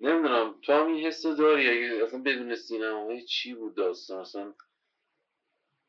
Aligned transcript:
نمی‌دونم 0.00 0.54
تو 0.62 0.72
هم 0.72 0.86
این 0.86 1.06
حس 1.06 1.26
داری؟ 1.26 1.68
اگه 1.68 2.04
اصلا 2.04 2.22
بدون 2.22 2.54
سینما 2.54 3.20
چی 3.28 3.54
بود 3.54 3.74
داستان؟ 3.76 4.20
اصلا 4.20 4.54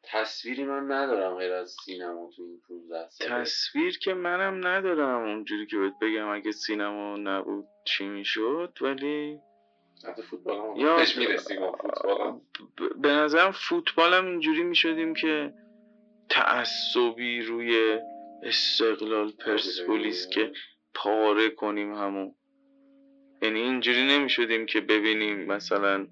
تصویری 0.04 0.64
من 0.64 0.92
ندارم 0.92 1.36
غیر 1.38 1.54
از 1.54 1.76
سینما 1.86 2.30
تو 2.36 2.42
این 2.42 2.62
15 2.68 3.10
سال 3.10 3.28
تصویر 3.42 4.00
که 4.00 4.14
منم 4.14 4.68
ندارم. 4.68 5.24
اونجوری 5.30 5.68
که 5.68 5.78
بهت 5.78 5.94
بگم 6.02 6.28
اگه 6.30 6.52
سینما 6.52 7.18
نبود 7.18 7.68
چی 7.86 8.06
می‌شد 8.08 8.78
ولی 8.82 9.40
حتی 10.08 10.22
فوتبال 10.22 10.80
یا- 10.80 10.98
هم 10.98 11.06
می‌رسیم 11.20 11.72
فوتبال 11.72 12.32
ب- 12.78 13.02
به 13.02 13.10
نظرم 13.10 13.52
فوتبالم 13.52 14.26
اینجوری 14.26 14.64
می‌شدیم 14.64 15.14
که 15.14 15.54
تعصبی 16.30 17.42
روی 17.42 18.00
استقلال 18.44 19.32
پرسپولیس 19.32 20.28
که 20.28 20.52
پاره 20.94 21.50
کنیم 21.50 21.94
همون 21.94 22.36
یعنی 23.42 23.60
اینجوری 23.60 24.08
نمی‌شدیم 24.08 24.66
که 24.66 24.82
ببینیم 24.82 25.46
مثلا 25.46 26.08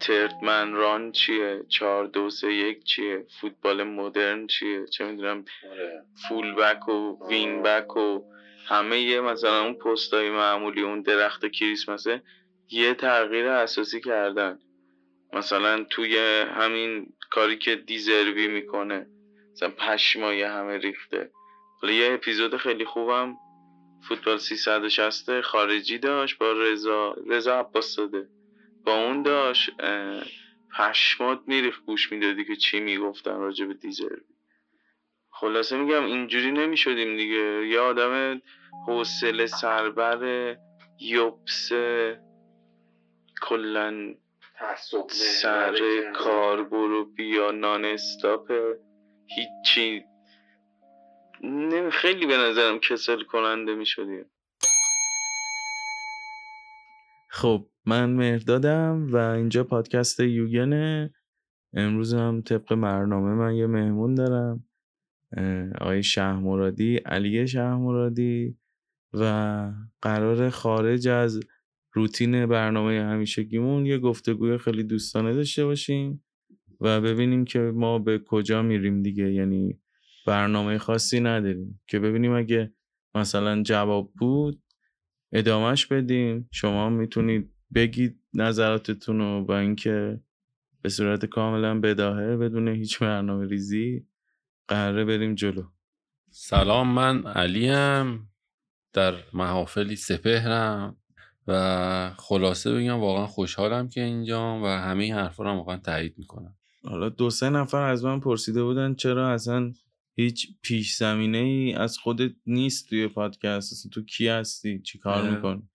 تردمن 0.00 0.72
ران 0.72 1.12
چیه 1.12 1.64
چهار 1.68 2.06
دو 2.06 2.30
سه 2.30 2.52
یک 2.52 2.84
چیه 2.84 3.26
فوتبال 3.40 3.82
مدرن 3.82 4.46
چیه 4.46 4.86
چه 4.86 5.04
می‌دونم 5.04 5.44
آره. 5.70 6.04
فول 6.28 6.54
بک 6.54 6.88
و 6.88 7.28
وین 7.28 7.62
بک 7.62 7.96
و 7.96 8.20
همه 8.66 9.00
یه 9.00 9.20
مثلا 9.20 9.62
اون 9.64 9.74
پستای 9.74 10.30
معمولی 10.30 10.82
اون 10.82 11.02
درخت 11.02 11.46
کریسمسه 11.46 12.22
یه 12.70 12.94
تغییر 12.94 13.46
اساسی 13.46 14.00
کردن. 14.00 14.58
مثلا 15.32 15.84
توی 15.84 16.18
همین 16.54 17.06
کاری 17.30 17.58
که 17.58 17.76
دیزروی 17.76 18.48
می‌کنه 18.48 19.06
مثلا 19.52 19.68
پشمای 19.70 20.42
همه 20.42 20.78
ریخته. 20.78 21.30
حالا 21.82 21.94
یه 21.94 22.12
اپیزود 22.12 22.56
خیلی 22.56 22.84
خوبم 22.84 23.36
فوتبال 24.08 24.38
360 24.38 25.40
خارجی 25.40 25.98
داشت 25.98 26.38
با 26.38 26.52
رضا 26.52 27.16
رضا 27.26 27.60
عباس 27.60 27.96
داده 27.96 28.28
با 28.84 29.04
اون 29.04 29.22
داشت 29.22 29.70
پشمات 30.78 31.40
میریخت 31.46 31.84
گوش 31.84 32.12
می‌دادی 32.12 32.44
که 32.44 32.56
چی 32.56 32.80
می‌گفتن 32.80 33.36
راجع 33.36 33.66
به 33.66 33.74
دیزروی 33.74 34.20
خلاصه 35.30 35.76
میگم 35.76 36.04
اینجوری 36.04 36.52
نمی‌شدیم 36.52 37.16
دیگه. 37.16 37.66
یه 37.66 37.80
آدم 37.80 38.42
حوصله 38.86 39.46
سربر 39.46 40.56
یوبسه 41.00 42.20
کلا 43.42 44.14
تعصب 44.58 45.08
سر 45.08 46.12
کار 46.14 46.62
برو 46.64 47.04
بیا 47.04 47.50
نان 47.50 47.84
استاپه 47.84 48.78
هیچی 49.36 50.04
خیلی 51.90 52.26
به 52.26 52.36
نظرم 52.36 52.78
کسل 52.78 53.22
کننده 53.22 53.74
می 53.74 53.86
شدیم 53.86 54.24
خب 57.30 57.66
من 57.86 58.10
مهردادم 58.10 59.06
و 59.10 59.16
اینجا 59.16 59.64
پادکست 59.64 60.20
یوگنه. 60.20 61.14
امروز 61.72 62.14
هم 62.14 62.42
طبق 62.42 62.74
برنامه 62.74 63.34
من 63.34 63.54
یه 63.54 63.66
مهمون 63.66 64.14
دارم 64.14 64.64
آقای 65.80 66.02
شه 66.02 66.32
مرادی 66.32 66.96
علی 66.96 67.46
شه 67.46 67.74
مرادی 67.74 68.56
و 69.12 69.72
قرار 70.02 70.50
خارج 70.50 71.08
از 71.08 71.40
روتین 71.92 72.46
برنامه 72.46 73.00
همیشگیمون 73.00 73.86
یه 73.86 73.98
گفتگوی 73.98 74.58
خیلی 74.58 74.82
دوستانه 74.82 75.32
داشته 75.32 75.64
باشیم 75.64 76.24
و 76.80 77.00
ببینیم 77.00 77.44
که 77.44 77.58
ما 77.58 77.98
به 77.98 78.18
کجا 78.18 78.62
میریم 78.62 79.02
دیگه. 79.02 79.32
یعنی 79.32 79.78
برنامه 80.26 80.78
خاصی 80.78 81.20
نداریم. 81.20 81.80
که 81.86 81.98
ببینیم 81.98 82.34
اگه 82.34 82.72
مثلا 83.14 83.62
جواب 83.62 84.12
بود 84.12 84.62
ادامهش 85.32 85.86
بدیم. 85.86 86.48
شما 86.52 86.88
می‌تونید 86.90 87.50
بگید 87.74 88.20
نظراتتون 88.34 89.18
رو 89.18 89.44
با 89.44 89.58
اینکه 89.58 90.20
به 90.82 90.88
صورت 90.88 91.24
کاملا 91.24 91.80
بداهه 91.80 92.36
بدون 92.36 92.68
هیچ 92.68 92.98
برنامه 92.98 93.46
ریزی 93.46 94.06
قراره 94.68 95.04
بریم 95.04 95.34
جلو. 95.34 95.64
سلام 96.30 96.88
من 96.88 97.26
علیم 97.26 98.30
در 98.92 99.14
محافلی 99.32 99.96
سپهرم 99.96 100.96
و 101.46 102.10
خلاصه 102.16 102.74
بگم 102.74 103.00
واقعا 103.00 103.26
خوشحالم 103.26 103.88
که 103.88 104.02
اینجام 104.02 104.62
و 104.62 104.66
همه 104.66 105.04
این 105.04 105.14
حرفا 105.14 105.44
رو 105.44 105.50
واقعا 105.50 105.76
تایید 105.76 106.14
می‌کنم. 106.18 106.56
حالا 106.84 107.08
دو 107.08 107.30
سه 107.30 107.50
نفر 107.50 107.82
از 107.82 108.04
من 108.04 108.20
پرسیده 108.20 108.62
بودن 108.62 108.94
چرا 108.94 109.30
اصلا 109.30 109.72
هیچ 110.16 110.48
پیش 110.62 110.96
زمینه 110.96 111.38
ای 111.38 111.72
از 111.72 111.98
خودت 111.98 112.32
نیست 112.46 112.88
توی 112.88 113.08
پادکست. 113.08 113.72
اصلا 113.72 113.90
تو 113.90 114.02
کی 114.02 114.28
هستی؟ 114.28 114.78
چی 114.78 114.98
کار 114.98 115.22
اه. 115.22 115.34
می‌کنی؟ 115.34 115.68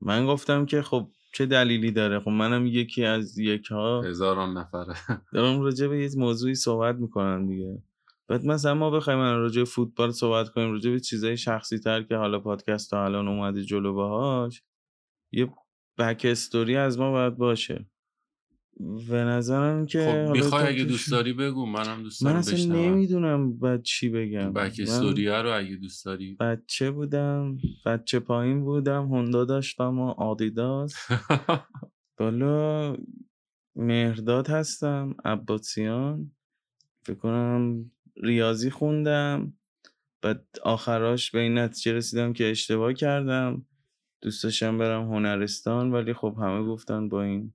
من 0.00 0.26
گفتم 0.26 0.66
که 0.66 0.82
خب 0.82 1.10
چه 1.34 1.46
دلیلی 1.46 1.90
داره؟ 1.90 2.20
خب 2.20 2.30
منم 2.30 2.66
یکی 2.66 3.04
از 3.04 3.38
یک 3.38 3.66
ها 3.66 4.02
هزاران 4.02 4.58
نفره. 4.58 4.94
دارم 5.32 5.60
راجع 5.60 5.86
به 5.86 6.02
یه 6.02 6.10
موضوعی 6.16 6.54
صحبت 6.54 6.96
می‌کنم 6.96 7.48
دیگه. 7.48 7.82
بعد 8.28 8.44
مثلا 8.44 8.74
ما 8.74 8.90
بخوایم 8.90 9.18
راجع 9.18 9.60
به 9.60 9.64
فوتبال 9.64 10.10
صحبت 10.10 10.48
کنیم 10.48 10.72
راجع 10.72 10.90
به 10.90 11.00
چیزای 11.00 11.36
شخصی 11.36 11.78
تر 11.78 12.02
که 12.02 12.16
حالا 12.16 12.40
پادکست 12.40 12.90
تا 12.90 13.04
الان 13.04 13.28
اومده 13.28 13.64
جلو 13.64 13.94
باهاش 13.94 14.62
یه 15.32 15.52
بک 15.98 16.22
استوری 16.24 16.76
از 16.76 16.98
ما 16.98 17.10
باید 17.10 17.36
باشه. 17.36 17.86
به 19.10 19.24
نظرم 19.24 19.86
که 19.86 20.26
خب 20.26 20.32
می‌خوای 20.32 20.66
اگه 20.66 20.84
دوست 20.84 21.10
داری 21.10 21.32
بگو 21.32 21.66
منم 21.66 22.02
دوست 22.02 22.22
من 22.22 22.30
دارم 22.30 22.38
اصلا 22.38 22.54
بشنوم. 22.54 22.76
نمی‌دونم 22.76 23.58
بعد 23.58 23.82
چی 23.82 24.08
بگم. 24.08 24.52
بک 24.52 24.80
من 24.80 24.86
استوریه 24.86 25.42
رو 25.42 25.58
اگه 25.58 25.76
دوست 25.76 26.04
داری. 26.04 26.34
بچه 26.40 26.90
بودم 26.90 27.56
بچه 27.86 28.20
پایین 28.20 28.64
بودم 28.64 29.06
هوندا 29.06 29.44
داشتم 29.44 29.98
و 29.98 30.08
آدیداس. 30.10 30.94
بالا 32.18 32.96
مهرداد 33.76 34.48
هستم 34.48 35.14
عباسیان. 35.24 36.32
فکر 37.02 37.16
کنم 37.16 37.90
ریاضی 38.22 38.70
خوندم. 38.70 39.52
بعد 40.22 40.46
آخراش 40.62 41.30
به 41.30 41.40
این 41.40 41.58
نتیجه 41.58 41.92
رسیدم 41.92 42.32
که 42.32 42.50
اشتباه 42.50 42.92
کردم. 42.92 43.66
دوست 44.22 44.44
داشتم 44.44 44.78
برم 44.78 45.02
هنرستان 45.02 45.92
ولی 45.92 46.12
خب 46.12 46.36
همه 46.38 46.66
گفتن 46.66 47.08
با 47.08 47.22
این 47.22 47.54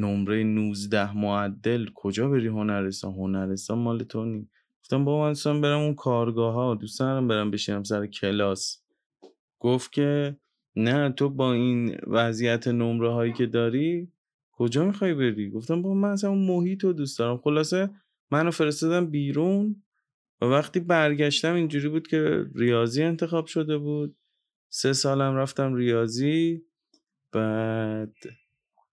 نمره 0.00 0.44
19 0.44 1.16
معدل. 1.16 1.86
کجا 1.94 2.28
بری 2.28 2.46
هنرستان 2.46 3.12
هنرستان 3.12 3.78
مال 3.78 4.02
تو 4.02 4.24
نی. 4.24 4.48
گفتم 4.80 5.04
با 5.04 5.20
من 5.20 5.28
دوستم 5.28 5.60
برم 5.60 5.78
اون 5.78 5.94
کارگاه 5.94 6.54
ها 6.54 6.74
دوست 6.74 7.00
دارم 7.00 7.28
برم 7.28 7.50
بشینم 7.50 7.82
سر 7.82 8.06
کلاس. 8.06 8.82
گفت 9.58 9.92
که 9.92 10.36
نه 10.76 11.10
تو 11.10 11.28
با 11.28 11.52
این 11.52 11.96
وضعیت 12.06 12.68
نمره 12.68 13.12
هایی 13.12 13.32
که 13.32 13.46
داری 13.46 14.12
کجا 14.52 14.84
می‌خوای 14.84 15.14
بری؟ 15.14 15.50
گفتم 15.50 15.82
با 15.82 15.94
من 15.94 16.10
اصلا 16.10 16.30
اون 16.30 16.46
محیط 16.46 16.84
رو 16.84 16.92
دوست 16.92 17.18
دارم. 17.18 17.38
خلاصه 17.38 17.90
منو 18.30 18.50
فرستادم 18.50 19.06
بیرون 19.06 19.82
و 20.40 20.44
وقتی 20.44 20.80
برگشتم 20.80 21.54
اینجوری 21.54 21.88
بود 21.88 22.06
که 22.08 22.44
ریاضی 22.54 23.02
انتخاب 23.02 23.46
شده 23.46 23.78
بود. 23.78 24.16
سه 24.68 24.92
سالم 24.92 25.36
رفتم 25.36 25.74
ریاضی. 25.74 26.62
بعد 27.32 28.14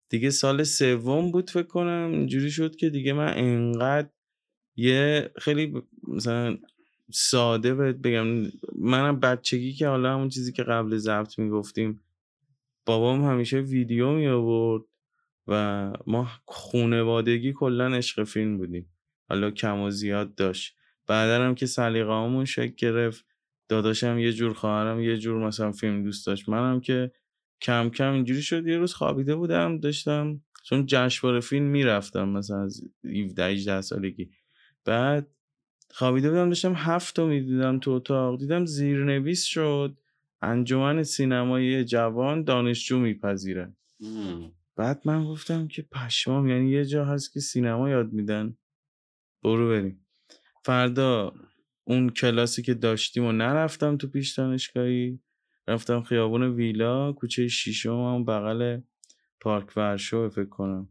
دیگه 0.09 0.29
سال 0.29 0.63
سوم 0.63 1.31
بود 1.31 1.49
فکر 1.49 1.67
کنم 1.67 2.09
اینجوری 2.13 2.51
شد 2.51 2.75
که 2.75 2.89
دیگه 2.89 3.13
من 3.13 3.37
انقدر 3.37 4.09
یه 4.75 5.31
خیلی 5.37 5.81
مثلا 6.07 6.57
ساده 7.11 7.75
بهت 7.75 7.95
بگم 7.95 8.51
منم 8.75 9.19
بچگی 9.19 9.73
که 9.73 9.87
حالا 9.87 10.13
همون 10.13 10.29
چیزی 10.29 10.51
که 10.51 10.63
قبل 10.63 10.97
ضبط 10.97 11.39
می‌گفتیم 11.39 12.01
بابام 12.85 13.25
همیشه 13.25 13.59
ویدیو 13.59 14.11
می 14.11 14.27
آورد 14.27 14.83
و 15.47 15.93
ما 16.07 16.29
خونوادگی 16.45 17.53
کلا 17.53 17.87
عشق 17.95 18.23
فیلم 18.23 18.57
بودیم. 18.57 18.89
حالا 19.29 19.51
کم 19.51 19.79
و 19.79 19.91
زیاد 19.91 20.35
داشت. 20.35 20.75
بعدا 21.07 21.45
هم 21.45 21.55
که 21.55 21.65
سلیقه‌هامون 21.65 22.45
شکل 22.45 22.73
گرفت 22.77 23.25
داداشم 23.69 24.19
یه 24.19 24.33
جور 24.33 24.53
خواهرم 24.53 25.01
یه 25.01 25.17
جور 25.17 25.47
مثلا 25.47 25.71
فیلم 25.71 26.03
دوست 26.03 26.27
داشت. 26.27 26.49
منم 26.49 26.79
که 26.79 27.11
کم 27.61 27.89
کم 27.89 28.13
اینجوری 28.13 28.41
شد. 28.41 28.67
یه 28.67 28.77
روز 28.77 28.93
خوابیده 28.93 29.35
بودم 29.35 29.79
داشتم 29.79 30.41
چون 30.63 30.85
جشنواره 30.85 31.39
فیلم 31.39 31.65
می‌رفتم 31.65 32.29
مثلا 32.29 32.63
از 32.63 32.81
17 33.05 33.45
18 33.45 33.81
سالگی. 33.81 34.29
بعد 34.85 35.27
خوابیده 35.91 36.29
بودم 36.29 36.49
داشتم 36.49 36.73
هفت 36.75 37.19
رو 37.19 37.27
می‌دیدم 37.27 37.79
تو 37.79 37.91
اتاق. 37.91 38.39
دیدم 38.39 38.65
زیرنویس 38.65 39.43
شد. 39.43 39.97
انجمن 40.41 41.03
سینمایی 41.03 41.83
جوان 41.83 42.43
دانشجو 42.43 42.99
میپذیره. 42.99 43.75
بعد 44.75 45.01
من 45.05 45.25
گفتم 45.25 45.67
که 45.67 45.81
پشمام 45.81 46.47
یعنی 46.47 46.71
یه 46.71 46.85
جا 46.85 47.05
هست 47.05 47.33
که 47.33 47.39
سینما 47.39 47.89
یاد 47.89 48.13
میدن. 48.13 48.57
برو 49.43 49.69
بریم. 49.69 50.05
فردا 50.63 51.33
اون 51.83 52.09
کلاسی 52.09 52.61
که 52.61 52.73
داشتیم 52.73 53.23
و 53.23 53.31
نرفتم 53.31 53.97
تو 53.97 54.07
پیش 54.07 54.33
دانشگاهی 54.33 55.19
رفتم 55.67 56.01
خیابون 56.01 56.43
ویلا 56.43 57.13
کوچه 57.13 57.47
شیشم 57.47 57.93
اون 57.93 58.25
بغل 58.25 58.79
پارک 59.39 59.73
ورشو 59.75 60.29
فکر 60.29 60.49
کنم. 60.49 60.89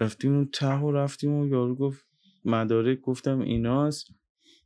رفتیم 0.00 0.34
اون 0.34 0.48
ته 0.52 0.74
و 0.74 0.92
رفتیم 0.92 1.34
و 1.34 1.46
یارو 1.46 1.74
گفت 1.74 2.06
مدارک 2.44 3.00
گفتم 3.00 3.40
ایناست. 3.40 4.08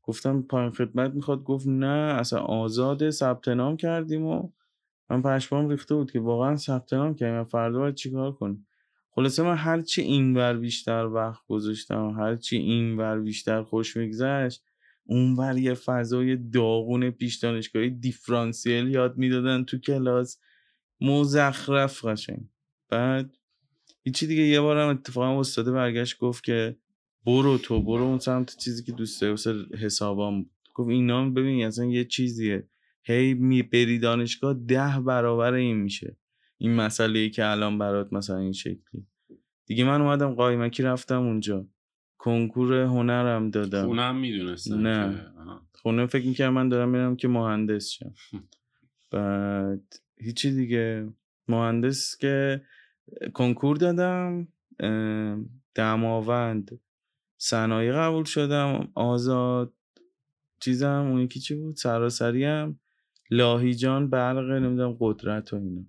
گفتم 0.03 0.43
پایین 0.43 0.71
خدمت 0.71 1.15
می‌خواد. 1.15 1.43
گفت 1.43 1.67
نه 1.67 2.17
اصلا 2.19 2.41
آزاده 2.41 3.11
ثبت 3.11 3.49
نام 3.49 3.77
کردیم 3.77 4.27
و 4.27 4.51
من 5.11 5.23
پشمام 5.23 5.69
ریخته 5.69 5.95
بود 5.95 6.11
که 6.11 6.21
واقعا 6.21 6.57
ثبت 6.57 6.93
نام 6.93 7.15
کردیم. 7.15 7.45
فردا 7.45 7.79
باید 7.79 7.95
چیکار 7.95 8.33
کنیم؟ 8.33 8.67
خلاصه 9.11 9.43
من 9.43 9.57
هرچی 9.57 10.03
اینور 10.03 10.55
بیشتر 10.57 11.07
وقت 11.07 11.47
گذاشتم 11.49 12.11
هرچی 12.11 12.57
اینور 12.57 13.21
بیشتر 13.21 13.63
خوش 13.63 13.97
میگذشت 13.97 14.65
اونور 15.07 15.59
یه 15.59 15.75
فضای 15.75 16.37
داغون 16.37 17.11
پیش 17.11 17.37
دانشگاهی 17.37 17.91
دیفرانسیل 17.91 18.89
یاد 18.89 19.17
می‌دادن 19.17 19.65
تو 19.65 19.79
کلاس. 19.79 20.41
مزخرف 21.01 22.05
قشنگ. 22.05 22.49
بعد 22.89 23.37
هیچی 24.03 24.27
دیگه 24.27 24.43
یه 24.43 24.61
بارم 24.61 24.89
اتفاقا 24.89 25.41
استاده 25.41 25.73
برگشت 25.73 26.19
گفت 26.19 26.45
که 26.45 26.77
برو 27.27 27.59
تو 27.59 27.83
برو 27.83 28.03
اون 28.03 28.19
سمت 28.19 28.57
چیزی 28.57 28.85
که 28.85 28.93
دوست 28.93 29.21
داری 29.21 29.31
واسه 29.31 29.55
حسابام. 29.81 30.51
گفت 30.75 30.91
اینا 30.91 31.31
ببین 31.31 31.67
اصلا 31.67 31.85
یه 31.85 32.05
چیزیه. 32.05 32.69
هی 33.03 33.35
می 33.35 33.63
بری 33.63 33.99
دانشگاه 33.99 34.55
ده 34.55 35.01
برابر 35.01 35.53
این 35.53 35.77
میشه. 35.77 36.17
این 36.59 36.75
مسئله 36.75 37.19
ای 37.19 37.31
که 37.31 37.47
الان 37.47 37.79
برات 37.79 38.13
مثلا 38.13 38.39
این 38.39 38.53
شکلی 38.53 39.07
دیگه 39.67 39.85
من 39.85 40.01
اومدم 40.01 40.35
قایمکی 40.35 40.83
رفتم 40.83 41.23
اونجا. 41.23 41.69
کنکور 42.25 42.75
هنرم 42.75 43.51
دادم. 43.51 43.87
خونه 43.87 44.03
هم 44.03 44.17
می‌دونستم 44.17 44.87
نه. 44.87 45.15
که-. 45.15 45.79
خونه 45.79 46.07
فکر 46.07 46.27
می‌کردم 46.27 46.53
من 46.53 46.69
دارم 46.69 46.89
میرم 46.89 47.17
که 47.17 47.29
مهندس 47.29 47.89
شم. 47.91 48.15
بعد 49.13 49.97
هیچی 50.17 50.51
دیگه. 50.55 51.09
مهندس 51.49 52.17
که 52.17 52.63
کنکور 53.35 53.77
دادم 53.77 54.49
دماوند. 55.75 56.81
صنایع 57.39 57.93
قبول 57.93 58.25
شدم 58.25 58.89
آزاد. 58.95 59.73
چیزم 60.61 61.07
اون 61.11 61.21
یکی 61.21 61.41
چی 61.41 61.55
بود؟ 61.55 61.77
سراسری 61.77 62.45
هم 62.45 62.81
لاهیجان 63.31 64.11
برق 64.11 64.51
نمی‌دونم 64.51 64.97
قدرت 65.01 65.53
و 65.53 65.57
اینا. 65.57 65.85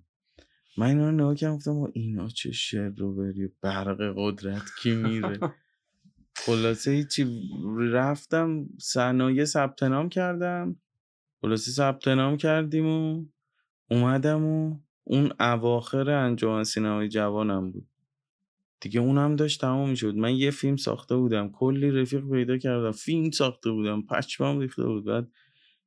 من 0.78 0.86
اینا 0.86 1.04
رو 1.10 1.12
نگاه 1.12 1.34
کردم 1.34 1.56
گفتم 1.56 1.90
اینا 1.92 2.28
چه 2.28 2.52
شعر 2.52 2.90
رو 2.96 3.14
بری. 3.14 3.48
برق 3.62 4.12
قدرت 4.16 4.62
کی 4.82 4.94
میره؟ 4.94 5.38
خلاصه 6.36 6.90
هیچی 6.90 7.42
رفتم 7.78 8.66
صنایع 8.78 9.44
ثبت 9.44 9.82
نام 9.82 10.08
کردم. 10.08 10.76
خلاصه 11.40 11.70
ثبت 11.70 12.08
نام 12.08 12.36
کردیم 12.36 12.86
و 12.86 13.24
اومدم 13.90 14.44
و 14.44 14.78
اون 15.04 15.32
اواخر 15.40 16.10
انجمن 16.10 16.64
سینمای 16.64 17.08
جوانم 17.08 17.70
بود. 17.70 17.86
دیگه 18.80 19.00
اونم 19.00 19.36
داشت 19.36 19.60
تمام 19.60 19.90
می‌شد. 19.90 20.14
من 20.14 20.34
یه 20.34 20.50
فیلم 20.50 20.76
ساخته 20.76 21.16
بودم. 21.16 21.50
کلی 21.50 21.90
رفیق 21.90 22.30
پیدا 22.30 22.58
کردم. 22.58 22.92
فیلم 22.92 23.30
ساخته 23.30 23.70
بودم. 23.70 24.02
پشمام 24.02 24.58
ریخته 24.58 24.84
بود. 24.84 25.04
بعد 25.04 25.28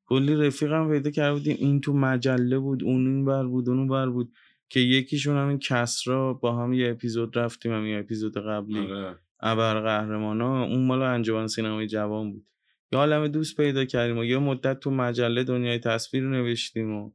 کلی 0.06 0.36
رفیقم 0.36 0.90
پیدا 0.90 1.12
کرده 1.12 1.34
بودیم. 1.34 1.58
این 1.60 1.82
تو 1.82 1.94
مجله 1.94 2.60
بود. 2.60 2.84
اون 2.84 3.08
این 3.08 3.26
بر 3.26 3.44
بود. 3.44 3.70
اون 3.70 3.88
بر 3.88 4.10
بود. 4.10 4.34
که 4.70 4.80
یکیشون 4.80 5.38
همین 5.38 5.60
کسرا 5.60 6.34
با 6.34 6.64
هم 6.64 6.74
یه 6.74 6.92
اپیزود 6.92 7.38
رفتیم. 7.38 7.74
هم 7.74 7.86
یه 7.86 8.00
اپیزود 8.00 8.38
قبلی. 8.38 8.80
آره. 8.80 9.16
ابر 9.40 9.82
قهرمانا 9.82 10.64
اون 10.64 10.86
مال 10.86 11.02
انجمن 11.02 11.48
سینمای 11.48 11.88
جوان 11.88 12.32
بود. 12.32 12.46
یه 12.92 13.00
عالمه 13.00 13.28
دوست 13.28 13.58
پیدا 13.58 13.86
کردیم 13.86 14.18
و 14.18 14.24
یه 14.24 14.38
مدت 14.38 14.80
تو 14.80 14.92
مجله 14.92 15.44
دنیای 15.44 15.80
تصویر 15.80 16.24
نوشتیم 16.24 16.94
و 16.94 17.12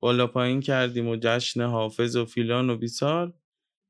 بالا 0.00 0.26
پایین 0.26 0.60
کردیم 0.60 1.08
و 1.08 1.16
جشن 1.20 1.62
حافظ 1.62 2.16
و 2.16 2.24
فیلان 2.24 2.70
و 2.70 2.76
بیسار 2.76 3.34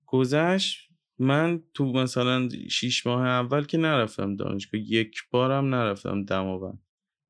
گذشت 0.06 0.90
من 1.18 1.62
تو 1.74 1.92
مثلا 1.92 2.48
شیش 2.70 3.06
ماه 3.06 3.26
اول 3.26 3.64
که 3.64 3.78
نرفتم 3.78 4.36
دانشگاه 4.36 4.80
یک 4.80 5.16
بارم 5.30 5.74
نرفتم 5.74 6.24
دماوند. 6.24 6.78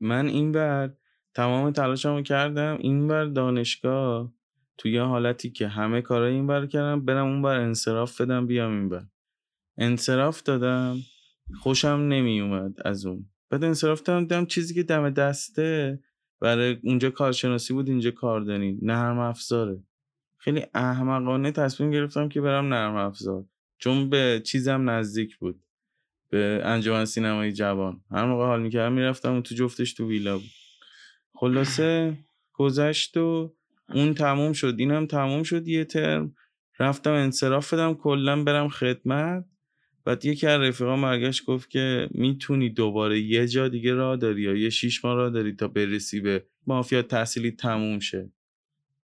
من 0.01 0.27
این 0.27 0.53
بر 0.53 0.93
تمام 1.35 1.71
تلاشمو 1.71 2.23
کردم 2.23 2.79
این 2.81 3.09
بر 3.09 3.25
دانشگاه 3.25 4.33
تو 4.79 4.89
یه 4.89 5.03
حالتی 5.03 5.51
که 5.51 5.69
همه 5.69 6.03
کارهای 6.03 6.33
این 6.33 6.47
بر 6.47 6.67
کردم 6.67 7.05
برم 7.05 7.27
اون 7.27 7.43
بر 7.43 7.57
انصراف 7.57 8.21
بدم 8.21 8.47
بیام 8.47 8.73
این 8.73 8.89
بر 8.89 9.05
انصراف 9.79 10.43
دادم. 10.43 10.97
خوشم 11.63 11.89
نمی 11.89 12.41
اومد 12.41 12.75
از 12.85 13.07
اون. 13.07 13.27
بعد 13.51 13.65
انصراف 13.65 14.03
دادم 14.03 14.21
دیدم 14.21 14.47
چیزی 14.47 14.75
که 14.75 14.83
دم 14.83 15.11
دسته 15.11 16.01
برای 16.41 16.79
اونجا 16.83 17.11
کارشناسی 17.11 17.75
بود 17.75 17.89
اینجا 17.89 18.11
کاردانی 18.11 18.79
نرم 18.83 19.19
افزاره. 19.19 19.83
خیلی 20.39 20.67
احمقانه 20.75 21.53
تصمیم 21.53 21.91
گرفتم 21.91 22.29
که 22.29 22.41
برم 22.41 22.75
نرم 22.75 22.97
افزار. 22.97 23.45
چون 23.79 24.11
به 24.11 24.43
چیزم 24.45 24.91
نزدیک 24.91 25.37
بود. 25.37 25.61
به 26.31 26.61
انجمن 26.65 27.05
سینمای 27.05 27.53
جوان. 27.53 28.01
هر 28.11 28.25
موقع 28.25 28.47
حال 28.47 28.63
می‌کردم 28.63 28.93
می‌رفتم 28.93 29.33
اون 29.33 29.43
تو 29.43 29.55
جفتش 29.55 29.95
تو 29.95 30.09
ویلا 30.09 30.39
بود. 30.39 30.51
خلاصه 31.35 32.19
گذشت 32.53 33.17
و 33.17 33.55
اون 33.95 34.15
تموم 34.15 34.53
شد. 34.53 34.75
اینم 34.79 35.07
تموم 35.07 35.43
شد 35.43 35.69
یه 35.69 35.85
ترم. 35.85 36.35
رفتم 36.81 37.13
انصراف 37.13 37.75
بدم. 37.75 37.95
کلا 37.95 38.45
برم 38.45 38.69
خدمت. 38.69 39.45
بعد 40.07 40.25
یکی 40.25 40.47
از 40.47 40.61
رفیقام 40.61 41.03
برگشت 41.03 41.45
گفت 41.45 41.71
که 41.71 42.09
می‌تونی 42.11 42.71
دوباره 42.71 43.21
یه 43.21 43.47
جا 43.47 43.69
دیگه 43.69 43.95
راه 43.95 44.17
داری 44.17 44.43
یا 44.43 44.55
یه 44.55 44.71
شیش 44.71 45.05
ماه 45.05 45.15
راه 45.15 45.31
داری 45.31 45.53
تا 45.53 45.69
برسی 45.69 46.21
به 46.21 46.45
مافیا 46.67 47.03
تحصیلی 47.03 47.51
تموم 47.51 47.99
شه. 47.99 48.31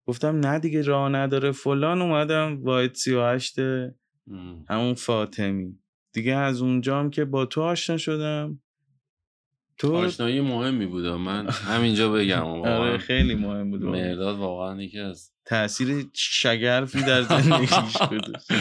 گفتم 0.06 0.40
نه 0.40 0.60
دیگه 0.60 0.82
راه 0.82 1.10
نداره. 1.10 1.52
فلان 1.52 2.02
اومدم 2.02 2.64
واحد 2.64 2.94
38 2.94 3.60
م. 3.60 3.94
همون 4.70 4.94
فاطمی. 4.94 5.80
دیگه 6.14 6.36
از 6.36 6.62
اونجام 6.62 7.10
که 7.10 7.26
با 7.26 7.46
تو 7.46 7.62
آشنا 7.62 7.98
شدم 7.98 8.60
تو 9.80 9.96
آشنایی 9.96 10.42
مهمی 10.42 10.86
بود 10.86 11.06
من 11.06 11.50
همینجا 11.50 12.12
بگم 12.12 12.44
آره 12.80 12.98
خیلی 12.98 13.36
مهم 13.36 13.72
بود. 13.72 13.82
مرداد 13.82 14.38
واقعا 14.38 14.82
یکی 14.82 15.00
از 15.00 15.32
تاثیر 15.46 16.06
شگرفی 16.14 17.02
در 17.02 17.22
زندگیش 17.22 17.98
گذاشت. 18.12 18.52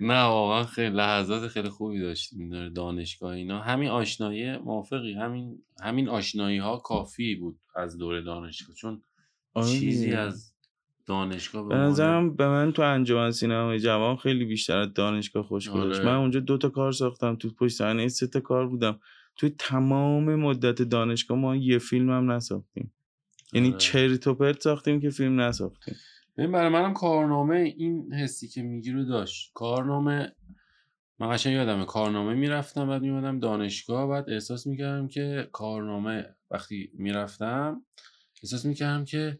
نه 0.00 0.22
واقعا 0.22 0.64
خیلی 0.64 0.96
لحظات 0.96 1.48
خیلی 1.48 1.68
خوبی 1.68 2.00
داشتیم 2.00 2.50
در 2.50 2.68
دانشگاه 2.68 3.30
اینا. 3.30 3.60
همین 3.60 3.88
آشنایی 3.88 4.56
موافقی. 4.56 5.12
همین 5.12 5.62
همین 5.82 6.08
آشنایی 6.08 6.58
ها 6.58 6.76
کافی 6.76 7.34
بود 7.34 7.58
از 7.76 7.98
دور 7.98 8.20
دانشگاه. 8.20 8.76
چون 8.76 9.02
آره 9.54 9.66
چیزی. 9.68 10.12
از 10.12 10.52
دانشگاه 11.06 11.68
به 11.68 11.74
نظرم 11.74 12.36
به 12.36 12.48
من 12.48 12.72
تو 12.72 12.82
انجمن 12.82 13.30
سینمای 13.30 13.80
جوان 13.80 14.16
خیلی 14.16 14.44
بیشتر 14.44 14.78
از 14.78 14.92
دانشگاه 14.94 15.42
خوش 15.42 15.70
گذشت. 15.70 16.00
آره. 16.00 16.08
من 16.08 16.14
اونجا 16.14 16.40
دو 16.40 16.58
تا 16.58 16.68
کار 16.68 16.92
ساختم. 16.92 17.36
تو 17.36 17.50
پشت 17.50 17.76
صحنه 17.76 18.08
سه 18.08 18.26
تا 18.26 18.40
کار 18.40 18.66
بودم. 18.66 19.00
توی 19.38 19.50
تمام 19.58 20.34
مدت 20.34 20.82
دانشگاه 20.82 21.38
ما 21.38 21.56
یه 21.56 21.78
فیلم 21.78 22.10
هم 22.10 22.30
نساختیم. 22.30 22.92
یعنی 23.52 23.68
آره. 23.68 23.78
چرت 23.78 24.26
و 24.26 24.34
پرت 24.34 24.60
ساختیم 24.60 25.00
که 25.00 25.10
فیلم 25.10 25.40
نساختیم. 25.40 25.94
ببین 26.36 26.52
برای 26.52 26.68
منم 26.68 26.94
کارنامه 26.94 27.56
این 27.56 28.14
حسی 28.14 28.48
که 28.48 28.62
میگی 28.62 28.92
رو 28.92 29.04
داشت. 29.04 29.50
کارنامه 29.54 30.32
من 31.18 31.30
قشنگ 31.30 31.54
یادمه 31.54 31.84
کارنامه 31.84 32.34
می‌رفتم 32.34 32.88
بعد 32.88 33.02
میومدم 33.02 33.38
دانشگاه 33.38 34.08
بعد 34.08 34.30
احساس 34.30 34.66
می‌کردم 34.66 35.08
که 35.08 35.48
کارنامه 35.52 36.34
وقتی 36.50 36.90
می‌رفتم 36.94 37.82
احساس 38.42 38.66
می‌کردم 38.66 39.04
که 39.04 39.38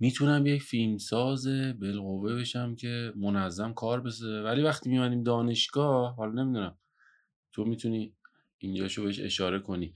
می‌تونم 0.00 0.46
یک 0.46 0.62
فیلمساز 0.62 1.46
بالقوه 1.80 2.34
بشم 2.34 2.74
که 2.74 3.12
منظم 3.16 3.72
کار 3.72 4.00
بسازه. 4.00 4.42
ولی 4.42 4.62
وقتی 4.62 4.90
میومدیم 4.90 5.22
دانشگاه 5.22 6.14
حالا 6.14 6.42
نمی‌دونم 6.42 6.78
تو 7.52 7.64
می‌تونی 7.64 8.14
اینجاشو 8.60 9.04
بهش 9.04 9.20
اشاره 9.20 9.58
کنی. 9.58 9.94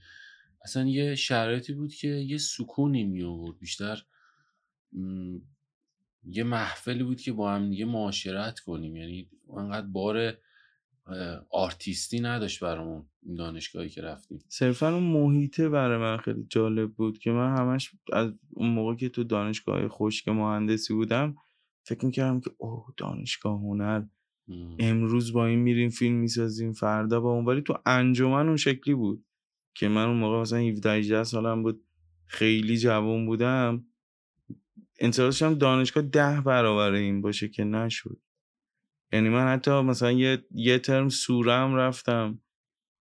اصلا 0.63 0.87
یه 0.87 1.15
شرایطی 1.15 1.73
بود 1.73 1.93
که 1.93 2.07
یه 2.07 2.37
سکونی 2.37 3.03
می 3.03 3.23
آورد 3.23 3.59
بیشتر 3.59 4.03
م، 4.93 5.37
یه 6.23 6.43
محفلی 6.43 7.03
بود 7.03 7.21
که 7.21 7.31
با 7.31 7.51
هم 7.51 7.69
دیگه 7.69 7.85
معاشرت 7.85 8.59
کنیم. 8.59 8.95
یعنی 8.95 9.29
انقدر 9.57 9.87
بار 9.87 10.37
آرتیستی 11.49 12.19
نداشت 12.19 12.59
برامون 12.59 13.05
دانشگاهی 13.37 13.89
که 13.89 14.01
رفتیم. 14.01 14.39
صرفا 14.47 14.93
اون 14.93 15.03
محیطه 15.03 15.69
برای 15.69 15.97
من 15.97 16.17
خیلی 16.17 16.45
جالب 16.49 16.93
بود 16.93 17.17
که 17.17 17.31
من 17.31 17.57
همش 17.57 17.91
از 18.13 18.31
اون 18.49 18.69
موقع 18.69 18.95
که 18.95 19.09
تو 19.09 19.23
دانشگاه 19.23 19.87
خشک 19.87 20.27
مهندسی 20.27 20.93
بودم 20.93 21.35
فکر 21.83 22.05
می‌کردم 22.05 22.39
که 22.39 22.51
اوه 22.57 22.93
دانشگاه 22.97 23.59
هنر. 23.59 24.03
امروز 24.79 25.33
با 25.33 25.45
این 25.45 25.59
میریم 25.59 25.89
فیلم 25.89 26.15
می‌سازیم 26.15 26.71
فردا 26.71 27.19
با 27.19 27.31
اون. 27.31 27.45
ولی 27.45 27.61
تو 27.61 27.77
انجمن 27.85 28.47
اون 28.47 28.57
شکلی 28.57 28.95
بود 28.95 29.25
که 29.73 29.87
من 29.87 30.05
اون 30.05 30.17
موقع 30.17 30.41
مثلا 30.41 30.59
17 30.59 30.91
18 30.91 31.23
سالم 31.23 31.63
بود 31.63 31.81
خیلی 32.25 32.77
جوان 32.77 33.25
بودم. 33.25 33.85
انتظار 34.99 35.27
داشتم 35.27 35.53
دانشگاه 35.53 36.03
ده 36.03 36.41
برابر 36.41 36.91
این 36.91 37.21
باشه 37.21 37.47
که 37.47 37.63
نشد. 37.63 38.19
یعنی 39.13 39.29
من 39.29 39.47
حتی 39.47 39.71
مثلا 39.71 40.11
یه, 40.11 40.45
یه 40.51 40.79
ترم 40.79 41.09
سورم 41.09 41.75
رفتم. 41.75 42.39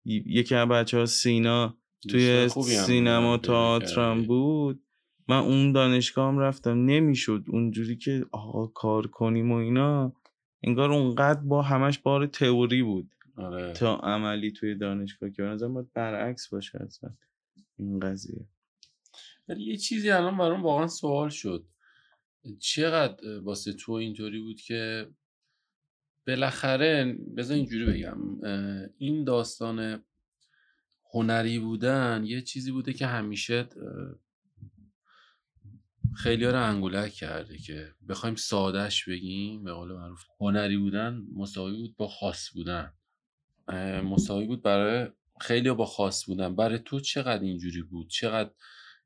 یکی 0.06 0.56
از 0.56 0.68
بچه 0.68 0.98
ها 0.98 1.06
سینا 1.06 1.78
توی 2.10 2.50
سینما 2.50 3.38
تئاترم 3.38 4.16
کردی. 4.16 4.28
بود. 4.28 4.84
من 5.28 5.38
اون 5.38 5.72
دانشگاه 5.72 6.28
هم 6.28 6.40
رفتم. 6.40 6.86
نمی‌شد 6.86 7.46
اونجوری 7.48 7.96
که 7.96 8.26
آقا 8.32 8.68
کار 8.68 9.08
کنیم 9.08 9.52
و 9.52 9.56
اینا. 9.56 10.14
انگار 10.64 10.92
اونقدر 10.92 11.40
با 11.40 11.62
همش 11.62 12.00
بار 12.00 12.28
تئوری 12.28 12.84
بود. 12.84 13.12
آره. 13.38 13.74
تا 13.74 13.96
عملی 13.96 14.52
توی 14.52 14.76
دانشگاه 14.76 15.30
که 15.30 15.42
به 15.42 15.48
نظرم 15.50 15.74
باید 15.74 15.94
برعکس 15.94 16.50
باشه 16.50 16.84
اصلا 16.84 17.10
این 17.80 18.00
قضیه. 18.00 18.46
ولی 19.48 19.64
یه 19.64 19.78
چیزی 19.78 20.10
الان 20.10 20.38
برام 20.38 20.64
واقعا 20.64 20.88
سوال 20.88 21.30
شد. 21.30 21.66
چقدر 22.60 23.40
واسه 23.40 23.74
تو 23.74 23.92
اینطوری 23.92 24.40
بود 24.40 24.62
که 24.62 25.10
بالاخره 26.28 27.18
بذار 27.38 27.58
اینجوری 27.58 27.86
بگم 27.86 28.18
این 28.98 29.24
داستان 29.24 30.04
هنری 31.14 31.60
بودن 31.60 32.24
یه 32.26 32.42
چیزی 32.42 32.72
بوده 32.72 32.94
که 32.94 33.08
همیشه 33.08 33.68
خیلی 36.18 36.46
ها 36.46 36.52
رو 36.52 36.64
انگولک 36.64 37.12
کرده 37.12 37.58
که 37.58 37.94
بخوایم 38.10 38.36
سادش 38.36 39.10
بگیم. 39.10 39.64
به 39.64 39.74
قول 39.74 39.92
معروف 39.94 40.24
هنری 40.40 40.78
بودن 40.78 41.22
مساوی 41.36 41.78
بود 41.78 41.96
با 41.96 42.08
خاص 42.08 42.50
بودن. 42.54 42.94
مساوی 44.04 44.46
بود 44.46 44.62
برای 44.62 45.08
خیلی 45.42 45.72
با 45.72 45.86
خاص 45.86 46.26
بودن. 46.26 46.56
برای 46.56 46.80
تو 46.80 47.00
چقدر 47.00 47.44
اینجوری 47.44 47.82
بود؟ 47.82 48.10
چقدر 48.10 48.52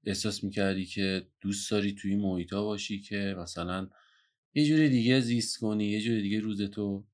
احساس 0.03 0.44
می‌کردی 0.44 0.86
که 0.86 1.27
دوست 1.41 1.72
داری 1.72 1.91
توی 1.91 2.15
محیط 2.15 2.53
باشی 2.53 3.01
که 3.01 3.36
مثلا 3.38 3.89
یه 4.53 4.65
جوری 4.65 4.89
دیگه 4.89 5.20
زیست 5.20 5.58
کنی 5.58 5.86
یه 5.86 6.01
جوری 6.01 6.22
دیگه 6.22 6.39
روز 6.39 6.62
تو 6.62 7.08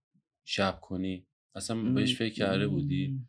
شب 0.46 0.80
کنی؟ 0.82 1.28
اصلا 1.56 1.84
بهش 1.84 2.16
فکر 2.16 2.34
کرده 2.34 2.68
بودی؟ 2.68 3.20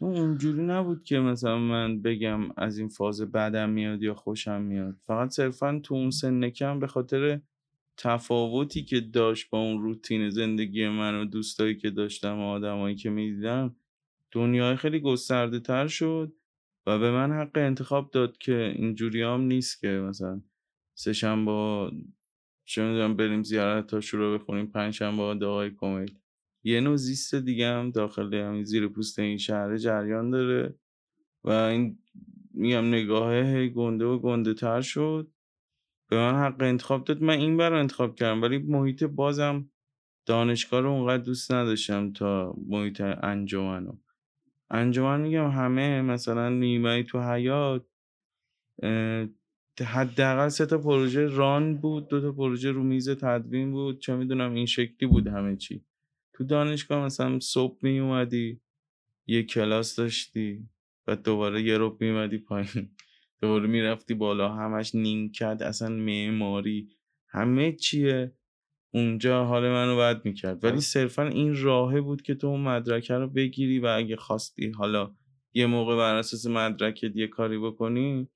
اونجوری 0.00 0.62
نبود 0.62 1.04
که 1.04 1.18
مثلا 1.18 1.58
من 1.58 2.02
بگم 2.02 2.40
از 2.56 2.78
این 2.78 2.88
فاز 2.88 3.20
بعدم 3.20 3.70
میاد 3.70 4.02
یا 4.02 4.14
خوشم 4.14 4.62
میاد. 4.62 4.96
فقط 5.06 5.30
صرفا 5.30 5.80
تو 5.84 5.94
اون 5.94 6.10
سن 6.10 6.50
کم 6.50 6.80
به 6.80 6.86
خاطر 6.86 7.40
تفاوتی 7.96 8.84
که 8.84 9.00
داشت 9.00 9.50
با 9.50 9.58
اون 9.58 9.82
روتین 9.82 10.30
زندگی 10.30 10.88
من 10.88 11.20
و 11.20 11.24
دوستایی 11.24 11.76
که 11.76 11.90
داشتم 11.90 12.38
و 12.38 12.42
آدمایی 12.42 12.96
که 12.96 13.10
می‌دیدم 13.10 13.76
دنیای 14.32 14.76
خیلی 14.76 15.00
گسترده 15.00 15.60
تر 15.60 15.86
شد 15.86 16.32
و 16.86 16.98
به 16.98 17.10
من 17.10 17.32
حق 17.32 17.50
انتخاب 17.58 18.10
داد 18.10 18.38
که 18.38 18.74
اینجوری 18.76 19.22
هم 19.22 19.40
نیست 19.40 19.80
که 19.80 19.88
مثلا 19.88 20.42
سه 20.94 21.12
شنبه 21.12 21.90
چه 22.64 22.82
می‌دونم 22.82 23.16
بریم 23.16 23.42
زیارت 23.42 23.86
تا 23.86 24.00
شروع 24.00 24.38
بخونیم 24.38 24.66
پنج 24.66 24.94
شنبه 24.94 25.34
دعای 25.34 25.70
کمیل 25.70 26.18
یه 26.64 26.80
نوع 26.80 26.96
زیست 26.96 27.34
دیگه 27.34 27.68
هم 27.68 27.90
داخل 27.90 28.34
همین 28.34 28.64
زیر 28.64 28.88
پوست 28.88 29.18
این 29.18 29.38
شهر 29.38 29.76
جریان 29.76 30.30
داره 30.30 30.74
و 31.44 31.50
این 31.50 31.98
میگم 32.54 32.88
نگاهه 32.88 33.68
گنده 33.68 34.04
و 34.04 34.18
گنده 34.18 34.54
تر 34.54 34.80
شد. 34.80 35.30
به 36.08 36.16
من 36.16 36.34
حق 36.34 36.62
انتخاب 36.62 37.04
داد. 37.04 37.22
من 37.22 37.38
این 37.38 37.56
بر 37.56 37.72
انتخاب 37.72 38.16
کردم 38.16 38.42
ولی 38.42 38.58
محیط 38.58 39.04
بازم 39.04 39.70
دانشگاه 40.26 40.80
رو 40.80 40.90
اونقدر 40.90 41.22
دوست 41.22 41.52
نداشتم 41.52 42.12
تا 42.12 42.54
محیط 42.68 43.00
انجمنو. 43.00 43.92
انجمن 44.70 45.20
میگم 45.20 45.50
همه 45.50 46.02
مثلا 46.02 46.48
نیمه 46.48 47.02
تو 47.02 47.32
حیات 47.32 47.86
حداقل 49.80 50.48
سه 50.48 50.66
تا 50.66 50.78
پروژه 50.78 51.26
ران 51.26 51.76
بود 51.76 52.08
دو 52.08 52.20
تا 52.20 52.32
پروژه 52.32 52.70
رو 52.70 52.82
میز 52.82 53.08
تدوین 53.10 53.72
بود 53.72 53.98
چه 53.98 54.16
می‌دونم 54.16 54.54
این 54.54 54.66
شکلی 54.66 55.08
بود 55.08 55.26
همه 55.26 55.56
چی. 55.56 55.84
تو 56.34 56.44
دانشگاه 56.44 57.04
مثلا 57.04 57.40
صبح 57.40 57.78
می 57.82 57.98
اومدی 57.98 58.60
یه 59.26 59.42
کلاس 59.42 59.96
داشتی 59.96 60.68
و 61.06 61.16
دوباره 61.16 61.62
یه 61.62 61.78
رو 61.78 61.96
می 62.00 62.08
اومدی 62.08 62.38
پایین. 62.38 62.90
دوباره 63.40 63.66
می‌رفتی 63.66 64.14
بالا 64.14 64.48
همش 64.54 64.94
نیمکت 64.94 65.62
اصلا 65.62 65.88
معماری. 65.88 66.88
همه 67.28 67.72
چیه. 67.72 68.32
اونجا 68.94 69.44
حال 69.44 69.68
منو 69.68 69.98
بد 69.98 70.24
می‌کرد. 70.24 70.64
ولی 70.64 70.80
صرفا 70.80 71.22
این 71.22 71.62
راهه 71.62 72.00
بود 72.00 72.22
که 72.22 72.34
تو 72.34 72.46
اون 72.46 72.60
مدرکه 72.60 73.14
رو 73.14 73.28
بگیری 73.28 73.78
و 73.78 73.86
اگه 73.86 74.16
خواستی 74.16 74.70
حالا 74.70 75.14
یه 75.54 75.66
موقع 75.66 75.96
بر 75.96 76.14
اساس 76.14 76.46
مدرکت 76.46 77.16
یه 77.16 77.26
کاری 77.26 77.58
بکنی 77.58 78.28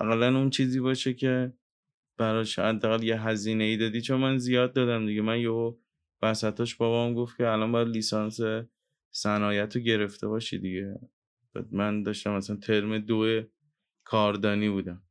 اقلا 0.00 0.38
اون 0.38 0.50
چیزی 0.50 0.80
باشه 0.80 1.14
که 1.14 1.52
براش 2.18 2.58
حداقل 2.58 3.02
یه 3.02 3.22
هزینه 3.22 3.64
ای 3.64 3.76
دادی. 3.76 4.00
چون 4.00 4.20
من 4.20 4.38
زیاد 4.38 4.72
دادم 4.72 5.06
دیگه. 5.06 5.22
من 5.22 5.40
یهو 5.40 5.76
وسطاش 6.22 6.74
بابام 6.74 7.14
گفت 7.14 7.36
که 7.36 7.48
الان 7.48 7.72
باید 7.72 7.88
لیسانس 7.88 8.40
صنایت 9.10 9.76
رو 9.76 9.82
گرفته 9.82 10.28
باشی 10.28 10.58
دیگه. 10.58 11.00
من 11.70 12.02
داشتم 12.02 12.32
مثلا 12.36 12.56
ترم 12.56 12.98
دو 12.98 13.42
کاردانی 14.04 14.68
بودم. 14.68 15.02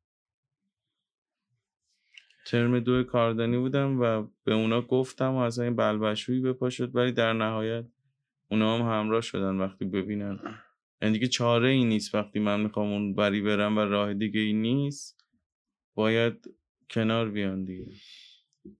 ترم 2.45 2.79
دو 2.79 3.03
کاردانی 3.03 3.57
بودم 3.57 4.01
و 4.01 4.27
به 4.43 4.53
اونا 4.53 4.81
گفتم 4.81 5.33
و 5.33 5.37
اصلا 5.37 5.63
این 5.63 5.75
بلبشویی 5.75 6.41
بپا 6.41 6.69
شد 6.69 6.95
ولی 6.95 7.11
در 7.11 7.33
نهایت 7.33 7.85
اونا 8.51 8.77
هم 8.77 8.99
همراه 8.99 9.21
شدن 9.21 9.55
وقتی 9.57 9.85
ببینن. 9.85 10.39
یعنی 11.01 11.13
دیگه 11.13 11.27
چاره 11.27 11.69
ای 11.69 11.83
نیست 11.83 12.15
وقتی 12.15 12.39
من 12.39 12.61
می‌خوام 12.61 12.91
اون 12.91 13.15
بری 13.15 13.41
برم 13.41 13.77
و 13.77 13.81
راه 13.81 14.13
دیگه 14.13 14.39
ای 14.39 14.53
نیست 14.53 15.25
باید 15.95 16.47
کنار 16.89 17.29
بیان 17.29 17.65
دیگه. 17.65 17.91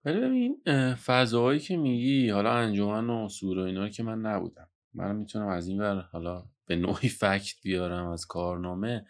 ولی 0.06 0.20
ببین 0.20 0.62
فضاهایی 0.96 1.60
که 1.60 1.77
میگی 1.77 2.29
حالا 2.29 2.51
انجمن 2.51 3.10
و 3.10 3.29
سور 3.29 3.60
و 3.60 3.62
اینا 3.62 3.89
که 3.89 4.03
من 4.03 4.22
نبودم. 4.22 4.67
من 4.94 5.15
می‌تونم 5.15 5.48
از 5.48 5.67
این 5.67 5.82
ور 5.82 6.01
حالا 6.01 6.46
به 6.65 6.75
نوعی 6.75 7.10
فکت 7.22 7.56
بیارم 7.63 8.08
از 8.08 8.25
کارنامه. 8.25 9.06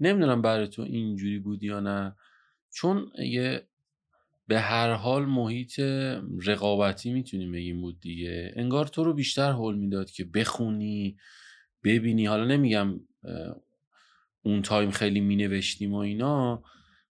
نمی‌دونم 0.00 0.42
برای 0.42 0.68
تو 0.68 0.82
اینجوری 0.82 1.38
بود 1.38 1.62
یا 1.62 1.80
نه. 1.80 2.16
چون 2.74 3.12
یه 3.18 3.66
به 4.46 4.60
هر 4.60 4.92
حال 4.92 5.26
محیط 5.26 5.80
رقابتی 6.46 7.12
می‌تونیم 7.12 7.52
بگیم 7.52 7.80
بود 7.80 8.00
دیگه. 8.00 8.52
انگار 8.56 8.86
تو 8.86 9.04
رو 9.04 9.12
بیشتر 9.14 9.52
حل 9.52 9.74
می‌داد 9.74 10.10
که 10.10 10.24
بخونی 10.24 11.16
ببینی. 11.84 12.26
حالا 12.26 12.44
نمیگم 12.44 13.00
اون 14.42 14.62
تایم 14.62 14.90
خیلی 14.90 15.20
مینوشتیم 15.20 15.94
و 15.94 15.96
اینا. 15.96 16.62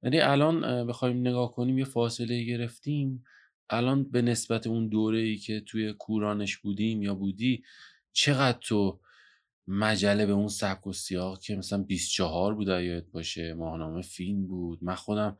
ولی 0.03 0.21
الان 0.21 0.87
بخوایم 0.87 1.21
نگاه 1.21 1.53
کنیم 1.53 1.79
یه 1.79 1.85
فاصله 1.85 2.45
گرفتیم. 2.45 3.25
الان 3.71 4.11
به 4.11 4.23
نسبت 4.23 4.67
اون 4.67 4.89
دوره 4.89 5.19
ای 5.19 5.37
که 5.37 5.61
توی 5.61 5.93
کورانش 5.93 6.57
بودیم 6.57 7.03
یا 7.03 7.15
بودی 7.15 7.63
چقدر 8.13 8.59
تو 8.61 9.01
مجله 9.69 10.27
به 10.27 10.33
اون 10.33 10.49
سبک 10.49 10.87
و 10.87 10.93
سیاق 10.93 11.41
که 11.41 11.57
مثلا 11.57 11.83
24 11.83 12.55
بود 12.55 12.69
یاد 12.69 13.11
باشه 13.11 13.55
ماهنامه 13.55 14.03
فیلم 14.03 14.47
بود. 14.47 14.79
من 14.83 14.95
خودم 14.95 15.39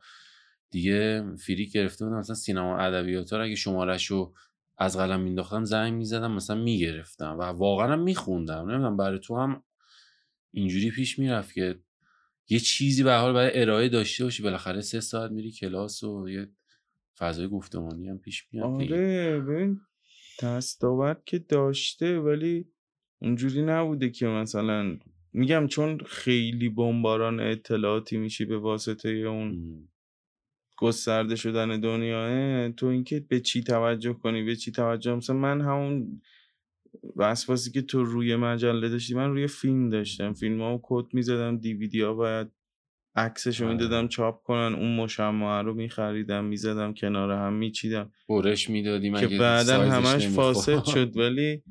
دیگه 0.69 1.23
فریک 1.35 1.71
گرفته 1.71 2.05
بودم 2.05 2.17
مثلا 2.17 2.35
سینما 2.35 2.77
ادبیات 2.77 3.33
اگه 3.33 3.55
شمارش 3.55 4.05
رو 4.05 4.33
از 4.77 4.97
قلم 4.97 5.19
مینداختم 5.19 5.63
زنگ 5.63 5.93
می‌زدم 5.93 6.31
مثلا 6.31 6.55
می‌گرفتم 6.55 7.37
و 7.39 7.43
واقعا 7.43 7.95
میخوندم. 7.95 8.69
نمی‌دونم 8.71 8.97
برای 8.97 9.19
تو 9.19 9.37
هم 9.37 9.63
اینجوری 10.51 10.91
پیش 10.91 11.19
می‌رفت 11.19 11.53
که 11.53 11.79
یه 12.49 12.59
چیزی 12.59 13.03
به 13.03 13.13
حال 13.13 13.33
برای 13.33 13.61
ارائه 13.61 13.89
داشته 13.89 14.23
باشی 14.23 14.43
بالاخره 14.43 14.81
سه 14.81 14.99
ساعت 14.99 15.31
میری 15.31 15.51
کلاس 15.51 16.03
و 16.03 16.29
یه 16.29 16.49
فضای 17.17 17.47
گفتمانی 17.47 18.09
هم 18.09 18.17
پیش 18.17 18.47
میاد 18.51 18.65
آره 18.65 19.39
ببین 19.39 19.79
دستاورد 20.43 21.23
که 21.25 21.39
داشته 21.39 22.19
ولی 22.19 22.65
اونجوری 23.21 23.61
نبوده 23.61 24.09
که 24.09 24.27
مثلا 24.27 24.97
میگم 25.33 25.67
چون 25.67 25.97
خیلی 26.05 26.69
بمباران 26.69 27.39
اطلاعاتی 27.39 28.17
میشی 28.17 28.45
به 28.45 28.57
واسطه 28.57 29.09
اون 29.09 29.79
گسترده 30.77 31.35
شدن 31.35 31.79
دنیاه 31.79 32.69
تو 32.69 32.85
اینکه 32.85 33.19
به 33.19 33.39
چی 33.39 33.63
توجه 33.63 34.13
کنی 34.13 34.43
به 34.43 34.55
چی 34.55 34.71
توجه 34.71 35.15
مثلا 35.15 35.35
من 35.35 35.61
همون 35.61 36.21
وسواسی 37.15 37.71
که 37.71 37.81
تو 37.81 38.03
روی 38.03 38.35
مجله 38.35 38.89
داشتی 38.89 39.15
من 39.15 39.29
روی 39.29 39.47
فیلم 39.47 39.89
داشتم. 39.89 40.33
فیلم 40.33 40.61
ها 40.61 40.79
کد 40.83 41.05
می‌زدم 41.13 41.57
دیویدی 41.57 42.01
ها 42.01 42.13
باید 42.13 42.47
عکسشو 43.15 43.65
آره. 43.65 43.73
می‌دادم 43.73 44.07
چاپ 44.07 44.43
کنن 44.43 44.75
اون 44.75 44.95
مشمعه 44.95 45.61
رو 45.61 45.73
میخریدم 45.73 46.45
می‌زدم 46.45 46.93
کنار 46.93 47.31
هم 47.31 47.53
میچیدم. 47.53 48.11
برش 48.29 48.69
می‌دادیم 48.69 49.19
که 49.19 49.27
بعدا 49.27 49.81
همش 49.81 50.27
فاسد 50.27 50.83
شد. 50.93 51.17
ولی 51.17 51.63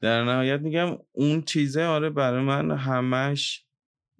در 0.00 0.24
نهایت 0.24 0.60
میگم 0.60 0.96
اون 1.12 1.42
چیزه 1.42 1.84
آره 1.84 2.10
برای 2.10 2.44
من 2.44 2.70
همش 2.70 3.64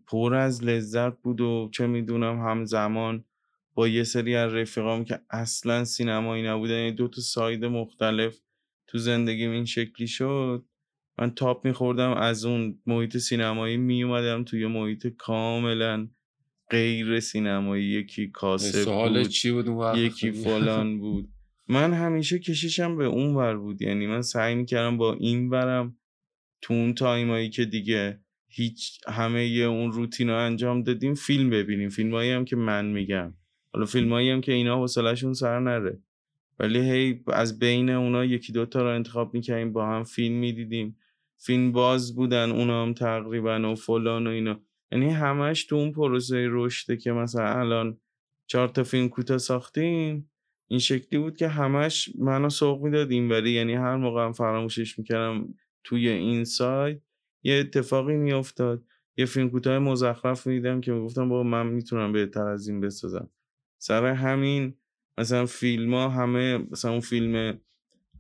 پر 0.07 0.35
از 0.35 0.64
لذت 0.64 1.19
بود 1.19 1.40
و 1.40 1.71
چه 1.73 1.87
می‌دونم 1.87 2.40
همزمان 2.49 3.25
با 3.75 3.88
یه 3.88 4.05
سری 4.05 4.37
از 4.37 4.55
رفیقام 4.55 5.05
که 5.05 5.21
اصلا 5.31 5.85
سینمایی 5.85 6.43
نبودن 6.43 6.75
یعنی 6.75 6.93
دو 6.93 7.09
تا 7.09 7.21
side 7.21 7.64
مختلف 7.64 8.40
تو 8.88 8.99
زندگیم 8.99 9.50
این 9.50 9.64
شکلی 9.64 10.07
شد 10.07 10.64
من 11.18 11.30
تاب 11.30 11.66
میخوردم 11.66 12.12
از 12.12 12.45
اون 12.45 12.78
محیط 12.87 13.16
سینمایی 13.16 13.76
میومدم 13.76 14.45
توی 14.45 14.66
محیط 14.66 15.07
کاملا 15.07 16.09
غیر 16.71 17.21
سینمایی 17.21 17.85
یکی 17.85 18.28
کاسب 18.28 18.85
بود 18.85 19.28
چی 19.28 19.50
بود 19.50 19.97
یکی 19.97 20.33
فلان 20.33 20.99
بود. 20.99 21.28
من 21.68 21.92
همیشه 21.92 22.38
کشیشم 22.38 22.97
به 22.97 23.04
اون 23.04 23.35
ور 23.35 23.57
بود 23.57 23.83
یعنی 23.83 24.07
من 24.07 24.23
سعی 24.23 24.54
می‌کردم 24.54 24.97
با 24.97 25.14
این 25.14 25.50
برم 25.50 25.97
تو 26.62 26.75
اون 26.75 26.95
تایمایی 26.95 27.50
که 27.50 27.64
دیگه 27.64 28.21
هیچ 28.50 29.00
همه 29.09 29.47
یه 29.47 29.64
اون 29.64 29.92
روتین 29.92 30.28
رو 30.28 30.37
انجام 30.37 30.83
دادیم 30.83 31.14
فیلم 31.14 31.50
ببینیم. 31.50 31.88
فیلمایی 31.88 32.30
هم 32.30 32.45
که 32.45 32.57
من 32.57 32.87
میگم. 32.87 33.35
حالا 33.73 33.87
فیلمایی 33.87 34.30
هم 34.30 34.40
که 34.40 34.52
اینا 34.52 34.76
حوصلهشون 34.76 35.33
سر 35.33 35.61
نره. 35.61 36.02
ولی 36.59 36.91
هی 36.91 37.25
از 37.27 37.59
بین 37.59 37.91
اونا 37.91 38.25
یکی 38.25 38.53
دوتا 38.53 38.83
رو 38.83 38.88
انتخاب 38.88 39.35
می‌کردیم 39.35 39.73
با 39.73 39.87
هم 39.87 40.03
فیلم 40.03 40.35
می‌دیدیم. 40.35 40.97
فیلم 41.37 41.73
باز 41.73 42.15
بودن 42.15 42.50
اونا 42.50 42.83
هم 42.83 42.93
تقریبا 42.93 43.73
و 43.73 43.75
فلان 43.75 44.27
و 44.27 44.31
اینا. 44.31 44.61
یعنی 44.93 45.11
همش 45.11 45.65
تو 45.65 45.77
اون 45.77 45.93
پروسه 45.93 46.47
رشده 46.50 46.97
که 46.97 47.12
مثلا 47.12 47.61
الان 47.61 47.99
چهار 48.47 48.69
تا 48.69 48.85
فیلم 48.85 49.09
کوتاه 49.09 49.38
ساختیم 49.38 50.31
این 50.69 50.81
شکلی 50.81 51.19
بود 51.19 51.37
که 51.37 51.49
همش 51.49 52.11
منو 52.19 52.50
سوق 52.50 52.83
می‌داد 52.83 53.11
اینوری 53.11 53.50
یعنی 53.50 53.75
هر 53.75 53.97
موقع 53.97 54.25
هم 54.25 54.33
فراموشش 54.33 54.99
می‌کردم 54.99 55.55
توی 55.85 56.09
این 56.09 56.45
سایت 56.45 57.00
یه 57.43 57.55
اتفاقی 57.55 58.17
میافتاد. 58.17 58.85
یه 59.17 59.27
فیلم 59.27 59.50
کوتاه 59.50 59.79
مزخرف 59.79 60.47
می‌دیدم 60.47 60.81
که 60.81 60.93
می‌گفتم 60.93 61.29
بابا 61.29 61.43
من 61.43 61.67
می‌تونم 61.67 62.12
بهتر 62.12 62.47
از 62.49 62.69
این 62.69 62.81
بسازم. 62.81 63.31
سر 63.79 64.07
همین 64.07 64.75
مثلا 65.18 65.46
فیلم 65.46 65.94
ها 65.94 66.08
همه 66.08 66.58
مثلا 66.70 66.90
اون 66.90 67.00
فیلم 67.00 67.60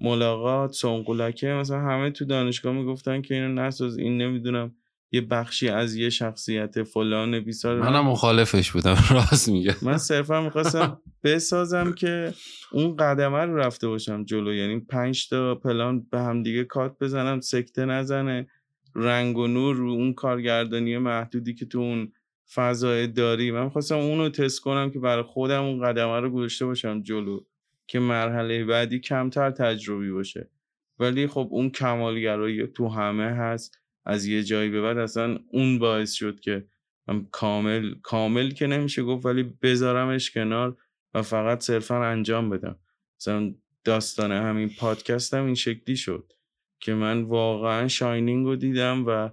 ملاقات 0.00 0.72
سنقولکه 0.72 1.46
مثلا 1.46 1.80
همه 1.80 2.10
تو 2.10 2.24
دانشگاه 2.24 2.72
می‌گفتن 2.72 3.22
که 3.22 3.34
اینو 3.34 3.62
نساز 3.62 3.98
این 3.98 4.22
نمی‌دونم 4.22 4.74
یه 5.12 5.20
بخشی 5.20 5.68
از 5.68 5.96
یه 5.96 6.10
شخصیت 6.10 6.82
فلان 6.82 7.40
بیسار 7.40 7.80
منم 7.80 8.06
مخالفش 8.06 8.70
بودم 8.70 8.96
راست 9.10 9.48
میگه. 9.48 9.76
من 9.82 9.98
صرفا 9.98 10.40
می‌خواستم 10.40 11.00
بسازم 11.24 11.92
که 11.92 12.34
اون 12.72 12.96
قدمه 12.96 13.38
رو 13.38 13.56
رفته 13.56 13.88
باشم 13.88 14.24
جلو 14.24 14.54
یعنی 14.54 14.80
پنج 14.80 15.28
تا 15.28 15.54
پلان 15.54 16.06
به 16.10 16.20
هم 16.20 16.42
دیگه 16.42 16.64
کات 16.64 16.96
بزنم 17.00 17.40
سکته 17.40 17.84
نزنه 17.84 18.46
رنگ 18.94 19.38
و 19.38 19.46
نور 19.46 19.76
رو 19.76 19.90
اون 19.90 20.14
کارگردانی 20.14 20.98
محدودی 20.98 21.54
که 21.54 21.66
تو 21.66 21.78
اون 21.78 22.12
فضای 22.54 23.06
داری 23.06 23.50
من 23.50 23.68
خواستم 23.68 23.96
اونو 23.96 24.28
تست 24.28 24.60
کنم 24.60 24.90
که 24.90 24.98
برای 24.98 25.22
خودم 25.22 25.62
اون 25.62 25.82
قدمه 25.82 26.20
رو 26.20 26.30
گذاشته 26.30 26.66
باشم 26.66 27.02
جلو 27.02 27.40
که 27.86 27.98
مرحله 27.98 28.64
بعدی 28.64 29.00
کمتر 29.00 29.50
تجربی 29.50 30.10
باشه. 30.10 30.50
ولی 30.98 31.26
خب 31.26 31.48
اون 31.50 31.70
کمالگرایی 31.70 32.66
تو 32.66 32.88
همه 32.88 33.24
هست 33.24 33.78
از 34.04 34.26
یه 34.26 34.42
جایی 34.42 34.70
به 34.70 34.82
بعد 34.82 34.98
اصلا 34.98 35.38
اون 35.52 35.78
باعث 35.78 36.12
شد 36.12 36.40
که 36.40 36.66
من 37.08 37.26
کامل 37.30 37.94
کامل 38.02 38.50
که 38.50 38.66
نمیشه 38.66 39.02
گفت 39.02 39.26
ولی 39.26 39.42
بذارمش 39.42 40.30
کنار 40.30 40.76
و 41.14 41.22
فقط 41.22 41.60
صرفا 41.60 42.04
انجام 42.04 42.50
بدم. 42.50 42.78
مثلا 43.20 43.54
داستان 43.84 44.32
همین 44.32 44.70
پادکستم 44.78 45.44
این 45.44 45.54
شکلی 45.54 45.96
شد 45.96 46.32
که 46.80 46.94
من 46.94 47.22
واقعا 47.22 47.88
شاینینگ 47.88 48.46
رو 48.46 48.56
دیدم 48.56 49.04
و 49.06 49.30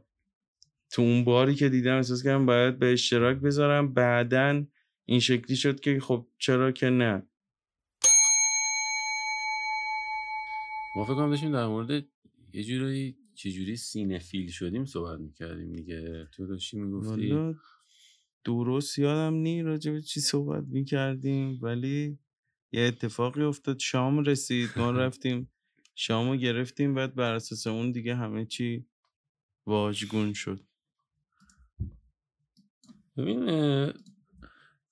تو 0.92 1.01
اون 1.01 1.24
باری 1.24 1.56
که 1.56 1.70
دیدم 1.70 1.96
احساس 1.96 2.24
کردم 2.24 2.46
باید 2.46 2.80
به 2.80 2.94
اشتراک 2.94 3.38
بذارم. 3.38 3.94
بعدا 3.94 4.65
این 5.06 5.20
شکلی 5.20 5.56
شد 5.56 5.80
که 5.80 6.00
خب 6.00 6.27
چرا 6.38 6.72
که 6.72 6.89
نه. 6.89 7.27
ما 10.96 11.06
فکر 11.06 11.15
کنم 11.15 11.30
داشتیم 11.30 11.51
در 11.51 11.68
مورد 11.68 12.06
یه 12.54 12.63
جورایی 12.63 13.18
چجوری 13.36 13.75
سینفیل 13.75 14.50
شدیم 14.51 14.86
صحبت 14.86 15.20
می‌کردیم 15.20 15.74
دیگه. 15.74 16.27
تو 16.32 16.48
داشتی 16.48 16.77
می‌گفتی 16.77 17.39
درست 18.44 19.00
یادم 19.00 19.34
نی 19.34 19.62
راجع 19.62 19.92
به 19.92 20.01
چی 20.01 20.20
صحبت 20.20 20.63
می‌کردیم 20.68 21.60
ولی 21.62 22.20
یه 22.72 22.82
اتفاقی 22.82 23.44
افتاد. 23.44 23.80
شام 23.80 24.20
رسید 24.24 24.70
ما 24.75 24.92
رفتیم 25.01 25.51
شامو 25.96 26.36
گرفتیم 26.36 26.94
بعد 26.94 27.15
بر 27.15 27.34
اساس 27.34 27.68
اون 27.68 27.92
دیگه 27.92 28.15
همه 28.15 28.46
چی 28.46 28.86
واژگون 29.65 30.34
شد. 30.34 30.60
ببین 33.17 33.45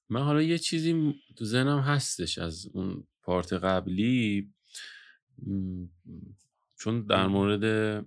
من 0.10 0.24
حالا 0.24 0.42
یه 0.42 0.58
چیزی 0.58 1.16
تو 1.36 1.46
ذهنم 1.46 1.80
هستش 1.80 2.38
از 2.38 2.68
اون 2.74 3.04
پارت 3.22 3.54
قبلی. 3.54 4.54
چون 6.78 7.06
در 7.06 7.28
مورد 7.28 8.06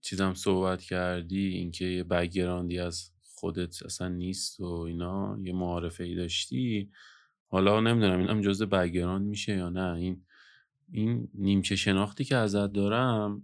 چیزم 0.00 0.34
صحبت 0.34 0.82
کردی 0.82 1.46
اینکه 1.46 1.84
یه 1.84 2.04
background 2.04 2.71
ی 2.71 2.78
از 2.78 3.10
خودت 3.22 3.82
اصلا 3.82 4.08
نیست 4.08 4.60
و 4.60 4.64
اینا 4.64 5.38
یه 5.42 5.52
معارفه 5.52 6.04
ای 6.04 6.14
داشتی. 6.14 6.90
حالا 7.46 7.80
نمی‌دونم 7.80 8.18
این 8.18 8.28
هم 8.28 8.40
جزء 8.40 8.66
background 8.66 9.26
میشه 9.26 9.56
یا 9.56 9.68
نه. 9.68 9.94
این 9.94 10.24
این 10.92 11.28
نیمچه 11.34 11.76
شناختی 11.76 12.24
که 12.24 12.36
ازت 12.36 12.72
دارم 12.72 13.42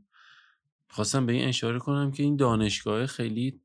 خواستم 0.89 1.27
به 1.27 1.33
این 1.33 1.49
اشاره 1.49 1.79
کنم 1.79 2.13
که 2.13 2.23
این 2.23 2.37
دانشگاه 2.37 3.07
خیلی 3.07 3.61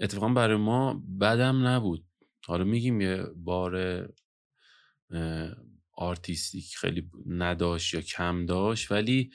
اتفاقا 0.00 0.28
برای 0.28 0.56
ما 0.56 1.02
بدم 1.20 1.66
نبود. 1.66 2.04
حالا 2.46 2.64
میگیم 2.64 3.00
یه 3.00 3.22
بار 3.36 4.08
artistic 5.92 6.76
خیلی 6.76 7.10
نداشت 7.26 7.94
یا 7.94 8.00
کم 8.00 8.46
داشت 8.46 8.92
ولی 8.92 9.32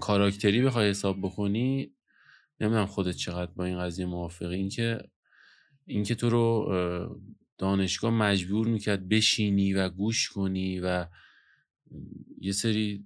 کاراکتری 0.00 0.62
بخوای 0.62 0.90
حساب 0.90 1.18
بکنی 1.22 1.94
نمی‌دونم 2.60 2.86
خودت 2.86 3.16
چقدر 3.16 3.52
با 3.52 3.64
این 3.64 3.78
قضیه 3.78 4.06
موافقی. 4.06 4.54
اینکه 4.54 5.10
اینکه 5.86 6.14
تو 6.14 6.30
رو 6.30 6.38
اه، 6.70 7.20
دانشگاه 7.58 8.10
مجبور 8.10 8.68
می‌کرد 8.68 9.08
بشینی 9.08 9.74
و 9.74 9.88
گوش 9.88 10.28
کنی 10.28 10.80
و 10.80 11.06
یه 12.40 12.52
سری 12.52 13.04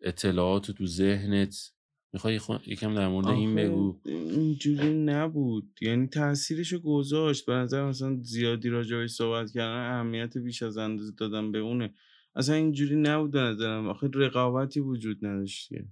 اطلاعات 0.00 0.70
تو 0.70 0.86
ذهنت 0.86 1.72
می‌خوای 2.12 2.40
یکم 2.66 2.94
در 2.94 3.08
مورد 3.08 3.26
این 3.26 3.54
بگو. 3.54 4.00
اینجوری 4.04 4.94
نبود. 4.94 5.78
یعنی 5.80 6.06
تاثیرشو 6.06 6.78
گذاشت. 6.78 7.46
به 7.46 7.52
نظر 7.52 7.88
مثلا 7.88 8.18
زیادی 8.22 8.68
راجعش 8.68 9.10
صحبت 9.10 9.52
کردن 9.52 9.90
اهمیت 9.90 10.38
بیش 10.38 10.62
از 10.62 10.76
اندازه 10.76 11.12
دادم 11.12 11.52
به 11.52 11.58
اونه. 11.58 11.94
اصلا 12.34 12.54
اینجوری 12.54 12.96
نبود 12.96 13.30
به 13.30 13.40
نظرم. 13.40 13.88
آخه 13.88 14.10
رقابتی 14.14 14.80
وجود 14.80 15.26
نداشت 15.26 15.68
که. 15.68 15.84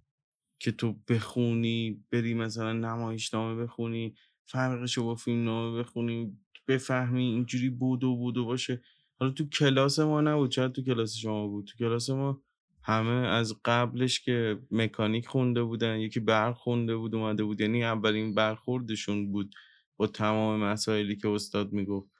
که 0.62 0.72
تو 0.72 0.96
بخونی 1.08 2.04
بری 2.12 2.34
مثلا 2.34 2.72
نمایشنامه 2.72 3.62
بخونی 3.62 4.14
فرقشو 4.44 5.04
با 5.04 5.14
فیلم 5.14 5.44
نامه 5.44 5.78
بخونی 5.78 6.38
بفهمی 6.68 7.24
اینجوری 7.24 7.70
بودو 7.70 8.16
بودو 8.16 8.44
باشه. 8.44 8.82
حالا 9.14 9.32
تو 9.32 9.48
کلاس 9.48 9.98
ما 9.98 10.20
نبود. 10.20 10.50
چرا 10.50 10.68
تو 10.68 10.82
کلاس 10.82 11.16
شما 11.16 11.48
بود؟ 11.48 11.66
تو 11.66 11.78
کلاس 11.78 12.10
ما 12.10 12.42
همه 12.82 13.28
از 13.28 13.54
قبلش 13.64 14.20
که 14.20 14.58
مکانیک 14.70 15.26
خونده 15.26 15.62
بودن 15.62 15.98
یکی 15.98 16.20
برق 16.20 16.56
خونده 16.56 16.96
بود 16.96 17.14
اومده 17.14 17.44
بود. 17.44 17.60
یعنی 17.60 17.84
اولین 17.84 18.34
برخوردشون 18.34 19.32
بود 19.32 19.54
با 19.96 20.06
تمام 20.06 20.60
مسائلی 20.60 21.16
که 21.16 21.28
استاد 21.28 21.72
می‌گفت. 21.72 22.10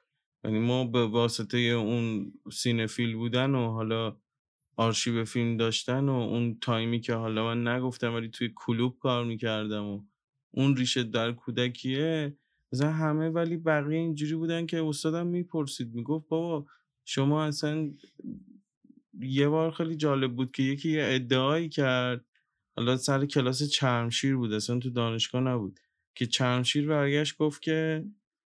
یعنی 0.44 0.58
ما 0.58 0.84
به 0.84 1.06
واسطه 1.06 1.58
اون 1.58 2.32
سینفیل 2.52 3.16
بودن 3.16 3.54
و 3.54 3.70
حالا 3.70 4.16
آرشیو 4.76 5.24
فیلم 5.24 5.56
داشتن 5.56 6.08
و 6.08 6.12
اون 6.12 6.58
تایمی 6.60 7.00
که 7.00 7.14
حالا 7.14 7.44
من 7.44 7.68
نگفتم 7.68 8.14
ولی 8.14 8.28
توی 8.28 8.52
کلوب 8.56 8.98
کار 8.98 9.24
می‌کردم 9.24 9.84
و 9.84 10.02
اون 10.50 10.76
ریشه 10.76 11.02
در 11.02 11.32
کودکیه 11.32 12.36
مثلا 12.72 12.92
همه 12.92 13.28
ولی 13.28 13.56
بقیه 13.56 13.98
اینجوری 13.98 14.34
بودن 14.34 14.66
که 14.66 14.84
استادم 14.84 15.26
می‌پرسید. 15.26 15.94
می‌گفت 15.94 16.28
بابا 16.28 16.66
شما 17.04 17.44
اصلا 17.44 17.90
یه 19.20 19.48
بار 19.48 19.70
خیلی 19.70 19.96
جالب 19.96 20.36
بود 20.36 20.52
که 20.52 20.62
یکی 20.62 20.90
یه 20.90 21.04
ادعایی 21.08 21.68
کرد 21.68 22.24
حالا 22.76 22.96
سر 22.96 23.26
کلاس 23.26 23.62
چرمشیر 23.62 24.36
بود 24.36 24.52
اصلا 24.52 24.78
تو 24.78 24.90
دانشگاه 24.90 25.40
نبود 25.40 25.80
که 26.14 26.26
چرمشیر 26.26 26.88
برگشت 26.88 27.36
گفت 27.36 27.62
که 27.62 28.04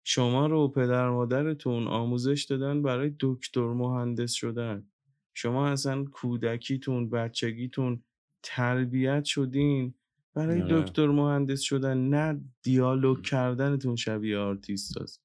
شما 0.03 0.47
رو 0.47 0.67
پدر 0.67 1.09
مادرتون 1.09 1.87
آموزش 1.87 2.43
دادن 2.43 2.81
برای 2.81 3.11
دکتر 3.19 3.67
مهندس 3.73 4.33
شدن 4.33 4.87
شما 5.33 5.67
اصلا 5.67 6.03
کودکیتون 6.03 7.09
بچگیتون 7.09 8.03
تربیت 8.43 9.23
شدین 9.25 9.93
برای 10.33 10.61
آره. 10.61 10.81
دکتر 10.81 11.07
مهندس 11.07 11.61
شدن 11.61 11.97
نه 11.97 12.41
دیالوگ 12.61 13.21
کردنتون 13.21 13.95
شبیه 13.95 14.37
آرتیست 14.37 15.01
هست. 15.01 15.21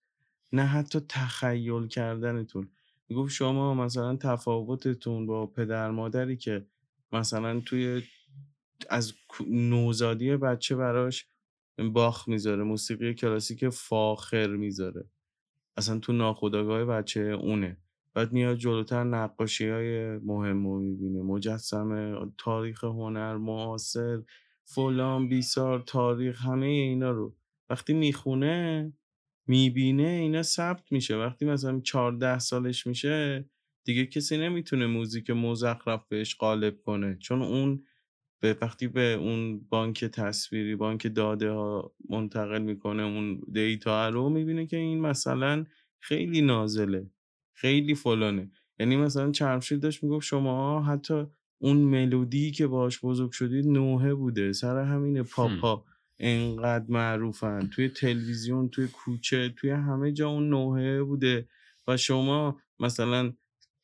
نه 0.53 0.63
حتی 0.63 1.01
تخیل 1.09 1.87
کردنتون 1.87 2.69
می‌گفت 3.15 3.33
شما 3.33 3.75
مثلا 3.75 4.17
تفاوتتون 4.17 5.27
با 5.27 5.47
پدر 5.47 5.91
مادری 5.91 6.37
که 6.37 6.67
مثلا 7.13 7.61
توی 7.61 8.03
از 8.91 9.13
نوزادی 9.51 10.37
بچه 10.37 10.77
براش 10.77 11.27
باخ 11.93 12.29
می‌ذاره 12.29 12.63
موسیقی 12.63 13.15
کلاسیک 13.15 13.69
فاخر 13.69 14.47
می‌ذاره. 14.47 15.05
اصلا 15.77 15.99
تو 15.99 16.13
ناخودآگاه 16.13 16.85
بچه 16.85 17.21
اونه. 17.21 17.77
بعد 18.15 18.33
میاد 18.33 18.57
جلوتر 18.57 19.05
نقاشی 19.05 19.69
های 19.69 20.19
مهم 20.19 20.67
رو 20.67 20.79
می‌بینه. 20.79 21.23
مجسمه 21.23 22.33
تاریخ 22.39 22.85
هنر 22.85 23.37
معاصر 23.37 24.23
فلان 24.65 25.29
بیسار 25.29 25.81
تاریخ 25.81 26.45
همه 26.47 26.67
اینا 26.67 27.11
رو. 27.11 27.35
وقتی 27.71 27.93
می‌خونه 27.93 28.93
می‌بینه 29.47 30.09
اینا 30.09 30.43
ثبت 30.43 30.93
میشه. 30.93 31.17
وقتی 31.17 31.45
مثلا 31.45 31.81
14 31.81 32.39
سالش 32.39 32.87
میشه 32.87 33.45
دیگه 33.87 34.07
کسی 34.07 34.37
نمی‌تونه 34.39 34.87
موزیک 34.87 35.31
مزخرف 35.31 36.05
بهش 36.09 36.37
غالب 36.37 36.81
کنه. 36.83 37.17
چون 37.21 37.43
اون 37.43 37.85
به 38.43 38.57
وقتی 38.63 38.89
به 38.89 39.13
اون 39.13 39.61
بانک 39.61 40.05
تصویری 40.05 40.77
بانک 40.77 41.15
داده 41.15 41.51
ها 41.51 41.93
منتقل 42.11 42.63
می‌کنه 42.63 43.03
اون 43.03 43.41
دیتا 43.53 44.09
رو 44.09 44.29
می‌بینه 44.29 44.67
که 44.67 44.77
این 44.77 45.01
مثلا 45.01 45.65
خیلی 46.01 46.41
نازله 46.43 47.11
خیلی 47.55 47.95
فلانه. 47.95 48.51
یعنی 48.79 48.97
مثلا 48.97 49.31
چرمشید 49.31 49.81
داشت 49.81 50.03
می‌گفت 50.05 50.27
شما 50.27 50.83
حتی 50.83 51.25
اون 51.59 51.77
ملودی 51.77 52.51
که 52.51 52.67
باش 52.67 53.01
بزرگ 53.05 53.31
شدید 53.33 53.67
نوحه 53.67 54.15
بوده 54.15 54.53
سر 54.53 54.79
همین 54.85 55.23
پاپا. 55.23 55.85
انقدر 56.19 56.85
معروفن. 56.89 57.69
توی 57.73 57.89
تلویزیون 57.89 58.69
توی 58.69 58.89
کوچه 58.89 59.49
توی 59.49 59.71
همه 59.71 60.13
جا 60.13 60.29
اون 60.29 60.49
نوحه 60.49 61.03
بوده. 61.03 61.49
و 61.89 61.97
شما 61.97 62.61
مثلا 62.81 63.33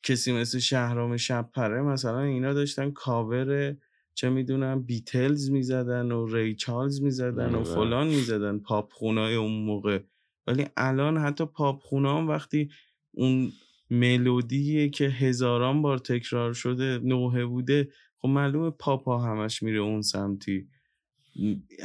کسی 0.03 0.33
مثل 0.33 0.59
شهرام 0.59 1.17
شبپره 1.17 1.81
مثلا 1.81 2.21
اینا 2.21 2.53
داشتن 2.53 2.91
کاور 2.91 3.75
چه 4.13 4.29
می‌دونم 4.29 4.81
بیتلز 4.81 5.51
می‌زدن 5.51 6.11
و 6.11 6.35
ری 6.35 6.55
چارلز 6.55 7.01
می‌زدن 7.01 7.55
و. 7.55 7.63
فلان 7.63 8.07
می‌زدن 8.07 8.59
پاپ 8.59 8.93
خونای 8.93 9.35
اون 9.35 9.51
موقع. 9.65 9.99
ولی 10.47 10.65
الان 10.77 11.17
حتی 11.17 11.45
پاپ 11.45 11.93
هم 11.93 12.27
وقتی 12.27 12.69
اون 13.11 13.51
ملودیه 13.89 14.89
که 14.89 15.05
هزاران 15.05 15.81
بار 15.81 15.97
تکرار 15.97 16.53
شده 16.53 16.99
نوحه 17.03 17.45
بوده 17.45 17.89
خب 18.17 18.27
معلومه 18.27 18.69
پاپا 18.69 19.17
همش 19.17 19.63
میره 19.63 19.79
اون 19.79 20.01
سمتی. 20.01 20.67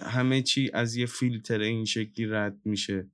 همه 0.03 0.43
چی 0.43 0.71
از 0.75 0.97
یه 0.97 1.07
فیلتر 1.07 1.61
این 1.61 1.85
شکلی 1.85 2.27
رد 2.27 2.61
میشه. 2.65 3.11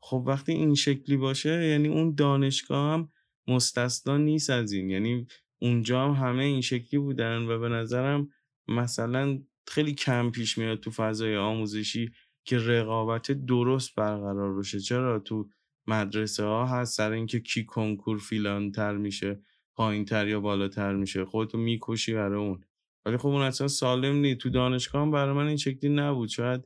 خب 0.00 0.24
وقتی 0.26 0.52
این 0.52 0.74
شکلی 0.74 1.16
باشه 1.16 1.66
یعنی 1.66 1.88
اون 1.88 2.14
دانشگاه 2.14 2.92
هم 2.92 3.08
مستثنا 3.48 4.16
نیست 4.16 4.50
از 4.50 4.72
این. 4.72 4.90
یعنی 4.90 5.26
اونجا 5.58 6.04
هم 6.04 6.26
همه 6.26 6.44
این 6.44 6.60
شکلی 6.60 7.00
بودن 7.00 7.42
و 7.42 7.58
به 7.58 7.68
نظرم 7.68 8.28
مثلا 8.68 9.38
خیلی 9.66 9.94
کم 9.94 10.30
پیش 10.30 10.58
میاد 10.58 10.80
تو 10.80 10.90
فضای 10.90 11.36
آموزشی 11.36 12.10
که 12.44 12.58
رقابت 12.58 13.32
درست 13.32 13.94
برقرار 13.94 14.58
بشه. 14.58 14.80
چرا؟ 14.80 15.18
تو 15.18 15.48
مدرسه 15.86 16.44
ها 16.44 16.66
هست 16.66 16.96
سر 16.96 17.12
اینکه 17.12 17.40
کی 17.40 17.64
کنکور 17.64 18.18
فیلان 18.18 18.72
تر 18.72 18.96
میشه 18.96 19.40
پایین 19.74 20.04
تر 20.04 20.28
یا 20.28 20.40
بالاتر 20.40 20.94
میشه. 20.94 21.24
خودتو 21.24 21.58
می‌کشی 21.58 22.14
برای 22.14 22.38
اون. 22.38 22.64
ولی 23.08 23.16
خب 23.16 23.26
اون 23.26 23.42
اصلا 23.42 23.68
سالم 23.68 24.16
نی 24.16 24.34
تو 24.34 24.50
دانشگاه 24.50 25.02
هم 25.02 25.10
برای 25.10 25.34
من 25.34 25.46
این 25.46 25.56
شکلی 25.56 25.90
نبود 25.90 26.28
شاید 26.28 26.64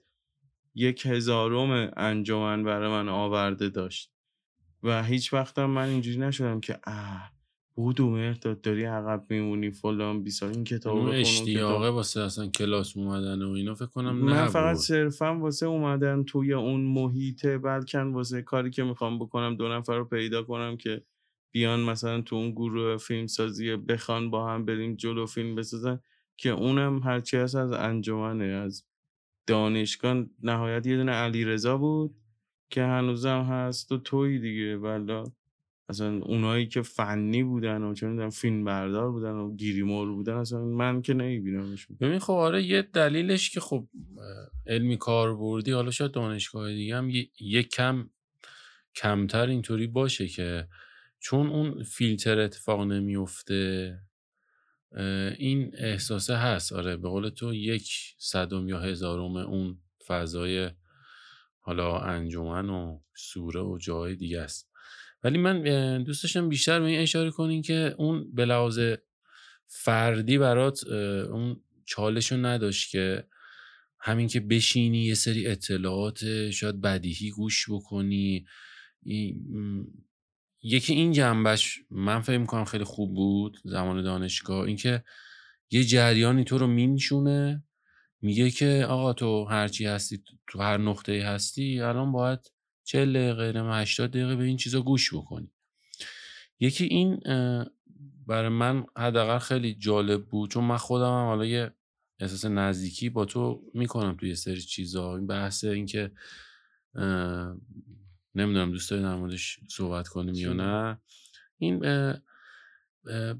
یک 0.75 1.07
هزارم 1.07 1.93
انجمن 1.97 2.65
برای 2.65 2.89
من 2.91 3.09
آورده 3.09 3.69
داشت 3.69 4.13
و 4.83 5.03
هیچ 5.03 5.33
وقتم 5.33 5.67
من 5.67 5.89
اینجوری 5.89 6.19
نشدم 6.19 6.61
که 6.61 6.79
اه 6.87 7.33
بودو 7.75 8.11
مرداد 8.11 8.61
داری 8.61 8.85
عقب 8.85 9.27
میمونی 9.29 9.71
فلان 9.71 10.23
بیسا 10.23 10.49
این 10.49 10.65
کتاب 10.65 10.97
اون 10.97 11.09
اشتیاقه. 11.15 11.89
واسه 11.89 12.21
اصلا 12.21 12.47
کلاس 12.47 12.97
اومدن 12.97 13.43
و 13.43 13.51
اینا 13.51 13.75
فکر 13.75 13.87
کنم 13.87 14.17
من 14.17 14.47
فقط. 14.47 14.77
صرفا 14.77 15.39
واسه 15.39 15.67
اومدن 15.67 16.25
توی 16.25 16.53
اون 16.53 16.81
محیطه 16.81 17.59
بلکن 17.59 18.13
واسه 18.13 18.43
کاری 18.43 18.71
که 18.71 18.83
می‌خوام 18.83 19.19
بکنم 19.19 19.57
دو 19.57 19.69
نفر 19.69 19.97
رو 19.97 20.05
پیدا 20.05 20.43
کنم 20.43 20.77
که 20.77 21.03
بیان 21.51 21.81
مثلا 21.81 22.21
تو 22.21 22.37
اون 22.37 22.51
گروه 22.51 22.97
فیلم 22.97 23.27
سازی 23.27 23.77
بخوان 23.77 24.31
با 24.31 24.51
هم 24.51 24.65
بریم 24.65 24.95
جلو 24.95 25.27
فیلم 25.27 25.55
بسازن 25.55 26.01
که 26.37 26.49
اونم 26.49 27.03
هرچی 27.03 27.37
هست 27.37 27.55
از 27.55 27.73
انجمنه 27.73 28.45
از 28.45 28.85
دانشگاه. 29.47 30.25
نهایت 30.43 30.87
یه 30.87 30.97
دونه 30.97 31.13
علی 31.13 31.45
رضا 31.45 31.77
بود 31.77 32.15
که 32.71 32.83
هنوزم 32.83 33.43
هست 33.43 33.93
و 33.93 33.99
توی 33.99 34.39
دیگه. 34.39 34.77
والا 34.77 35.25
اصلا 35.89 36.19
اونایی 36.19 36.67
که 36.67 36.83
فنی 36.83 37.43
بودن 37.43 37.83
و 37.83 37.89
می‌دونم 37.89 38.31
فیلم 38.31 38.65
بردار 38.65 39.11
بودن 39.11 39.33
و 39.33 39.57
گیریمور 39.57 40.13
بودن 40.13 40.35
اصلا 40.35 40.65
من 40.65 41.03
که 41.03 41.15
نمیبینمشون 41.15 41.97
ببین 42.01 42.19
خب 42.19 42.33
آره 42.33 42.63
یه 42.63 42.83
دلیلش 42.83 43.51
که 43.51 43.61
خب 43.61 43.89
علمی 44.67 44.97
کاربردی 44.97 45.73
حالا 45.73 45.91
شاید 45.91 46.11
دانشگاه 46.11 46.73
دیگه 46.75 46.97
هم 46.97 47.11
یه, 47.11 47.29
یه 47.41 47.63
کم 47.63 48.11
کمتر 48.95 49.47
اینطوری 49.47 49.87
باشه 49.87 50.29
که 50.29 50.69
چون 51.21 51.47
اون 51.47 51.83
فیلتر 51.83 52.39
اتفاق 52.39 52.81
نمیفته 52.81 53.99
این 55.39 55.73
احساسه 55.79 56.37
هست. 56.37 56.73
آره 56.73 56.97
به 56.97 57.09
قول 57.09 57.29
تو 57.29 57.55
یک 57.55 57.91
صدم 58.19 58.69
یا 58.69 58.81
هزارم 58.81 59.37
اون 59.37 59.79
فضای 60.07 60.71
حالا 61.59 61.99
انجمن 61.99 62.71
و 62.71 63.01
سوره 63.15 63.61
و 63.61 63.79
جای 63.79 64.17
دیگه 64.17 64.41
است. 64.41 64.73
ولی 65.25 65.39
من 65.39 65.67
اه، 65.67 65.99
دوست 65.99 66.23
داشتم 66.23 66.49
بیشتر 66.49 66.81
به 66.81 66.87
این 66.87 67.01
اشاره 67.01 67.31
کنین 67.31 67.63
که 67.63 67.95
اون 67.99 68.35
به 68.35 68.45
لحاظ 68.45 68.81
فردی 69.67 70.39
برات 70.39 70.87
اون 70.87 71.61
چالشو 71.85 72.37
نداشت 72.37 72.91
که 72.91 73.27
همین 74.01 74.29
که 74.29 74.41
بشینی 74.41 75.05
یه 75.05 75.15
سری 75.15 75.47
اطلاعات 75.47 76.51
شاید 76.51 76.81
بدیهی 76.81 77.31
گوش 77.31 77.71
بکنی 77.71 78.47
یکی 80.63 80.93
این 80.95 81.13
جنبش 81.13 81.81
من 81.91 82.21
فکر 82.21 82.39
می‌کنم 82.39 82.65
خیلی 82.65 82.85
خوب 82.85 83.15
بود 83.15 83.59
زمان 83.65 84.03
دانشگاه 84.03 84.61
اینکه 84.61 85.05
یه 85.71 85.85
جریانی 85.85 86.45
تو 86.45 86.59
رو 86.59 86.67
مینشونه 86.67 87.65
میگه 88.21 88.51
که 88.51 88.87
آقا 88.89 89.13
تو 89.13 89.45
هرچی 89.45 89.87
هستی 89.87 90.23
تو 90.47 90.63
هر 90.63 90.79
نقطه 90.79 91.23
هستی 91.25 91.81
الان 91.81 92.13
باید 92.13 92.53
40 92.85 93.13
دقیقه 93.13 93.43
نمی‌دونم 93.43 93.81
80 93.81 94.11
دقیقه 94.11 94.37
به 94.37 94.45
این 94.45 94.57
چیزا 94.57 94.83
گوش 94.83 95.15
بکنی. 95.15 95.53
یکی 96.61 96.85
این 96.85 97.21
برای 98.27 98.49
من 98.49 98.85
حداقل 98.97 99.39
خیلی 99.39 99.75
جالب 99.75 100.25
بود 100.25 100.51
چون 100.51 100.65
من 100.65 100.77
خودم 100.77 101.05
هم 101.05 101.27
حالا 101.27 101.47
یه 101.47 101.71
احساس 102.21 102.45
نزدیکی 102.45 103.09
با 103.09 103.25
تو 103.25 103.63
می‌کنم 103.75 104.17
توی 104.17 104.35
سری 104.35 104.61
چیزا. 104.61 105.17
این 105.17 105.27
بحث 105.27 105.65
اینکه 105.65 106.13
نمی‌دونم 108.35 108.73
دوست 108.73 108.91
داری 108.91 109.03
در 109.03 109.15
موردش 109.15 109.61
صحبت 109.69 110.09
کنیم 110.09 110.35
یا؟ 110.35 110.53
نه. 110.53 111.01
این 111.59 111.79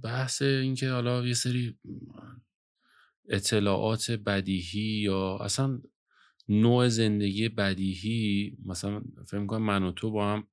بحث 0.03 0.43
اینکه 0.43 0.91
حالا 0.91 1.27
یه 1.27 1.35
سری 1.35 1.79
اطلاعات 3.29 4.11
بدیهی 4.11 4.81
یا 4.83 5.39
اصلا 5.39 5.81
نوع 6.49 6.89
زندگی 6.89 7.49
بدیهی 7.49 8.57
مثلا 8.67 9.03
فکر 9.27 9.39
می‌کنم 9.39 9.63
من 9.63 9.83
و 9.83 9.93
تو 9.93 10.11
با 10.11 10.33
هم 10.33 10.47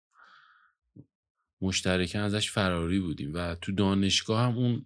مشترکن 1.61 2.19
ازش 2.19 2.51
فراری 2.51 2.99
بودیم 2.99 3.33
و 3.33 3.55
تو 3.55 3.71
دانشگاه 3.71 4.41
هم 4.41 4.57
اون 4.57 4.85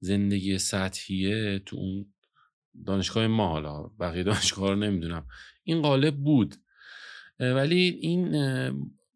زندگی 0.00 0.58
سطحیه 0.58 1.58
تو 1.58 1.76
اون 1.76 2.12
دانشگاه 2.86 3.26
ما 3.26 3.48
حالا 3.48 3.82
بقیه 3.82 4.22
دانشگاه 4.32 4.70
رو 4.70 4.76
نمی‌دونم. 4.76 5.26
این 5.64 5.82
غالب 5.82 6.16
بود. 6.16 6.54
ولی 7.40 7.98
این 8.00 8.36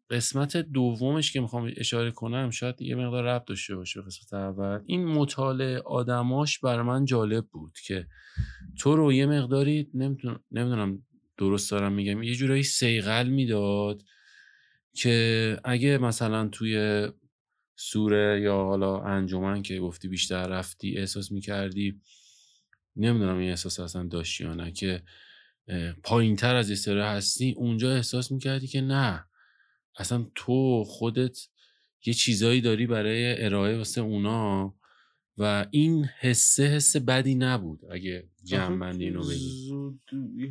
قسمت 0.09 0.57
دومش 0.57 1.33
که 1.33 1.41
می‌خوام 1.41 1.71
اشاره 1.77 2.11
کنم 2.11 2.49
شاید 2.49 2.81
یه 2.81 2.95
مقدار 2.95 3.23
ربط 3.23 3.45
داشته 3.45 3.75
باشه 3.75 4.01
به 4.01 4.05
قسمت 4.05 4.33
اول. 4.33 4.79
این 4.85 5.05
مطالعه 5.05 5.79
آدماش 5.79 6.59
برای 6.59 6.85
من 6.85 7.05
جالب 7.05 7.45
بود 7.45 7.77
که 7.85 8.07
تو 8.79 8.95
رو 8.95 9.13
یه 9.13 9.25
مقداری 9.25 9.89
نمی‌دونم 10.51 11.03
درست 11.37 11.71
دارم 11.71 11.93
میگم 11.93 12.23
یه 12.23 12.35
جورایی 12.35 12.63
سیغل 12.63 13.27
می‌داد 13.27 14.03
که 14.93 15.57
اگه 15.63 15.97
مثلا 15.97 16.47
توی 16.47 17.07
سوره 17.75 18.41
یا 18.43 18.55
حالا 18.55 19.01
انجمن 19.01 19.61
که 19.61 19.79
گفتی 19.79 20.07
بیشتر 20.07 20.47
رفتی 20.47 20.97
احساس 20.97 21.31
می‌کردی 21.31 22.01
نمی‌دونم 22.95 23.37
این 23.37 23.49
احساس 23.49 23.79
اصلا 23.79 24.03
داشتی 24.03 24.43
یا 24.43 24.53
نه 24.53 24.71
که 24.71 25.03
پایین 26.03 26.35
تر 26.35 26.55
از 26.55 26.71
استره 26.71 27.05
هستی 27.05 27.53
اونجا 27.57 27.95
احساس 27.95 28.31
می‌کردی 28.31 28.67
که 28.67 28.81
نه 28.81 29.25
اصلا 29.97 30.25
تو 30.35 30.83
خودت 30.83 31.37
یه 32.05 32.13
چیزایی 32.13 32.61
داری 32.61 32.87
برای 32.87 33.43
ارائه 33.45 33.77
واسه 33.77 34.01
اونا 34.01 34.75
و 35.37 35.65
این 35.71 36.05
حسه 36.19 36.63
حس 36.63 36.95
بدی 36.97 37.35
نبود 37.35 37.79
اگه 37.91 38.29
جمع 38.43 38.87
اینو 38.87 39.27
بگی. 39.27 39.49
زود 39.67 40.01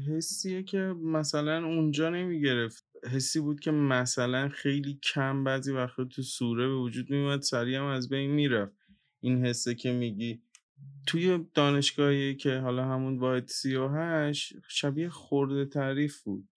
حسیه 0.08 0.62
که 0.62 0.78
مثلا 1.02 1.66
اونجا 1.66 2.10
نمی‌گرفت. 2.10 2.84
حسی 3.12 3.40
بود 3.40 3.60
که 3.60 3.70
مثلا 3.70 4.48
خیلی 4.48 4.98
کم 5.14 5.44
بعضی 5.44 5.72
وقتا 5.72 6.04
تو 6.04 6.22
سوره 6.22 6.68
به 6.68 6.74
وجود 6.74 7.10
میومد 7.10 7.42
سریع 7.42 7.78
هم 7.78 7.84
از 7.84 8.08
بین 8.08 8.30
می‌رفت. 8.30 8.76
این 9.20 9.46
حسه 9.46 9.74
که 9.74 9.92
میگی 9.92 10.42
توی 11.06 11.46
دانشگاهی 11.54 12.34
که 12.34 12.58
حالا 12.58 12.84
همون 12.84 13.18
واحد 13.18 13.48
سی 13.48 13.74
و 13.74 13.88
هشت 13.88 14.52
شبیه 14.68 15.08
خورده 15.08 15.64
تعریف 15.64 16.22
بود. 16.22 16.48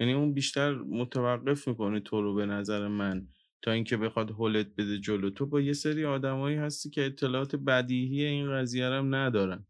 یعنی 0.00 0.12
اون 0.12 0.34
بیشتر 0.34 0.74
متوقف 0.74 1.68
می‌کنه 1.68 2.00
تو 2.00 2.22
رو 2.22 2.34
به 2.34 2.46
نظر 2.46 2.88
من 2.88 3.28
تا 3.62 3.72
اینکه 3.72 3.96
بخواد 3.96 4.30
هولت 4.30 4.66
بده 4.78 4.98
جلو. 4.98 5.30
تو 5.30 5.46
با 5.46 5.60
یه 5.60 5.72
سری 5.72 6.04
آدمایی 6.04 6.56
هستی 6.56 6.90
که 6.90 7.06
اطلاعات 7.06 7.56
بدیهی 7.56 8.24
این 8.24 8.52
قضیه 8.52 8.86
هم 8.86 9.14
ندارن. 9.14 9.66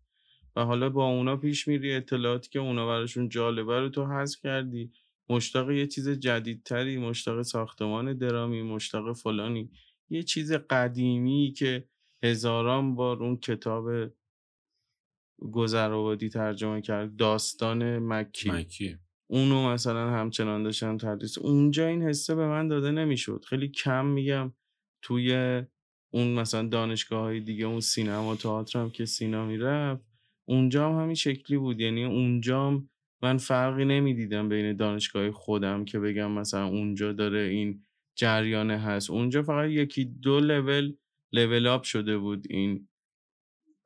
و 0.56 0.64
حالا 0.64 0.90
با 0.90 1.06
اونا 1.06 1.36
پیش 1.36 1.68
میری 1.68 1.94
اطلاعاتی 1.94 2.50
که 2.50 2.58
اونا 2.58 2.86
براشون 2.86 3.28
جالبه 3.28 3.80
رو 3.80 3.88
تو 3.88 4.06
حذف 4.06 4.40
کردی. 4.42 4.92
مشتاق 5.28 5.70
یه 5.70 5.86
چیز 5.86 6.08
جدیدتری 6.08 6.98
مشتاق 6.98 7.42
ساختمان 7.42 8.18
درامی 8.18 8.62
مشتاق 8.62 9.12
فلانی. 9.16 9.70
یه 10.10 10.22
چیز 10.22 10.52
قدیمی 10.52 11.54
که 11.56 11.84
هزاران 12.22 12.94
بار 12.94 13.22
اون 13.22 13.36
کتاب 13.36 13.88
گذرآبادی 15.52 16.28
ترجمه 16.28 16.80
کرد 16.80 17.16
داستان 17.16 17.98
مکی. 17.98 18.50
مکی. 18.50 18.96
اونو 19.30 19.68
مثلا 19.68 20.10
همچنان 20.10 20.62
داشتم 20.62 20.96
تدریس. 20.96 21.38
اونجا 21.38 21.86
این 21.86 22.02
حسه 22.02 22.34
به 22.34 22.46
من 22.46 22.68
داده 22.68 22.90
نمی‌شد. 22.90 23.44
خیلی 23.48 23.68
کم 23.68 24.06
میگم. 24.06 24.52
توی 25.02 25.62
اون 26.10 26.28
مثلا 26.34 26.68
دانشگاه 26.68 27.20
های 27.20 27.40
دیگه 27.40 27.64
اون 27.64 27.80
سینما 27.80 28.36
تئاتر 28.36 28.78
هم 28.78 28.90
که 28.90 29.04
سینا 29.04 29.46
می‌رفت 29.46 30.02
اونجا 30.44 30.88
هم 30.88 31.02
همین 31.02 31.14
شکلی 31.14 31.58
بود. 31.58 31.80
یعنی 31.80 32.04
اونجا 32.04 32.66
هم 32.66 32.88
من 33.22 33.36
فرقی 33.36 33.84
نمی‌دیدم 33.84 34.48
بین 34.48 34.76
دانشگاه 34.76 35.30
خودم 35.30 35.84
که 35.84 35.98
بگم 35.98 36.30
مثلا 36.30 36.66
اونجا 36.66 37.12
داره 37.12 37.40
این 37.40 37.82
جریانه 38.18 38.78
هست. 38.78 39.10
اونجا 39.10 39.42
فقط 39.42 39.70
یکی 39.70 40.04
دو 40.04 40.40
لول 40.40 40.94
لول 41.32 41.66
اپ 41.66 41.82
شده 41.82 42.18
بود 42.18 42.46
این 42.50 42.88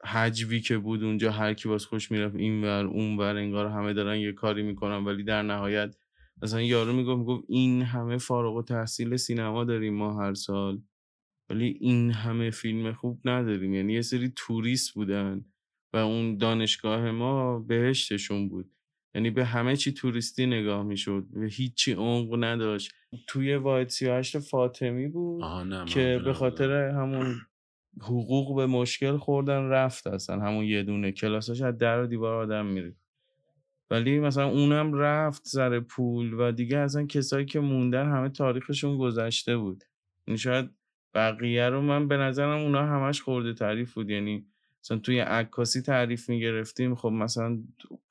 حجوی 0.04 0.60
که 0.60 0.78
بود 0.78 1.04
اونجا 1.04 1.32
هر 1.32 1.54
کی 1.54 1.68
باز 1.68 1.86
خوش 1.86 2.10
می‌رفت 2.10 2.36
این 2.36 2.64
ور 2.64 2.86
اون 2.86 3.16
ور 3.16 3.36
انگار 3.36 3.66
همه 3.66 3.92
دارن 3.92 4.18
یه 4.20 4.32
کاری 4.32 4.62
می‌کنن 4.62 5.04
ولی 5.04 5.24
در 5.24 5.42
نهایت 5.42 5.96
مثلا 6.42 6.62
یارو 6.62 6.92
می‌گفت 6.92 7.18
می‌گفت 7.18 7.44
این 7.48 7.82
همه 7.82 8.18
فارغ 8.18 8.56
و 8.56 8.62
تحصیل 8.62 9.16
سینما 9.16 9.64
داریم 9.64 9.94
ما 9.94 10.22
هر 10.22 10.34
سال 10.34 10.82
ولی 11.50 11.78
این 11.80 12.10
همه 12.12 12.50
فیلم 12.50 12.92
خوب 12.92 13.20
نداریم. 13.24 13.74
یعنی 13.74 13.92
یه 13.92 14.02
سری 14.02 14.32
توریست 14.36 14.94
بودن 14.94 15.44
و 15.92 15.96
اون 15.96 16.36
دانشگاه 16.38 17.10
ما 17.10 17.58
بهشتشون 17.58 18.48
بود. 18.48 18.70
یعنی 19.14 19.30
به 19.30 19.44
همه 19.44 19.76
چی 19.76 19.92
توریستی 19.92 20.46
نگاه 20.46 20.82
می‌شد 20.84 21.26
و 21.34 21.42
هیچی 21.44 21.92
عمق 21.92 22.44
نداشت. 22.44 22.92
توی 23.28 23.56
واید 23.56 23.88
38 23.88 24.38
فاطمی 24.38 25.08
بود 25.08 25.44
نه 25.44 25.84
که 25.84 26.20
به 26.24 26.32
خاطر 26.32 26.72
همون 26.72 27.34
حقوق 28.00 28.56
به 28.56 28.66
مشکل 28.66 29.16
خوردن 29.16 29.62
رفت 29.62 30.06
اصلا 30.06 30.40
همون 30.40 30.64
یه 30.64 30.82
دونه 30.82 31.12
کلاساش 31.12 31.62
از 31.62 31.78
در 31.78 32.02
و 32.02 32.06
دیوار 32.06 32.34
آدم 32.34 32.66
میره. 32.66 32.94
ولی 33.90 34.18
مثلا 34.18 34.48
اونم 34.48 34.94
رفت 34.94 35.46
سر 35.46 35.80
پول 35.80 36.32
و 36.32 36.52
دیگه 36.52 36.78
اصلا 36.78 37.06
کسایی 37.06 37.46
که 37.46 37.60
موندن 37.60 38.12
همه 38.12 38.28
تاریخشون 38.28 38.98
گذشته 38.98 39.56
بود. 39.56 39.84
یعنی 40.26 40.38
شاید 40.38 40.70
بقیه 41.14 41.68
رو 41.68 41.82
من 41.82 42.08
به 42.08 42.16
نظرم 42.16 42.60
اونا 42.60 42.86
همش 42.86 43.22
خورده 43.22 43.54
تعریف 43.54 43.94
بود. 43.94 44.10
یعنی 44.10 44.46
مثلا 44.84 44.98
توی 44.98 45.18
عکاسی 45.20 45.82
تعریف 45.82 46.28
می‌گرفتیم 46.28 46.94
خب 46.94 47.08
مثلا 47.08 47.58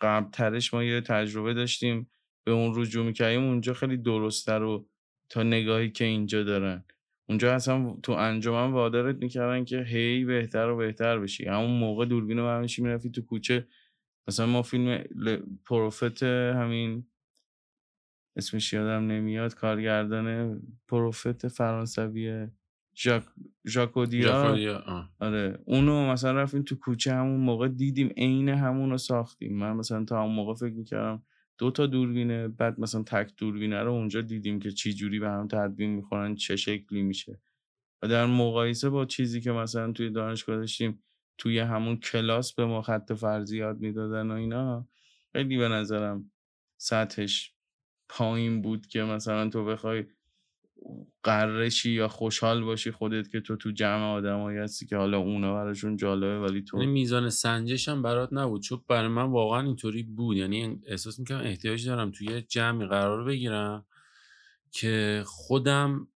قبل 0.02 0.30
ترش 0.30 0.74
ما 0.74 0.84
یه 0.84 1.02
تجربه 1.02 1.54
داشتیم 1.54 2.10
به 2.44 2.52
اون 2.52 2.74
رجوع 2.76 3.06
می‌کردیم 3.06 3.44
اونجا 3.44 3.74
خیلی 3.74 3.98
درستتر 3.98 4.63
و 4.63 4.88
تا 5.30 5.44
نگاهی 5.44 5.92
که 5.92 6.06
اینجا 6.06 6.44
دارن. 6.44 6.84
اونجا 7.30 7.54
اصلا 7.54 7.98
تو 8.04 8.12
انجمن 8.12 8.72
وادارت 8.72 9.16
می‌کردن 9.16 9.66
که 9.66 9.82
هی 9.82 10.26
بهتر 10.26 10.70
و 10.70 10.78
بهتر 10.78 11.20
بشی. 11.20 11.46
همون 11.46 11.80
موقع 11.80 12.06
دوربین 12.06 12.38
رو 12.38 12.46
برمیشی 12.46 12.82
می‌رفتی 12.82 13.10
تو 13.10 13.22
کوچه. 13.22 13.68
مثلا 14.28 14.46
ما 14.46 14.62
فیلم 14.62 15.04
پروفت 15.66 16.24
همین 16.24 17.06
اسمش 18.38 18.74
یادم 18.74 19.08
نمیاد 19.08 19.56
کارگردان 19.56 20.62
پروفت 20.88 21.48
فرانسوی 21.48 22.48
ژاک 22.98 23.24
ژاکودیا. 23.68 24.56
آره. 25.20 25.60
اونو 25.66 26.12
مثلا 26.12 26.42
رفتیم 26.42 26.62
تو 26.62 26.76
کوچه 26.76 27.14
همون 27.14 27.40
موقع 27.40 27.68
دیدیم 27.68 28.14
عین 28.18 28.50
همون 28.50 28.90
رو 28.90 28.98
ساختیم. 28.98 29.58
من 29.58 29.74
مثلا 29.74 30.06
تا 30.06 30.24
همون 30.24 30.36
موقع 30.36 30.54
فکر 30.54 30.74
می‌کردم 30.74 31.24
دو 31.58 31.72
تا 31.72 31.86
دوربینه 31.88 32.48
بعد 32.48 32.80
مثلا 32.80 33.04
تک 33.04 33.34
دوربینه 33.38 33.84
رو 33.84 33.91
اونجا 33.94 34.22
دیدیم 34.22 34.60
که 34.60 34.72
چی 34.72 34.94
جوری 34.94 35.20
به 35.20 35.30
هم 35.30 35.48
تدوین 35.48 35.89
می‌خورن 35.89 36.36
چه 36.36 36.56
شکلی 36.56 37.02
میشه. 37.04 37.41
و 38.02 38.08
در 38.08 38.26
مقایسه 38.26 38.89
با 38.89 39.06
چیزی 39.06 39.41
که 39.41 39.52
مثلا 39.52 39.91
توی 39.91 40.10
دانشگاه 40.10 40.58
داشتیم 40.58 41.04
توی 41.38 41.60
همون 41.60 41.98
کلاس 41.98 42.54
به 42.54 42.65
ما 42.65 42.82
خط 42.82 43.13
فرضی 43.13 43.58
یاد 43.58 43.80
می‌دادن 43.80 44.32
و 44.32 44.34
اینا 44.34 44.88
خیلی 45.34 45.58
به 45.58 45.70
نظرم 45.70 46.32
سطحش 46.78 47.56
پایین 48.10 48.62
بود 48.62 48.88
که 48.88 49.04
مثلا 49.04 49.50
تو 49.50 49.65
بخوای 49.65 50.06
قرشی 51.24 51.91
یا 51.91 52.08
خوشحال 52.08 52.63
باشی 52.63 52.91
خودت 52.91 53.30
که 53.30 53.41
تو 53.41 53.56
تو 53.56 53.71
جمع 53.71 54.04
آدمایی 54.04 54.58
هستی 54.58 54.86
که 54.86 54.98
حالا 54.98 55.17
اونا 55.17 55.54
براشون 55.54 55.98
جالبه 55.98 56.39
ولی 56.39 56.62
تو 56.62 56.78
یعنی 56.78 56.91
میزان 56.91 57.30
سنجش 57.30 57.89
هم 57.89 58.02
برات 58.02 58.30
نبود 58.32 58.62
چون 58.62 58.82
برای 58.88 59.08
من 59.08 59.32
واقعا 59.32 59.62
اینطوری 59.62 60.04
بود. 60.04 60.38
یعنی 60.38 60.80
احساس 60.88 61.19
می‌کنم 61.19 61.39
احتیاج 61.39 61.88
دارم 61.88 62.12
توی 62.12 62.28
یه 62.28 62.41
جمعی 62.41 62.88
قرار 62.88 63.24
بگیرم 63.24 63.86
که 64.71 65.24
خودم 65.26 66.08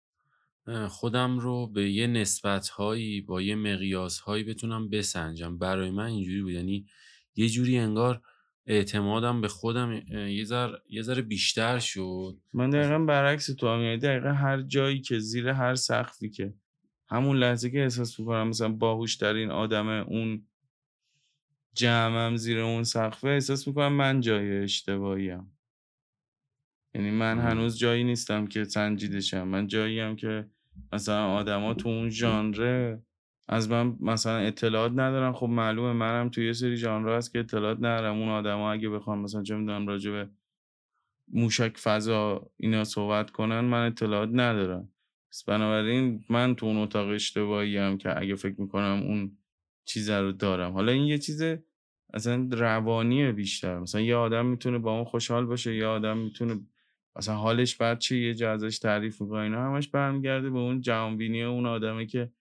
خودم 0.88 1.38
رو 1.38 1.66
به 1.66 1.90
یه 1.90 2.06
نسبت 2.06 2.68
هایی 2.68 3.20
با 3.20 3.42
یه 3.42 3.54
مقیاس 3.54 4.18
هایی 4.18 4.44
بتونم 4.44 4.88
بسنجم. 4.88 5.58
برای 5.58 5.90
من 5.90 6.06
اینجوری 6.06 6.42
بود. 6.42 6.52
یعنی 6.52 6.86
یه 7.36 7.48
جوری 7.48 7.78
انگار 7.78 8.22
اعتمادم 8.70 9.40
به 9.40 9.48
خودم 9.48 9.92
یه 10.10 10.44
ذره 10.44 10.82
یه 10.88 11.02
ذره 11.02 11.22
بیشتر 11.22 11.78
شد. 11.78 12.36
من 12.52 12.70
دقیقا 12.70 12.98
برعکس 12.98 13.46
تو 13.46 13.68
هم 13.68 13.82
یعنی 13.82 13.98
دقیقا 13.98 14.32
هر 14.32 14.62
جایی 14.62 15.00
که 15.00 15.18
زیر 15.18 15.48
هر 15.48 15.74
سقفی 15.74 16.30
که 16.30 16.54
همون 17.08 17.36
لحظه 17.36 17.70
که 17.70 17.82
احساس 17.82 18.20
می‌کنم 18.20 18.48
مثلا 18.48 18.68
باهوش 18.68 19.16
ترین 19.16 19.50
آدم 19.50 19.88
اون 19.88 20.46
جمعم 21.74 22.36
زیر 22.36 22.58
اون 22.58 22.84
سقفه 22.84 23.28
احساس 23.28 23.68
می‌کنم 23.68 23.92
من 23.92 24.20
جای 24.20 24.58
اشتباهیم. 24.58 25.58
یعنی 26.94 27.10
من 27.10 27.34
مم. 27.34 27.40
هنوز 27.40 27.78
جایی 27.78 28.04
نیستم 28.04 28.46
که 28.46 28.64
سنجیدشم 28.64 29.48
من 29.48 29.66
جایی 29.66 30.00
هم 30.00 30.16
که 30.16 30.50
مثلا 30.92 31.26
آدما 31.26 31.74
تو 31.74 31.88
اون 31.88 32.08
ژانره 32.08 33.02
از 33.48 33.70
من 33.70 33.96
مثلا 34.00 34.38
اطلاعات 34.38 34.92
ندارن. 34.92 35.32
خب 35.32 35.46
معلومه 35.46 35.92
منم 35.92 36.28
توی 36.28 36.46
یه 36.46 36.52
سری 36.52 36.76
ژانر 36.76 37.16
هست 37.16 37.32
که 37.32 37.38
اطلاعات 37.38 37.78
ندارم. 37.78 38.18
اون 38.18 38.28
آدما 38.28 38.72
اگه 38.72 38.88
بخوام 38.88 39.18
مثلا 39.18 39.42
چه 39.42 39.56
می‌دونم 39.56 39.86
راجع 39.86 40.10
به 40.10 40.28
موشک 41.32 41.76
فضا 41.76 42.50
اینا 42.56 42.84
صحبت 42.84 43.30
کنن 43.30 43.60
من 43.60 43.86
اطلاعات 43.86 44.28
ندارم. 44.32 44.88
پس 45.30 45.44
بنابراین 45.44 46.24
من 46.30 46.54
تو 46.54 46.66
اون 46.66 46.76
اتاق 46.76 47.08
اشتباهی 47.08 47.76
هم 47.76 47.98
که 47.98 48.20
اگه 48.20 48.34
فکر 48.34 48.60
می‌کنم 48.60 49.02
اون 49.06 49.38
چیز 49.84 50.10
رو 50.10 50.32
دارم. 50.32 50.72
حالا 50.72 50.92
این 50.92 51.06
یه 51.06 51.18
چیز 51.18 51.42
اصلا 52.14 52.48
روانیه 52.52 53.32
بیشتر. 53.32 53.78
مثلا 53.78 54.00
یه 54.00 54.16
آدم 54.16 54.46
می‌تونه 54.46 54.78
با 54.78 54.92
اون 54.92 55.04
خوشحال 55.04 55.46
باشه 55.46 55.74
یه 55.74 55.86
آدم 55.86 56.18
می‌تونه 56.18 56.60
مثلا 57.16 57.34
حالش 57.34 57.76
بد 57.76 57.98
چه 57.98 58.16
یه 58.16 58.34
جا 58.34 58.52
ازش 58.52 58.78
تعریف 58.78 59.20
می‌کنه 59.20 59.40
اینا 59.40 59.64
همش 59.64 59.88
برمیگرده 59.88 60.50
به 60.50 60.58
اون 60.58 60.80
جهانبینی 60.80 61.42
اون 61.42 61.66
آدمه 61.66 62.06
که 62.06 62.32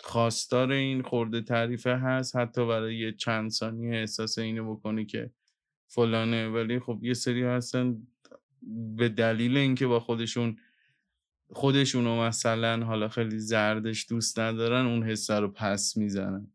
خواستار 0.00 0.72
این 0.72 1.02
خورده 1.02 1.40
تعریفه 1.40 1.96
هست 1.96 2.36
حتی 2.36 2.66
برای 2.66 2.98
یه 2.98 3.12
چند 3.12 3.50
ثانیه 3.50 3.94
احساس 3.94 4.38
اینو 4.38 4.74
بکنه 4.74 5.04
که 5.04 5.30
فلانه. 5.86 6.48
ولی 6.48 6.80
خب 6.80 6.98
یه 7.02 7.14
سری 7.14 7.42
هستن 7.42 8.06
به 8.96 9.08
دلیل 9.08 9.56
اینکه 9.56 9.86
با 9.86 10.00
خودشون 10.00 10.56
خودشونو 11.50 12.20
مثلا 12.22 12.84
حالا 12.84 13.08
خیلی 13.08 13.38
زردش 13.38 14.06
دوست 14.08 14.38
ندارن 14.38 14.86
اون 14.86 15.02
حسه 15.02 15.34
رو 15.34 15.48
پس 15.48 15.96
می‌زنن. 15.96 16.52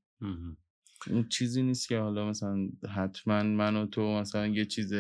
اون 1.08 1.30
چیزی 1.30 1.62
نیست 1.62 1.88
که 1.88 2.00
حالا 2.00 2.30
مثلا 2.30 2.70
حتما 2.96 3.44
من 3.44 3.76
و 3.76 3.86
تو 3.86 4.20
مثلا 4.20 4.48
یه 4.48 4.66
چیز 4.66 4.94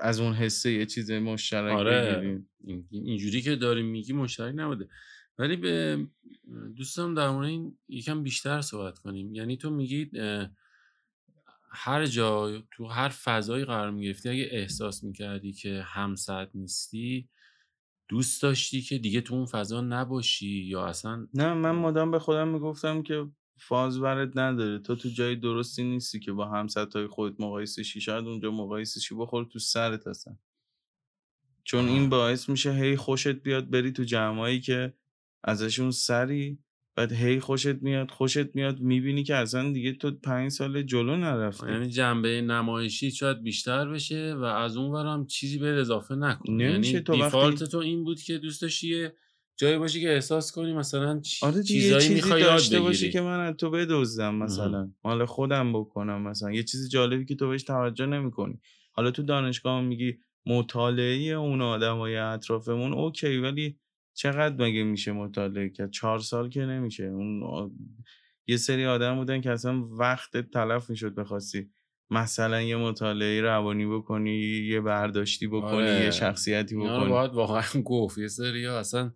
از 0.00 0.20
اون 0.20 0.32
حسه 0.32 0.72
یه 0.72 0.86
چیز 0.86 1.10
مشترک 1.10 1.72
آره. 1.78 2.42
اینجوری 2.90 3.42
که 3.42 3.56
داری 3.56 3.82
میگی 3.82 4.12
مشترک 4.12 4.54
نبوده. 4.56 4.88
ولی 5.38 5.56
به 5.56 6.06
دوستم 6.76 7.14
در 7.14 7.30
مورد 7.30 7.48
این 7.48 7.78
یکم 7.88 8.22
بیشتر 8.22 8.60
صحبت 8.60 8.98
کنیم. 8.98 9.34
یعنی 9.34 9.56
تو 9.56 9.70
میگی 9.70 10.10
هر 11.70 12.06
جا 12.06 12.62
تو 12.70 12.86
هر 12.86 13.08
فضایی 13.08 13.64
قرار 13.64 13.90
می‌گرفتی 13.90 14.28
اگه 14.28 14.48
احساس 14.50 15.04
می‌کردی 15.04 15.52
که 15.52 15.82
همسط 15.86 16.48
نیستی 16.54 17.28
دوست 18.08 18.42
داشتی 18.42 18.82
که 18.82 18.98
دیگه 18.98 19.20
تو 19.20 19.34
اون 19.34 19.46
فضا 19.46 19.80
نباشی 19.80 20.64
یا 20.64 20.86
اصلا 20.86 21.26
نه 21.34 21.54
من 21.54 21.70
مدام 21.70 22.10
به 22.10 22.18
خودم 22.18 22.48
می‌گفتم 22.48 23.02
که 23.02 23.28
فاز 23.58 24.00
برت 24.00 24.36
نداره. 24.36 24.78
تو 24.78 24.96
تو 24.96 25.08
جای 25.08 25.36
درستی 25.36 25.84
نیستی 25.84 26.20
که 26.20 26.32
با 26.32 26.48
همسطای 26.48 27.06
خودت 27.06 27.40
مقایسه 27.40 27.82
شی. 27.82 28.00
شاید 28.00 28.24
اونجا 28.26 28.50
مقایسه 28.50 29.00
شی 29.00 29.14
بخور 29.14 29.44
تو 29.44 29.58
سرت 29.58 30.06
هستن 30.06 30.38
چون 31.64 31.88
این. 31.88 32.08
باعث 32.08 32.48
میشه 32.48 32.72
هی 32.72 32.96
خوشت 32.96 33.28
بیاد 33.28 33.70
بری 33.70 33.92
تو 33.92 34.04
جمعایی 34.04 34.60
که 34.60 34.94
ازشون 35.44 35.90
سری 35.90 36.58
بعد 36.96 37.12
هی 37.12 37.40
خوشت 37.40 37.82
میاد 37.82 38.10
خوشت 38.10 38.54
میاد 38.56 38.80
می‌بینی 38.80 39.22
که 39.22 39.34
اصلا 39.36 39.72
دیگه 39.72 39.92
تو 39.92 40.10
پنج 40.10 40.50
سال 40.50 40.82
جلو 40.82 41.16
نرفتی. 41.16 41.66
یعنی 41.66 41.88
جنبه 41.88 42.40
نمایشی 42.40 43.10
شاید 43.10 43.42
بیشتر 43.42 43.88
بشه 43.88 44.34
و 44.34 44.42
از 44.44 44.76
اون 44.76 44.90
ورم 44.90 45.26
چیزی 45.26 45.58
به 45.58 45.66
اضافه 45.68 46.14
نمیشه 46.14 46.64
یعنی 46.64 47.00
تو 47.00 47.12
وقتی- 47.12 47.24
دیفالت 47.24 47.64
تو 47.64 47.78
این 47.78 48.04
بود 48.04 48.20
که 48.22 48.38
دوست 48.38 48.62
داشتی 48.62 49.08
جایی 49.56 49.78
باشی 49.78 50.00
که 50.00 50.12
احساس 50.14 50.52
کنی 50.52 50.72
مثلا 50.72 51.20
چ- 51.24 51.42
آره 51.42 51.62
چیزایی 51.62 52.00
چیزی 52.02 52.14
می‌خوای 52.14 52.42
داشته 52.42 52.80
باشی 52.80 52.98
بگیری. 52.98 53.12
که 53.12 53.20
من 53.20 53.40
از 53.40 53.56
تو 53.56 53.70
بدزدم 53.70 54.34
مثلا. 54.34 54.90
مال 55.04 55.24
خودم 55.24 55.72
بکنم 55.72 56.22
مثلا. 56.22 56.52
یه 56.52 56.62
چیز 56.62 56.88
جالبی 56.90 57.24
که 57.24 57.34
تو 57.34 57.48
بهش 57.48 57.62
توجه 57.62 58.06
نمی‌کنی. 58.06 58.60
حالا 58.92 59.10
تو 59.10 59.22
دانشگاه 59.22 59.78
هم 59.78 59.84
میگی 59.84 60.18
مطالعه 60.46 61.32
اون 61.32 61.60
آدمای 61.60 62.16
اطرافمون 62.16 62.92
اوکی 62.92 63.36
ولی 63.38 63.78
چقدر 64.14 64.64
مگه 64.64 64.82
میشه 64.84 65.12
مطالعه 65.12 65.68
کرد؟ 65.68 65.90
چهار 65.90 66.18
سال 66.18 66.48
که 66.48 66.60
نمیشه. 66.60 67.04
اون 67.04 67.42
آ- 67.42 67.68
یه 68.46 68.56
سری 68.56 68.86
آدم 68.86 69.16
بودن 69.16 69.40
که 69.40 69.50
اصلا 69.50 69.86
وقت 69.90 70.36
تلف 70.36 70.90
می‌شد 70.90 71.14
بخواستی 71.14 71.70
مثلا 72.10 72.62
یه 72.62 72.76
مطالعه 72.76 73.40
روانی 73.40 73.86
بکنی 73.86 74.38
یه 74.68 74.80
برداشتی 74.80 75.46
بکنی 75.46 75.72
آره. 75.72 76.04
یه 76.04 76.10
شخصیتی 76.10 76.76
اینا 76.76 76.96
بکنی. 76.98 77.10
باید 77.10 77.30
واقعا 77.32 77.82
گفت. 77.84 78.18
یه 78.18 78.28
سری 78.28 78.66
اصلا 78.66 79.12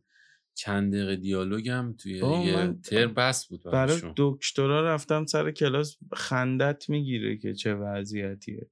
چند 0.54 0.92
دقیقه 0.94 1.16
دیالوگ 1.16 1.68
هم 1.68 1.94
توی 1.98 2.12
یه 2.12 2.72
ترم 2.84 3.14
بس 3.14 3.46
بود 3.48 3.62
برای 3.64 4.00
دکترا 4.16 4.94
رفتم 4.94 5.26
سر 5.26 5.50
کلاس 5.50 5.96
خندت 6.12 6.90
می‌گیره 6.90 7.36
که 7.36 7.54
چه 7.54 7.74
وضعیتیه. 7.74 8.70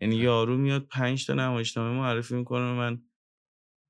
یعنی 0.00 0.16
یارو 0.16 0.56
میاد 0.56 0.86
پنج 0.90 1.26
تا 1.26 1.34
نمایشنامه 1.34 1.98
معرفی 1.98 2.34
می‌کنه 2.34 2.72
من. 2.72 3.02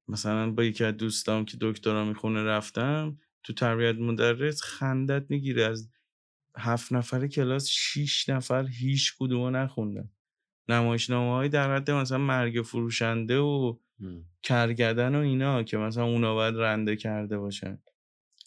مثلا 0.08 0.50
با 0.50 0.64
یکی 0.64 0.84
از 0.84 0.96
دوستام 0.96 1.44
که 1.44 1.56
دکترا 1.60 2.04
می‌خونه 2.04 2.44
رفتم 2.44 3.18
تو 3.42 3.52
تربیت 3.52 3.96
مدرس 3.96 4.62
خندت 4.62 5.26
می‌گیره. 5.28 5.64
از 5.64 5.90
هفت 6.58 6.92
نفر 6.92 7.26
کلاس 7.26 7.68
شیش 7.68 8.28
نفر 8.28 8.66
هیچ 8.66 9.14
کدومو 9.18 9.50
نخوندن. 9.50 10.10
نمایشنامه 10.68 11.32
های 11.32 11.48
در 11.48 11.76
حد 11.76 11.90
مثلا 11.90 12.18
مرگ 12.18 12.62
فروشنده 12.62 13.38
و 13.38 13.76
ام. 14.00 14.24
کرگدن 14.42 15.14
و 15.14 15.18
اینا 15.18 15.62
که 15.62 15.76
مثلا 15.76 16.04
اونا 16.04 16.34
باید 16.34 16.54
رنده 16.56 16.96
کرده 16.96 17.38
باشن. 17.38 17.78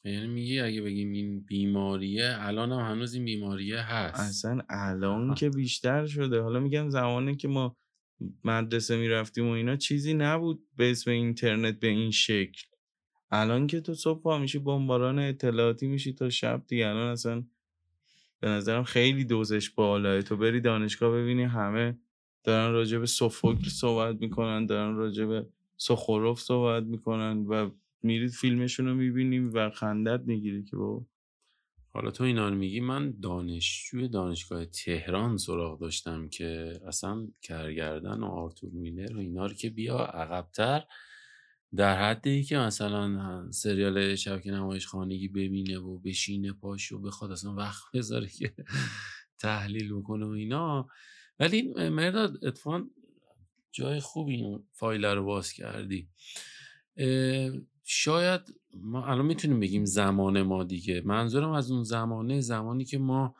یعنی 0.03 0.27
میگی 0.27 0.59
اگه 0.59 0.81
بگیم 0.81 1.11
این 1.11 1.39
بیماریه 1.39 2.35
الان 2.39 2.71
هم 2.71 2.91
هنوز 2.91 3.13
این 3.13 3.25
بیماریه 3.25 3.79
هست. 3.79 4.19
اصلا 4.19 4.61
الان 4.69 5.25
آها. 5.25 5.33
که 5.33 5.49
بیشتر 5.49 6.07
شده. 6.07 6.41
حالا 6.41 6.59
میگم 6.59 6.89
زمانی 6.89 7.35
که 7.35 7.47
ما 7.47 7.77
مدرسه 8.43 8.97
می‌رفتیم 8.97 9.47
و 9.47 9.51
اینا 9.51 9.75
چیزی 9.75 10.13
نبود 10.13 10.63
به 10.77 10.91
اسم 10.91 11.11
اینترنت 11.11 11.79
به 11.79 11.87
این 11.87 12.11
شکل. 12.11 12.61
الان 13.31 13.67
که 13.67 13.81
تو 13.81 13.93
صبح 13.93 14.21
پا 14.21 14.37
میشی 14.37 14.59
بمباران 14.59 15.19
اطلاعاتی 15.19 15.87
میشی 15.87 16.13
تا 16.13 16.29
شب 16.29 16.63
دیگه. 16.67 16.87
الان 16.87 17.07
اصلا 17.07 17.43
به 18.39 18.47
نظرم 18.49 18.83
خیلی 18.83 19.23
دوزش 19.23 19.69
بالاه 19.69 20.21
تو 20.21 20.37
بری 20.37 20.61
دانشگاه 20.61 21.11
ببینی 21.11 21.43
همه 21.43 21.97
دارن 22.43 22.73
راجع 22.73 22.97
به 22.97 23.05
سوفوکل 23.05 23.69
صحبت 23.69 24.21
می‌کنن 24.21 24.65
دارن 24.65 24.95
راجع 24.95 25.25
به 25.25 25.47
سخروف 25.77 26.41
صحبت 26.41 26.83
می‌کنن 26.83 27.45
و 27.45 27.69
میرید 28.03 28.31
فیلمشون 28.31 28.87
رو 28.87 28.95
می‌بینیم 28.95 29.51
و 29.53 29.69
خندت 29.69 30.21
می‌گیری 30.25 30.63
که 30.63 30.75
بابا. 30.75 31.05
حالا 31.91 32.11
تو 32.11 32.23
اینا 32.23 32.49
رو 32.49 32.55
میگی 32.55 32.79
من 32.79 33.13
دانشجوی 33.21 34.07
دانشگاه 34.07 34.65
تهران 34.65 35.37
سراغ 35.37 35.79
داشتم 35.79 36.29
که 36.29 36.79
اصلا 36.87 37.27
کرگردن 37.41 38.19
و 38.19 38.25
آرتور 38.25 38.71
میلر 38.71 39.15
و 39.15 39.19
اینا 39.19 39.45
رو 39.45 39.53
که 39.53 39.69
بیا 39.69 39.97
عقبتر 39.97 40.83
در 41.75 42.01
حدی 42.01 42.43
که 42.43 42.57
مثلا 42.57 43.51
سریال 43.51 44.15
شبکه 44.15 44.51
نمایش 44.51 44.87
خانگی 44.87 45.27
ببینه 45.27 45.79
و 45.79 45.99
بشینه 45.99 46.53
پاش 46.53 46.91
و 46.91 46.99
بخواد 46.99 47.31
اصلا 47.31 47.53
وقت 47.53 47.83
بذاره 47.93 48.27
که 48.27 48.53
تحلیل 49.39 49.93
بکنه 49.93 50.25
و 50.25 50.29
اینا. 50.29 50.87
ولی 51.39 51.89
مرداد 51.89 52.45
اتفاقا 52.45 52.83
جای 53.71 53.99
خوبی 53.99 54.35
این 54.35 54.63
فایل 54.73 55.05
رو 55.05 55.25
باز 55.25 55.53
کردی. 55.53 56.09
شاید 57.83 58.58
ما 58.73 59.05
الان 59.05 59.25
می‌تونیم 59.25 59.59
بگیم 59.59 59.85
زمان 59.85 60.41
ما 60.41 60.63
دیگه. 60.63 61.01
منظورم 61.05 61.51
از 61.51 61.71
اون 61.71 61.83
زمانه 61.83 62.41
زمانی 62.41 62.85
که 62.85 62.97
ما 62.97 63.35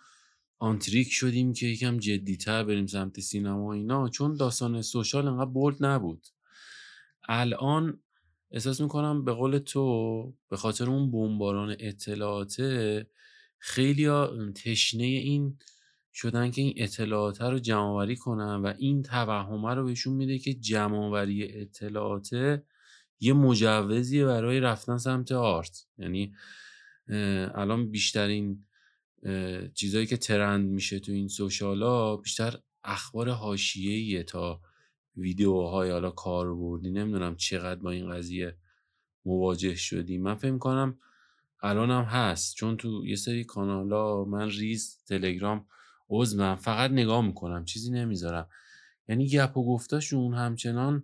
آنتریک 0.57 1.11
شدیم 1.11 1.53
که 1.53 1.67
یکم 1.67 1.97
جدیتر 1.97 2.63
بریم 2.63 2.85
سمت 2.85 3.19
سینما 3.19 3.65
و 3.65 3.71
اینا 3.71 4.09
چون 4.09 4.33
داستان 4.33 4.81
سوشال 4.81 5.27
انقدر 5.27 5.49
بولد 5.49 5.85
نبود. 5.85 6.27
الان 7.27 7.99
احساس 8.51 8.81
می‌کنم 8.81 9.25
به 9.25 9.33
قول 9.33 9.57
تو 9.57 10.33
به 10.49 10.57
خاطر 10.57 10.89
اون 10.89 11.11
بمباران 11.11 11.75
اطلاعاته 11.79 13.07
خیلی 13.57 14.09
تشنه 14.55 15.03
این 15.03 15.57
شدن 16.13 16.51
که 16.51 16.61
این 16.61 16.73
اطلاعات 16.77 17.41
رو 17.41 17.59
جمع 17.59 18.15
کنن 18.15 18.55
و 18.55 18.73
این 18.77 19.03
توهمه 19.03 19.73
رو 19.73 19.85
بهشون 19.85 20.13
میده 20.13 20.39
که 20.39 20.53
جمع 20.53 21.25
اطلاعات 21.39 22.61
یه 23.19 23.34
مجوزیه 23.34 24.25
برای 24.25 24.60
رفتن 24.60 24.97
سمت 24.97 25.32
آرت. 25.32 25.88
یعنی 25.97 26.34
الان 27.55 27.91
بیشترین 27.91 28.65
چیزایی 29.73 30.05
که 30.05 30.17
ترند 30.17 30.69
میشه 30.69 30.99
تو 30.99 31.12
این 31.12 31.27
سوشالا 31.27 32.17
بیشتر 32.17 32.60
اخبار 32.84 33.29
حاشیه‌ایه 33.29 34.23
تا 34.23 34.62
ویدیوهای 35.17 35.91
حالا 35.91 36.10
کاربردی 36.10 36.91
نمی‌دونم 36.91 37.36
چقدر 37.36 37.79
با 37.79 37.91
این 37.91 38.10
قضیه 38.10 38.58
مواجه 39.25 39.75
شدیم. 39.75 40.21
من 40.21 40.36
فکر 40.36 40.58
کنم 40.58 40.99
هم 41.63 42.03
هست. 42.03 42.55
چون 42.55 42.77
تو 42.77 43.05
یه 43.05 43.15
سری 43.15 43.43
کانالا 43.43 44.23
من 44.23 44.49
ریز 44.49 44.97
تلگرام 45.08 45.65
عضوم 46.10 46.55
فقط 46.55 46.91
نگاه 46.91 47.25
می‌کنم 47.25 47.65
چیزی 47.65 47.91
نمی‌ذارم. 47.91 48.49
یعنی 49.08 49.29
گپ 49.29 49.58
و 49.58 49.65
گفتاشون 49.65 50.34
همچنان 50.34 51.03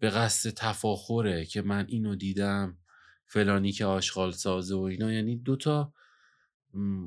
به 0.00 0.10
قصد 0.10 0.50
تفاخره 0.50 1.44
که 1.44 1.62
من 1.62 1.86
اینو 1.88 2.14
دیدم 2.14 2.78
فلانی 3.26 3.72
که 3.72 3.84
آشغال 3.84 4.32
سازه 4.32 4.74
و 4.74 4.80
اینا. 4.80 5.12
یعنی 5.12 5.36
دوتا 5.36 5.92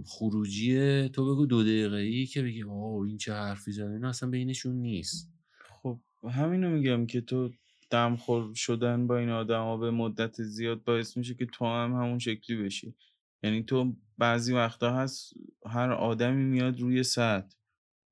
خروجی 0.05 1.09
تو 1.09 1.33
بگو 1.33 1.45
دو 1.45 1.63
دقیقه 1.63 1.97
ای 1.97 2.25
که 2.25 2.41
بگی 2.41 2.63
آه 2.63 3.01
این 3.07 3.17
چه 3.17 3.33
حرفی 3.33 3.71
زده 3.71 3.91
اینا 3.91 4.09
اصلا 4.09 4.29
بینشون 4.29 4.75
نیست. 4.75 5.33
خب 5.69 5.99
همینو 6.29 6.69
میگم 6.69 7.05
که 7.05 7.21
تو 7.21 7.49
دمخور 7.89 8.53
شدن 8.53 9.07
با 9.07 9.17
این 9.17 9.29
آدما 9.29 9.77
به 9.77 9.91
مدت 9.91 10.43
زیاد 10.43 10.83
باعث 10.83 11.17
میشه 11.17 11.33
که 11.33 11.45
تو 11.45 11.65
هم 11.65 11.93
همون 11.93 12.19
شکلی 12.19 12.63
بشی. 12.63 12.95
یعنی 13.43 13.63
تو 13.63 13.95
بعضی 14.17 14.53
وقتا 14.53 14.95
هست 14.95 15.33
هر 15.65 15.91
آدمی 15.91 16.43
میاد 16.43 16.79
روی 16.79 17.03
سطح. 17.03 17.57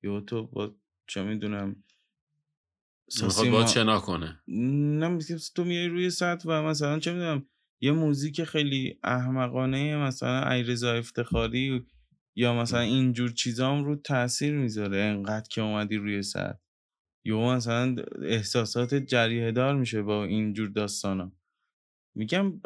یا 0.04 0.22
تو 0.22 0.48
با 0.48 0.76
چه 1.08 1.24
می‌دونم 1.24 1.84
می‌خواد 3.24 3.50
باید 3.50 3.68
شنا 3.68 4.00
کنه. 4.00 4.42
نه 4.48 5.08
میگم 5.08 5.38
تو 5.56 5.64
میای 5.64 5.88
روی 5.88 6.10
سطح 6.10 6.50
و 6.50 6.62
مثلا 6.62 7.00
چه 7.00 7.14
می‌دونم 7.14 7.46
یه 7.82 7.92
موزیک 7.92 8.44
خیلی 8.44 9.00
احمقانه 9.04 9.98
مثلا 9.98 10.50
ایرزا 10.50 10.94
افتخاری 10.94 11.86
یا 12.36 12.54
مثلا 12.54 12.80
اینجور 12.80 13.32
چیزا 13.32 13.72
هم 13.72 13.84
رو 13.84 13.96
تاثیر 13.96 14.54
می‌ذاره 14.54 14.98
انقدر 14.98 15.48
که 15.50 15.62
اومدی 15.62 15.98
روی 15.98 16.24
سطح. 16.24 16.60
یا 17.26 17.56
مثلا 17.56 17.96
احساسات 18.22 18.96
جریه 18.96 19.52
دار 19.52 19.76
میشه 19.76 20.02
با 20.02 20.26
اینجور 20.26 20.70
داستانا. 20.70 21.32
میگم 22.16 22.62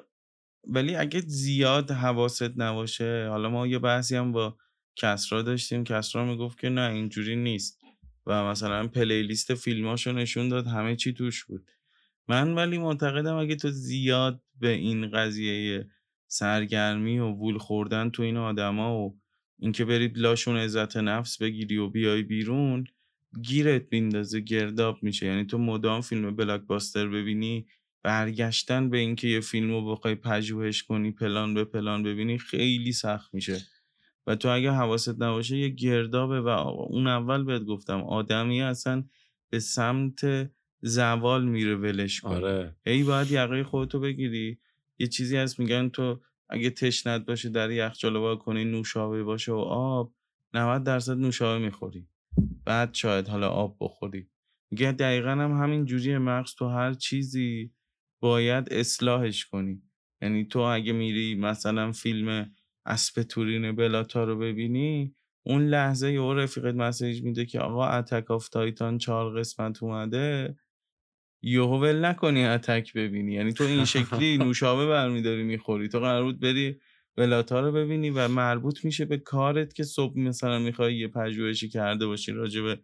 ولی 0.67 0.95
اگه 0.95 1.19
زیاد 1.19 1.91
حواست 1.91 2.51
نباشه 2.57 3.27
حالا 3.29 3.49
ما 3.49 3.67
یه 3.67 3.79
بحثی 3.79 4.15
هم 4.15 4.31
با 4.31 4.57
کسرا 4.95 5.41
داشتیم 5.41 5.83
کسرا 5.83 6.25
می‌گفت 6.25 6.59
که 6.59 6.69
نه 6.69 6.91
اینجوری 6.91 7.35
نیست. 7.35 7.84
و 8.25 8.43
مثلا 8.43 8.87
پلیلیست 8.87 9.53
فیلماشو 9.53 10.11
نشون 10.11 10.49
داد 10.49 10.67
همه 10.67 10.95
چی 10.95 11.13
توش 11.13 11.43
بود. 11.43 11.71
من 12.27 12.53
ولی 12.53 12.77
معتقدم 12.77 13.35
اگه 13.35 13.55
تو 13.55 13.69
زیاد 13.69 14.41
به 14.59 14.69
این 14.69 15.11
قضیه 15.11 15.87
سرگرمی 16.27 17.19
و 17.19 17.27
وول 17.27 17.57
خوردن 17.57 18.09
تو 18.09 18.23
این 18.23 18.37
آدما 18.37 18.99
و 18.99 19.19
اینکه 19.59 19.85
برید 19.85 20.17
لاشون 20.17 20.57
عزت 20.57 20.97
نفس 20.97 21.37
بگیری 21.37 21.77
و 21.77 21.89
بیای 21.89 22.23
بیرون 22.23 22.83
گیرت 23.41 23.83
میندازه 23.91 24.39
گرداب 24.39 25.03
میشه. 25.03 25.25
یعنی 25.25 25.45
تو 25.45 25.57
مدام 25.57 26.01
فیلم 26.01 26.35
بلاکباستر 26.35 27.07
ببینی 27.07 27.67
برگشتن 28.03 28.89
به 28.89 28.97
اینکه 28.97 29.27
یه 29.27 29.39
فیلم 29.39 29.71
رو 29.71 29.91
بخوای 29.91 30.15
پژوهش 30.15 30.83
کنی 30.83 31.11
پلان 31.11 31.53
به 31.53 31.63
پلان 31.63 32.03
ببینی 32.03 32.37
خیلی 32.37 32.91
سخت 32.91 33.33
میشه. 33.33 33.61
و 34.27 34.35
تو 34.35 34.49
اگه 34.49 34.71
حواست 34.71 35.21
نباشه 35.21 35.57
یه 35.57 35.69
گردابه 35.69 36.41
و 36.41 36.47
اون 36.47 37.07
اول 37.07 37.43
بهت 37.43 37.63
گفتم 37.63 38.01
آدمی 38.01 38.61
اصلا 38.61 39.03
به 39.49 39.59
سمت 39.59 40.51
زوال 40.81 41.45
میره 41.45 41.75
ولش 41.75 42.21
کنی 42.21 42.35
آره. 42.35 42.75
هی 42.85 43.03
باید 43.03 43.31
یقه 43.31 43.63
خودتو 43.63 43.99
بگیری. 43.99 44.59
یه 44.99 45.07
چیزی 45.07 45.37
هست 45.37 45.59
میگن 45.59 45.89
تو 45.89 46.21
اگه 46.49 46.69
تشنت 46.69 47.25
باشه 47.25 47.49
در 47.49 47.71
یخچال 47.71 48.15
وا 48.15 48.35
کنی 48.35 48.65
نوشابه 48.65 49.23
باشه 49.23 49.51
و 49.51 49.57
آب 49.69 50.13
90 50.53 50.83
درصد 50.83 51.17
نوشابه 51.17 51.65
می‌خوری. 51.65 52.07
بعد 52.65 52.93
شاید 52.93 53.27
حالا 53.27 53.49
آب 53.49 53.77
بخوری. 53.79 54.29
میگه 54.71 54.91
دقیقا 54.91 55.29
هم 55.29 55.51
همین 55.51 55.85
جوری 55.85 56.17
مغز 56.17 56.55
تو 56.55 56.67
هر 56.67 56.93
چیزی 56.93 57.73
باید 58.21 58.73
اصلاحش 58.73 59.45
کنی. 59.45 59.81
یعنی 60.21 60.45
تو 60.45 60.59
اگه 60.59 60.93
میری 60.93 61.35
مثلا 61.35 61.91
فیلم 61.91 62.55
اسب 62.85 63.23
تورین 63.23 63.75
بلا 63.75 63.99
تار 63.99 64.23
رو 64.23 64.37
ببینی 64.37 65.15
اون 65.43 65.67
لحظه 65.67 66.13
یه 66.13 66.21
رفیقت 66.33 66.75
message 66.75 67.23
میده 67.23 67.45
که 67.45 67.59
آقا 67.59 67.87
Attack 67.87 68.31
of 68.31 68.49
Titan 68.49 68.97
چهار 68.97 69.39
قسمت 69.39 69.83
اومده. 69.83 70.55
یهو 71.41 71.77
ول 71.81 72.05
نکنی 72.05 72.45
Attack 72.45 72.93
ببینی. 72.93 73.33
یعنی 73.33 73.53
تو 73.53 73.63
این 73.63 73.85
شکلی 73.85 74.37
نوشابه 74.45 74.87
برمیداری 74.87 75.43
می‌خوری. 75.43 75.87
تو 75.87 75.99
قرار 75.99 76.23
بود 76.23 76.39
بری 76.39 76.79
بلاتا 77.15 77.59
رو 77.59 77.71
ببینی 77.71 78.09
و 78.09 78.27
مربوط 78.27 78.85
میشه 78.85 79.05
به 79.05 79.17
کارت 79.17 79.73
که 79.73 79.83
صبح 79.83 80.19
مثلا 80.19 80.59
می‌خوای 80.59 80.95
یه 80.97 81.07
پژوهشی 81.07 81.69
کرده 81.69 82.07
باشی 82.07 82.31
راجع 82.31 82.61
به 82.61 82.79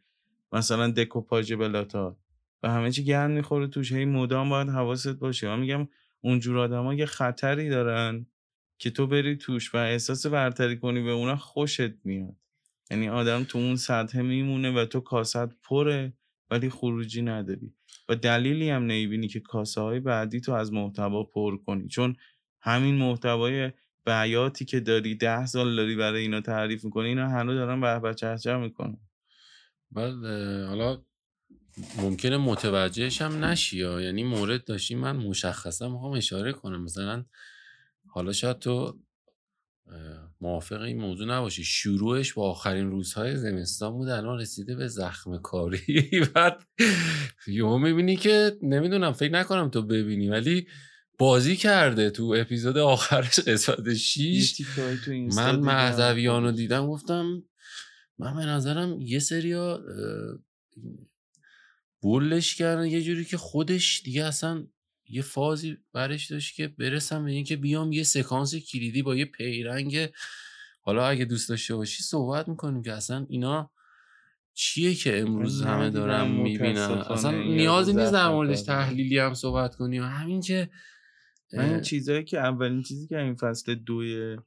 مثلا 0.53 0.91
دکوپاژ 0.91 1.53
بلاتا. 1.53 2.17
و 2.63 2.69
همه 2.69 2.91
چی 2.91 3.03
گرم 3.03 3.31
می‌خوره 3.31 3.67
توش. 3.67 3.91
هی 3.91 4.05
مدام 4.05 4.49
باید 4.49 4.69
حواست 4.69 5.19
باشه. 5.19 5.47
من 5.47 5.59
میگم 5.59 5.87
اونجور 6.21 6.57
آدما 6.57 6.93
یه 6.93 7.05
خطری 7.05 7.69
دارن. 7.69 8.25
که 8.81 8.89
تو 8.89 9.07
بری 9.07 9.35
توش 9.35 9.75
و 9.75 9.77
احساس 9.77 10.25
برتری 10.25 10.77
کنی 10.77 11.01
به 11.01 11.11
اونا 11.11 11.35
خوشت 11.35 12.05
میاد. 12.05 12.35
یعنی 12.91 13.09
آدم 13.09 13.43
تو 13.43 13.57
اون 13.57 13.75
سطح 13.75 14.21
میمونه 14.21 14.71
و 14.71 14.85
تو 14.85 14.99
کاست 14.99 15.61
پره 15.63 16.13
ولی 16.51 16.69
خروجی 16.69 17.21
نداری. 17.21 17.73
و 18.09 18.15
دلیلی 18.15 18.69
هم 18.69 18.83
نمی‌بینی 18.83 19.27
که 19.27 19.39
کاسه 19.39 19.81
های 19.81 19.99
بعدی 19.99 20.41
تو 20.41 20.51
از 20.51 20.73
محتوا 20.73 21.23
پر 21.23 21.57
کنی. 21.57 21.87
چون 21.87 22.15
همین 22.61 22.95
محتوای 22.95 23.71
بیاتی 24.05 24.65
که 24.65 24.79
داری 24.79 25.15
ده 25.15 25.45
سال 25.45 25.75
داری 25.75 25.95
برای 25.95 26.21
اینا 26.21 26.41
تعریف 26.41 26.85
می‌کنی 26.85 27.07
اینا 27.07 27.29
هنوز 27.29 27.55
دارن 27.55 28.01
به 28.01 28.13
چهچه 28.13 28.57
می‌کنن. 28.57 28.97
بعد 29.91 30.25
حالا 30.65 31.01
ممکنه 31.97 32.37
متوجهش 32.37 33.21
هم 33.21 33.45
نشی 33.45 33.77
یعنی 33.77 34.23
مورد 34.23 34.63
داشتی 34.63 34.95
من 34.95 35.15
مشخصا 35.15 35.89
می‌خوام 35.89 36.13
اشاره 36.13 36.51
کنم. 36.51 36.83
مثلا 36.83 37.25
حالا 38.11 38.33
شاید 38.33 38.59
تو 38.59 38.99
موافق 40.41 40.81
این 40.81 41.01
موضوع 41.01 41.27
نباشی. 41.27 41.63
شروعش 41.63 42.33
با 42.33 42.49
آخرین 42.49 42.91
روزهای 42.91 43.37
زمستان 43.37 43.91
بود 43.91 44.09
الان 44.09 44.39
رسیده 44.39 44.75
به 44.75 44.87
زخم 44.87 45.37
کاری. 45.37 46.09
بعد 46.35 46.63
یهو 47.47 47.77
می‌بینی 47.77 48.15
که 48.15 48.57
نمی‌دونم 48.61 49.13
فکر 49.13 49.33
نکنم 49.33 49.69
تو 49.69 49.81
ببینی 49.81 50.29
ولی 50.29 50.67
بازی 51.17 51.55
کرده 51.55 52.09
تو 52.09 52.35
اپیزود 52.37 52.77
آخرش 52.77 53.39
قسمت 53.39 53.93
6 53.93 54.61
من 55.35 55.59
مهدویان 55.59 56.43
رو 56.43 56.51
دیدم 56.51 56.87
گفتم 56.87 57.43
من 58.17 58.35
به 58.35 58.45
نظرم 58.45 59.01
یه 59.01 59.19
سریا 59.19 59.83
بولش 62.01 62.55
کردن 62.55 62.85
یه 62.85 63.01
جوری 63.01 63.25
که 63.25 63.37
خودش 63.37 64.01
دیگه 64.05 64.23
اصلا 64.23 64.67
یه 65.11 65.21
فازی 65.21 65.77
برش 65.93 66.31
داشت 66.31 66.55
که 66.55 66.67
برسم 66.67 67.25
به 67.25 67.31
اینکه 67.31 67.55
بیام 67.55 67.91
یه 67.91 68.03
سکانس 68.03 68.55
کلیدی 68.55 69.01
با 69.01 69.15
یه 69.15 69.25
پیرنگ. 69.25 70.09
حالا 70.81 71.07
اگه 71.07 71.25
دوست 71.25 71.49
داشته 71.49 71.75
باشی 71.75 72.03
صحبت 72.03 72.47
می‌کنیم 72.47 72.81
که 72.81 72.93
اصلا 72.93 73.25
اینا 73.29 73.71
چیه 74.53 74.93
که 74.93 75.19
امروز 75.19 75.61
همه 75.61 75.89
دارم 75.89 76.31
می‌بینن؟ 76.31 76.77
اصلا 76.77 77.31
نیازی 77.31 77.93
نیست 77.93 78.13
در 78.13 78.29
موردش 78.29 78.61
تحلیلی 78.61 79.17
هم 79.17 79.33
صحبت 79.33 79.75
کنیم 79.75 80.03
همین 80.03 80.41
که 80.41 80.69
من 81.53 81.69
این 81.69 81.81
چیزایی 81.81 82.23
که 82.23 82.39
اولین 82.39 82.83
چیزی 82.83 83.07
که 83.07 83.19
این 83.19 83.35
فصل 83.35 83.75
دوی 83.75 84.37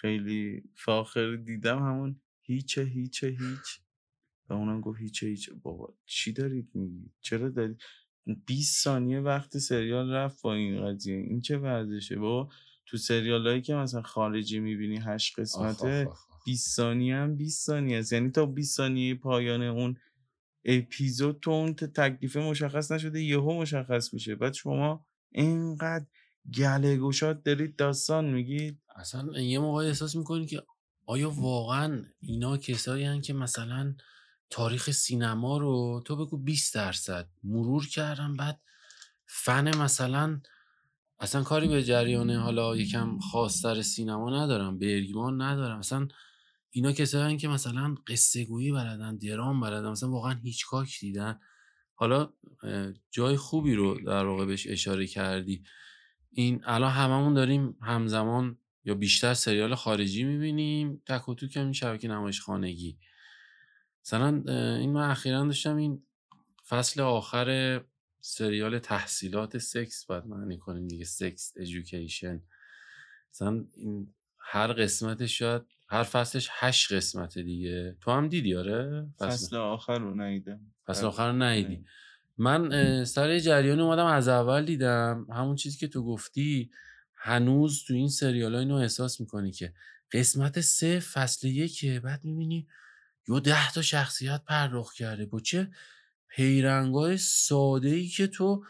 خیلی 0.00 0.62
فاخر 0.74 1.36
دیدم 1.36 1.78
همون 1.78 2.20
هیچه 2.40 2.82
هیچه 2.82 3.26
هیچ. 3.26 3.80
و 4.48 4.52
اونم 4.52 4.80
گفت 4.80 5.00
هیچه 5.00 5.26
هیچه. 5.26 5.54
بابا 5.54 5.94
چی 6.06 6.32
دارید 6.32 6.68
میگید 6.74 7.12
چرا 7.20 7.48
دارید 7.48 7.82
20 8.46 8.84
ثانیه 8.84 9.20
وقت 9.20 9.58
سریال 9.58 10.10
رفت 10.10 10.42
با 10.42 10.54
این 10.54 10.86
قضیه. 10.86 11.16
این 11.16 11.40
چه 11.40 11.58
ورزشه؟ 11.58 12.16
با 12.16 12.48
تو 12.86 12.96
سریال 12.96 13.46
هایی 13.46 13.62
که 13.62 13.74
مثلا 13.74 14.02
خارجی 14.02 14.60
می‌بینی 14.60 14.98
هشت 14.98 15.38
قسمته 15.38 16.08
20 16.44 16.76
ثانیه 16.76 17.16
هم 17.16 17.36
20 17.36 17.66
ثانیه 17.66 17.98
است. 17.98 18.12
یعنی 18.12 18.30
تا 18.30 18.46
20 18.46 18.76
ثانیه 18.76 19.14
پایان 19.14 19.62
اون 19.62 19.96
اپیزود 20.64 21.40
تو 21.40 21.50
اون 21.50 21.74
تکلیف 21.74 22.36
مشخص 22.36 22.92
نشده 22.92 23.22
یهو 23.22 23.60
مشخص 23.60 24.14
میشه. 24.14 24.34
بعد 24.34 24.54
شما 24.54 25.06
اینقدر 25.32 26.06
گله 26.58 26.96
گشاد 26.96 27.42
دارید 27.42 27.76
داستان 27.76 28.30
میگید. 28.30 28.80
اصلا 28.96 29.40
یه 29.40 29.58
موقع 29.58 29.84
احساس 29.84 30.16
می‌کنی 30.16 30.46
که 30.46 30.62
آیا 31.06 31.30
واقعا 31.30 32.04
اینا 32.20 32.56
کسایی 32.56 33.04
هن 33.04 33.20
که 33.20 33.32
مثلا 33.32 33.94
تاریخ 34.54 34.90
سینما 34.90 35.58
رو 35.58 36.02
تو 36.04 36.16
بگو 36.16 36.36
20 36.36 36.74
درصد 36.74 37.28
مرور 37.44 37.86
کردم 37.86 38.36
بعد 38.36 38.60
فن 39.26 39.76
مثلا 39.76 40.40
اصلا 41.18 41.42
کاری 41.42 41.68
به 41.68 41.82
جریان 41.82 42.30
حالا 42.30 42.76
یکم 42.76 43.18
خاصتر 43.18 43.82
سینما 43.82 44.42
ندارم 44.42 44.78
برگمان 44.78 45.42
ندارم. 45.42 45.78
مثلا 45.78 46.08
اینا 46.70 46.92
کسایی 46.92 47.36
که 47.36 47.48
مثلا 47.48 47.94
قصه 48.06 48.44
گویی 48.44 48.72
بلدن 48.72 49.16
درام 49.16 49.60
بلدن 49.60 49.88
مثلا 49.88 50.10
واقعا 50.10 50.32
هیچ 50.32 50.66
کاک 50.66 51.00
دیدن. 51.00 51.40
حالا 51.94 52.32
جای 53.10 53.36
خوبی 53.36 53.74
رو 53.74 54.00
در 54.00 54.26
واقع 54.26 54.44
بهش 54.44 54.66
اشاره 54.66 55.06
کردی. 55.06 55.62
این 56.30 56.60
الان 56.64 56.90
هممون 56.90 57.34
داریم 57.34 57.76
همزمان 57.82 58.58
یا 58.84 58.94
بیشتر 58.94 59.34
سریال 59.34 59.74
خارجی 59.74 60.24
می‌بینیم 60.24 61.02
تک 61.06 61.28
و 61.28 61.34
توک 61.34 61.72
شبکه 61.72 62.08
نمایش 62.08 62.40
خانگی 62.40 62.98
مثلا 64.04 64.28
این 64.76 64.92
من 64.92 65.10
اخیرا 65.10 65.44
داشتم 65.44 65.76
این 65.76 66.02
فصل 66.68 67.00
آخر 67.00 67.80
سریال 68.20 68.78
تحصیلات 68.78 69.58
سکس 69.58 70.04
باید 70.06 70.26
معنی 70.26 70.58
کنیم 70.58 70.88
دیگه 70.88 71.04
سکس 71.04 71.52
ایژوکیشن. 71.56 72.42
مثلا 73.30 73.64
این 73.76 74.14
هر 74.38 74.72
قسمتش 74.72 75.38
شاید 75.38 75.62
هر 75.88 76.02
فصلش 76.02 76.48
هشت 76.52 76.92
قسمت 76.92 77.38
دیگه. 77.38 77.96
تو 78.00 78.10
هم 78.10 78.28
دیدی؟ 78.28 78.56
آره 78.56 79.06
فصل, 79.18 79.26
فصل 79.26 79.56
آخر 79.56 79.98
رو 79.98 80.14
نیدم 80.14 80.60
فصل 80.86 81.06
آخر 81.06 81.32
رو 81.32 81.38
نیدی 81.44 81.84
من 82.38 83.04
سر 83.04 83.38
جریان 83.38 83.80
اومدم 83.80 84.06
از 84.06 84.28
اول 84.28 84.64
دیدم 84.64 85.26
همون 85.30 85.56
چیزی 85.56 85.78
که 85.78 85.88
تو 85.88 86.04
گفتی 86.04 86.70
هنوز 87.14 87.84
تو 87.86 87.94
این 87.94 88.08
سریال 88.08 88.54
اینو 88.54 88.74
احساس 88.74 89.20
می‌کنی 89.20 89.52
که 89.52 89.72
قسمت 90.12 90.60
سه 90.60 91.00
فصل 91.00 91.48
یکه. 91.48 92.00
بعد 92.00 92.24
می‌بینی 92.24 92.68
یا 93.28 93.40
ده 93.40 93.72
تا 93.72 93.82
شخصیت 93.82 94.42
پرداخت 94.44 94.96
کرده. 94.96 95.26
با 95.26 95.40
چه 95.40 95.70
پیرنگای 96.28 97.16
ساده 97.16 97.88
ای 97.88 98.08
که 98.08 98.26
تو 98.26 98.64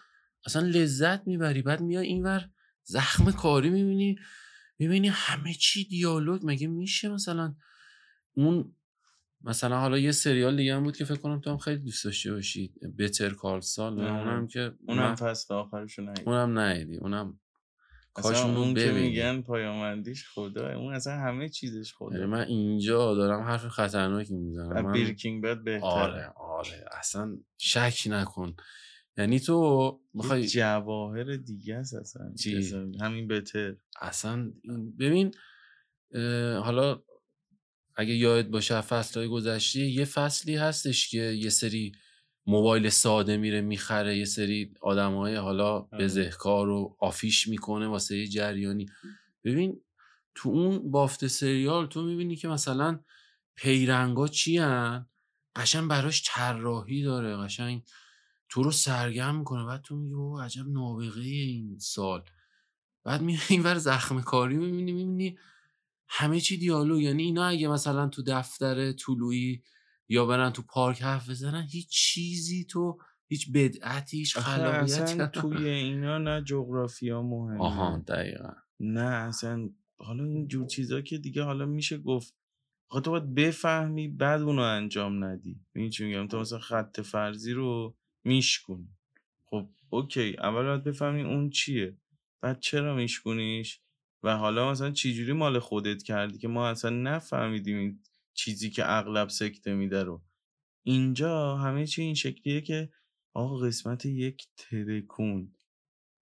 اصلا 0.47 0.63
لذت 0.63 1.27
می‌بری. 1.27 1.63
بعد 1.63 1.81
میای 1.81 2.07
اینور 2.07 2.49
زخم 2.83 3.31
کاری 3.31 3.71
می‌بینی. 3.71 4.17
می‌بینی 4.79 5.09
همه 5.09 5.55
چی 5.55 5.85
دیالوگ. 5.85 6.41
مگه 6.45 6.67
میشه 6.67 7.09
مثلا 7.09 7.55
اون 8.35 8.75
مثلا 9.41 9.81
حالا 9.81 9.99
یه 9.99 10.13
سریال 10.13 10.57
دیگه 10.57 10.77
هم 10.77 10.83
بود 10.83 10.97
که 10.97 11.05
فکر 11.05 11.19
کنم 11.19 11.41
تو 11.41 11.51
هم 11.51 11.59
خیلی 11.59 11.79
دوست 11.79 12.05
داشته 12.05 12.33
باشید 12.33 12.75
بتر 12.99 13.31
کال 13.31 13.61
سال 13.61 14.01
اونم 14.01 14.47
که 14.47 14.75
اونم 14.87 15.15
فصل 15.15 15.55
آخرشو 15.55 16.03
نیدی 16.03 16.23
اونم 16.23 16.59
نیدی 16.59 16.97
اونم 16.97 17.41
کاش 18.15 18.37
اون 18.37 18.75
که 18.75 18.93
میگن 18.93 19.43
پایامندیش 19.43 20.29
خدا 20.29 20.75
اون 20.75 20.95
اصلا 20.95 21.13
همه 21.13 21.49
چیزش 21.49 21.95
خدا. 21.95 22.15
یعنی 22.15 22.27
من 22.27 22.41
اینجا 22.41 23.15
دارم 23.15 23.43
حرف 23.43 23.69
خطرناکی 23.69 24.35
می‌زنم. 24.35 24.83
من 24.83 24.93
بیرکینگ 24.93 25.43
بد 25.43 25.65
بهتره. 25.65 25.89
آره 25.89 26.33
آره. 26.37 26.85
اصلا 26.93 27.39
شک 27.59 28.03
نکن. 28.07 28.57
یعنی 29.17 29.41
تو 29.41 30.01
می‌خوای 30.15 30.47
جواهر 30.47 31.37
دیگه 31.37 31.75
است 31.75 31.95
اصلا. 31.95 32.35
همین 33.01 33.29
بهتر 33.29 33.77
اصلا 34.01 34.53
ببین 34.99 35.35
حالا 36.63 37.03
اگه 37.97 38.15
یاد 38.15 38.51
باشه 38.51 38.81
فصل 38.81 39.27
گذشته 39.27 39.81
یه 39.81 40.05
فصلی 40.05 40.57
هستش 40.57 41.09
که 41.09 41.19
یه 41.19 41.51
سری 41.51 41.93
موبایل 42.47 42.89
ساده 42.89 43.37
میره 43.37 43.61
می‌خره 43.61 44.19
یه 44.19 44.25
سری 44.25 44.73
آدم 44.81 45.15
های 45.15 45.35
حالا 45.35 45.71
آره. 45.73 46.05
بزهکار 46.05 46.69
و 46.69 46.97
آفیش 47.01 47.49
می‌کنه 47.49 47.87
واسه 47.87 48.19
یه 48.19 48.27
جریانی. 48.27 48.87
ببین 49.45 49.81
تو 50.35 50.49
اون 50.49 50.91
بافت 50.91 51.27
سریال 51.27 51.87
تو 51.87 52.03
می‌بینی 52.03 52.37
که 52.37 52.49
مثلا 52.49 53.01
پیرنگا 53.57 54.29
چی 54.29 54.59
هن 54.59 55.07
قشنگ 55.57 55.89
براش 55.89 56.23
طراحی 56.27 57.03
داره 57.03 57.37
قشنگ 57.37 57.83
تو 58.49 58.63
رو 58.63 58.71
سرگرم 58.71 59.39
می‌کنه. 59.39 59.65
بعد 59.65 59.83
تو 59.83 59.97
میگی 59.97 60.15
او 60.15 60.41
عجب 60.41 60.69
نابغه 60.69 61.21
این 61.21 61.79
سال. 61.79 62.25
بعد 63.05 63.23
می 63.23 63.39
این 63.49 63.79
زخم 63.79 64.21
کاری 64.21 64.57
می‌بینی 64.57 64.93
می‌بینی 64.93 65.39
همه 66.09 66.41
چی 66.41 66.57
دیالوگ. 66.57 67.03
یعنی 67.03 67.23
اینا 67.23 67.45
اگه 67.47 67.69
مثلا 67.69 68.09
تو 68.09 68.23
دفتر 68.27 68.93
طلوعی 68.93 69.63
یا 70.09 70.27
برن 70.27 70.51
تو 70.51 70.63
پارک 70.63 71.03
حرف 71.03 71.31
بزنن 71.31 71.67
هیچ 71.71 71.89
چیزی 71.89 72.65
تو 72.65 72.99
هیچ 73.29 73.53
بدعتی 73.53 74.19
هیچ 74.19 74.39
خلاقیتی 74.39 75.27
توی 75.33 75.69
اینا 75.69 76.19
نه 76.19 76.43
جغرافیا 76.43 77.23
مهمه. 77.23 77.61
آها 77.61 77.99
دقیقا. 78.09 78.53
نه 78.81 79.01
اصلا 79.01 79.71
حالا 79.99 80.25
این 80.25 80.49
جور 80.49 80.67
چیزا 80.67 81.01
که 81.01 81.19
دیگه 81.19 81.43
حالا 81.43 81.67
میشه 81.67 81.99
گفت. 81.99 82.35
تو 83.05 83.11
باید 83.11 83.35
بفهمی 83.35 84.09
بعد 84.09 84.41
اونو 84.41 84.63
انجام 84.63 85.25
ندی. 85.25 85.61
این 85.75 85.91
چی 85.91 86.05
میگم؟ 86.05 86.27
تو 86.27 86.41
مثلا 86.41 86.59
خط 86.59 87.01
فرضی 87.01 87.53
رو 87.53 87.97
میشکن 88.25 88.89
خب 89.45 89.69
اوکی 89.91 90.37
اول 90.39 90.63
باید 90.63 90.85
بفهمی 90.85 91.23
اون 91.23 91.51
چیه. 91.51 91.97
بعد 92.41 92.61
چرا 92.61 92.95
میشکنیش 92.95 93.81
و 94.23 94.37
حالا 94.37 94.71
مثلا 94.71 94.91
چجوری 94.91 95.33
مال 95.33 95.59
خودت 95.59 96.03
کردی 96.03 96.39
که 96.39 96.49
ما 96.49 96.69
اصلا 96.69 96.91
نفهمیدیم 96.91 97.79
این 97.79 98.01
چیزی 98.35 98.71
که 98.71 98.83
اغلب 98.87 99.29
سکته 99.29 99.75
میده 99.75 100.03
رو. 100.03 100.25
اینجا 100.87 101.57
همه 101.57 101.87
چی 101.87 102.03
این 102.03 102.15
شکلیه 102.15 102.61
که 102.61 102.91
آقا 103.35 103.57
قسمت 103.57 104.07
یک 104.07 104.47
ترکون 104.57 105.53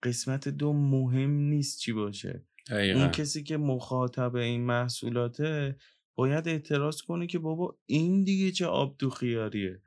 قسمت 0.02 0.48
دو 0.48 0.72
مهم 0.72 1.30
نیست 1.30 1.78
چی 1.78 1.92
باشه. 1.92 2.46
اون 2.70 3.08
کسی 3.08 3.42
که 3.42 3.56
مخاطب 3.56 4.36
این 4.36 4.60
محصولاته 4.60 5.76
باید 6.14 6.48
اعتراض 6.48 7.02
کنه 7.02 7.26
که 7.26 7.38
بابا 7.38 7.78
این 7.86 8.24
دیگه 8.24 8.50
چه 8.50 8.66
آب 8.66 8.96
تو 8.96 9.10
خیاریه. 9.10 9.82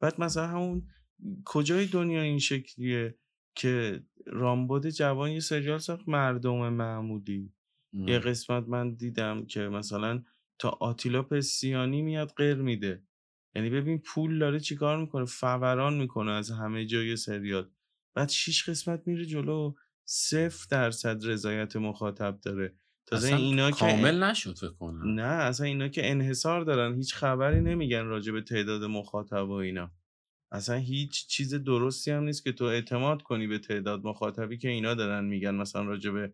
بعد 0.00 0.20
مثلا 0.20 0.46
همون 0.46 0.88
کجای 1.44 1.86
دنیا 1.86 2.22
این 2.22 2.38
شکلیه 2.38 3.18
که 3.54 4.02
رامبد 4.26 4.88
جوان 4.88 5.30
یه 5.30 5.40
سریال 5.40 5.78
ساخت 5.78 6.08
مردم 6.08 6.68
معمولی. 6.68 7.52
یه 7.92 8.18
قسمت 8.18 8.68
من 8.68 8.94
دیدم 8.94 9.46
که 9.46 9.60
مثلا 9.60 10.22
تا 10.58 10.68
آتیلا 10.68 11.22
پسیانی 11.22 12.02
میاد 12.02 12.32
غیر 12.36 12.54
میده. 12.54 13.02
یعنی 13.54 13.70
ببین 13.70 13.98
پول 13.98 14.38
داره 14.38 14.60
چیکار 14.60 14.98
می‌کنه؟ 15.00 15.24
فوران 15.24 15.94
می‌کنه 15.94 16.32
از 16.32 16.50
همه 16.50 16.86
جای 16.86 17.16
سریال. 17.16 17.70
بعد 18.14 18.28
شیش 18.28 18.68
قسمت 18.68 19.02
میره 19.06 19.24
جلو. 19.24 19.74
صفر 20.04 20.66
درصد 20.70 21.26
رضایت 21.26 21.76
مخاطب 21.76 22.40
داره. 22.40 22.74
تازه 23.06 23.34
اینا 23.34 23.70
کامل 23.70 24.20
که 24.20 24.26
نشد 24.26 24.76
کنم. 24.78 25.14
نه 25.14 25.22
اصلا 25.22 25.66
اینا 25.66 25.88
که 25.88 26.10
انحصار 26.10 26.64
دارن 26.64 26.96
هیچ 26.96 27.14
خبری 27.14 27.60
نمیگن 27.60 28.04
راجع 28.04 28.32
به 28.32 28.42
تعداد 28.42 28.84
مخاطب 28.84 29.48
و 29.48 29.52
اینا. 29.52 29.90
اصلا 30.52 30.76
هیچ 30.76 31.26
چیز 31.26 31.54
درستی 31.54 32.10
هم 32.10 32.22
نیست 32.22 32.44
که 32.44 32.52
تو 32.52 32.64
اعتماد 32.64 33.22
کنی 33.22 33.46
به 33.46 33.58
تعداد 33.58 34.04
مخاطبی 34.04 34.58
که 34.58 34.68
اینا 34.68 34.94
دارن 34.94 35.24
میگن 35.24 35.54
مثلا 35.54 35.82
راجع 35.82 36.10
به 36.10 36.32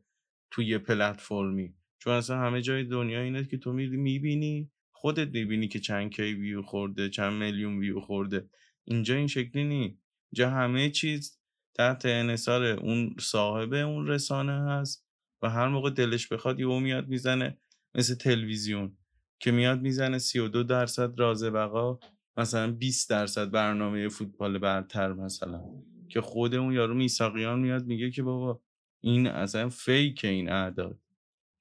توی 0.51 0.79
پلتفرمی. 0.79 1.75
چون 2.05 2.12
اصلا 2.12 2.38
همه 2.38 2.62
جای 2.62 2.84
دنیا 2.84 3.20
اینه 3.20 3.44
که 3.44 3.59
تو 3.59 3.72
می‌بینی 3.72 4.70
خودت 4.92 5.28
می‌بینی 5.28 5.68
که 5.68 5.80
چند 5.80 6.11
کی 6.11 6.22
ویو 6.22 6.62
خورده 6.62 7.09
چند 7.09 7.32
میلیون 7.32 7.78
ویو 7.78 8.00
خورده. 8.00 8.48
اینجا 8.84 9.14
این 9.14 9.26
شکلی 9.26 9.64
نی 9.64 9.98
اینجا 10.32 10.50
همه 10.50 10.90
چیز 10.90 11.38
تحت 11.74 12.07
انحصار 12.07 12.64
اون 12.64 13.14
صاحب 13.20 13.72
اون 13.72 14.07
رسانه 14.07 14.70
هست 14.70 15.07
و 15.42 15.50
هر 15.50 15.68
موقع 15.68 15.90
دلش 15.90 16.28
بخواد 16.28 16.61
یهو 16.61 16.80
میاد 16.80 17.09
می‌زنه 17.09 17.59
مثل 17.94 18.14
تلویزیون 18.14 18.96
که 19.40 19.50
میاد 19.50 19.80
می‌زنه 19.82 20.18
32 20.18 20.62
درصد 20.62 21.18
راز 21.20 21.44
بقا 21.44 21.98
مثلا 22.36 22.72
20 22.72 23.11
درصد 23.11 23.50
برنامه 23.50 24.09
فوتبال 24.09 24.59
برتر 24.59 25.12
مثلا. 25.12 25.61
که 26.09 26.20
خود 26.20 26.55
اون 26.55 26.72
یارو 26.72 26.94
میساقیان 26.94 27.61
میاد 27.61 27.86
میگه 27.86 28.11
که 28.11 28.22
بابا 28.22 28.62
این 29.00 29.26
اصلا 29.26 29.68
فیک 29.68 30.24
این 30.24 30.48
اعداد. 30.48 31.03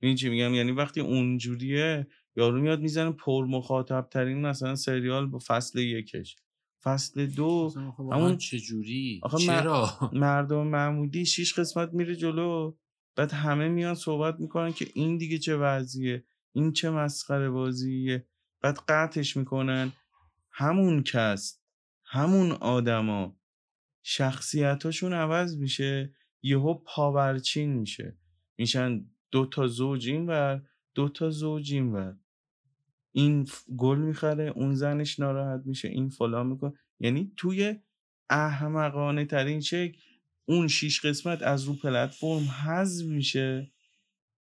این 0.03 0.15
چی 0.15 0.29
میگم؟ 0.29 0.53
یعنی 0.53 0.71
وقتی 0.71 1.01
اونجوریه 1.01 2.07
یارو 2.35 2.61
میاد 2.61 2.79
می‌زنه 2.79 3.11
پر 3.11 3.45
مخاطب 3.45 4.07
ترین 4.11 4.41
مثلا 4.41 4.75
سریال 4.75 5.27
با 5.27 5.39
فصل 5.47 5.79
یکش. 5.79 6.35
فصل 6.83 7.25
دو 7.25 7.73
همون 8.11 8.37
چجوری؟ 8.37 9.19
آخه 9.23 9.37
چرا؟ 9.37 9.89
مردم 10.13 10.67
معمولی 10.67 11.25
شیش 11.25 11.59
قسمت 11.59 11.93
میره 11.93 12.15
جلو. 12.15 12.75
بعد 13.15 13.31
همه 13.31 13.69
میان 13.69 13.95
صحبت 13.95 14.39
می‌کنن 14.39 14.73
که 14.73 14.87
این 14.93 15.17
دیگه 15.17 15.37
چه 15.37 15.57
وضعیه 15.57 16.23
این 16.53 16.73
چه 16.73 16.89
مسخره 16.89 17.49
بازیه. 17.49 18.27
بعد 18.61 18.79
قطعش 18.87 19.37
می‌کنن. 19.37 19.91
همون 20.51 21.03
کس 21.03 21.59
همون 22.05 22.51
آدما 22.51 23.37
شخصیتاشون 24.03 25.13
عوض 25.13 25.57
میشه 25.57 26.15
یهو 26.41 26.73
پاورچین 26.73 27.73
میشه. 27.73 28.17
میشن 28.57 29.05
دو 29.33 29.45
تا 29.45 29.67
زوج 29.67 30.09
اینور 30.09 30.61
دو 30.95 31.09
تا 31.09 31.29
زوج 31.29 31.73
اینور 31.73 32.15
این 33.11 33.47
گل 33.77 33.97
می‌خره 33.97 34.43
اون 34.55 34.75
زنش 34.75 35.19
ناراحت 35.19 35.61
میشه 35.65 35.87
این 35.87 36.09
فلان 36.09 36.47
می‌کنه. 36.47 36.73
یعنی 36.99 37.31
توی 37.37 37.75
احمقانه 38.29 39.25
ترین 39.25 39.61
شکل 39.61 40.01
اون 40.45 40.67
شیش 40.67 41.05
قسمت 41.05 41.41
از 41.41 41.63
رو 41.63 41.73
پلتفرم 41.73 42.43
حذف 42.65 43.05
میشه. 43.05 43.71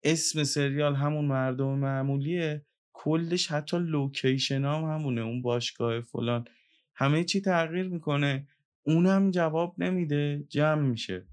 اسم 0.03 0.43
سریال 0.43 0.95
همون 0.95 1.25
مردم 1.25 1.79
معمولیه. 1.79 2.65
کلش 2.93 3.51
حتی 3.51 3.77
لوکیشن 3.77 4.65
هم 4.65 4.84
همونه 4.84 5.21
اون 5.21 5.41
باشگاه 5.41 6.01
فلان. 6.01 6.45
همه 6.95 7.23
چی 7.23 7.41
تغییر 7.41 7.88
می‌کنه. 7.88 8.47
اونم 8.84 9.32
جواب 9.32 9.75
نمیده 9.77 10.45
جمع 10.49 10.82
میشه. 10.82 11.27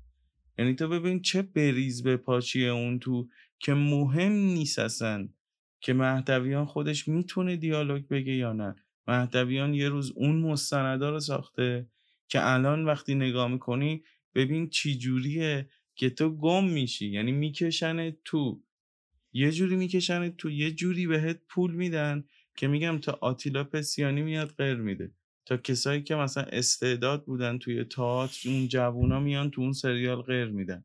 یعنی 0.59 0.74
تو 0.74 0.88
ببین 0.88 1.22
چه 1.22 1.42
بریز 1.42 2.02
به 2.02 2.16
پاچیه 2.16 2.68
اون 2.68 2.98
تو 2.98 3.28
که 3.59 3.74
مهم 3.74 4.32
نیست 4.32 4.78
اصلا 4.78 5.28
که 5.80 5.92
مهدویان 5.94 6.66
خودش 6.66 7.09
می‌تونه 7.09 7.56
دیالوگ 7.56 8.09
بگه 8.09 8.32
یا 8.32 8.52
نه. 8.52 8.74
مهدویان 9.09 9.74
یه 9.74 9.88
روز 9.88 10.12
اون 10.16 10.36
مستندا 10.36 11.11
رو 11.11 11.20
ساخته 11.20 11.86
که 12.28 12.46
الان 12.52 12.84
وقتی 12.84 13.14
نگاه 13.14 13.48
می‌کنی 13.48 14.02
ببین 14.34 14.70
چی 14.70 14.98
جوریه 14.98 15.70
که 15.94 16.11
تو 16.11 16.36
گم 16.36 16.64
میشی. 16.68 17.09
یعنی 17.11 17.32
می‌کشن 17.32 18.11
تو. 18.24 18.62
یه 19.32 19.52
جوری 19.52 19.76
می‌کشن 19.76 20.30
تو. 20.30 20.50
یه 20.50 20.70
جوری 20.70 21.06
بهت 21.06 21.40
پول 21.48 21.74
میدن 21.74 22.24
که 22.56 22.68
میگم 22.68 22.98
تا 22.98 23.18
آتیلا 23.20 23.64
پسیانی 23.64 24.22
میاد 24.22 24.54
غیر 24.59 24.74
میده. 24.76 25.12
تا 25.49 25.57
کسایی 25.57 26.03
که 26.03 26.14
مثلا 26.14 26.44
استعداد 26.44 27.24
بودن 27.24 27.59
توی 27.59 27.84
تئاتر 27.84 28.49
اون 28.49 28.68
جوونا 28.68 29.20
میان 29.20 29.51
تو 29.51 29.61
اون 29.61 29.72
سریال 29.72 30.22
غیر 30.22 30.46
میدن. 30.46 30.84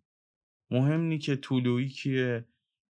مهم 0.71 1.01
نی 1.01 1.19
که 1.19 1.35
طولویی 1.35 1.89
کیه 1.89 2.45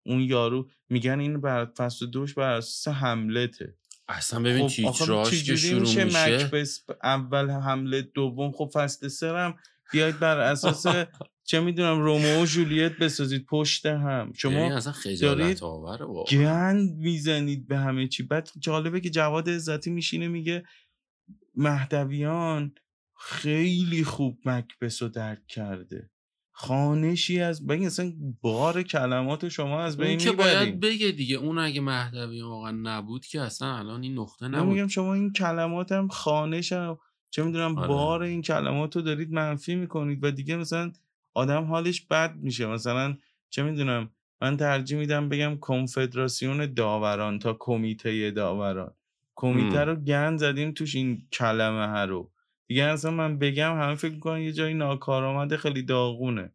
اون 0.06 0.20
یارو 0.20 0.70
میگن 0.90 1.20
این 1.20 1.42
بر 1.42 1.66
فصل 1.66 2.06
دوش 2.06 2.34
بر 2.34 2.52
اساس 2.52 2.96
حملته 2.96 3.76
اصلا 4.08 4.40
ببین 4.40 4.68
خب 4.68 4.86
آخه 4.86 5.00
تیتراژ 5.00 5.44
که 5.44 5.56
شروع 5.56 5.82
میشه 5.82 6.04
میشه؟ 6.04 6.36
مکبس 6.36 6.86
اول 7.04 7.50
حمله 7.50 8.02
دوم؟ 8.02 8.52
خب 8.52 8.72
فصل 8.74 9.08
سرم 9.08 9.56
بیاید 9.92 10.20
بر 10.20 10.40
اساس 10.40 10.86
چه 11.50 11.60
می‌دونم 11.60 12.02
رومئو 12.02 12.44
و 12.44 12.46
جولیت 12.46 12.98
بسازید 12.98 13.46
پشت 13.46 13.86
هم. 13.86 14.32
شما 14.36 14.76
اصلا 14.76 14.94
دارید 15.22 15.60
گند 16.32 16.98
می‌زنید 16.98 17.68
به 17.68 17.78
همه 17.78 18.08
چی. 18.08 18.24
بعد 18.24 18.50
جالبه 18.60 19.02
که 19.02 19.10
جواد 19.10 19.50
عزتی 19.50 19.92
میشینه 19.92 20.28
میگه 20.28 20.64
مهدویان 21.56 22.76
خیلی 23.18 24.04
خوب 24.04 24.40
مکبس 24.46 25.02
رو 25.02 25.10
درک 25.10 25.48
کرده. 25.48 26.10
خانشی 26.56 27.40
از 27.40 27.68
ببین 27.68 27.86
اصلا 27.86 28.14
بار 28.42 28.84
کلمات 28.84 29.50
شما 29.50 29.82
از 29.82 29.98
بین 29.98 30.18
که 30.18 30.32
باید 30.32 30.80
بگه 30.80 31.12
دیگه 31.12 31.36
اون 31.36 31.58
اگه 31.58 31.82
مهدوی 31.82 32.42
واقعا 32.42 32.72
نبود 32.72 33.26
که 33.26 33.42
اصلا 33.42 33.78
الان 33.78 34.04
این 34.04 34.20
نقطه 34.20 34.48
نبود 34.48 34.74
میگم 34.74 34.88
شما 34.88 35.14
این 35.14 35.34
کلمات 35.34 35.92
هم 35.92 36.08
خانش 36.08 36.74
هم 36.74 36.98
چه 37.30 37.44
می‌دونم 37.44 37.78
آره. 37.78 37.88
بار 37.88 38.22
این 38.22 38.42
کلمات 38.42 38.96
رو 38.96 39.02
دارید 39.02 39.32
منفی 39.32 39.76
می‌کنید 39.76 40.24
و 40.24 40.32
دیگه 40.32 40.56
مثلا 40.56 40.92
آدم 41.34 41.64
حالش 41.64 42.02
بد 42.02 42.36
میشه. 42.36 42.68
مثلا 42.68 43.18
چه 43.50 43.64
می‌دونم 43.64 44.10
من 44.42 44.58
ترجیح 44.58 44.98
میدم 44.98 45.30
بگم 45.30 45.58
کنفدراسیون 45.58 46.74
داوران 46.74 47.40
تا 47.40 47.58
کمیته 47.60 48.32
داوران. 48.32 48.94
کمیته. 49.36 49.84
رو 49.84 49.96
گند 49.96 50.40
زدیم 50.40 50.72
توش 50.72 50.96
این 50.96 51.28
کلمه 51.32 51.88
ها 51.88 52.06
رو. 52.06 52.32
دیگه 52.68 52.84
اصلا 52.84 53.12
من 53.12 53.40
بگم 53.40 53.82
همه 53.82 53.96
فکر 53.96 54.14
می‌کنن 54.14 54.42
یه 54.42 54.52
جایی 54.52 54.74
ناکارآمد 54.74 55.56
خیلی 55.56 55.84
داغونه. 55.84 56.54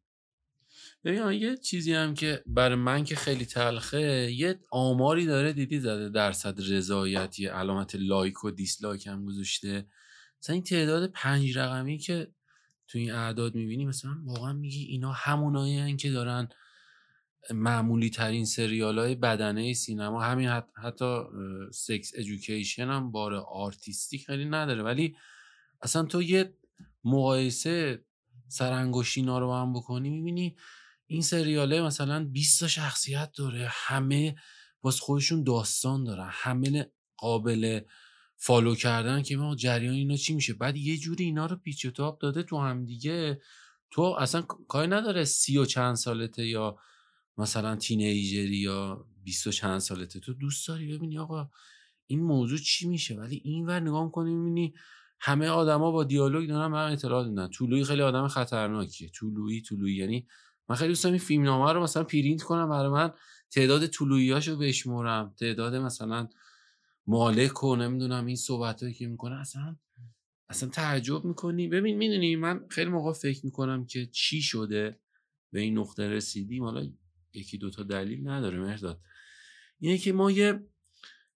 ببین 1.05 1.33
یه 1.33 1.57
چیزی 1.57 1.93
هم 1.93 2.15
که 2.15 2.43
برای 2.47 2.75
من 2.75 3.05
که 3.05 3.17
خیلی 3.17 3.45
تلخه 3.45 4.33
یه 4.33 4.61
آماری 4.71 5.27
داره 5.27 5.53
دیدی 5.53 5.81
زده 5.81 6.09
درصد 6.09 6.59
رضایتی 6.73 7.47
علامت 7.47 7.95
لایک 7.95 8.45
و 8.45 8.51
دیسلایک 8.51 9.07
هم 9.07 9.25
گذاشته. 9.25 9.87
مثلا 10.43 10.55
این 10.55 10.63
تعداد 10.63 11.11
پنج 11.11 11.59
رقمی 11.59 11.99
که 11.99 12.29
تو 12.89 12.99
این 12.99 13.13
اعداد 13.13 13.55
می‌بینی 13.55 13.87
مثلا 13.87 14.11
واقعا 14.25 14.53
میگی 14.53 14.85
اینا 14.85 15.13
همونایی 15.13 15.97
که 15.97 16.11
دارن 16.11 16.49
معمولی 17.55 18.11
ترین 18.11 18.45
سریال 18.45 18.99
های 18.99 19.15
بدنه 19.15 19.73
سینما 19.73 20.23
همین 20.23 20.49
حت- 20.49 20.79
حتی 20.85 21.23
Sex 21.73 22.13
Education 22.15 22.89
هم 22.91 23.11
بار 23.11 23.35
artistic 23.35 24.27
خیلی 24.27 24.45
نداره. 24.45 24.83
ولی 24.83 25.17
اصلا 25.83 26.03
تو 26.03 26.23
یه 26.23 26.55
مقایسه 27.05 28.05
سرانگشتی 28.49 29.21
اینا 29.21 29.39
رو 29.39 29.55
هم 29.55 29.73
بکنی 29.73 30.11
می‌بینی 30.11 30.57
این 31.07 31.23
سریاله 31.23 31.83
مثلا 31.83 32.25
20 32.25 32.61
تا 32.61 32.69
شخصیت 32.69 33.33
داره. 33.37 33.67
همه 33.71 34.37
باز 34.81 35.01
خودشون 35.01 35.45
داستان 35.45 36.05
دارن. 36.05 36.29
همه 36.33 36.91
قابل 37.17 37.81
follow 38.37 38.75
کردن 38.75 39.23
که 39.23 39.37
ما 39.37 39.55
جریان 39.55 39.95
اینا 39.95 40.17
چی 40.17 40.35
میشه. 40.35 40.55
بعد 40.55 40.77
یه 40.77 40.97
جوری 40.97 41.25
اینا 41.25 41.47
رو 41.47 41.57
پیچ 41.57 41.85
و 41.85 41.91
تاب 41.91 42.19
داده 42.19 42.43
تو 42.43 42.59
هم 42.61 42.85
دیگه 42.85 43.41
تو 43.91 44.03
اصلا 44.03 44.43
کاری 44.43 44.89
نداره 44.89 45.25
سی 45.25 45.59
و 45.59 45.65
چند 45.65 45.95
سالته 45.95 46.47
یا 46.47 46.79
مثلا 47.39 47.77
تینیجری 47.77 48.57
یا 48.57 49.07
بیست 49.25 49.47
و 49.47 49.51
چند 49.51 49.79
سالته. 49.79 50.21
تو 50.21 50.33
دوست 50.35 50.69
داری 50.69 50.97
ببینی 50.97 51.19
آقا 51.19 51.51
این 52.07 52.21
موضوع 52.21 52.59
چی 52.59 52.89
میشه؟ 52.89 53.17
ولی 53.17 53.41
این 53.45 53.67
ور 53.67 53.81
نگاه 53.81 54.05
می‌کنی 54.05 54.35
می‌بینی 54.35 54.75
همه 55.21 55.47
آدما 55.49 55.91
با 55.91 56.05
دیالوگ 56.05 56.49
دارن 56.49 56.73
به 56.73 56.79
هم 56.79 56.93
اطلاعات 56.93 57.27
میدن. 57.27 57.49
طولویی 57.49 57.85
خیلی 57.85 58.03
آدم 58.03 58.29
خطرناکیه. 58.29 59.09
طولویی 59.09 59.63
طولویی. 59.63 59.97
یعنی 59.97 60.27
من 60.69 60.77
خیلی 60.77 60.89
دوست 60.89 61.05
دارم 61.05 61.13
این 61.13 61.23
فیلمنامه 61.23 61.73
رو 61.73 61.83
مثلا 61.83 62.05
پرینت 62.05 62.43
کنم 62.43 62.69
برای 62.69 62.89
من 62.89 63.13
تعداد 63.51 63.87
طولوییاشو 63.87 64.57
بشمرم. 64.57 65.35
تعداد 65.41 65.75
مثلا 65.75 66.29
مالک 67.07 67.65
و 67.65 67.77
نمی‌دونم 67.77 68.27
این 68.27 68.37
صحبتایی 68.37 68.95
که 68.95 69.07
می‌کنه. 69.07 69.41
اصلا 69.41 69.77
اصلا 70.49 70.69
تعجب 70.69 71.25
می‌کنی. 71.25 71.69
ببین 71.69 71.97
می‌دونی 71.97 72.37
من 72.37 72.67
خیلی 72.69 72.91
موقع 72.91 73.13
فکر 73.13 73.45
می‌کنم 73.45 73.87
که 73.87 74.07
چی 74.07 74.43
شده؟ 74.43 75.01
به 75.53 75.61
این 75.61 75.79
نقطه 75.79 76.09
رسیدیم. 76.09 76.65
حالا 76.65 76.91
یکی 77.33 77.59
دوتا 77.59 77.83
دلیل 77.83 78.29
نداره 78.29 78.59
مرداد 78.59 79.01
اینه 79.79 79.99
که 79.99 80.13
ما 80.13 80.31
یه 80.31 80.67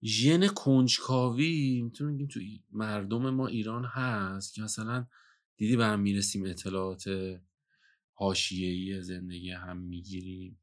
ژن 0.03 0.49
کنجکاوی 0.49 1.82
می‌تونیم 1.82 2.14
بگیم 2.14 2.26
تو 2.26 2.40
مردم 2.72 3.30
ما 3.30 3.47
ایران 3.47 3.84
هست 3.84 4.55
که 4.55 4.62
مثلا 4.62 5.07
دیدی 5.57 5.76
به 5.76 5.84
هم 5.86 6.01
می‌رسیم 6.01 6.45
اطلاعات 6.45 7.05
حاشیه‌ای 8.12 9.03
زندگی 9.03 9.51
هم 9.51 9.76
می‌گیریم. 9.76 10.59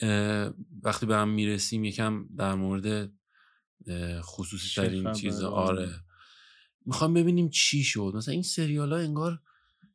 وقتی 0.82 1.06
به 1.06 1.16
هم 1.16 1.28
می‌رسیم 1.28 1.84
یکم 1.84 2.28
در 2.36 2.54
مورد 2.54 3.12
خصوصی 4.20 4.82
ترین 4.82 5.12
چیز؟ 5.12 5.40
آره. 5.42 5.90
می‌خوام 6.86 7.14
ببینیم 7.14 7.48
چی 7.48 7.84
شد. 7.84 8.12
مثلا 8.14 8.32
این 8.32 8.42
سریال 8.42 8.92
ها 8.92 8.98
انگار 8.98 9.42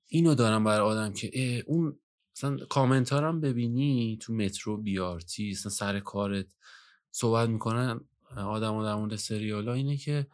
اینو 0.08 0.36
دارم 0.36 0.64
برای 0.64 0.80
آدم 0.80 1.14
که 1.14 1.64
اون 1.68 2.00
مثلا 2.36 2.58
کامنت 2.58 3.14
ها 3.14 3.28
هم 3.28 3.42
ببینی 3.42 4.18
تو 4.22 4.34
مترو 4.34 4.78
بیارتی 4.78 5.52
مثلا 5.52 5.72
سر 5.72 6.00
کارت 6.00 6.46
صحبت 7.12 7.50
می‌کنن 7.50 8.00
آدم 8.38 8.84
در 8.84 8.96
مورد 8.96 9.16
سریال 9.16 9.68
ها 9.68 9.74
اینه 9.74 9.98
که 9.98 10.28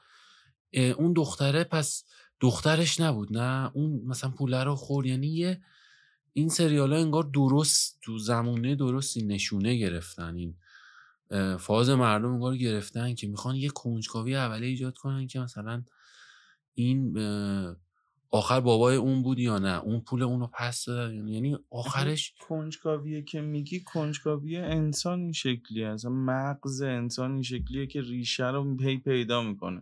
اون 0.74 1.14
دختره 1.14 1.64
پس 1.64 2.04
دخترش 2.40 3.00
نبود 3.00 3.38
نه؟ 3.38 3.72
اون 3.74 4.02
مثلا 4.06 4.30
پوله 4.30 4.64
رو 4.64 4.76
خورد 4.76 5.06
یعنی 5.06 5.28
یه 5.28 5.62
این 6.34 6.50
سریال 6.50 6.94
ها 6.94 7.00
انگار 7.00 7.24
درست 7.24 8.00
تو 8.02 8.18
زمونه 8.18 8.76
درستی 8.76 9.24
نشونه 9.24 9.76
گرفتن 9.76 10.36
این 10.36 10.56
فاز 11.58 11.90
مردم 11.90 12.34
انگار 12.34 12.58
گرفتن 12.58 13.16
که 13.16 13.28
می‌خوان 13.28 13.56
یه 13.56 13.70
کنجکاوی 13.70 14.36
اولی 14.36 14.68
ایجاد 14.68 14.98
کنن 14.98 15.28
که 15.28 15.40
مثلا 15.40 15.84
این 16.74 17.14
آخر 18.34 18.60
بابای 18.60 18.96
اون 18.96 19.24
بود 19.24 19.40
یا 19.40 19.60
نه؟ 19.60 19.80
اون 19.80 20.00
پول 20.00 20.24
اونو 20.24 20.48
پس 20.48 20.86
داد 20.86 21.14
یعنی 21.14 21.58
آخرش 21.70 22.34
کنجکاویه 22.40 23.22
که 23.22 23.42
میگی 23.42 23.80
کنجکاوی 23.80 24.58
انسان 24.58 25.20
این 25.20 25.32
شکلیه. 25.32 25.88
اصلا 25.88 26.12
مغز 26.12 26.82
انسان 26.82 27.32
این 27.32 27.42
شکلیه 27.42 27.88
که 27.88 28.02
ریشه 28.02 28.48
رو 28.48 28.78
پی 28.78 28.98
پیدا 28.98 29.44
می‌کنه. 29.44 29.82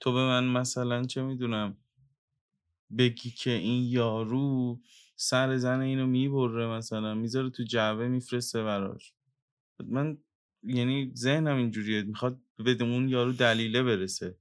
تو 0.00 0.12
به 0.12 0.18
من 0.18 0.44
مثلا 0.44 1.04
چه 1.04 1.22
می‌دونم 1.22 1.76
بگی 2.98 3.30
که 3.30 3.50
این 3.50 3.84
یارو 3.84 4.80
سر 5.16 5.56
زن 5.56 5.80
اینو 5.80 6.06
می‌بره 6.06 6.66
مثلا 6.66 7.14
می‌ذاره 7.14 7.50
تو 7.50 7.62
جعبه 7.62 8.08
میفرسته 8.08 8.62
براش. 8.62 9.14
من 9.84 10.18
یعنی 10.62 11.12
ذهنم 11.14 11.56
اینجوریه. 11.56 12.02
می‌خواد 12.02 12.40
به 12.56 12.82
اون 12.82 13.08
یارو 13.08 13.32
دلیله 13.32 13.82
برسه 13.82 14.36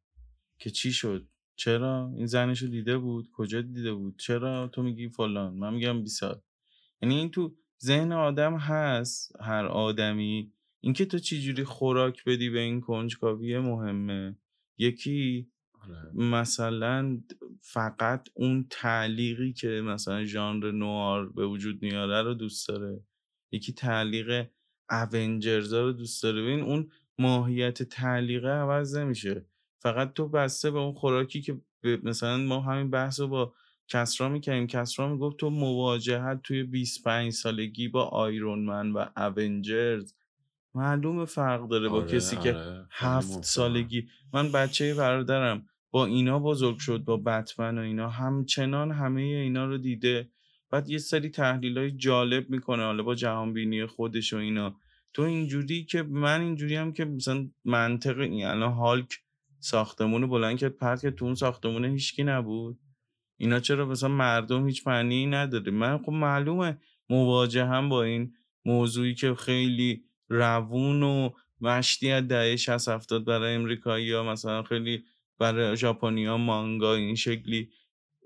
که 0.60 0.70
چی 0.70 0.93
شد؟ 0.93 1.28
چرا 1.60 2.12
این 2.16 2.26
زنشو 2.26 2.68
دیده 2.68 2.97
بود؟ 2.97 3.30
کجا 3.32 3.62
دیده 3.62 3.93
بود؟ 3.93 4.18
چرا 4.18 4.68
تو 4.68 4.84
میگی 4.84 5.10
فلان؟ 5.10 5.53
من 5.53 5.74
میگم 5.74 6.03
بی 6.03 6.10
سال. 6.10 6.41
یعنی 7.01 7.16
این 7.16 7.32
تو 7.32 7.55
ذهن 7.84 8.12
آدم 8.12 8.57
هست 8.57 9.36
هر 9.41 9.66
آدمی. 9.66 10.53
اینکه 10.82 11.05
تو 11.05 11.20
چجوری 11.20 11.64
خوراک 11.64 12.24
بدی 12.24 12.49
به 12.49 12.60
این 12.60 12.82
کنجکاوی 12.82 13.57
مهمه. 13.57 14.38
یکی 14.78 15.47
آره. 15.82 16.12
مثلا 16.14 17.22
فقط 17.62 18.30
اون 18.34 18.68
تعلیقی 18.70 19.53
که 19.53 19.68
مثلا 19.68 20.26
ژانر 20.26 20.72
نوار 20.72 21.30
به 21.30 21.45
وجود 21.45 21.82
میاره 21.82 22.22
رو 22.22 22.34
دوست 22.34 22.68
داره. 22.68 23.03
یکی 23.51 23.74
تعلیق 23.74 24.47
اونجرزا 25.14 25.82
رو 25.82 25.91
دوست 25.91 26.24
داره. 26.24 26.41
ببین 26.41 26.60
اون 26.60 26.91
ماهیت 27.18 27.84
تعلیقه 27.84 28.49
عوض 28.49 28.95
نمیشه. 28.95 29.45
فقط 29.80 30.14
تو 30.14 30.28
بسته 30.28 30.72
به 30.72 30.80
اون 30.80 30.94
خوراکی 30.94 31.42
که 31.42 31.62
مثلا 32.04 32.38
ما 32.38 32.60
همین 32.60 32.90
بحث 32.90 33.20
رو 33.20 33.28
با 33.28 33.54
کسرا 33.88 34.30
می‌کنیم 34.30 34.68
کسرا 34.68 35.14
می‌گفت 35.14 35.38
تو 35.38 35.50
مواجهت 35.50 36.42
توی 36.44 36.64
25 36.64 37.32
سالگی 37.32 37.88
با 37.88 38.04
آیرون 38.04 38.60
من 38.60 38.92
و 38.92 39.06
اونجرز 39.38 40.14
معلوم 40.76 41.26
فرق 41.26 41.68
داره 41.68 41.90
با 41.90 41.98
آره، 41.98 42.08
کسی 42.08 42.36
که 42.36 42.54
آره، 42.54 42.86
هفت 42.92 43.30
مهمه. 43.30 43.42
سالگی. 43.42 44.08
من 44.34 44.52
بچه 44.52 44.94
برادرم. 44.94 45.66
با 45.92 46.06
اینا 46.06 46.40
بزرگ 46.40 46.78
شد 46.78 47.04
با 47.04 47.18
بتمن 47.18 47.78
و 47.78 47.82
اینا. 47.82 48.10
همچنان 48.10 48.92
همه 48.92 49.22
اینا 49.22 49.66
رو 49.66 49.78
دیده. 49.78 50.30
بعد 50.70 50.90
یه 50.90 50.98
سری 50.98 51.30
تحلیل 51.30 51.78
های 51.78 51.92
جالب 51.92 52.50
می‌کنه. 52.50 52.84
حالا 52.84 53.04
با 53.04 53.16
جهان 53.16 53.54
بینی 53.54 53.86
خودش 53.86 54.34
و 54.34 54.38
اینا. 54.38 54.76
تو 55.14 55.22
اینجوری 55.22 55.84
که 55.84 56.04
من 56.04 56.42
اینجوری 56.42 56.76
هم 56.76 56.94
که 56.94 57.06
مثلا 57.06 57.50
منطق 57.66 58.20
این 58.20 58.46
الان 58.46 58.74
هالک 58.74 59.20
ساختمون 59.60 60.28
بلند 60.28 60.57
کرد 60.57 60.76
پرت 60.76 61.01
که 61.01 61.12
تو 61.12 61.26
اون 61.26 61.36
ساختمونه 61.36 61.88
هیچکی 61.88 62.24
نبود. 62.24 62.80
اینا 63.38 63.60
چرا 63.60 63.86
مثلا 63.86 64.10
مردم 64.10 64.68
هیچ 64.68 64.88
معنی 64.88 65.26
نداره؟ 65.26 65.72
من 65.72 65.97
خب 65.97 66.12
معلومه 66.12 66.78
مواجه 67.10 67.66
هم 67.66 67.89
با 67.89 68.03
این 68.03 68.34
موضوعی 68.66 69.16
که 69.16 69.36
خیلی 69.36 70.03
روون 70.30 71.03
و 71.03 71.30
مشتی 71.62 72.12
از 72.12 72.28
دهه 72.28 72.55
60 72.55 72.89
70 72.89 73.26
برای 73.26 73.55
امریکایی 73.55 74.12
ها 74.12 74.24
مثلا 74.24 74.64
خیلی 74.64 75.03
برای 75.39 75.78
ژاپنیا 75.78 76.38
مانگا 76.38 76.95
این 76.95 77.16
شکلی 77.16 77.70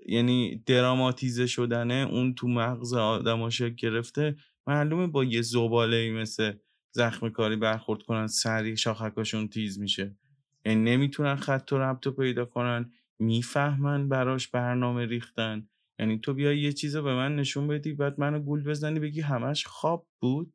یعنی 0.06 0.62
دراماتیزه 0.66 1.46
شدنه 1.46 2.08
اون 2.10 2.34
تو 2.34 2.48
مغز 2.48 2.94
آدم 2.94 3.48
شکل 3.48 3.74
گرفته. 3.74 4.36
معلومه 4.66 5.06
با 5.06 5.24
یه 5.24 5.42
زباله 5.42 5.96
ای 5.96 6.10
مثل 6.10 6.52
زخم 6.90 7.28
کاری 7.28 7.56
برخورد 7.56 8.02
کنن 8.02 8.26
سریع 8.26 8.74
شاخکاشون 8.74 9.48
تیز 9.48 9.78
میشه. 9.78 10.16
یعنی 10.64 10.90
نمی‌تونن 10.90 11.36
خط 11.36 11.72
و 11.72 11.78
ربط 11.78 12.06
رو 12.06 12.12
پیدا 12.12 12.44
کنن 12.44 12.92
می‌فهمن 13.18 14.08
براش 14.08 14.48
برنامه 14.48 15.06
ریختن. 15.06 15.68
یعنی 15.98 16.18
تو 16.18 16.34
بیای 16.34 16.58
یه 16.58 16.72
چیز 16.72 16.96
رو 16.96 17.02
به 17.02 17.14
من 17.14 17.36
نشون 17.36 17.68
بدی 17.68 17.92
بعد 17.92 18.20
منو 18.20 18.38
گول 18.38 18.62
بزنی 18.62 19.00
بگی 19.00 19.20
همش 19.20 19.66
خواب 19.66 20.08
بود؟ 20.20 20.54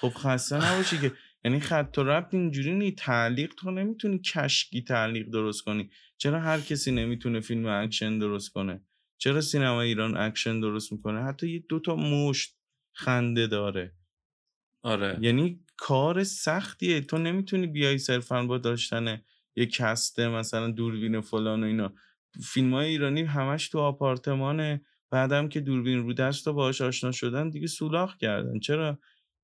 خب 0.00 0.08
خسته 0.08 0.72
نباشی 0.72 0.98
که. 0.98 1.12
یعنی 1.44 1.60
خط 1.60 1.94
و 1.98 2.02
ربط 2.02 2.34
اینجوری 2.34 2.74
نی 2.74 2.92
تعلیق 2.92 3.54
تو 3.54 3.70
نمی‌تونی 3.70 4.18
کشکی 4.18 4.82
تعلیق 4.82 5.28
درست 5.28 5.62
کنی. 5.62 5.90
چرا 6.16 6.40
هر 6.40 6.60
کسی 6.60 6.92
نمی‌تونه 6.92 7.40
فیلم 7.40 7.66
اکشن 7.66 8.18
درست 8.18 8.52
کنه؟ 8.52 8.84
چرا 9.18 9.40
سینما 9.40 9.80
ایران 9.80 10.16
اکشن 10.16 10.60
درست 10.60 10.92
می‌کنه؟ 10.92 11.22
حتی 11.22 11.50
یه 11.50 11.64
دوتا 11.68 11.96
مشت 11.96 12.56
خنده 12.92 13.46
داره. 13.46 13.94
آره. 14.82 15.18
یعنی 15.20 15.60
کار 15.80 16.24
سختیه. 16.24 17.00
تو 17.00 17.18
نمی‌تونی 17.18 17.66
بیای 17.66 17.98
صرفا 17.98 18.46
با 18.46 18.58
داشتن 18.58 19.22
یه 19.56 19.66
cast 19.66 20.16
ه 20.16 20.28
مثلا 20.28 20.70
دوربین 20.70 21.20
فلان 21.20 21.62
و 21.62 21.66
اینا. 21.66 21.92
فیلم 22.44 22.74
های 22.74 22.88
ایرانی 22.88 23.22
همش 23.22 23.68
تو 23.68 23.78
آپارتمانه. 23.78 24.84
بعدم 25.10 25.48
که 25.48 25.60
دوربین 25.60 25.98
رو 25.98 26.12
دست 26.12 26.48
و 26.48 26.52
باهاش 26.52 26.80
آشنا 26.80 27.12
شدن 27.12 27.50
دیگه 27.50 27.66
سولاخ 27.66 28.16
کردن. 28.16 28.58
چرا؟ 28.58 28.98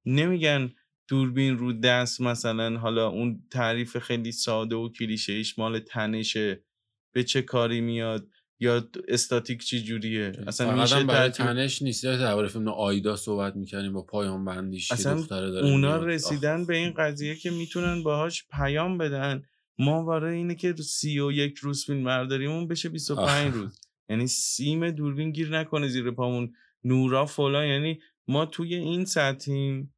نمیگن 0.06 0.72
دوربین 1.08 1.58
رو 1.58 1.72
دست 1.72 2.20
مثلا 2.20 2.78
حالا 2.78 3.08
اون 3.08 3.42
تعریف 3.50 3.98
خیلی 3.98 4.32
ساده 4.32 4.76
و 4.76 4.88
کلیشه 4.88 5.32
ایش 5.32 5.58
مال 5.58 5.78
تنشه. 5.78 6.64
به 7.12 7.24
چه 7.24 7.42
کاری 7.42 7.80
میاد؟ 7.80 8.28
یا 8.60 8.88
استاتیک 9.08 9.64
چی 9.64 9.82
جوریه؟ 9.82 10.32
اصلا 10.46 10.82
میشه 10.82 11.04
برای 11.04 11.30
ترتیب- 11.30 11.46
تنش 11.46 11.82
نیست. 11.82 12.04
یا 12.04 12.16
درباره 12.16 12.48
فیلم 12.48 12.68
آیدا 12.68 13.16
صحبت 13.16 13.56
می‌کنیم 13.56 13.92
با 13.92 14.02
پایان 14.02 14.44
بندیش 14.44 14.92
اصلا 14.92 15.14
دختره 15.14 15.50
داره 15.50 15.66
اونا 15.66 15.88
میاد. 15.98 16.04
رسیدن 16.08 16.60
آخ. 16.60 16.66
به 16.66 16.76
این 16.76 16.90
قضیه 16.92 17.34
که 17.34 17.50
می‌تونن 17.50 18.02
باهاش 18.02 18.44
پیام 18.52 18.98
بدن. 18.98 19.42
ما 19.78 20.04
برای 20.04 20.36
اینه 20.36 20.54
که 20.54 20.74
سی 20.76 21.18
و 21.20 21.32
یک 21.32 21.58
روز 21.58 21.84
فیلم 21.84 22.04
برداریمون 22.04 22.68
بشه 22.68 22.88
25 22.88 23.54
آه. 23.54 23.60
روز. 23.60 23.80
یعنی 24.08 24.26
سیم 24.26 24.90
دوربین 24.90 25.30
گیر 25.32 25.58
نکنه 25.58 25.88
زیر 25.88 26.10
پامون. 26.10 26.52
نورا 26.84 27.26
فلان. 27.26 27.66
یعنی 27.66 28.00
ما 28.28 28.46
توی 28.46 28.74
این 28.74 29.04
سطحیم. 29.04 29.92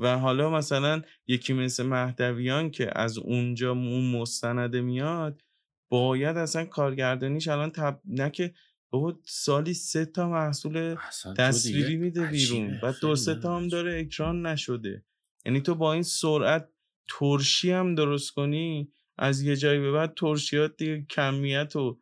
و 0.00 0.18
حالا 0.18 0.50
مثلا 0.50 1.02
یکی 1.26 1.52
مثل 1.52 1.82
مهدویان 1.86 2.70
که 2.70 2.98
از 2.98 3.18
اونجا 3.18 3.70
اون 3.70 4.10
مستنده 4.10 4.80
میاد 4.80 5.42
باید 5.88 6.36
اصلا 6.36 6.64
کارگردانیش 6.64 7.48
الان 7.48 7.70
تب... 7.70 8.00
نه 8.04 8.30
که 8.30 8.54
بابا 8.90 9.20
سالی 9.24 9.74
سه 9.74 10.04
تا 10.04 10.28
محصول 10.28 10.96
تصویری 11.36 11.96
میده. 11.96 12.26
بیرون 12.26 12.78
خیلی 12.80 12.92
دو 13.00 13.16
سه 13.16 13.34
تا 13.34 13.56
هم. 13.56 13.68
داره 13.68 14.00
اکران 14.00 14.46
نشده 14.46 15.04
یعنی 15.46 15.60
تو 15.60 15.74
با 15.74 15.92
این 15.92 16.02
سرعت 16.02 16.68
ترشی 17.08 17.70
هم 17.70 17.94
درست 17.94 18.30
کنی 18.30 18.92
از 19.18 19.42
یه 19.42 19.56
جایی 19.56 19.80
به 19.80 19.92
بعد 19.92 20.14
ترشیات 20.14 20.76
دیگه 20.76 21.06
کمیت 21.10 21.76
و 21.76 22.00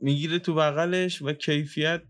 می‌گیره 0.00 0.38
تو 0.38 0.54
بغلش 0.54 1.22
و 1.22 1.32
کیفیت 1.32 2.02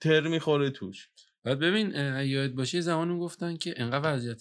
تر 0.00 0.28
می‌خوره 0.28 0.70
توش 0.70 1.08
بعد 1.44 1.58
ببین 1.58 1.90
یاد 2.26 2.52
باشه 2.52 2.80
زمانی 2.80 3.18
گفتن 3.18 3.56
که 3.56 3.74
انقدر 3.76 4.14
وضعیت 4.14 4.40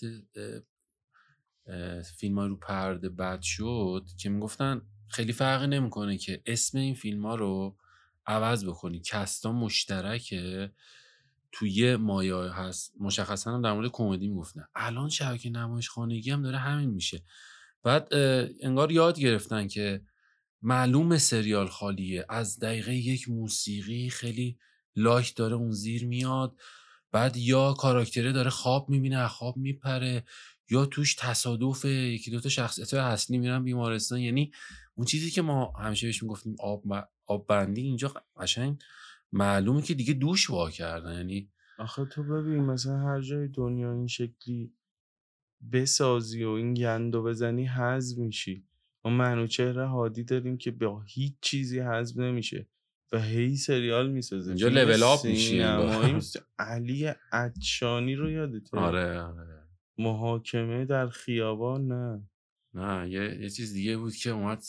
فیلم 2.17 2.39
رو 2.39 2.55
پرده 2.55 3.09
بد 3.09 3.41
شد 3.41 4.05
که 4.19 4.29
می‌گفتن 4.29 4.81
خیلی 5.10 5.34
فرقی 5.34 5.68
نمی‌کنه 5.68 6.18
که 6.18 6.41
اسم 6.45 6.78
این 6.78 6.95
فیلم 6.95 7.26
ها 7.26 7.36
رو 7.36 7.78
عوض 8.26 8.66
بکنی. 8.66 9.01
کستا 9.05 9.51
مشترکه. 9.51 10.72
توی 11.51 11.72
یه 11.72 11.97
مایه 11.97 12.36
هست. 12.36 12.93
مشخصا 12.99 13.53
هم 13.53 13.62
در 13.62 13.74
مورد 13.74 13.91
کمدی 13.91 14.28
می‌گفتن 14.28 14.66
الان 14.76 15.10
شبکه 15.10 15.49
نمایش 15.49 15.89
خانگی 15.89 16.32
هم 16.32 16.41
داره 16.41 16.58
همین 16.58 16.89
میشه. 16.89 17.24
بعد 17.84 18.14
انگار 18.62 18.91
یاد 18.91 19.20
گرفتن 19.20 19.68
که 19.68 20.01
معلوم 20.62 21.18
سریال 21.18 21.68
خالیه. 21.68 22.26
از 22.30 22.60
دقیقه 22.60 22.95
یک 22.95 23.30
موسیقی 23.30 24.10
خیلی 24.10 24.58
لایک 24.95 25.36
داره 25.36 25.55
اون 25.55 25.72
زیر 25.72 26.05
میاد. 26.05 26.55
بعد 27.12 27.38
یا 27.38 27.74
کاراکتره 27.74 28.32
داره 28.32 28.49
خواب 28.49 28.89
می‌بینه 28.89 29.28
خواب 29.28 29.58
میپره 29.58 30.24
یا 30.70 30.86
توش 30.86 31.16
تصادف 31.16 31.86
یکی 31.86 32.32
دوتا 32.32 32.49
شخصیت 32.49 32.93
اصلی 32.93 33.38
میرن 33.38 33.64
بیمارستان. 33.64 34.20
یعنی 34.20 34.51
اون 34.95 35.05
چیزی 35.05 35.32
که 35.32 35.41
ما 35.41 35.74
همیشه 35.80 36.08
بهش 36.08 36.24
می‌گفتیم 36.24 36.55
آب, 36.60 36.82
م- 36.86 37.08
آب 37.26 37.47
بندی 37.47 37.82
اینجا 37.82 38.14
قشنگ 38.38 38.80
معلومه 39.32 39.82
که 39.82 39.93
دیگه 39.93 40.14
دوش 40.14 40.49
وا 40.49 40.70
کردن. 40.70 41.14
یعنی 41.18 41.51
آخه 41.80 42.05
تو 42.05 42.24
ببین 42.24 42.64
مثلا 42.64 42.97
هر 42.97 43.22
جای 43.22 43.47
دنیا 43.47 43.93
این 43.93 44.08
شکلی 44.08 44.74
بسازی 45.72 46.43
و 46.43 46.49
این 46.49 46.74
گندو 46.74 47.24
بزنی 47.24 47.66
حذف 47.66 48.18
میشی. 48.18 48.66
ما 49.05 49.12
منوچهر 49.12 49.80
هادی 49.80 50.24
داریم 50.24 50.58
که 50.58 50.72
با 50.72 51.01
هیچ 51.01 51.34
چیزی 51.41 51.80
حذف 51.80 52.18
نمیشه. 52.18 52.68
و 53.12 53.22
هی 53.22 53.55
سریال 53.55 54.10
می‌سازه. 54.10 54.47
اینجا 54.49 54.68
لول 54.68 55.03
آپ 55.03 55.26
میشی 55.26 55.62
انگار. 55.62 55.89
سینمایی 55.89 56.14
می‌سازه. 56.20 56.45
علی 56.60 57.14
عطشانی 57.32 58.16
رو 58.16 58.30
یادته؟ 58.32 58.78
آره 58.78 59.22
آره. 59.22 59.64
محاکمه 59.97 60.86
در 60.86 61.08
خیابان؟ 61.08 61.88
نه. 61.88 62.30
نه 62.74 63.10
یه, 63.10 63.38
یه 63.41 63.49
چیز 63.49 63.74
دیگه 63.74 63.97
بود 63.97 64.16
که 64.16 64.30
اومد 64.30 64.64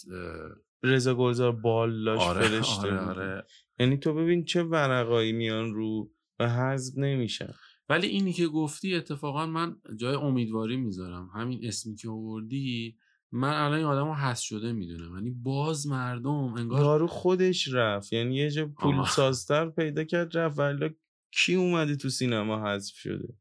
رضا 0.83 1.15
گلزار 1.15 1.53
بالاش 1.53 2.21
آره 2.21 2.49
فرشته 2.49 2.89
آره. 2.89 2.99
آره. 3.01 3.45
یعنی 3.79 3.97
تو 3.97 4.15
ببین 4.15 4.45
چه 4.45 4.63
ورقایی 4.63 5.33
میان 5.33 5.75
رو 5.75 6.11
و 6.39 6.49
حذف 6.49 6.99
نمیشن. 6.99 7.55
ولی 7.89 8.07
اینی 8.07 8.33
که 8.33 8.47
گفتی 8.47 8.95
اتفاقا 8.95 9.47
من 9.47 9.77
جای 9.97 10.15
امیدواری 10.15 10.77
می‌ذارم. 10.77 11.31
همین 11.35 11.61
اسمی 11.63 11.97
که 11.97 12.09
آوردی 12.09 12.97
من 13.33 13.53
الان 13.53 13.79
این 13.79 13.87
آدم 13.87 14.07
رو 14.07 14.15
حذف 14.15 14.43
شده 14.43 14.73
می‌دونم. 14.73 15.15
یعنی 15.15 15.31
باز 15.31 15.87
مردم 15.87 16.55
انگار 16.55 16.81
یارو 16.81 17.07
خودش 17.07 17.69
رفت. 17.69 18.13
یعنی 18.13 18.37
یه 18.37 18.51
جا 18.51 18.67
پول. 18.67 19.05
سازتر 19.05 19.71
پیدا 19.71 20.05
کرد 20.05 20.37
رفت. 20.37 20.59
ولی 20.59 20.97
کی 21.31 21.55
اومده 21.55 21.97
تو 21.97 22.09
سینما 22.09 22.67
حذف 22.67 22.95
شده؟ 22.95 23.35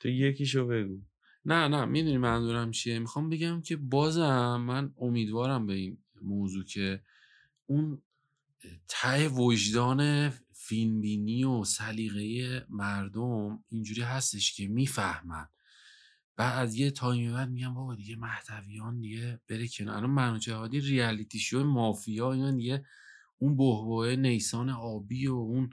تو 0.00 0.08
یکیشو 0.08 0.66
بگو. 0.66 1.00
نه 1.44 1.68
نه. 1.68 1.84
می‌دونی 1.84 2.18
منظورم 2.18 2.70
چیه؟ 2.70 2.98
می‌خوام 2.98 3.28
بگم 3.28 3.62
که 3.62 3.76
بازم 3.76 4.56
من 4.56 4.94
امیدوارم 5.00 5.66
به 5.66 5.72
این 5.74 5.98
موضوع 6.22 6.64
که 6.64 7.02
اون 7.66 8.02
ته 8.88 9.28
وجدان 9.28 10.30
فیلمبینی 10.52 11.44
و 11.44 11.64
سلیقه 11.64 12.66
مردم 12.68 13.64
اینجوری 13.68 14.02
هستش 14.02 14.54
که 14.54 14.68
می‌فهمن. 14.68 15.48
بعد 16.38 16.62
از 16.62 16.74
یه 16.74 16.90
تایمی 16.90 17.32
بعد 17.32 17.50
میگم 17.50 17.74
بابا 17.74 17.94
دیگه 17.94 18.16
محتویان 18.16 19.00
دیگه 19.00 19.40
بره 19.48 19.68
کنار. 19.68 19.96
الان 19.96 20.10
منو 20.10 20.38
جهادی 20.38 20.80
ریالیتی 20.80 21.38
شو 21.38 21.64
مافیا 21.64 22.32
اینا 22.32 22.50
دیگه 22.50 22.84
اون 23.38 23.56
بهبهه 23.56 24.16
نیسان 24.16 24.70
آبی 24.70 25.26
و 25.26 25.34
اون 25.34 25.70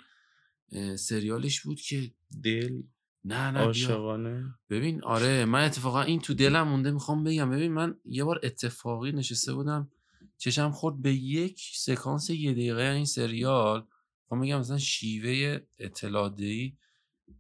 سریالش 0.95 1.61
بود 1.61 1.82
که 1.82 2.11
دل 2.43 2.82
نه 3.24 3.51
نه 3.51 3.59
عاشقانه. 3.59 4.55
ببین 4.70 5.03
آره 5.03 5.45
من 5.45 5.66
اتفاقا 5.66 6.01
این 6.01 6.20
تو 6.20 6.34
دلم 6.34 6.68
مونده 6.68 6.91
می‌خوام 6.91 7.24
بگم. 7.24 7.49
ببین 7.49 7.72
من 7.72 7.95
یه 8.05 8.24
بار 8.24 8.39
اتفاقی 8.43 9.11
نشسته 9.11 9.53
بودم 9.53 9.91
چشم 10.38 10.72
خورد 10.72 11.01
به 11.01 11.13
یک 11.13 11.61
سکانس 11.76 12.30
یه 12.30 12.51
دقیقه 12.51 12.82
این 12.82 13.05
سریال. 13.05 13.88
می‌خوام 14.24 14.41
بگم 14.41 14.59
مثلا 14.59 14.78
شیوه 14.78 15.59
اطلاع 15.80 16.30
دهی 16.30 16.78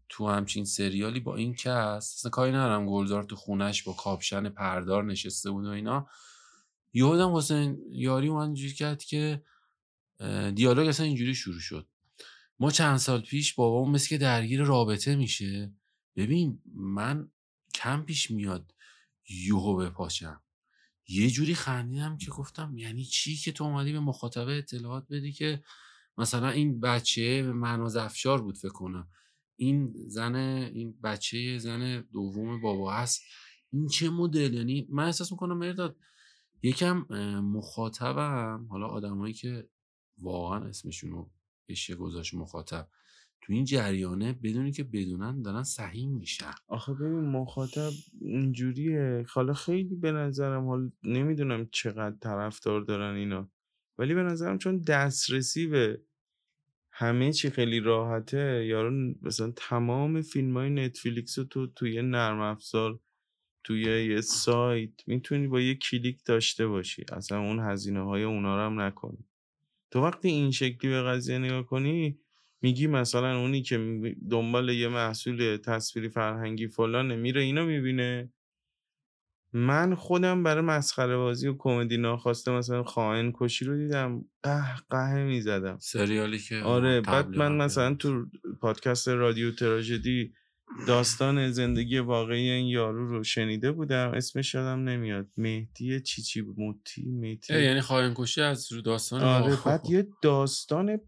تو 0.09 0.27
همچین 0.27 0.65
سریالی 0.65 1.19
با 1.19 1.35
این 1.35 1.55
کس 1.55 2.13
اصلا 2.17 2.31
کاری 2.31 2.51
ندارم 2.51 2.85
گلزار 2.85 3.23
تو 3.23 3.35
خونش 3.35 3.83
با 3.83 3.93
کاپشن 3.93 4.49
پردار 4.49 5.03
نشسته 5.03 5.51
بود 5.51 5.65
و 5.65 5.69
اینا. 5.69 6.07
یادم 6.93 7.35
حسین 7.35 7.77
یاری 7.91 8.27
اومد 8.27 8.45
اینجوری 8.45 8.73
کرد 8.73 9.03
که 9.03 9.43
دیالوگ 10.55 10.87
اصلا 10.87 11.05
اینجوری 11.05 11.35
شروع 11.35 11.59
شد. 11.59 11.87
ما 12.59 12.71
چند 12.71 12.97
سال 12.97 13.21
پیش 13.21 13.53
بابامون 13.53 13.91
مثل 13.95 14.09
که 14.09 14.17
درگیر 14.17 14.63
رابطه 14.63 15.15
میشه. 15.15 15.73
ببین 16.15 16.61
من 16.75 17.31
کم 17.73 18.01
پیش 18.01 18.31
میاد 18.31 18.73
یوهو 19.29 19.75
بپاشم. 19.75 20.41
یه 21.07 21.29
جوری 21.29 21.55
خندیدم 21.55 22.17
که 22.17 22.31
گفتم 22.31 22.77
یعنی 22.77 23.05
چی 23.05 23.35
که 23.35 23.51
تو 23.51 23.63
اومدی 23.63 23.91
به 23.93 23.99
مخاطبه 23.99 24.57
اطلاعات 24.57 25.07
بدی 25.09 25.31
که 25.31 25.63
مثلا 26.17 26.49
این 26.49 26.79
بچه 26.79 27.43
به 27.43 27.53
معناز 27.53 27.95
افشار 27.95 28.41
بود 28.41 28.57
فکر 28.57 28.69
کنم. 28.69 29.07
این 29.55 29.93
زن 30.07 30.35
این 30.35 30.95
بچه 31.03 31.57
زن 31.57 32.01
دوم 32.01 32.61
بابا 32.61 32.93
هست. 32.93 33.21
این 33.73 33.87
چه 33.87 34.09
مدل؟ 34.09 34.53
یعنی 34.53 34.87
من 34.89 35.05
احساس 35.05 35.31
می‌کنم 35.31 35.57
مرداد 35.57 35.97
یکم 36.63 36.97
مخاطبم. 37.39 38.67
حالا 38.69 38.87
آدمایی 38.87 39.33
که 39.33 39.69
واقعا 40.17 40.65
اسمشونو 40.65 41.29
بشه 41.69 41.95
گذاشت 41.95 42.33
مخاطب 42.33 42.87
تو 43.41 43.53
این 43.53 43.65
جریانه 43.65 44.33
بدونی 44.33 44.71
که 44.71 44.83
بدونن 44.83 45.41
دارن 45.41 45.63
سهیم 45.63 46.11
میشن. 46.11 46.51
آخه 46.67 46.93
ببین 46.93 47.29
مخاطب 47.29 47.91
اینجوریه. 48.21 49.25
حالا 49.29 49.53
خیلی 49.53 49.95
به 49.95 50.11
نظرم 50.11 50.65
حال 50.67 50.91
نمی‌دونم 51.03 51.67
چقدر 51.71 52.15
طرفدار 52.21 52.81
دارن 52.81 53.15
اینا. 53.15 53.49
ولی 53.97 54.13
به 54.13 54.23
نظرم 54.23 54.57
چون 54.57 54.77
دسترسی 54.81 55.67
به 55.67 56.01
همه 56.97 57.33
چی 57.33 57.49
خیلی 57.49 57.79
راحته. 57.79 58.65
یارو 58.65 59.13
مثلا 59.21 59.51
تمام 59.55 60.21
فیلم 60.21 60.57
های 60.57 60.69
نتفلیکس 60.69 61.39
رو 61.39 61.45
تو 61.45 61.67
توی 61.67 62.01
نرم 62.01 62.39
افزار 62.39 62.99
توی 63.63 63.81
یه 63.81 64.21
سایت 64.21 65.07
می‌تونی 65.07 65.47
با 65.47 65.61
یه 65.61 65.75
کلیک 65.75 66.19
داشته 66.25 66.67
باشی. 66.67 67.05
اصلا 67.13 67.39
اون 67.39 67.59
هزینه 67.59 68.05
های 68.05 68.23
اونا 68.23 68.55
رو 68.55 68.61
هم 68.61 68.81
نکنی. 68.81 69.25
تو 69.91 70.01
وقتی 70.01 70.27
این 70.27 70.51
شکلی 70.51 70.91
به 70.91 71.01
قضیه 71.01 71.37
نگاه 71.37 71.65
کنی 71.65 72.19
میگی 72.61 72.87
مثلا 72.87 73.39
اونی 73.39 73.61
که 73.61 73.77
دنبال 74.31 74.69
یه 74.69 74.87
محصول 74.87 75.57
تصویری 75.57 76.09
فرهنگی 76.09 76.67
فلانه 76.67 77.15
میره 77.15 77.41
اینو 77.41 77.65
می‌بینه. 77.65 78.33
من 79.55 79.95
خودم 79.95 80.43
برای 80.43 80.63
مسخره 80.63 81.17
بازی 81.17 81.47
و 81.47 81.55
کمدی 81.57 81.97
ناخواسته 81.97 82.51
مثلا 82.51 82.83
خائن 82.83 83.33
کشی 83.35 83.65
رو 83.65 83.77
دیدم 83.77 84.25
قه 84.43 84.75
قه 84.89 85.23
می‌زدم. 85.23 85.77
سریالی 85.81 86.39
که 86.39 86.59
آره 86.59 87.01
بعد 87.01 87.29
من 87.29 87.51
مثلا. 87.51 87.93
تو 87.93 88.25
پادکست 88.61 89.07
رادیو 89.07 89.51
تراژدی 89.51 90.33
داستان 90.87 91.51
زندگی 91.51 91.99
واقعی 91.99 92.49
این 92.49 92.67
یارو 92.67 93.09
رو 93.09 93.23
شنیده 93.23 93.71
بودم 93.71 94.11
اسمش 94.15 94.53
یادم 94.53 94.89
نمیاد. 94.89 95.27
مهدی 95.37 95.99
چی 95.99 96.21
چی 96.21 96.41
موتی 96.57 97.11
مهدی 97.11 97.63
یعنی 97.63 97.81
خواهن 97.81 98.13
کشی 98.15 98.41
از 98.41 98.71
رو 98.71 98.81
داستان 98.81 99.21
آره 99.21 99.57
بعد 99.65 99.89
یه 99.89 100.07
داستان 100.21 100.99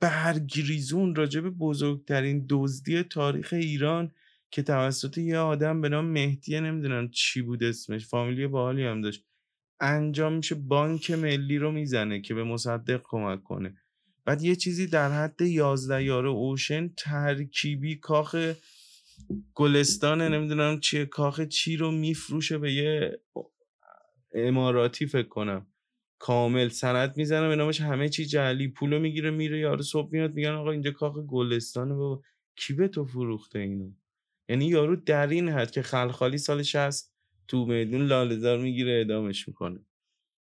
برگریزون 0.00 1.14
راجع 1.14 1.40
به 1.40 1.50
بزرگترین 1.50 2.46
دزدی 2.50 3.02
تاریخ 3.02 3.52
ایران 3.52 4.12
که 4.50 4.62
توسط 4.62 5.18
یه 5.18 5.38
آدم 5.38 5.80
به 5.80 5.88
نام 5.88 6.04
مهدی 6.04 6.60
نمی‌دونم 6.60 7.10
چی 7.10 7.42
بود 7.42 7.64
اسمش 7.64 8.06
فامیلی 8.06 8.46
باحالی 8.46 8.84
هم 8.84 9.00
داشت 9.00 9.24
انجام 9.80 10.32
میشه 10.32 10.54
بانک 10.54 11.10
ملی 11.10 11.58
رو 11.58 11.72
می‌زنه 11.72 12.20
که 12.20 12.34
به 12.34 12.44
مصدق 12.44 13.00
کمک 13.04 13.42
کنه. 13.42 13.76
بعد 14.24 14.42
یه 14.42 14.56
چیزی 14.56 14.86
در 14.86 15.10
حد 15.12 15.40
11 15.40 16.04
یاره 16.04 16.28
اوشن 16.28 16.88
ترکیبی 16.88 17.96
کاخ 17.96 18.54
گلستان 19.54 20.22
نمی‌دونم 20.22 20.80
چیه 20.80 21.06
کاخ 21.06 21.40
چی 21.40 21.76
رو 21.76 21.90
میفروشه 21.90 22.58
به 22.58 22.72
یه 22.72 23.20
اماراتی 24.34 25.06
فکر 25.06 25.28
کنم. 25.28 25.66
کامل 26.18 26.68
سند 26.68 27.16
می‌زنه 27.16 27.48
به 27.48 27.56
نامش 27.56 27.80
همه 27.80 28.08
چی 28.08 28.26
جعلی 28.26 28.68
پولو 28.68 28.98
می‌گیره 28.98 29.30
میره 29.30 29.58
یارو 29.58 29.82
صبح 29.82 30.12
میاد 30.12 30.34
میگن 30.34 30.50
آقا 30.50 30.70
اینجا 30.70 30.90
کاخ 30.90 31.18
گلستانه 31.18 31.94
بابا 31.94 32.22
کی 32.56 32.74
به 32.74 32.88
تو 32.88 33.04
فروخته 33.04 33.58
اینو؟ 33.58 33.90
یعنی 34.48 34.66
یارو 34.66 34.96
در 34.96 35.26
این 35.26 35.48
حد 35.48 35.70
که 35.70 35.82
خلخالی 35.82 36.38
سال 36.38 36.62
60 36.62 37.12
تو 37.48 37.66
میدون 37.66 38.06
لاله‌زار 38.06 38.58
می‌گیره 38.58 38.92
اعدامش 38.92 39.48
می‌کنه. 39.48 39.86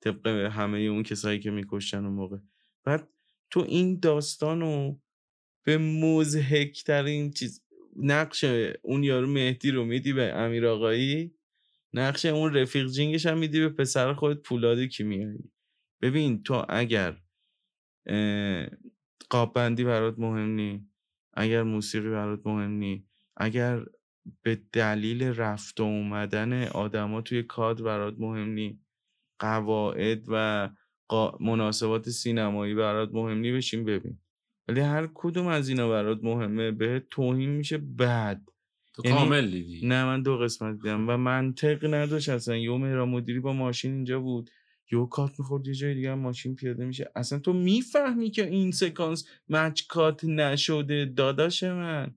طبق 0.02 0.28
همه 0.28 0.80
اون 0.80 1.04
کسایی 1.04 1.40
که 1.40 1.52
میکشتن 1.52 2.06
اون 2.06 2.14
موقع. 2.14 2.38
بعد 2.84 3.10
تو 3.50 3.60
این 3.60 4.00
داستانو 4.00 4.98
به 5.64 5.78
مضحک 5.78 6.84
ترین 6.84 7.32
چیز 7.32 7.64
نقش 7.96 8.44
اون 8.82 9.04
یارو 9.04 9.28
مهدی 9.28 9.72
رو 9.72 9.86
میدی 9.86 10.14
به 10.14 10.34
امیر 10.34 10.68
آقایی؟ 10.68 11.36
نقش 11.94 12.26
اون 12.26 12.54
رفیق 12.54 12.88
جینگش 12.88 13.26
هم 13.26 13.38
میدی 13.38 13.60
به 13.60 13.70
پسر 13.70 14.14
خودت 14.14 14.42
پولاد 14.42 14.80
کیمیایی 14.80 15.52
ببین 16.02 16.44
تو 16.44 16.66
اگر 16.70 17.22
قاب 19.30 19.54
بندی 19.54 19.84
برات 19.84 20.20
مهم 20.20 20.50
نی 20.56 20.88
اگر 21.34 21.64
موسیقی 21.64 22.10
برات 22.10 22.42
مهم 22.46 22.72
نی 22.72 23.09
اگر 23.40 23.86
به 24.44 24.62
دلیل 24.74 25.24
رفت 25.24 25.80
و 25.80 25.84
اومدن 25.84 26.64
آدما 26.64 27.22
توی 27.22 27.44
کادر 27.44 27.84
برات 27.84 28.16
مهم 28.20 28.50
نی 28.50 28.80
قواعد 29.40 30.24
و 30.28 30.70
قا- 31.12 31.42
مناسبات 31.42 32.10
سینمایی 32.10 32.76
برات 32.76 33.10
مهم 33.14 33.38
نی 33.38 33.52
بشین 33.52 33.86
ببین. 33.86 34.20
ولی 34.68 34.80
هر 34.80 35.10
کدوم 35.14 35.48
از 35.48 35.70
اینا 35.70 35.90
برات 35.90 36.20
مهمه 36.24 36.72
به 36.72 37.04
توهین 37.12 37.50
میشه 37.50 37.78
بعد. 37.78 38.42
تو 38.94 39.02
یعنی- 39.06 39.18
کامل 39.18 39.50
دیدی. 39.52 39.88
نه 39.88 40.06
من 40.06 40.22
دو 40.22 40.38
قسمت 40.38 40.76
دیدم 40.76 41.10
و 41.10 41.18
منطق 41.18 41.94
نداشت 41.94 42.30
اصلا. 42.30 42.58
یه 42.58 42.72
مهران 42.78 43.10
مدیری 43.10 43.40
با 43.40 43.54
ماشین 43.54 43.94
اینجا 43.94 44.20
بود. 44.20 44.50
یه 44.92 45.08
کات 45.12 45.40
می‌خورد 45.40 45.68
یه 45.68 45.74
جای 45.74 45.94
دیگه 45.94 46.14
ماشین 46.14 46.56
پیاده 46.56 46.86
میشه. 46.86 47.12
اصلا 47.16 47.40
تو 47.40 47.54
می‌فهمی 47.54 48.30
که 48.32 48.48
این 48.48 48.72
سکانس 48.72 49.28
مچ 49.50 49.88
کات 49.88 50.24
نشده 50.24 51.06
داداش 51.06 51.64
من. 51.64 52.16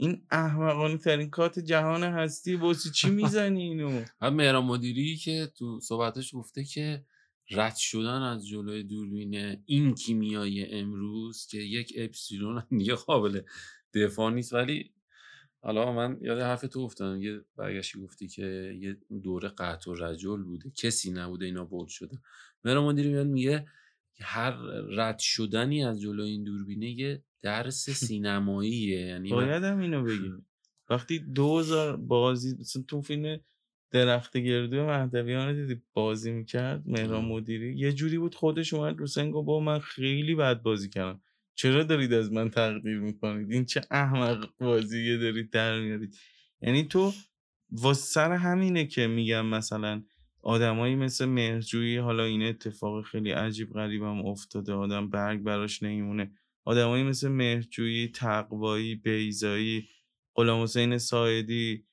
این 0.00 0.26
احمقانه 0.30 0.98
ترین 0.98 1.30
کات 1.30 1.58
جهان 1.58 2.04
هستی 2.04 2.54
واسه 2.54 2.90
چی 2.90 3.10
می‌زنی 3.10 3.62
اینو؟ 3.62 4.02
بعد 4.20 4.32
مهران 4.32 4.64
مدیری 4.64 5.16
که 5.16 5.52
تو 5.56 5.80
صحبتش 5.80 6.34
گفته 6.34 6.64
که 6.64 7.04
رد 7.50 7.76
شدن 7.76 8.22
از 8.22 8.48
جلوی 8.48 8.82
دوربین 8.82 9.62
این 9.66 9.94
کیمیایی 9.94 10.64
امروز 10.64 11.46
که 11.46 11.58
یک 11.58 11.92
اپسیلون 11.96 12.58
هم 12.58 12.78
دیگه 12.78 12.94
قابل 12.94 13.40
دفاع 13.94 14.32
نیست. 14.32 14.52
ولی 14.52 14.92
حالا 15.62 15.92
من 15.92 16.18
یاد 16.20 16.38
حرف 16.38 16.60
تو 16.60 16.80
افتادم. 16.80 17.22
یه 17.22 17.40
برگشتی 17.56 18.00
گفتی 18.00 18.28
که 18.28 18.76
یه 18.80 18.96
دوره 19.22 19.48
قطع 19.48 19.90
و 19.90 19.94
رجل 19.94 20.42
بوده. 20.42 20.70
کسی 20.70 21.10
نبوده 21.10 21.46
اینا 21.46 21.64
بود 21.64 21.88
شده 21.88 22.18
مهران 22.64 22.84
مدیری 22.84 23.08
میاد 23.08 23.26
میگه 23.26 23.66
هر 24.20 24.50
رد 24.96 25.18
شدنی 25.18 25.84
از 25.84 26.00
جلوی 26.00 26.30
این 26.30 26.44
دوربینه 26.44 26.90
یه 26.90 27.22
درس 27.42 27.90
سینماییه 27.90 29.00
یعنی 29.00 29.30
باید 29.30 29.64
هم 29.64 29.78
اینو 29.78 30.04
بگیم. 30.04 30.46
وقتی 30.90 31.18
دوزار 31.18 31.96
بازی 31.96 32.56
مثلا 32.60 32.82
تو 32.88 33.02
فیلم 33.02 33.40
درخت 33.90 34.36
گردو 34.36 34.86
مهدویان 34.86 35.48
رو 35.48 35.54
دیدی 35.54 35.82
بازی 35.92 36.30
می‌کرد 36.32 36.82
مهران. 36.86 37.24
مدیری 37.24 37.76
یه 37.76 37.92
جوری 37.92 38.18
بود 38.18 38.34
خودش 38.34 38.74
اومد 38.74 38.98
رو 38.98 39.06
سنگ 39.06 39.32
با 39.32 39.60
من 39.60 39.78
خیلی 39.78 40.34
بد 40.34 40.62
بازی 40.62 40.88
کردم 40.88 41.20
چرا 41.54 41.82
دارید 41.82 42.12
از 42.12 42.32
من 42.32 42.50
تقدیر 42.50 42.98
می‌کنید؟ 42.98 43.52
این 43.52 43.64
چه 43.64 43.80
احمق 43.90 44.48
بازیه 44.60 45.16
دارید 45.18 45.50
در 45.50 45.80
میارید. 45.80 46.16
یعنی 46.62 46.84
تو 46.84 47.12
واسه 47.70 48.02
سر 48.02 48.32
همینه 48.32 48.86
که 48.86 49.06
میگم 49.06 49.46
مثلا 49.46 50.02
آدمایی 50.42 50.94
مثل 50.94 51.24
مهرجویی 51.24 51.96
حالا 51.96 52.24
این 52.24 52.42
اتفاق 52.42 53.04
خیلی 53.04 53.30
عجیب 53.30 53.72
غریبم 53.72 54.26
افتاده 54.26 54.72
آدم 54.72 55.10
برگ 55.10 55.42
براش 55.42 55.82
نمیمونه 55.82 56.32
آدمایی 56.64 57.04
مثل 57.04 57.28
مهرجویی 57.28 58.08
تقوایی 58.08 58.94
بیزایی 58.94 59.88
غلام 60.34 60.62
حسین 60.62 60.98
سایدی 60.98 61.84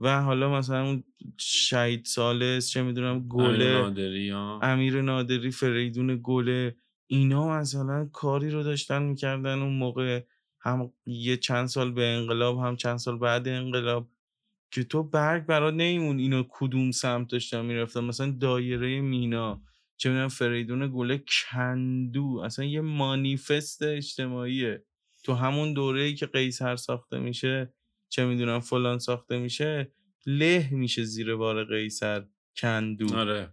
و 0.00 0.22
حالا 0.22 0.50
مثلا 0.58 0.84
اون 0.84 1.04
شهید 1.38 2.04
سالس 2.04 2.70
چه 2.70 2.82
می‌دونم 2.82 3.16
امیر 3.16 3.28
گله 3.28 3.72
نادری 3.72 4.30
ها. 4.30 4.60
امیر 4.62 5.02
نادری 5.02 5.50
فریدون 5.50 6.20
گله 6.22 6.76
اینا 7.06 7.58
مثلا 7.60 8.06
کاری 8.12 8.50
رو 8.50 8.62
داشتن 8.62 9.02
می‌کردن 9.02 9.58
اون 9.58 9.72
موقع 9.78 10.22
هم 10.60 10.92
یه 11.06 11.36
چند 11.36 11.66
سال 11.66 11.92
به 11.92 12.04
انقلاب 12.04 12.58
هم 12.58 12.76
چند 12.76 12.96
سال 12.98 13.18
بعد 13.18 13.48
انقلاب 13.48 14.10
که 14.72 14.84
تو 14.84 15.02
برگ 15.02 15.46
برات 15.46 15.74
نمیمون 15.74 16.18
اینا 16.18 16.46
کدوم 16.50 16.90
سمت 16.90 17.28
داشتن 17.28 17.64
می‌رفتن 17.64 18.04
مثلا 18.04 18.36
دایره 18.40 19.00
مینا 19.00 19.62
چه 20.00 20.08
می‌دونم 20.08 20.28
فریدون 20.28 20.90
گله 20.94 21.24
کندو. 21.28 22.42
اصلا 22.44 22.64
یه 22.64 22.80
مانیفست 22.80 23.82
اجتماعیه. 23.82 24.84
تو 25.24 25.34
همون 25.34 25.72
دوره 25.72 26.02
ای 26.02 26.14
که 26.14 26.26
قیصر 26.26 26.76
ساخته 26.76 27.18
میشه 27.18 27.72
چه 28.08 28.24
می‌دونم 28.24 28.60
فلان 28.60 28.98
ساخته 28.98 29.38
میشه 29.38 29.92
له 30.26 30.68
میشه 30.72 31.04
زیر 31.04 31.36
بار 31.36 31.64
قیصر 31.64 32.24
کندو. 32.56 33.16
آره. 33.16 33.50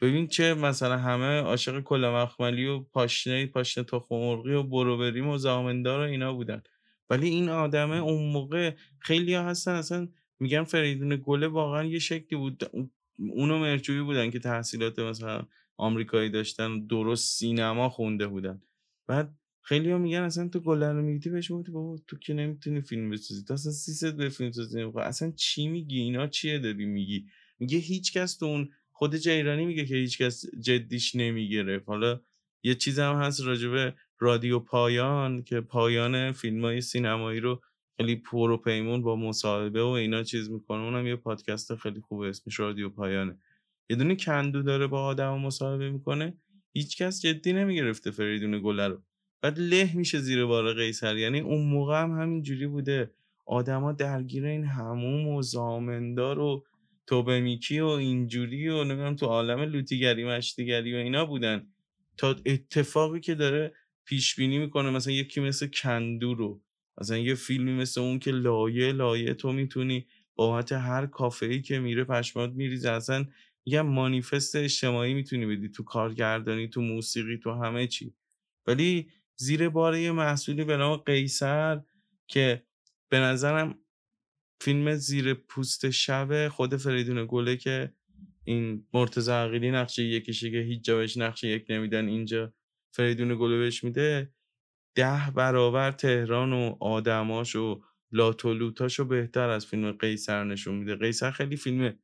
ببین 0.00 0.26
چه 0.26 0.54
مثلا 0.54 0.98
همه 0.98 1.40
عاشق 1.40 1.80
کلا 1.80 2.22
مخملی 2.22 2.66
و 2.66 2.78
پاشنه 2.78 3.46
پاشنه 3.46 3.84
تخم 3.84 4.14
مرغی 4.14 4.52
و 4.52 4.62
برو 4.62 4.98
بریم 4.98 5.28
و 5.28 5.38
زامندار 5.38 6.00
و 6.00 6.10
اینا 6.10 6.32
بودن. 6.32 6.62
ولی 7.10 7.28
این 7.28 7.48
آدمه 7.48 7.96
اون 7.96 8.32
موقع 8.32 8.74
خیلی 8.98 9.34
ها 9.34 9.42
هستن 9.42 9.74
اصلا 9.74 10.08
میگن 10.40 10.64
فریدون 10.64 11.22
گله 11.24 11.48
واقعا 11.48 11.84
یه 11.84 11.98
شکلی 11.98 12.38
بود. 12.38 12.70
اونو 13.18 13.58
مرجویی 13.58 14.02
بودن 14.02 14.30
که 14.30 14.38
تحصیلات 14.38 14.98
مثلا 14.98 15.46
آمریکایی 15.76 16.30
داشتن 16.30 16.86
درست 16.86 17.38
سینما 17.38 17.88
خونده 17.88 18.26
بودن. 18.26 18.62
بعد 19.06 19.34
خیلی 19.62 19.90
ها 19.90 19.98
میگن 19.98 20.22
اصلا 20.22 20.48
تو 20.48 20.60
گله 20.60 20.92
رو 20.92 21.02
میگی 21.02 21.30
بهش 21.30 21.52
گفتی 21.52 21.72
بابا 21.72 21.98
تو 22.06 22.18
که 22.18 22.34
نمی‌تونی 22.34 22.80
فیلم 22.80 23.10
بسازی. 23.10 23.44
تو 23.44 23.54
اصلا 23.54 23.72
سیست 23.72 24.14
به 24.16 24.28
فیلم 24.28 24.52
سازی 24.52 24.80
نمی‌کنی. 24.80 25.04
اصلا 25.04 25.32
چی 25.36 25.68
میگی؟ 25.68 26.00
اینا 26.00 26.26
چیه 26.26 26.58
داری 26.58 26.86
میگی؟ 26.86 27.26
میگه 27.58 27.78
هیچ 27.78 28.12
کس 28.12 28.36
تو 28.36 28.46
اون 28.46 28.68
خود 28.90 29.16
جیرانی 29.16 29.66
میگه 29.66 29.84
که 29.84 29.94
هیچکس 29.94 30.44
جدیش 30.60 31.14
نمی‌گرفت. 31.14 31.88
حالا 31.88 32.20
یه 32.62 32.74
چیز 32.74 32.98
هم 32.98 33.14
هست 33.14 33.40
راجبه 33.40 33.94
رادیو 34.18 34.58
پایان 34.58 35.42
که 35.42 35.60
پایان 35.60 36.32
فیلم 36.32 36.64
های 36.64 36.80
سینمایی 36.80 37.40
رو 37.40 37.62
خیلی 37.96 38.16
پر 38.16 38.50
و 38.50 38.56
پیمون 38.56 39.02
با 39.02 39.16
مصاحبه 39.16 39.82
و 39.82 39.86
اینا 39.86 40.22
چیز 40.22 40.50
می‌کنه. 40.50 40.82
اونم 40.82 41.06
یه 41.06 41.16
پادکست 41.16 41.74
خیلی 41.74 42.00
خوبه 42.00 42.28
اسمش 42.28 42.60
رادیو 42.60 42.88
پایانه. 42.88 43.38
یه 43.90 43.96
دونه 43.96 44.16
کندو 44.16 44.62
داره 44.62 44.86
با 44.86 45.04
آدم 45.04 45.38
مصاحبه 45.38 45.90
می‌کنه 45.90 46.34
هیچکس 46.72 47.22
جدی 47.22 47.52
نمی‌گرفته 47.52 48.10
فریدون 48.10 48.60
گله 48.62 48.88
رو. 48.88 49.02
بعد 49.40 49.58
له 49.58 49.96
میشه 49.96 50.18
زیر 50.18 50.44
بار 50.44 50.74
قیصر. 50.74 51.16
یعنی 51.16 51.40
اون 51.40 51.68
موقع 51.68 52.02
هم 52.02 52.20
همین 52.20 52.42
جوری 52.42 52.66
بوده. 52.66 53.10
آدما 53.46 53.92
درگیر 53.92 54.46
این 54.46 54.64
هموم 54.64 55.28
و 55.28 55.42
زامندار 55.42 56.38
و 56.38 56.64
توبه 57.06 57.40
میکی 57.40 57.80
و 57.80 57.86
اینجوری 57.86 58.68
و 58.68 58.84
نمی‌دونم 58.84 59.16
تو 59.16 59.26
عالم 59.26 59.60
لوتیگری 59.60 60.24
مشتیگری 60.24 60.94
و 60.94 60.96
اینا 60.96 61.24
بودن. 61.24 61.66
تا 62.16 62.36
اتفاقی 62.46 63.20
که 63.20 63.34
داره 63.34 63.72
پیش 64.04 64.36
بینی 64.36 64.58
می‌کنه 64.58 64.90
مثلا 64.90 65.12
یکی 65.12 65.40
مثل 65.40 65.66
کندو 65.66 66.34
رو. 66.34 66.60
مثلا 67.00 67.18
یه 67.18 67.34
فیلمی 67.34 67.72
مثل 67.72 68.00
اون 68.00 68.18
که 68.18 68.30
لایه 68.30 68.92
لایه 68.92 69.34
تو 69.34 69.52
می‌تونی 69.52 70.06
بابت 70.34 70.72
هر 70.72 71.06
کافه 71.06 71.46
ای 71.46 71.62
که 71.62 71.78
میره 71.78 72.04
پشمات 72.04 72.50
میریزه. 72.50 72.90
اصلا 72.90 73.24
یه 73.66 73.82
مانیفست 73.82 74.56
اجتماعی 74.56 75.14
می‌تونی 75.14 75.46
بدی 75.46 75.68
تو 75.68 75.84
کارگردانی 75.84 76.68
تو 76.68 76.80
موسیقی 76.80 77.36
تو 77.36 77.52
همه 77.52 77.86
چی. 77.86 78.14
ولی 78.66 79.10
زیر 79.36 79.68
بار 79.68 79.96
یه 79.96 80.12
محصولی 80.12 80.64
به 80.64 80.76
نام 80.76 80.96
قیصر 80.96 81.80
که 82.26 82.66
به 83.08 83.18
نظرم 83.18 83.78
فیلم 84.60 84.94
زیر 84.94 85.34
پوست 85.34 85.90
شب 85.90 86.48
خود 86.48 86.76
فریدون 86.76 87.26
گله 87.28 87.56
که 87.56 87.92
این 88.44 88.86
مرتضی 88.94 89.30
عقیلی 89.32 89.70
نقشه 89.70 90.02
یکیشه 90.02 90.50
که 90.50 90.58
هیچ 90.58 90.84
جا 90.84 90.96
بهش 90.96 91.16
نقشه 91.16 91.48
یک 91.48 91.66
نمیدن 91.68 92.08
اینجا 92.08 92.54
فریدون 92.94 93.38
گله 93.38 93.58
بهش 93.58 93.84
میده. 93.84 94.34
ده 94.94 95.30
برابر 95.34 95.92
تهران 95.92 96.52
و 96.52 96.76
آدماش 96.80 97.56
و 97.56 97.82
لاتولوتاشو 98.12 99.04
بهتر 99.04 99.48
از 99.48 99.66
فیلم 99.66 99.92
قیصر 99.92 100.44
نشون 100.44 100.74
میده. 100.74 100.96
قیصر 100.96 101.30
خیلی 101.30 101.56
فیلم 101.56 101.98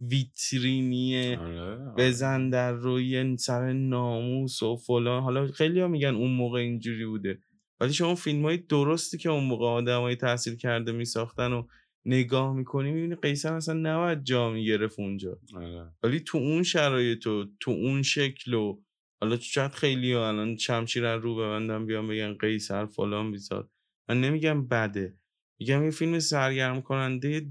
ویترینیه 0.00 1.38
آره 1.38 1.60
آره. 1.60 1.94
بزن 1.96 2.50
در 2.50 2.72
روی 2.72 3.36
سر 3.36 3.72
ناموس 3.72 4.62
و 4.62 4.76
فلان. 4.76 5.22
حالا 5.22 5.46
خیلی 5.46 5.80
ها 5.80 5.88
میگن 5.88 6.14
اون 6.14 6.30
موقع 6.30 6.58
اینجوری 6.58 7.06
بوده. 7.06 7.38
ولی 7.80 7.92
شما 7.92 8.14
فیلم 8.14 8.42
های 8.42 8.56
درستی 8.56 9.18
که 9.18 9.30
اون 9.30 9.44
موقع 9.44 9.66
آدم 9.66 10.00
های 10.00 10.16
تحصیل 10.16 10.56
کرده 10.56 10.92
میساختن 10.92 11.52
و 11.52 11.66
نگاه 12.04 12.54
می‌کنی 12.54 12.92
می‌بینی 12.92 13.14
قیصر 13.14 13.52
اصلا 13.52 13.74
نباید 13.74 14.24
جا 14.24 14.50
می‌گرفت 14.50 15.00
اونجا. 15.00 15.38
آره. 15.54 15.92
ولی 16.02 16.20
تو 16.20 16.38
اون 16.38 16.62
شرایط 16.62 17.26
و 17.26 17.44
تو 17.60 17.70
اون 17.70 18.02
شکل 18.02 18.54
و 18.54 18.80
حالا 19.20 19.36
شاید 19.36 19.70
خیلی 19.70 20.12
ها 20.12 20.28
الان 20.28 20.56
شمشیر 20.56 21.06
از 21.06 21.22
رو 21.22 21.36
ببندن 21.36 21.86
بیان 21.86 22.08
بگن 22.08 22.34
قیصر 22.34 22.86
فلان 22.86 23.30
بیزار 23.32 23.68
من 24.08 24.20
نمیگم 24.20 24.68
بده. 24.68 25.18
میگم 25.60 25.80
این 25.80 25.90
فیلم 25.90 26.18
سرگرم 26.18 26.82
کننده 26.82 27.46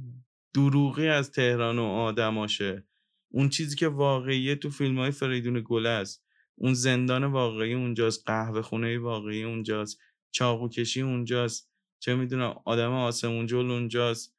دروغی 0.58 1.08
از 1.08 1.32
تهران 1.32 1.80
و 1.80 1.84
آدماشه. 1.84 2.88
اون 3.30 3.50
چیزی 3.50 3.76
که 3.76 3.88
واقعیه 3.88 4.56
تو 4.56 4.70
فیلم 4.70 4.98
های 4.98 5.12
فریدون 5.12 5.64
گله 5.66 5.90
است. 5.90 6.26
اون 6.56 6.74
زندان 6.74 7.24
واقعی 7.24 7.74
اونجاست 7.74 8.24
قهوه 8.26 8.62
خونه 8.62 9.00
واقعی 9.00 9.44
اونجاست 9.44 10.00
چاقو 10.32 10.70
کشی 10.70 11.02
اونجاست 11.02 11.72
چه 12.00 12.16
می‌دونم 12.16 12.56
آدم 12.66 12.92
آسمون 12.92 13.46
جل 13.46 13.72
اونجاست. 13.72 14.36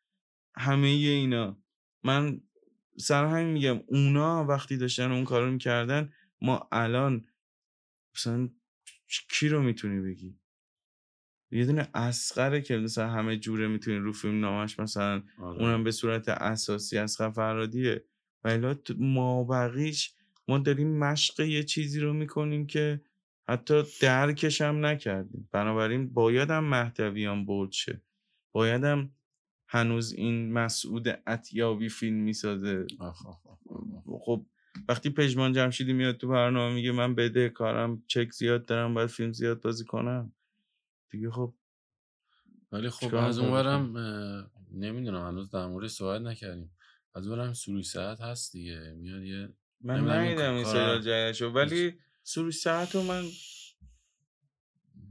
همه 0.56 0.86
اینا. 0.86 1.62
من 2.02 2.40
سر 2.96 3.24
همین 3.24 3.46
میگم 3.46 3.80
اونا 3.86 4.44
وقتی 4.44 4.76
داشتن 4.76 5.12
اون 5.12 5.24
کارو 5.24 5.50
می‌کردن 5.50 6.12
ما 6.40 6.68
الان 6.72 7.26
مثلا 8.14 8.48
کی 9.30 9.48
رو 9.48 9.62
می‌تونی 9.62 10.00
بگی؟ 10.00 10.37
یه 11.50 11.66
دونه 11.66 11.88
اسقره 11.94 12.60
که 12.60 12.76
مثلا 12.76 13.08
همه 13.08 13.36
جوره 13.36 13.68
می‌تونی 13.68 13.96
رو 13.96 14.12
فیلم 14.12 14.40
نامش 14.40 14.78
مثلا 14.78 15.22
آره. 15.38 15.60
اونم 15.60 15.84
به 15.84 15.90
صورت 15.90 16.28
اساسی 16.28 16.98
از 16.98 17.16
فرادیه. 17.16 18.04
ولی 18.44 18.74
ما 18.98 19.44
بقیش 19.44 20.14
ما 20.48 20.58
داریم 20.58 20.98
مشق 20.98 21.40
یه 21.40 21.62
چیزی 21.62 22.00
رو 22.00 22.12
می‌کنیم 22.12 22.66
که 22.66 23.00
حتی 23.48 23.82
درکش 24.00 24.60
هم 24.60 24.86
نکردیم. 24.86 25.48
بنابراین 25.52 26.12
باید 26.12 26.50
هم 26.50 26.64
مهدویان 26.64 27.44
بولد 27.44 27.72
شه. 27.72 28.02
باید 28.52 28.84
هم 28.84 29.10
هنوز 29.68 30.12
این 30.12 30.52
مسعود 30.52 31.22
اتیابی 31.26 31.88
فیلم 31.88 32.16
می‌سازه. 32.16 32.86
خب 34.24 34.46
وقتی 34.88 35.10
پژمان 35.10 35.52
جمشیدی 35.52 35.92
میاد 35.92 36.16
تو 36.16 36.28
برنامه 36.28 36.74
میگه 36.74 36.92
من 36.92 37.14
بده 37.14 37.48
کارم 37.48 38.02
چک 38.06 38.32
زیاد 38.32 38.66
دارم 38.66 38.94
باید 38.94 39.08
فیلم 39.08 39.32
زیاد 39.32 39.60
بازی 39.60 39.84
کنم. 39.84 40.32
دیگه 41.10 41.30
خب 41.30 41.54
ولی 42.72 42.90
خب 42.90 43.14
از 43.14 43.38
می‌خوای 43.38 43.58
اونورم 43.66 44.50
نمی‌دونم 44.72 45.26
هنوز 45.28 45.50
در 45.50 45.66
مورد 45.66 45.88
صحبت 45.88 46.20
نکردیم. 46.20 46.70
از 47.14 47.26
اونورم 47.26 47.52
سروش 47.54 47.86
ساعت 47.86 48.20
هست 48.20 48.52
دیگه 48.52 48.94
میاد 48.96 49.22
یه 49.22 49.48
من 49.80 49.94
نمی‌دونم 49.94 50.18
این 50.18 50.28
ندیدم 50.28 50.54
این 50.54 50.64
کار- 50.64 50.72
سریال 50.72 51.00
جدیدشو 51.00 51.48
ولی 51.50 51.98
سروش 52.22 52.56
ساعت 52.56 52.94
رو 52.94 53.02
من 53.02 53.24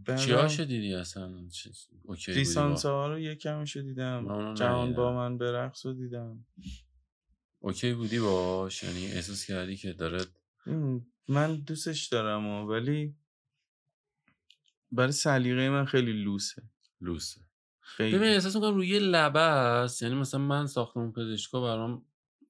به 0.06 0.18
چی 0.18 0.32
هاشو 0.32 0.64
دیدی 0.64 0.94
اصلا؟ 0.94 1.48
چیز- 1.48 1.88
اوکی 2.04 2.32
لیسانس 2.34 2.86
با- 2.86 2.92
ها 2.92 3.08
رو 3.08 3.20
یکمشو 3.20 3.82
دیدم 3.82 4.54
جهان 4.54 4.94
با. 4.94 5.14
من 5.14 5.38
برقص 5.38 5.86
رو 5.86 5.94
دیدم. 5.94 6.46
اوکی 7.60 7.94
بودی 7.94 8.20
باش؟ 8.20 8.84
یعنی 8.84 9.06
احساس 9.08 9.46
کردی 9.46 9.76
که 9.78 9.94
داره 9.94 10.26
من 11.28 11.56
دوستش 11.56 12.08
دارم 12.08 12.48
و 12.48 12.68
ولی 12.72 13.16
برای 14.92 15.12
سلیقه 15.12 15.70
من 15.70 15.86
خیلی 15.86 16.24
لوسه. 16.24 16.64
لوسه. 17.02 17.42
خیلی. 17.80 18.18
ببین 18.18 18.30
احساس 18.30 18.56
می‌کنم 18.56 18.76
روی 18.76 18.88
یه 18.88 19.00
لبه 19.00 19.40
است 19.40 20.02
یعنی 20.02 20.16
مثلا 20.16 20.40
من 20.40 20.68
ساختمون 20.68 21.12
پزشکا 21.12 21.62
برام 21.62 22.06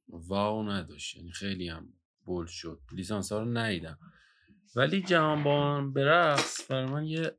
واو 0.09 0.69
نداشت 0.69 1.15
یعنی 1.15 1.31
خیلی 1.31 1.69
هم 1.69 1.93
بول 2.25 2.45
شد. 2.45 2.81
لیسانس 2.91 3.31
ها 3.31 3.39
رو 3.39 3.57
ندیدم. 3.57 3.97
ولی 4.75 5.01
جهان 5.01 5.43
با 5.43 5.59
من 5.59 5.93
برقص 5.93 6.71
برای 6.71 6.85
من 6.85 7.05
یه 7.05 7.31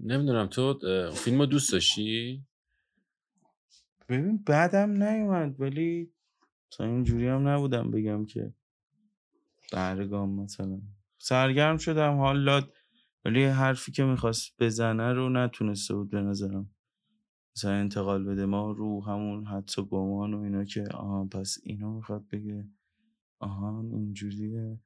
نمی‌دونم 0.00 0.46
تو 0.46 0.78
فیلم 1.10 1.38
رو 1.38 1.46
دوست 1.46 1.72
داشتی؟ 1.72 2.44
ببین 4.08 4.36
بعدم 4.38 5.02
نیومد 5.02 5.60
ولی 5.60 6.12
مثلا 6.72 6.86
اینجوری 6.86 7.28
هم 7.28 7.48
نبودم 7.48 7.90
بگم 7.90 8.26
که 8.26 8.54
برگام 9.72 10.30
مثلا. 10.30 10.80
سرگرم 11.22 11.76
شدم. 11.76 12.16
حالا 12.16 12.62
ولی 13.24 13.44
حرفی 13.44 13.92
که 13.92 14.04
می‌خواست 14.04 14.52
بزنه 14.58 15.12
رو 15.12 15.28
نتونسته 15.28 15.94
بود 15.94 16.10
به 16.10 16.20
نظرم. 16.20 16.70
مثلا 17.56 17.72
انتقال 17.72 18.24
بده. 18.24 18.46
ما 18.46 18.72
رو 18.72 19.04
همون 19.04 19.46
حدس 19.46 19.78
و 19.78 19.84
گمان 19.84 20.34
و 20.34 20.40
اینا 20.40 20.64
که 20.64 20.84
آها 20.94 21.24
پس 21.24 21.58
اینو 21.62 21.94
می‌خواد 21.94 22.24
بگه. 22.32 22.68
آها 23.38 23.80
اینجوریه 23.92 24.80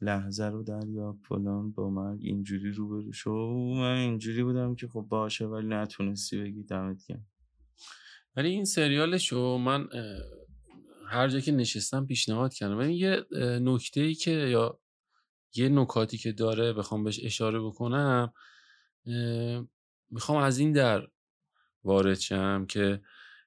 لحظه 0.00 0.44
رو 0.44 0.62
دریا 0.62 1.18
فلان 1.28 1.72
با 1.72 1.90
مرگ 1.90 2.20
اینجوری 2.22 2.72
روبرو 2.72 3.12
شو 3.12 3.30
من 3.76 3.96
اینجوری 3.96 4.42
بودم 4.42 4.74
که 4.74 4.88
خب 4.88 5.06
باشه 5.08 5.46
ولی 5.46 5.66
نتونستی 5.66 6.40
بگی 6.42 6.62
دمت 6.62 7.06
گرم. 7.08 7.26
ولی 8.36 8.48
این 8.48 8.64
سریالشو 8.64 9.58
من 9.58 9.88
هر 11.08 11.28
جا 11.28 11.40
که 11.40 11.52
نشستم 11.52 12.06
پیشنهاد 12.06 12.54
کردم. 12.54 12.78
ولی 12.78 12.94
یه 12.94 13.24
نکته 13.60 14.00
ای 14.00 14.14
که 14.14 14.30
یا 14.30 14.80
یه 15.54 15.68
نکاتی 15.68 16.18
که 16.18 16.32
داره 16.32 16.72
بخوام 16.72 17.04
بهش 17.04 17.20
اشاره 17.22 17.60
بکنم 17.60 18.32
می‌خوام 20.10 20.38
از 20.42 20.58
این 20.58 20.72
در 20.72 21.08
وارد 21.84 22.18
شم 22.18 22.66
که 22.68 23.00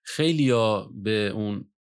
خیلیا 0.04 0.90
به 0.94 1.28
اون 1.28 1.72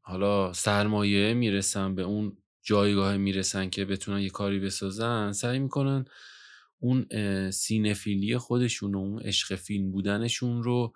حالا 0.00 0.52
سرمایه 0.52 1.34
می‌رسن 1.34 1.94
به 1.94 2.02
اون 2.02 2.36
جایگاه 2.62 3.16
می‌رسن 3.16 3.70
که 3.70 3.84
بتونن 3.84 4.20
یه 4.20 4.30
کاری 4.30 4.58
بسازن 4.60 5.32
سعی 5.32 5.58
می‌کنن 5.58 6.04
اون 6.78 7.06
سینفیلی 7.50 8.38
خودشون 8.38 8.94
و 8.94 8.98
اون 8.98 9.22
عشق 9.22 9.54
فیلم 9.54 9.90
بودنشون 9.90 10.62
رو 10.62 10.94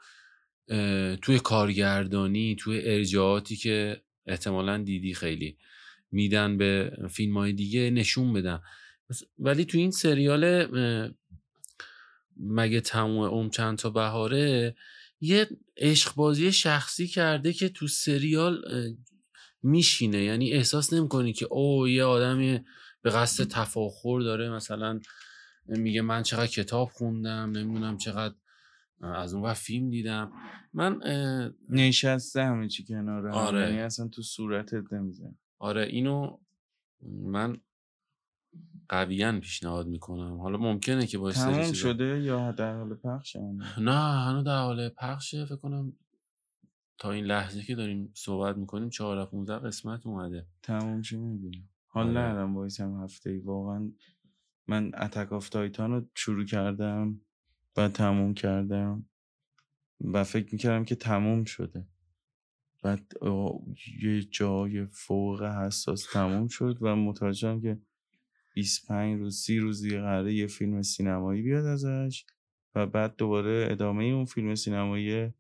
توی 1.23 1.39
کارگردانی 1.39 2.57
توی 2.59 2.81
ارجاعاتی 2.85 3.57
که 3.57 4.03
احتمالا 4.27 4.79
دیدی 4.79 5.15
خیلی. 5.15 5.59
میدن 6.15 6.57
به 6.57 6.97
فیلم 7.11 7.39
های 7.39 7.53
دیگه 7.53 7.91
نشون 7.91 8.33
بدن. 8.33 8.61
ولی 9.39 9.65
تو 9.65 9.79
این 9.79 9.91
سریال 9.91 10.67
مگه 12.37 12.81
تموم 12.81 13.19
اون 13.19 13.51
چند 13.51 13.79
تا 13.79 13.91
بهاره 13.91 14.77
یه 15.21 15.49
عشق 15.77 16.15
بازی 16.15 16.53
شخصی 16.53 17.07
کرده 17.07 17.53
که 17.53 17.69
تو 17.69 17.87
سریال 17.87 18.65
میشینه. 19.63 20.23
یعنی 20.23 20.53
احساس 20.53 20.93
نمی‌کنی 20.93 21.33
که 21.33 21.47
او 21.47 21.89
یه 21.89 22.05
آدمی 22.05 22.61
به 23.03 23.11
قصد 23.11 23.45
تفاخر 23.45 24.21
داره. 24.21 24.51
مثلا 24.51 25.01
میگه 25.67 26.03
من 26.03 26.23
چقدر 26.23 26.47
کتاب 26.47 26.89
خوندم 26.89 27.51
نمی‌دونم 27.51 27.99
چقدر 27.99 28.35
از 29.01 29.35
اون 29.35 29.53
فیلم 29.53 29.91
دیدم. 29.91 30.33
من 30.73 31.01
نشسته 31.69 32.45
همه 32.45 32.69
چی 32.69 32.85
کناره 32.85 33.31
آره. 33.31 33.61
یعنی 33.61 33.81
اصلا 33.81 34.09
تو 34.09 34.23
صورتت 34.23 34.93
نمیزن 34.93 35.39
آره 35.65 35.83
اینو 35.83 36.39
من 37.03 37.57
قویا 38.89 39.41
پیشنهاد 39.41 39.87
می‌کنم. 39.87 40.41
حالا 40.41 40.59
ممکنه 40.59 41.07
که 41.07 41.19
با 41.19 41.33
تموم 41.33 41.73
شده 41.73 42.23
یا 42.23 42.53
در 42.53 42.77
حال 42.77 42.95
پخش 42.95 43.37
نه 43.79 44.25
هنوز 44.25 44.45
در 44.45 44.59
حال 44.59 44.89
پخشه 44.89 45.45
فکر 45.45 45.57
کنم 45.57 45.93
تا 46.99 47.13
این 47.13 47.25
لحظه 47.25 47.63
که 47.63 47.75
داریم 47.75 48.13
صحبت 48.15 48.57
می‌کنیم 48.57 48.89
14 48.91 49.31
15 49.31 49.55
قسمت 49.55 50.07
اومده. 50.07 50.47
تموم 50.63 51.03
چی 51.03 51.17
می‌بینیم 51.17 51.69
حال 51.87 52.07
آره. 52.07 52.19
ندارم 52.19 52.57
وایسم 52.57 53.03
هفته 53.03 53.31
ای 53.31 53.39
واقعا 53.39 53.93
من 54.67 54.91
Attack 54.95 55.33
of 55.33 55.49
Titan 55.49 55.93
رو 55.93 56.09
شروع 56.15 56.45
کردم 56.45 57.21
و 57.77 57.89
تموم 57.89 58.35
کردم 58.35 59.07
و 60.01 60.25
فکر 60.25 60.53
می‌کردم 60.53 60.85
که 60.85 60.95
تموم 60.95 61.45
شده. 61.45 61.87
بعد 62.85 63.13
یه 64.03 64.23
جای 64.23 64.87
فوق 64.87 65.43
حساس 65.43 66.07
تموم 66.13 66.49
شد 66.49 66.79
و 66.81 66.97
متوجهم 66.97 67.61
که 67.61 67.79
25 68.55 69.21
روز 69.21 69.37
30 69.37 69.59
روز 69.59 69.83
دیگه 69.83 70.01
قراره 70.01 70.35
یه 70.35 70.47
فیلم 70.47 70.83
سینمایی 70.83 71.43
بیاد 71.43 71.67
ازش 71.67 72.25
و 72.75 72.87
بعد 72.87 73.17
دوباره 73.17 73.69
ادامه 73.71 74.05
اون 74.05 74.25
فیلم 74.25 74.55
سینمایی 74.55 75.33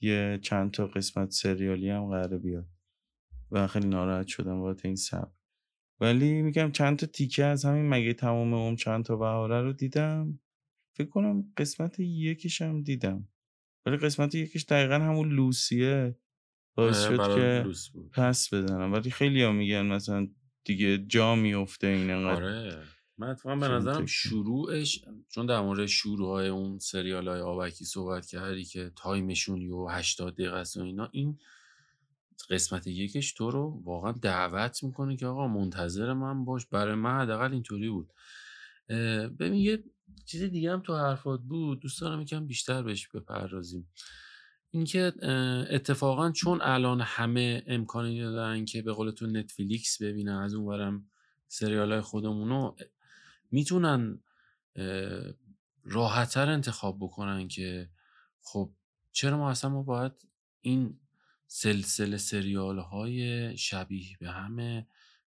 یه 0.00 0.38
چند 0.42 0.70
تا 0.70 0.86
قسمت 0.86 1.30
سریالی 1.30 1.90
هم 1.90 2.06
قراره 2.06 2.38
بیاد 2.38 2.66
و 3.50 3.66
خیلی 3.66 3.88
ناراحت 3.88 4.26
شدم 4.26 4.60
بابت 4.60 4.84
این 4.84 4.96
صبر 4.96 5.32
ولی 6.00 6.42
میگم 6.42 6.72
چند 6.72 6.98
تا 6.98 7.06
تیکه 7.06 7.44
از 7.44 7.64
همین 7.64 7.88
مگه 7.88 8.14
تمام 8.14 8.54
اون 8.54 8.76
چند 8.76 9.04
تا 9.04 9.16
بهاره 9.16 9.62
رو 9.62 9.72
دیدم؟ 9.72 10.40
فکر 10.96 11.08
کنم 11.08 11.52
قسمت 11.56 12.00
یکیش 12.00 12.62
هم 12.62 12.82
دیدم. 12.82 13.28
ولی 13.86 13.96
قسمت 13.96 14.34
یکیش 14.34 14.64
دقیقا 14.64 14.94
همون 14.94 15.28
لوسیه 15.28 16.16
باعث 16.74 17.04
آره، 17.04 17.16
شد 17.16 17.34
که 17.34 17.66
پس 18.12 18.54
بزنم. 18.54 18.92
ولی 18.92 19.10
خیلی 19.10 19.42
ها 19.42 19.52
میگن 19.52 19.86
مثلا 19.86 20.28
دیگه 20.64 20.98
جا 20.98 21.34
میفته 21.34 21.86
این 21.86 22.10
انقدر. 22.10 22.44
آره. 22.44 22.82
من 23.18 23.28
اتفاقا 23.28 23.56
به 23.56 23.68
نظرم 23.68 24.06
شروعش 24.06 25.04
چون 25.28 25.46
در 25.46 25.60
مورد 25.60 25.86
شروع 25.86 26.28
های 26.28 26.48
اون 26.48 26.78
سریال 26.78 27.28
های 27.28 27.40
آبکی 27.40 27.84
صحبت 27.84 28.26
کردی 28.26 28.64
که 28.64 28.92
تایمشون 28.96 29.70
و 29.70 29.88
80 29.88 30.34
دقیقه 30.34 30.56
است 30.56 30.76
و 30.76 30.82
اینا 30.82 31.08
این 31.12 31.38
قسمت 32.50 32.86
یکش 32.86 33.32
تو 33.32 33.50
رو 33.50 33.82
واقعا 33.84 34.12
دعوت 34.12 34.82
می‌کنه 34.84 35.16
که 35.16 35.26
آقا 35.26 35.48
منتظر 35.48 36.12
من 36.12 36.44
باش. 36.44 36.66
برای 36.66 36.94
من 36.94 37.20
حداقل 37.20 37.52
اینطوری 37.52 37.88
بود. 37.88 38.12
ببین 39.38 39.54
یه 39.54 39.84
چیز 40.26 40.42
دیگه 40.42 40.72
هم 40.72 40.80
تو 40.80 40.96
حرفات 40.96 41.40
بود. 41.40 41.80
دوست 41.80 42.00
دارم 42.00 42.20
یکم 42.20 42.46
بیشتر 42.46 42.82
بهش 42.82 43.08
بپردازیم. 43.08 43.88
اینکه 44.70 45.12
اتفاقا 45.70 46.30
چون 46.30 46.60
الان 46.62 47.00
همه 47.00 47.62
امکانی 47.66 48.20
دارن 48.20 48.64
که 48.64 48.82
به 48.82 48.92
قول 48.92 49.10
تو 49.10 49.26
نتفلیکس 49.26 50.02
ببینن 50.02 50.32
از 50.36 50.54
اونورم 50.54 51.10
سریال 51.48 51.92
های 51.92 52.00
خودمونو 52.00 52.74
می‌تونن 53.50 54.18
راحتتر 55.84 56.48
انتخاب 56.48 56.98
بکنن 57.00 57.48
که 57.48 57.90
خب 58.42 58.70
چرا 59.12 59.36
ما 59.36 59.50
اصلا 59.50 59.70
ما 59.70 59.82
باید 59.82 60.12
این 60.60 60.98
سلسله 61.46 62.16
سریال 62.16 62.78
های 62.78 63.56
شبیه 63.56 64.16
به 64.20 64.30
همه؟ 64.30 64.86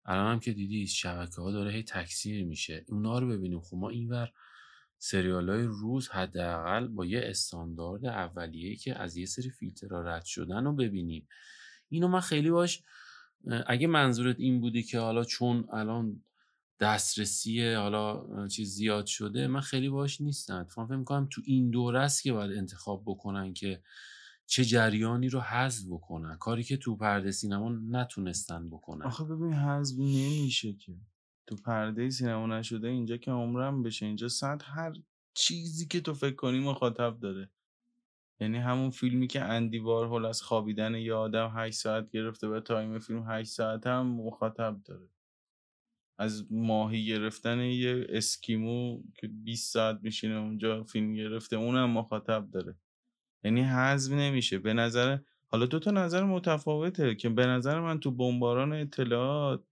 الان 0.05 0.31
هم 0.31 0.39
که 0.39 0.53
دیدی 0.53 0.87
شبکه 0.87 1.41
ها 1.41 1.51
داره 1.51 1.71
هی 1.71 1.83
تکثیر 1.83 2.45
میشه. 2.45 2.85
اونا 2.87 3.19
رو 3.19 3.27
ببینیم. 3.27 3.59
خب 3.59 3.77
ما 3.77 3.89
اینور 3.89 4.31
سریال 5.01 5.49
های 5.49 5.63
روز 5.63 6.09
حداقل 6.09 6.87
با 6.87 7.05
یه 7.05 7.21
استاندارد 7.23 8.05
اولیه 8.05 8.75
که 8.75 9.01
از 9.01 9.17
یه 9.17 9.25
سری 9.25 9.49
فیلترها 9.49 10.01
رد 10.01 10.25
شدن 10.25 10.65
رو 10.65 10.73
ببینیم. 10.73 11.27
اینو 11.89 12.07
من 12.07 12.19
خیلی 12.19 12.51
باش 12.51 12.83
اگه 13.67 13.87
منظورت 13.87 14.35
این 14.39 14.61
بودی 14.61 14.83
که 14.83 14.99
حالا 14.99 15.23
چون 15.23 15.67
الان 15.73 16.23
دسترسی 16.79 17.73
حالا 17.73 18.27
چیز 18.47 18.69
زیاد 18.69 19.05
شده 19.05 19.47
من 19.47 19.61
خیلی 19.61 19.89
باش 19.89 20.21
نیستم. 20.21 20.55
اتفاقا 20.55 20.87
فکر 20.87 20.97
می‌کنم 20.97 21.27
تو 21.31 21.41
این 21.45 21.69
دوره 21.69 21.99
است 21.99 22.23
که 22.23 22.33
باید 22.33 22.57
انتخاب 22.57 23.03
بکنن 23.05 23.53
که 23.53 23.83
چه 24.45 24.65
جریانی 24.65 25.29
رو 25.29 25.39
حذف 25.39 25.85
بکنن. 25.89 26.37
کاری 26.37 26.63
که 26.63 26.77
تو 26.77 26.95
پرده 26.95 27.31
سینما 27.31 27.69
نتونستن 27.69 28.69
بکنن. 28.69 29.05
آخه 29.05 29.23
ببین 29.23 29.53
حذف 29.53 29.99
نمیشه 29.99 30.73
که. 30.73 30.95
تو 31.49 31.55
پرده 31.55 32.09
سینما 32.09 32.47
نشده 32.47 32.87
اینجا 32.87 33.17
که 33.17 33.31
عمرم 33.31 33.83
بشه 33.83 34.05
اینجا 34.05 34.27
صد 34.27 34.61
هر 34.65 34.93
چیزی 35.33 35.87
که 35.87 36.01
تو 36.01 36.13
فکر 36.13 36.35
کنی 36.35 36.59
مخاطب 36.59 37.19
داره. 37.19 37.49
یعنی 38.39 38.57
همون 38.57 38.89
فیلمی 38.89 39.27
که 39.27 39.41
اندی 39.41 39.79
وارهول 39.79 40.25
از 40.25 40.41
خوابیدن 40.41 40.95
یه 40.95 41.13
آدم 41.13 41.51
8 41.55 41.77
ساعت 41.77 42.09
گرفته 42.09 42.47
و 42.47 42.59
تایم 42.59 42.99
فیلم 42.99 43.23
8 43.27 43.49
ساعت 43.49 43.87
هم 43.87 44.07
مخاطب 44.07 44.81
داره. 44.85 45.09
از 46.17 46.51
ماهی 46.51 47.05
گرفتن 47.05 47.59
یه 47.59 48.05
اسکیمو 48.09 49.03
که 49.15 49.27
20 49.27 49.73
ساعت 49.73 49.99
میشینه 50.01 50.35
اونجا 50.35 50.83
فیلم 50.83 51.13
گرفته 51.13 51.55
اونم 51.55 51.89
مخاطب 51.89 52.49
داره. 52.51 52.75
یعنی 53.43 53.61
حذف 53.61 54.11
نمیشه. 54.11 54.59
به 54.59 54.73
نظر 54.73 55.17
حالا 55.47 55.65
دو 55.65 55.79
تا 55.79 55.91
نظر 55.91 56.23
متفاوته 56.23 57.15
که 57.15 57.29
به 57.29 57.45
نظر 57.45 57.79
من 57.79 57.99
تو 57.99 58.11
بمباران 58.11 58.73
اطلاعات 58.73 59.63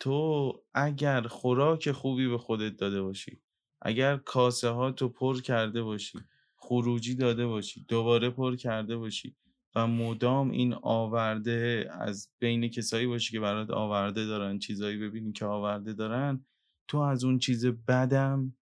تو 0.00 0.52
اگر 0.74 1.22
خوراک 1.22 1.92
خوبی 1.92 2.28
به 2.28 2.38
خودت 2.38 2.76
داده 2.76 3.02
باشی 3.02 3.40
اگر 3.82 4.16
کاسه 4.16 4.68
هاتو 4.68 5.08
پر 5.08 5.40
کرده 5.40 5.82
باشی 5.82 6.18
خروجی 6.56 7.14
داده 7.14 7.46
باشی 7.46 7.84
دوباره 7.88 8.30
پر 8.30 8.56
کرده 8.56 8.96
باشی 8.96 9.36
و 9.74 9.86
مدام 9.86 10.50
این 10.50 10.74
آورده 10.82 11.88
از 11.90 12.28
بین 12.38 12.68
کسایی 12.68 13.06
باشی 13.06 13.32
که 13.32 13.40
برات 13.40 13.70
آورده 13.70 14.26
دارن 14.26 14.58
چیزایی 14.58 14.96
ببینی 14.98 15.32
که 15.32 15.44
آورده 15.44 15.92
دارن 15.92 16.44
تو 16.88 16.98
از 16.98 17.24
اون 17.24 17.38
چیز 17.38 17.66
بدم 17.66 18.56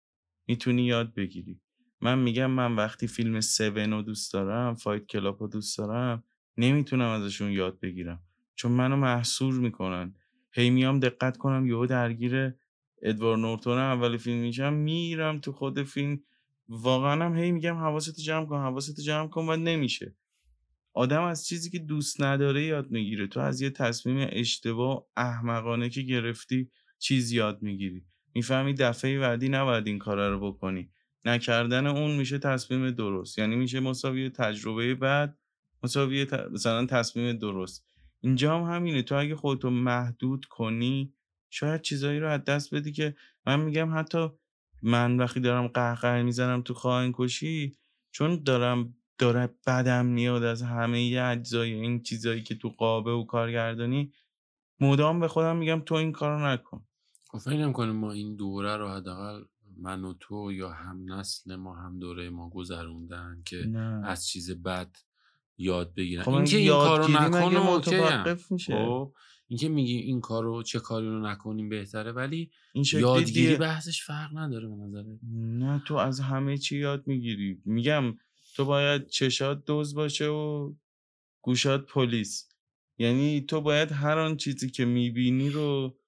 می‌تونی 0.46 0.82
یاد 0.84 1.14
بگیری. 1.14 1.60
من 2.00 2.18
میگم 2.18 2.50
من 2.50 2.76
وقتی 2.76 3.06
فیلم 3.06 3.36
7 3.36 3.60
رو 3.60 4.02
دوست 4.02 4.32
دارم 4.32 4.74
Fight 4.74 5.06
Club 5.06 5.42
رو 5.42 5.48
دوست 5.48 5.78
دارم 5.78 6.24
نمی‌تونم 6.56 7.08
ازشون 7.08 7.52
یاد 7.52 7.80
بگیرم. 7.80 8.22
چون 8.54 8.72
منو 8.72 8.96
محصور 8.96 9.54
می‌کنن. 9.54 10.14
هی 10.52 10.70
میام 10.70 11.00
دقت 11.00 11.36
کنم 11.36 11.66
یهو 11.66 11.86
درگیر 11.86 12.54
ادوار 13.02 13.38
نورتون 13.38 13.78
اول 13.78 14.16
فیلم 14.16 14.38
میشم 14.38 14.72
میرم 14.72 15.40
تو 15.40 15.52
خود 15.52 15.82
فیلم. 15.82 16.20
واقعا 16.68 17.24
هم 17.24 17.36
هی 17.36 17.52
میگم 17.52 17.76
حواست 17.76 18.20
جمع 18.20 18.46
کن 18.46 18.60
حواست 18.60 19.00
جمع 19.00 19.28
کن 19.28 19.48
و 19.48 19.56
نمیشه. 19.56 20.14
آدم 20.94 21.22
از 21.22 21.46
چیزی 21.46 21.70
که 21.70 21.78
دوست 21.78 22.22
نداره 22.22 22.62
یاد 22.62 22.90
می‌گیره. 22.90 23.26
تو 23.26 23.40
از 23.40 23.60
یه 23.60 23.70
تصمیم 23.70 24.28
اشتباه 24.30 25.06
احمقانه 25.16 25.88
که 25.88 26.02
گرفتی 26.02 26.70
چیز 26.98 27.32
یاد 27.32 27.62
می‌گیری. 27.62 28.04
می‌فهمی 28.34 28.74
دفعه 28.74 29.18
بعدی 29.18 29.48
نباید 29.48 29.86
این 29.86 29.98
کار 29.98 30.30
رو 30.30 30.52
بکنی. 30.52 30.90
نکردن 31.24 31.86
اون 31.86 32.16
میشه 32.16 32.38
تصمیم 32.38 32.90
درست. 32.90 33.38
یعنی 33.38 33.56
میشه 33.56 33.80
مساوی 33.80 34.30
تجربه 34.30 34.94
بعد 34.94 35.38
مساوی 35.82 36.24
ت... 36.24 36.34
مثلا 36.34 36.86
تصمیم 36.86 37.32
درست. 37.32 37.91
اینجا 38.22 38.58
هم 38.58 38.74
همینه. 38.74 39.02
تو 39.02 39.14
اگه 39.14 39.36
خودتو 39.36 39.70
محدود 39.70 40.44
کنی 40.44 41.14
شاید 41.50 41.80
چیزایی 41.80 42.20
رو 42.20 42.28
از 42.28 42.44
دست 42.44 42.74
بدی 42.74 42.92
که 42.92 43.16
من 43.46 43.60
میگم 43.60 43.98
حتی 43.98 44.28
من 44.82 45.16
وقتی 45.16 45.40
دارم 45.40 45.68
قهقه 45.68 46.22
می‌زنم 46.22 46.62
تو 46.62 46.74
خواهن 46.74 47.12
کشی 47.14 47.76
چون 48.10 48.42
دارم 48.42 48.94
داره 49.18 49.54
بدم 49.66 50.06
میاد 50.06 50.42
از 50.42 50.62
همه 50.62 51.20
اجزای 51.22 51.72
این 51.72 52.02
چیزایی 52.02 52.42
که 52.42 52.54
تو 52.54 52.68
قابه 52.68 53.12
و 53.12 53.24
کارگردانی 53.24 54.12
مدام 54.80 55.20
به 55.20 55.28
خودم 55.28 55.56
میگم 55.56 55.80
تو 55.80 55.94
این 55.94 56.12
کارو 56.12 56.46
نکن. 56.46 56.86
خب 57.30 57.38
فکر 57.38 57.56
نمی‌کنی 57.56 57.92
ما 57.92 58.12
این 58.12 58.36
دوره 58.36 58.76
رو 58.76 58.88
حداقل 58.88 59.44
من 59.76 60.04
و 60.04 60.14
تو 60.20 60.52
یا 60.52 60.70
هم 60.70 61.12
نسل 61.12 61.56
ما 61.56 61.76
هم 61.76 61.98
دوره 61.98 62.30
ما 62.30 62.50
گذروندن 62.50 63.42
که 63.44 63.56
نه. 63.66 64.06
از 64.06 64.26
چیز 64.26 64.50
بد 64.50 64.96
یاد 65.62 65.94
بگیرن. 65.94 66.22
خب 66.22 66.30
اینکه 66.30 66.56
این 66.56 66.72
این 66.72 66.80
کارو 66.80 67.08
نکنه 67.08 67.70
متوقف 67.70 68.52
میشه؟ 68.52 68.72
خب 68.72 69.12
اینکه 69.48 69.68
میگی 69.68 69.96
این 69.96 70.20
کارو 70.20 70.62
چه 70.62 70.78
کاری 70.78 71.06
رو 71.06 71.26
نکنیم 71.26 71.68
بهتره 71.68 72.12
ولی 72.12 72.50
این 72.72 72.84
یادگیری 72.92 73.46
دیگه 73.46 73.56
بحثش 73.56 74.02
فرق 74.02 74.38
نداره 74.38 74.68
به 74.68 74.74
نظره 74.74 75.18
نه 75.32 75.82
تو 75.86 75.94
از 75.94 76.20
همه 76.20 76.58
چی 76.58 76.78
یاد 76.78 77.06
می‌گیری. 77.06 77.62
میگم 77.64 78.16
تو 78.56 78.64
باید 78.64 79.06
چشات 79.06 79.64
دوز 79.64 79.94
باشه 79.94 80.26
و 80.26 80.72
گوشات 81.42 81.86
پلیس. 81.86 82.48
یعنی 82.98 83.40
تو 83.40 83.60
باید 83.60 83.92
هر 83.92 84.18
آن 84.18 84.36
چیزی 84.36 84.70
که 84.70 84.84
می‌بینی 84.84 85.50
رو 85.50 85.98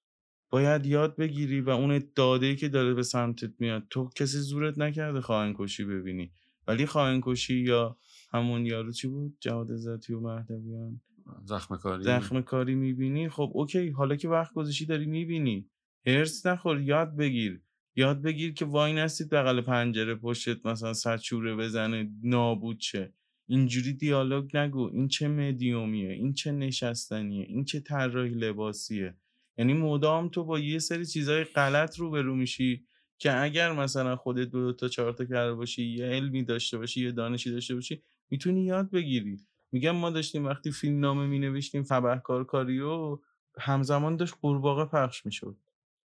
باید 0.49 0.85
یاد 0.85 1.15
بگیری 1.15 1.61
و 1.61 1.69
اون 1.69 2.03
داده 2.15 2.55
که 2.55 2.69
داره 2.69 2.93
به 2.93 3.03
سمتت 3.03 3.51
میاد. 3.59 3.83
تو 3.89 4.09
کسی 4.15 4.37
زورت 4.37 4.77
نکرده 4.77 5.21
خواهن 5.21 5.53
کشی 5.57 5.83
ببینی. 5.83 6.31
ولی 6.67 6.85
خواهن 6.85 7.21
کشی 7.23 7.59
یا 7.59 7.97
همون 8.31 8.65
یارو 8.65 8.91
چی 8.91 9.07
بود؟ 9.07 9.37
جواد 9.39 9.75
ذاتی 9.75 10.13
و 10.13 10.19
مهدویان. 10.19 11.01
زخم 11.45 11.77
کاری 11.77 12.03
زخم 12.03 12.41
کاری 12.41 12.75
می‌بینی؟ 12.75 13.29
خب 13.29 13.51
اوکی 13.53 13.89
حالا 13.89 14.15
که 14.15 14.29
وقت 14.29 14.53
گذاشتی 14.53 14.85
داری 14.85 15.05
می‌بینی. 15.05 15.69
هرس 16.05 16.45
نخور 16.45 16.81
یاد 16.81 17.15
بگیر. 17.15 17.61
یاد 17.95 18.21
بگیر 18.21 18.53
که 18.53 18.65
وای 18.65 18.93
نستید 18.93 19.29
بغل 19.29 19.61
پنجره 19.61 20.15
پشتت 20.15 20.65
مثلا 20.65 20.93
سچوره 20.93 21.55
بزنه 21.55 22.11
نابود 22.23 22.79
شه. 22.79 23.13
اینجوری 23.47 23.93
دیالوگ 23.93 24.57
نگو. 24.57 24.89
این 24.93 25.07
چه 25.07 25.27
مدیومیه؟ 25.27 26.11
این 26.11 26.33
چه 26.33 26.51
نشستنیه؟ 26.51 27.45
این 27.45 27.65
چه 27.65 27.79
طراحی 27.79 28.33
لباسیه؟ 28.33 29.15
یعنی 29.57 29.73
مدام 29.73 30.29
تو 30.29 30.43
با 30.43 30.59
یه 30.59 30.79
سری 30.79 31.05
چیزای 31.05 31.43
غلط 31.43 31.99
روبرو 31.99 32.35
میشی 32.35 32.85
که 33.17 33.41
اگر 33.41 33.73
مثلا 33.73 34.15
خودت 34.15 34.47
دو, 34.47 34.65
دو 34.65 34.73
تا 34.73 34.87
چهار 34.87 35.13
تا 35.13 35.25
کرده 35.25 35.53
باشی 35.53 35.83
یه 35.83 36.05
علمی 36.05 36.43
داشته 36.43 36.77
باشی 36.77 37.03
یه 37.03 37.11
دانشی 37.11 37.51
داشته 37.51 37.75
باشی 37.75 38.01
می‌تونی 38.29 38.65
یاد 38.65 38.91
بگیری. 38.91 39.39
میگم 39.71 39.91
ما 39.91 40.09
داشتیم 40.09 40.45
وقتی 40.45 40.71
فیلم 40.71 40.99
نامه 40.99 41.27
می 41.27 41.39
نوشتیم 41.39 41.83
فبهکار 41.83 42.43
کاریو 42.43 43.19
همزمان 43.59 44.15
داشت 44.15 44.35
قورباغه 44.41 44.85
پخش 44.85 45.25
می‌شد. 45.25 45.57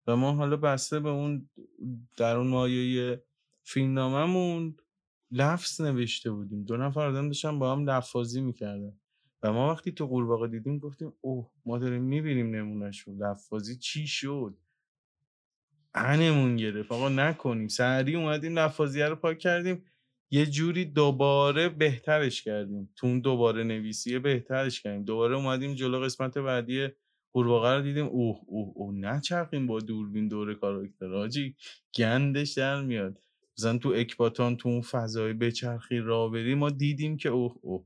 و 0.07 0.15
ما 0.15 0.33
حالا 0.33 0.57
بسته 0.57 0.99
به 0.99 1.09
اون 1.09 1.49
در 2.17 2.35
اون 2.35 2.47
مایه 2.47 3.23
فیلم 3.63 4.75
لفظ 5.31 5.81
نوشته 5.81 6.31
بودیم. 6.31 6.63
دو 6.63 6.77
نفر 6.77 7.05
آدم 7.05 7.27
داشتن 7.27 7.59
با 7.59 7.71
هم 7.71 7.89
لفاظی 7.89 8.41
می‌کردن. 8.41 8.93
و 9.43 9.53
ما 9.53 9.71
وقتی 9.71 9.91
تو 9.91 10.07
قورباغه 10.07 10.47
دیدیم 10.47 10.79
گفتیم 10.79 11.13
اوه 11.21 11.49
ما 11.65 11.77
داریم 11.77 12.03
می‌بینیم 12.03 12.55
نمونهش 12.55 12.99
رو 12.99 13.13
لفاظی 13.17 13.75
چی 13.75 14.07
شد؟ 14.07 14.57
انمون 15.93 16.55
گرفت. 16.55 16.91
آقا 16.91 17.09
نکنیم. 17.09 17.67
سریع 17.67 18.19
اومدیم 18.19 18.59
لفاظیه 18.59 19.05
رو 19.05 19.15
پاک 19.15 19.39
کردیم. 19.39 19.85
یه 20.33 20.45
جوری 20.45 20.85
دوباره 20.85 21.69
بهترش 21.69 22.41
کردیم. 22.41 22.89
تو 22.95 23.07
اون 23.07 23.19
دوباره 23.19 23.63
نویسیه 23.63 24.19
بهترش 24.19 24.81
کردیم. 24.81 25.03
دوباره 25.03 25.35
اومدیم 25.35 25.73
جلو 25.73 25.99
قسمت 25.99 26.37
بعدی 26.37 26.87
قورباغه 27.33 27.75
رو 27.75 27.81
دیدیم. 27.81 28.05
اوه 28.05 28.41
اوه 28.47 28.73
اوه 28.75 28.95
نچرخیم 28.95 29.67
با 29.67 29.79
دوربین 29.79 30.27
دور 30.27 30.53
کاراکتر. 30.53 31.13
حاجی 31.13 31.55
گندش 31.95 32.53
در 32.53 32.81
میاد. 32.81 33.19
مثلا 33.57 33.77
تو 33.77 33.89
اکباتان 33.89 34.57
تو 34.57 34.69
اون 34.69 34.81
فضای 34.81 35.33
بچرخی 35.33 35.97
را 35.97 36.29
بری 36.29 36.55
ما 36.55 36.69
دیدیم 36.69 37.17
که 37.17 37.29
اوه 37.29 37.55
اوه. 37.61 37.85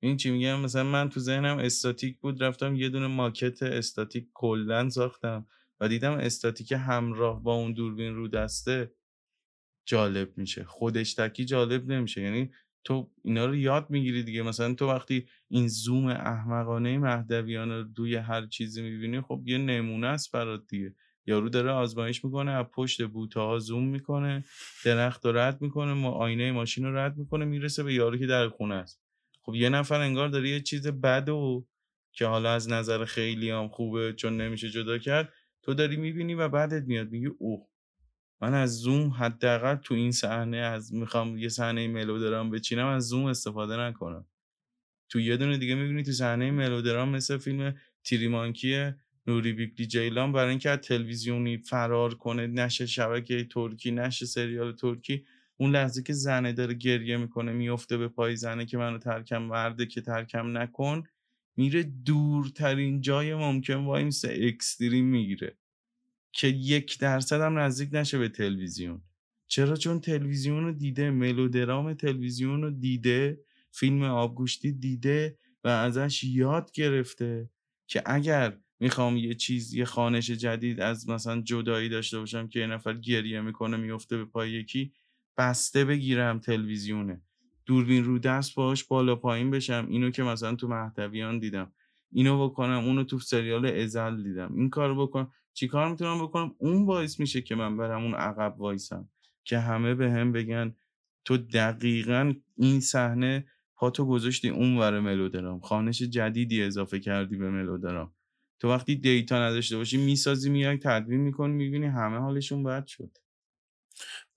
این 0.00 0.16
چی 0.16 0.30
میگم 0.30 0.60
مثلا 0.60 0.84
من 0.84 1.08
تو 1.08 1.20
ذهنم 1.20 1.58
استاتیک 1.58 2.18
بود 2.18 2.42
رفتم 2.42 2.76
یه 2.76 2.88
دونه 2.88 3.06
ماکت 3.06 3.62
استاتیک 3.62 4.28
کلا 4.34 4.88
ساختم 4.88 5.46
و 5.80 5.88
دیدم 5.88 6.12
استاتیک 6.12 6.72
همراه 6.72 7.42
با 7.42 7.54
اون 7.54 7.72
دوربین 7.72 8.14
رو 8.14 8.28
دسته. 8.28 8.92
جالب 9.88 10.38
میشه. 10.38 10.64
خودش 10.64 11.14
تکی 11.14 11.44
جالب 11.44 11.92
نمیشه. 11.92 12.22
یعنی 12.22 12.50
تو 12.84 13.10
اینا 13.24 13.46
رو 13.46 13.56
یاد 13.56 13.90
می‌گیری 13.90 14.22
دیگه. 14.22 14.42
مثلا 14.42 14.74
تو 14.74 14.88
وقتی 14.88 15.26
این 15.48 15.68
زوم 15.68 16.06
احمقانه 16.06 16.98
مهدویان 16.98 17.70
رو 17.72 17.84
روی 17.96 18.16
هر 18.16 18.46
چیزی 18.46 18.82
می‌بینی 18.82 19.20
خب 19.20 19.42
یه 19.46 19.58
نمونه 19.58 20.06
است 20.06 20.32
برات 20.32 20.66
دیگه. 20.68 20.94
یارو 21.26 21.48
داره 21.48 21.70
آزمایش 21.70 22.24
می‌کنه 22.24 22.50
از 22.50 22.64
پشت 22.64 23.06
بوته 23.06 23.40
ها 23.40 23.58
زوم 23.58 23.88
می‌کنه 23.88 24.44
درخت 24.84 25.26
رو 25.26 25.32
رد 25.36 25.62
می‌کنه 25.62 25.92
ما 25.92 26.10
آینه 26.10 26.52
ماشین 26.52 26.84
رو 26.84 26.96
رد 26.96 27.16
می‌کنه 27.16 27.44
می‌رسه 27.44 27.82
به 27.82 27.94
یارو 27.94 28.18
که 28.18 28.26
در 28.26 28.48
خونه 28.48 28.74
است. 28.74 29.02
خب 29.42 29.54
یه 29.54 29.68
نفر 29.68 30.00
انگار 30.00 30.28
داره 30.28 30.48
یه 30.48 30.60
چیز 30.60 30.86
بد 30.86 31.28
و 31.28 31.66
که 32.12 32.26
حالا 32.26 32.52
از 32.52 32.68
نظر 32.68 33.04
خیلی 33.04 33.50
هم 33.50 33.68
خوبه 33.68 34.12
چون 34.12 34.40
نمیشه 34.40 34.70
جدا 34.70 34.98
کرد 34.98 35.32
تو 35.62 35.74
داری 35.74 35.96
می‌بینی 35.96 36.34
و 36.34 36.48
بعدت 36.48 36.82
میاد 36.82 37.10
میگی 37.10 37.26
اوه 37.38 37.66
من 38.40 38.54
از 38.54 38.78
زوم 38.78 39.08
حداقل 39.08 39.74
تو 39.74 39.94
این 39.94 40.12
صحنه 40.12 40.56
از 40.56 40.94
می‌خوام 40.94 41.38
یه 41.38 41.48
صحنه 41.48 41.88
ملودرام 41.88 42.50
بچینم 42.50 42.86
از 42.86 43.08
زوم 43.08 43.24
استفاده 43.24 43.76
نکنم. 43.76 44.26
تو 45.08 45.20
یه 45.20 45.36
دونه 45.36 45.58
دیگه 45.58 45.74
می‌بینی 45.74 46.02
تو 46.02 46.12
صحنه 46.12 46.50
ملودرام 46.50 47.08
مثل 47.08 47.38
فیلم 47.38 47.74
تیریمانکی 48.04 48.90
نوری 49.26 49.52
بیگلی 49.52 49.86
جیلان. 49.86 50.32
برای 50.32 50.50
اینکه 50.50 50.70
از 50.70 50.78
تلویزیونی 50.78 51.58
فرار 51.58 52.14
کنه 52.14 52.46
نشه 52.46 52.86
شبکه 52.86 53.44
ترکی 53.44 53.90
نشه 53.90 54.26
سریال 54.26 54.72
ترکی 54.72 55.24
اون 55.56 55.70
لحظه 55.70 56.02
که 56.02 56.12
زنه 56.12 56.52
داره 56.52 56.74
گریه 56.74 57.16
می‌کنه 57.16 57.52
میفته 57.52 57.96
به 57.96 58.08
پای 58.08 58.36
زنه 58.36 58.66
که 58.66 58.78
منو 58.78 58.98
ترکم 58.98 59.42
مرده 59.42 59.86
که 59.86 60.00
ترکم 60.00 60.58
نکن 60.58 61.02
میره 61.56 61.82
دورترین 61.82 63.00
جای 63.00 63.34
ممکن 63.34 63.74
وایمیسه 63.74 64.38
اکستریم 64.40 65.04
می‌گیره. 65.04 65.56
که 66.32 66.48
یک 66.48 66.98
درصد 66.98 67.40
هم 67.40 67.58
نزدیک 67.58 67.88
نشه 67.92 68.18
به 68.18 68.28
تلویزیون. 68.28 69.02
چرا؟ 69.46 69.76
چون 69.76 70.00
تلویزیون 70.00 70.64
رو 70.64 70.72
دیده 70.72 71.10
ملودرام 71.10 71.94
تلویزیون 71.94 72.62
رو 72.62 72.70
دیده 72.70 73.40
فیلم 73.70 74.02
آبگوشتی 74.02 74.72
دیده 74.72 75.38
و 75.64 75.68
ازش 75.68 76.24
یاد 76.24 76.72
گرفته 76.72 77.50
که 77.86 78.02
اگر 78.06 78.56
می‌خوام 78.80 79.16
یه 79.16 79.34
چیز 79.34 79.74
یه 79.74 79.84
خانش 79.84 80.30
جدید 80.30 80.80
از 80.80 81.08
مثلا 81.08 81.40
جدایی 81.40 81.88
داشته 81.88 82.18
باشم 82.18 82.48
که 82.48 82.60
یه 82.60 82.66
نفر 82.66 82.94
گریه 82.94 83.40
می‌کنه 83.40 83.76
میفته 83.76 84.16
به 84.16 84.24
پای 84.24 84.50
یکی 84.50 84.92
بسته 85.36 85.84
بگیرم 85.84 86.38
تلویزیونه. 86.38 87.22
دوربین 87.66 88.04
رو 88.04 88.18
دست 88.18 88.54
باش 88.54 88.84
بالا 88.84 89.16
پایین 89.16 89.50
بشم 89.50 89.86
اینو 89.90 90.10
که 90.10 90.22
مثلا 90.22 90.54
تو 90.54 90.68
مهدویان 90.68 91.38
دیدم. 91.38 91.72
اینو 92.12 92.48
بکنم 92.48 92.84
اونو 92.84 93.04
تو 93.04 93.18
سریال 93.18 93.66
ازل 93.66 94.22
دیدم. 94.22 94.54
این 94.56 94.70
کارو 94.70 95.06
بکنم 95.06 95.30
چیکار 95.58 95.88
می‌تونم 95.90 96.22
بکنم؟ 96.22 96.54
اون 96.58 96.86
باعث 96.86 97.20
میشه 97.20 97.42
که 97.42 97.54
من 97.54 97.76
برم 97.76 98.02
اون 98.02 98.14
عقب 98.14 98.60
وایسم 98.60 99.08
که 99.44 99.58
همه 99.58 99.94
به 99.94 100.10
هم 100.10 100.32
بگن 100.32 100.76
تو 101.24 101.36
دقیقا 101.36 102.34
این 102.56 102.80
صحنه 102.80 103.46
پاتو 103.76 104.06
گذاشتی 104.06 104.48
اون 104.48 104.76
ور 104.76 105.00
ملودرام 105.00 105.60
خانش 105.60 106.02
جدیدی 106.02 106.62
اضافه 106.62 107.00
کردی 107.00 107.36
به 107.36 107.50
ملودرام. 107.50 108.12
تو 108.58 108.68
وقتی 108.68 108.96
دیتا 108.96 109.36
نداشته 109.48 109.76
باشی 109.76 109.96
می‌سازی 109.96 110.50
میای 110.50 110.76
تدوین 110.76 111.20
می‌کنی 111.20 111.52
می‌بینی 111.52 111.86
همه 111.86 112.18
حالشون 112.18 112.62
بد 112.62 112.86
شد. 112.86 113.18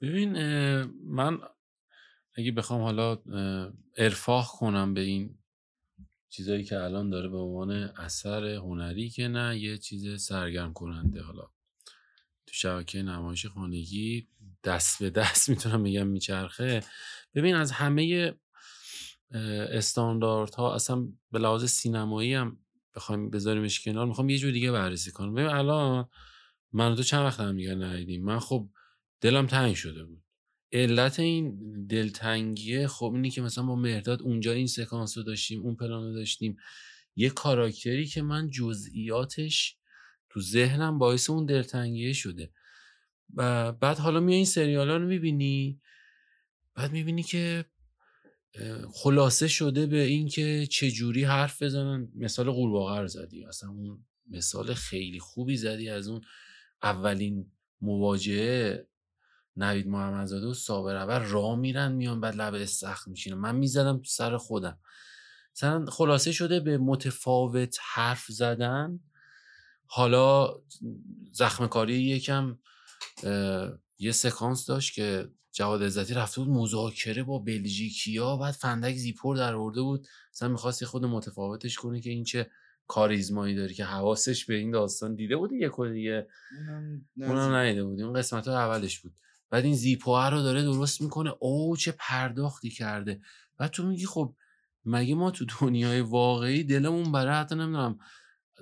ببین 0.02 0.34
من 1.06 1.40
اگه 2.36 2.52
بخوام 2.52 2.82
حالا 2.82 3.18
ارفاق 3.98 4.48
کنم 4.48 4.94
به 4.94 5.02
این 5.02 5.38
چیزایی 6.32 6.64
که 6.64 6.84
الان 6.84 7.10
داره 7.10 7.30
به 7.30 7.38
عنوان 7.38 7.72
اثر 7.72 8.46
هنری 8.46 9.10
که 9.10 9.28
نه 9.28 9.60
یه 9.60 9.78
چیز 9.78 10.22
سرگرم 10.22 10.74
کننده 10.74 11.22
حالا. 11.22 11.44
تو 12.48 12.54
شبکه 12.54 13.02
نمایش 13.02 13.46
خانگی 13.46 14.28
دست 14.64 15.04
به 15.04 15.10
دست 15.10 15.50
می‌تونم 15.50 15.84
بگم 15.84 16.08
میچرخه. 16.08 16.84
ببین 17.36 17.56
از 17.56 17.72
همه 17.72 18.34
استانداردها 19.72 20.76
اصلا 20.76 21.08
به 21.32 21.40
لحاظ 21.40 21.66
سینمایی 21.66 22.34
هم 22.34 22.58
بخوایم 22.96 23.30
بذاریمش 23.30 23.84
کنار 23.84 24.06
می‌خوام 24.06 24.30
یه 24.30 24.38
جور 24.38 24.52
دیگه 24.52 24.72
بررسی 24.72 25.12
کنم. 25.12 25.34
ببین 25.34 25.50
الان 25.50 26.10
من 26.74 26.96
تو 26.96 27.04
چند 27.04 27.26
وقت 27.26 27.40
هم 27.40 27.58
دیگه 27.58 27.76
ندیدیم. 27.76 28.24
من 28.26 28.40
خب 28.40 28.70
دلم 29.22 29.48
تنگ 29.48 29.76
شده 29.76 30.04
بود. 30.04 30.24
علت 30.74 31.20
این 31.20 31.58
دلتنگیه 31.88 32.88
خب 32.88 33.12
اینی 33.14 33.30
که 33.30 33.42
مثلا 33.42 33.64
با 33.64 33.76
مهرداد 33.76 34.22
اونجا 34.22 34.52
این 34.52 34.68
سکانس 34.68 35.18
رو 35.18 35.24
داشتیم 35.24 35.62
اون 35.62 35.76
پلان 35.76 36.04
رو 36.04 36.14
داشتیم. 36.14 36.58
یه 37.16 37.30
کاراکتری 37.30 38.06
که 38.06 38.22
من 38.22 38.50
جزئیاتش 38.50 39.78
تو 40.30 40.42
ذهنم 40.42 41.00
باعث 41.00 41.30
اون 41.30 41.46
دلتنگیه 41.46 42.14
شده. 42.14 42.52
و 43.36 43.72
بعد 43.72 43.98
حالا 43.98 44.20
میای 44.20 44.36
این 44.36 44.46
سریال 44.46 44.90
رو 44.90 45.08
می‌بینی 45.08 45.82
بعد 46.76 46.92
می‌بینی 46.92 47.24
که 47.24 47.66
خلاصه 48.94 49.48
شده 49.48 49.86
به 49.86 50.02
این 50.02 50.28
که 50.28 50.68
چجوری 50.72 51.24
حرف 51.24 51.62
بزنن. 51.62 52.12
مثال 52.16 52.52
قورباغه 52.52 53.08
زدی 53.08 53.46
اصلا 53.46 53.70
اون 53.70 54.06
مثال 54.28 54.74
خیلی 54.74 55.20
خوبی 55.20 55.58
زدی 55.58 55.90
از 55.90 56.08
اون 56.08 56.22
اولین 56.84 57.52
مواجهه 57.82 58.88
نوید 59.58 59.88
محمدزاده 59.88 60.48
و 60.48 60.54
صابر 60.54 60.96
اول 60.96 61.20
راه 61.20 61.56
میرن 61.56 61.92
میان 61.92 62.22
بعد 62.22 62.36
لب 62.36 62.54
استخر 62.54 63.12
میشینن 63.12 63.38
من 63.38 63.56
می‌زدم 63.56 63.98
تو 63.98 64.04
سر 64.04 64.38
خودم. 64.38 64.80
مثلا 65.56 65.86
خلاصه 65.86 66.32
شده 66.32 66.60
به 66.60 66.78
متفاوت 66.78 67.78
حرف 67.94 68.26
زدن. 68.30 69.00
حالا 69.86 70.62
زخم 71.32 71.68
کاری 71.68 71.94
یکم 71.94 72.60
یه 74.00 74.12
سکانس 74.12 74.66
داشت 74.66 74.94
که 74.94 75.30
جواد 75.52 75.84
عزتی 75.84 76.14
رفته 76.14 76.42
بود 76.42 76.50
مذاکره 76.50 77.24
با 77.24 77.40
بلژیکیا 77.40 78.38
بعد 78.38 78.54
فندک 78.54 78.96
زیپور 78.96 79.38
در 79.38 79.56
آورده 79.56 79.82
بود. 79.82 80.08
مثلا 80.34 80.50
می‌خواست 80.50 80.86
خود 80.86 81.06
متفاوتش 81.06 81.76
کنه 81.76 82.02
که 82.02 82.10
این 82.10 82.24
چه 82.24 82.52
کاریزمایی 82.88 83.56
داری 83.56 83.74
که 83.74 83.86
حواسش 83.86 84.46
به 84.46 84.56
این 84.56 84.72
داستان 84.72 85.16
دیده 85.16 85.36
بود 85.38 85.52
یک 85.52 85.80
و 85.80 85.88
دیگه 85.88 86.28
اونم. 87.18 87.56
ندیده 87.56 87.84
بود 87.84 88.02
اون 88.02 88.14
قسمت 88.14 88.48
ها 88.48 88.58
اولش 88.58 89.00
بود. 89.00 89.14
بعد 89.52 89.66
این 89.66 89.76
زیپوه 89.76 90.30
رو 90.30 90.42
داره 90.42 90.64
درست 90.64 91.02
می‌کنه. 91.02 91.34
او 91.40 91.78
چه 91.78 91.92
پرداختی 92.00 92.70
کرده. 92.70 93.22
بعد 93.58 93.72
تو 93.72 93.88
میگی 93.88 94.06
خب 94.06 94.36
مگه 94.86 95.16
ما 95.16 95.32
تو 95.32 95.46
دنیای 95.62 96.02
واقعی 96.02 96.64
دلمون 96.64 97.12
برای 97.12 97.34
حتی 97.34 97.56
نمی‌دونم 97.56 98.00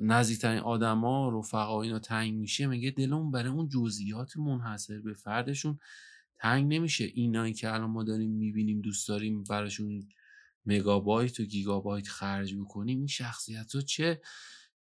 نزدیکترین 0.02 0.60
آدما 0.60 1.40
رفقا 1.40 1.82
اینا 1.82 2.00
تنگ 2.00 2.34
میشه؟ 2.34 2.68
مگه 2.68 2.92
دلمون 2.92 3.32
برای 3.32 3.50
اون 3.50 3.70
جزئیات 3.70 4.38
منحصر 4.38 5.00
به 5.02 5.14
فردشون 5.14 5.80
تنگ 6.38 6.74
نمیشه؟ 6.74 7.04
اینایی 7.04 7.54
که 7.54 7.74
الان 7.74 7.90
ما 7.90 8.04
داریم 8.04 8.32
می‌بینیم 8.32 8.82
دوست 8.82 9.08
داریم 9.08 9.44
براشون 9.44 10.08
مگابایت 10.66 11.40
و 11.40 11.44
گیگابایت 11.44 12.08
خرج 12.08 12.56
بکنیم 12.56 12.98
این 12.98 13.08
شخصیت 13.08 13.76
ها 13.76 13.82
چه 13.82 14.22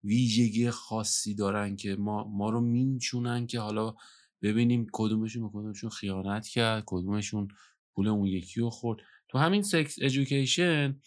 ویژگی 0.05 0.71
خاصی 0.71 1.35
دارن 1.35 1.77
که 1.77 1.97
ما, 1.97 2.25
ما 2.25 2.51
رو 2.51 2.61
مینچونن 2.61 3.47
که 3.47 3.61
حالا 3.61 3.95
ببینیم 4.43 4.87
کدومشون 4.93 5.43
به 5.43 5.49
کدومشون 5.49 5.91
خیانت 5.91 6.47
کرد 6.47 6.83
کدومشون 6.87 7.49
پول 7.95 8.09
اون 8.09 8.27
یکی 8.27 8.61
رو 8.61 8.71
خورد. 8.71 8.99
تو 9.29 9.39
همین 9.39 9.63
سکس 9.63 9.97
ادویکیشن 10.01 11.01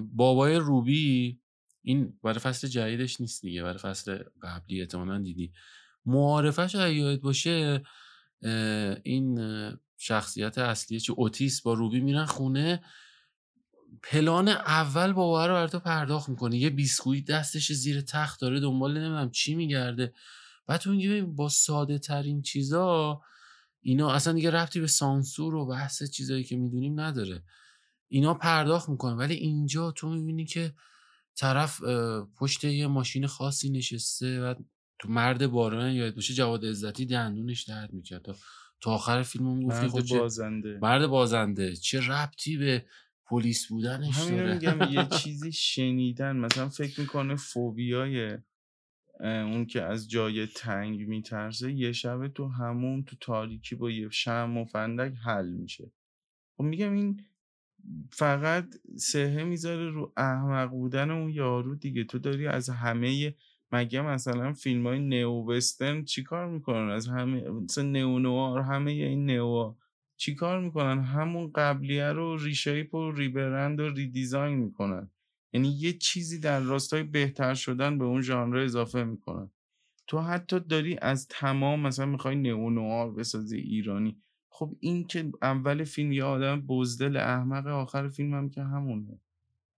بابای 0.00 0.56
روبی 0.56 1.40
این 1.82 2.18
برای 2.22 2.38
فصل 2.38 2.68
جدیدش 2.68 3.20
نیست 3.20 3.42
دیگه 3.42 3.62
برای 3.62 3.78
فصل 3.78 4.18
قبلی 4.42 4.80
احتمالا 4.80 5.22
دیدی. 5.22 5.52
معارفش 6.06 6.74
اگه 6.74 6.94
یاد 6.94 7.20
باشه 7.20 7.82
این 9.02 9.40
شخصیت 9.98 10.58
اصلی 10.58 11.00
چه 11.00 11.12
اوتیس 11.12 11.62
با 11.62 11.74
روبی 11.74 12.00
میرن 12.00 12.24
خونه 12.24 12.84
پلان 14.02 14.48
اول 14.48 15.12
بابا 15.12 15.46
رو 15.46 15.54
بر 15.54 15.68
تو 15.68 15.78
پرداخت 15.78 16.28
می‌کنه. 16.28 16.56
یه 16.56 16.70
بیسکویت 16.70 17.24
دستش 17.26 17.72
زیر 17.72 18.00
تخت 18.00 18.40
داره 18.40 18.60
دنبال 18.60 18.98
نمی‌دونم 18.98 19.30
چی 19.30 19.54
میگرده. 19.54 20.14
بعد 20.66 20.80
تو 20.80 21.26
با 21.26 21.48
ساده 21.48 21.98
ترین 21.98 22.42
چیزا 22.42 23.20
اینا 23.80 24.10
اصلا 24.12 24.32
دیگه 24.32 24.50
ربطی 24.50 24.80
به 24.80 24.86
سانسور 24.86 25.54
و 25.54 25.66
بحث 25.66 26.02
چیزایی 26.10 26.44
که 26.44 26.56
می‌دونیم 26.56 27.00
نداره. 27.00 27.42
اینا 28.08 28.34
پرداخت 28.34 28.88
می‌کنه. 28.88 29.14
ولی 29.14 29.34
اینجا 29.34 29.90
تو 29.90 30.08
می‌بینی 30.08 30.44
که 30.44 30.74
طرف 31.36 31.80
پشت 32.38 32.64
یه 32.64 32.86
ماشین 32.86 33.26
خاصی 33.26 33.70
نشسته 33.70 34.40
و 34.40 34.54
تو 34.98 35.08
مرد 35.08 35.46
باران 35.46 35.92
یاد 35.92 36.14
باشه 36.14 36.34
جواد 36.34 36.64
عزتی 36.64 37.06
دندونش 37.06 37.62
درد 37.62 37.92
می‌کرد. 37.92 38.22
تا 38.22 38.36
تا 38.80 38.90
آخر 38.90 39.22
فیلم 39.22 39.46
هم 39.46 39.62
گفتی 39.62 39.88
خب 39.88 39.96
مرد 39.96 40.04
چه- 40.04 40.18
بازنده. 40.18 40.78
مرد 40.82 41.06
بازنده. 41.06 41.76
چه 41.76 42.00
ربطی 42.08 42.56
به 42.56 42.84
پلیس 43.26 43.66
بودنش 43.66 44.18
داره؟ 44.18 44.54
میگم 44.54 44.92
یه 44.92 45.08
چیزی 45.22 45.52
شنیدن. 45.52 46.36
مثلا 46.36 46.68
فکر 46.68 47.00
می‌کنه 47.00 47.36
فوبیای 47.36 48.38
اون 49.20 49.66
که 49.66 49.82
از 49.82 50.10
جای 50.10 50.46
تنگ 50.46 51.08
میترسه 51.08 51.72
یه 51.72 51.92
شبه 51.92 52.28
تو 52.28 52.48
همون 52.48 53.04
تو 53.04 53.16
تاریکی 53.20 53.74
با 53.74 53.90
یه 53.90 54.08
شم 54.10 54.56
و 54.56 54.64
فندک 54.64 55.12
حل 55.24 55.50
میشه. 55.50 55.92
خب 56.56 56.64
میگم 56.64 56.92
این 56.92 57.20
فقط 58.10 58.74
سهه 58.96 59.44
می‌ذاره 59.44 59.90
رو 59.90 60.12
احمق 60.16 60.70
بودن 60.70 61.10
اون 61.10 61.30
یارو 61.30 61.74
دیگه. 61.74 62.04
تو 62.04 62.18
داری 62.18 62.46
از 62.46 62.68
همه 62.68 63.34
مگه 63.72 64.02
مثلا 64.02 64.52
فیلم 64.52 64.86
های 64.86 64.98
neo 64.98 65.30
western 65.30 66.04
چی 66.04 66.22
کار 66.22 66.50
می‌کنن؟ 66.50 66.90
از 66.90 67.08
همه 67.08 67.50
مثلا 67.50 67.84
neo 67.84 68.18
noir 68.18 68.60
همه 68.60 68.90
این 68.90 69.26
neo 69.26 69.74
چی 70.16 70.34
کار 70.34 70.60
می‌کنن؟ 70.60 71.02
همون 71.02 71.52
قبلیه 71.54 72.12
رو 72.12 72.36
reshape 72.36 72.94
و 72.94 73.12
rebrand 73.12 73.80
و 73.80 73.88
redesign 73.88 74.58
می‌کنن. 74.58 75.10
یعنی 75.54 75.68
یه 75.68 75.92
چیزی 75.92 76.40
در 76.40 76.60
راستای 76.60 77.02
بهتر 77.02 77.54
شدن 77.54 77.98
به 77.98 78.04
اون 78.04 78.22
ژانر 78.22 78.56
اضافه 78.56 79.04
می‌کنن 79.04 79.50
تو 80.06 80.18
حتی 80.18 80.60
داری 80.60 80.98
از 81.02 81.28
تمام 81.28 81.80
مثلا 81.80 82.06
می‌خوای 82.06 82.36
نئو 82.36 82.70
نوار 82.70 83.12
بسازی 83.12 83.58
ایرانی 83.58 84.22
خب 84.48 84.76
این 84.80 85.06
که 85.06 85.32
اول 85.42 85.84
فیلم 85.84 86.12
یه 86.12 86.24
آدم 86.24 86.60
بزدل 86.60 87.16
احمق 87.16 87.66
آخر 87.66 88.08
فیلم 88.08 88.34
هم 88.34 88.50
که 88.50 88.62
همونه. 88.62 89.20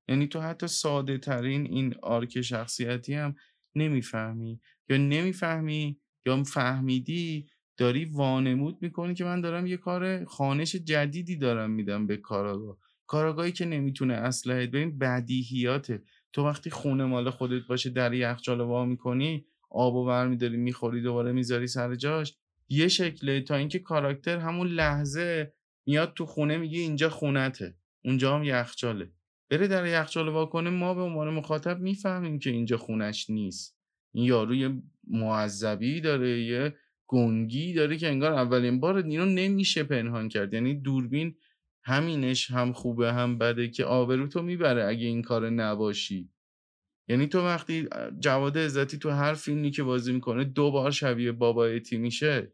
یعنی 0.08 0.26
تو 0.26 0.40
حتی 0.40 0.66
ساده 0.66 1.18
ترین 1.18 1.66
این 1.66 1.94
آرک 2.02 2.40
شخصیتی 2.40 3.14
هم 3.14 3.34
نمی‌فهمی 3.74 4.60
یا 4.88 4.96
نمی‌فهمی 4.96 6.00
یا 6.26 6.42
فهمیدی 6.44 7.46
داری 7.76 8.04
وانمود 8.04 8.78
می‌کنی 8.82 9.14
که 9.14 9.24
من 9.24 9.40
دارم 9.40 9.66
یه 9.66 9.76
کار 9.76 10.24
خانش 10.24 10.76
جدیدی 10.76 11.36
دارم 11.36 11.70
میدم 11.70 12.06
به 12.06 12.16
کاراگاه. 12.16 12.78
کاراگاهی 13.06 13.52
که 13.52 13.64
نمی‌تونه 13.64 14.14
اسلحه 14.14 14.66
ببین 14.66 14.98
بدیهیاته. 14.98 16.02
تو 16.32 16.46
وقتی 16.46 16.70
خونه 16.70 17.04
مال 17.04 17.30
خودت 17.30 17.66
باشه 17.66 17.90
در 17.90 18.14
یخچال 18.14 18.60
وا 18.60 18.84
می‌کنی 18.84 19.46
آب 19.70 19.94
و 19.94 20.04
برمیداری 20.04 20.56
می‌خوری 20.56 21.02
دوباره 21.02 21.32
می‌ذاری 21.32 21.66
سر 21.66 21.94
جاش 21.94 22.34
یه 22.68 22.88
شکله 22.88 23.40
تا 23.40 23.54
اینکه 23.54 23.78
کاراکتر 23.78 24.38
همون 24.38 24.68
لحظه 24.68 25.52
میاد 25.86 26.12
تو 26.14 26.26
خونه 26.26 26.56
میگه 26.56 26.78
اینجا 26.78 27.10
خونته 27.10 27.76
اونجا 28.04 28.36
هم 28.36 28.44
یخچاله 28.44 29.10
بره 29.50 29.68
در 29.68 29.86
یخچال 29.86 30.28
وا 30.28 30.46
کنه 30.46 30.70
ما 30.70 30.94
به 30.94 31.02
عنوان 31.02 31.34
مخاطب 31.34 31.80
می‌فهمیم 31.80 32.38
که 32.38 32.50
اینجا 32.50 32.76
خونش 32.76 33.30
نیست. 33.30 33.76
این 34.12 34.24
یارو 34.24 34.54
یه 34.54 34.82
معذبی 35.08 36.00
داره 36.00 36.42
یه 36.42 36.74
گنگی 37.06 37.72
داره 37.72 37.96
که 37.96 38.08
انگار 38.08 38.32
اولین 38.32 38.80
بار 38.80 38.96
اینو 38.96 39.24
نمیشه 39.24 39.82
پنهان 39.82 40.28
کرد. 40.28 40.54
یعنی 40.54 40.74
دوربین 40.74 41.36
همینش 41.86 42.50
هم 42.50 42.72
خوبه 42.72 43.12
هم 43.12 43.38
بده 43.38 43.68
که 43.68 43.84
آبرو 43.84 44.26
تو 44.26 44.42
می‌بره 44.42 44.84
اگه 44.84 45.06
این 45.06 45.22
کار 45.22 45.50
نباشی. 45.50 46.30
یعنی 47.08 47.26
تو 47.26 47.40
وقتی 47.40 47.88
جواد 48.18 48.58
عزتی 48.58 48.98
تو 48.98 49.10
هر 49.10 49.34
فیلمی 49.34 49.70
که 49.70 49.82
بازی 49.82 50.12
می‌کنه 50.12 50.44
دو 50.44 50.70
بار 50.70 50.90
شبیه 50.90 51.32
بابا 51.32 51.78
تی 51.78 51.96
میشه. 51.96 52.52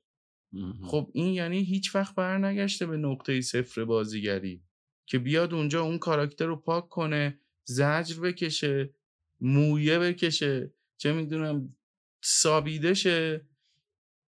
خب 0.82 1.10
این 1.14 1.34
یعنی 1.34 1.64
هیچ 1.64 1.94
وقت 1.94 2.14
برنگشته 2.14 2.86
به 2.86 2.96
نقطه 2.96 3.40
صفر 3.40 3.84
بازیگری 3.84 4.62
که 5.06 5.18
بیاد 5.18 5.54
اونجا 5.54 5.82
اون 5.82 5.98
کاراکتر 5.98 6.46
رو 6.46 6.56
پاک 6.56 6.88
کنه 6.88 7.38
زجر 7.64 8.20
بکشه 8.20 8.94
مویه 9.40 9.98
بکشه 9.98 10.74
چه 10.96 11.12
می‌دونم 11.12 11.76
سابیده 12.22 12.94
شه 12.94 13.46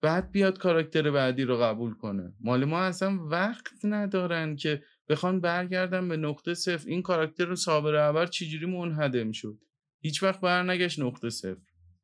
بعد 0.03 0.33
بیاد 0.33 0.59
کاراکتر 0.59 1.11
بعدی 1.11 1.45
رو 1.45 1.57
قبول 1.57 1.95
کنه. 1.95 2.35
مال 2.41 2.65
ما 2.65 2.81
اصلا 2.81 3.19
وقت 3.27 3.85
ندارن 3.85 4.57
که 4.57 4.83
بخوان 5.12 5.40
برگردن 5.40 6.09
به 6.09 6.16
نقطه 6.16 6.55
صفر. 6.55 6.89
این 6.89 7.02
کاراکتر 7.02 7.55
صابر 7.55 7.97
اول 7.97 8.26
چجوری 8.26 8.66
منهدم 8.66 9.32
شد؟ 9.32 9.59
هیچ 10.01 10.22
وقت 10.22 10.40
برنگشت 10.40 11.01
نقطه 11.01 11.30
صفر. 11.30 11.60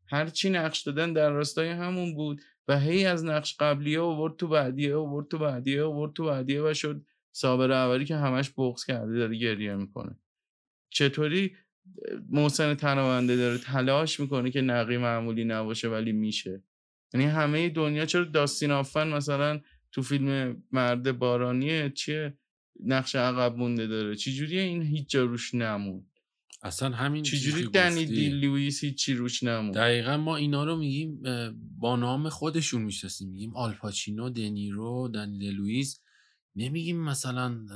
هرچی 0.07 0.51
نقش 0.51 0.83
دادن 0.83 1.13
در 1.13 1.31
راستای 1.31 1.69
همون 1.69 2.15
بود 2.15 2.43
و 2.69 2.81
هی 2.81 3.05
از 3.05 3.25
نقش 3.25 3.57
قبلیه 3.61 4.01
آورد 4.01 4.37
تو 4.37 4.49
بعدیه 4.49 4.95
آورد 4.95 5.29
تو 5.29 5.39
بعدیه 5.39 5.83
آورد 5.83 6.13
تو 6.13 6.25
بعدیه 6.25 6.63
و 6.63 6.75
شد 6.75 7.05
صابر 7.33 7.73
اولی 7.73 8.05
که 8.05 8.17
همش 8.17 8.51
بغض 8.59 8.85
کرده 8.85 9.19
داره 9.19 9.37
گریه 9.37 9.75
می‌کنه. 9.75 10.19
چطوری 10.91 11.57
محسن 12.29 12.75
تناونده 12.75 13.37
داره 13.37 13.59
تلاش 13.59 14.21
می‌کنه 14.21 14.51
که 14.51 14.61
نقی 14.61 14.97
معمولی 14.97 15.45
نباشه 15.45 15.89
ولی 15.89 16.13
میشه؟ 16.13 16.63
یعنی 17.15 17.27
همه 17.27 17.69
دنیا 17.69 18.07
چرا 18.07 18.25
داستین 18.25 18.71
آفن 18.71 19.09
مثلا 19.09 19.61
تو 19.93 20.03
فیلم 20.03 20.63
مرد 20.73 21.19
بارانیه؟ 21.19 21.91
چیه؟ 21.91 22.39
نقش 22.85 23.17
عقب 23.17 23.57
مونده 23.57 23.87
داره. 23.87 24.17
چجوری 24.17 24.59
این 24.59 24.83
هیچ 24.83 25.11
جا 25.11 25.25
روش 25.25 25.55
نمون 25.55 26.07
اصلا 26.63 26.91
همین 26.91 27.23
چجوری 27.23 27.67
دنی. 27.67 28.05
دی 28.05 28.29
لوئیس 28.29 28.85
هیچی 28.85 29.15
روش 29.15 29.43
نمون 29.43 29.71
دقیقا 29.71 30.17
ما 30.17 30.37
اینا 30.37 30.65
رو 30.65 30.77
میگیم 30.77 31.23
با 31.79 31.97
نام 31.97 32.29
خودشون 32.29 32.83
می‌شناسیم. 32.83 33.31
میگیم 33.31 33.57
آلپاچینو 33.57 34.31
دنیرو 34.31 35.09
دنی 35.15 35.51
لوئیس. 35.51 36.01
نمیگیم 36.57 37.05
مثلا 37.05 37.67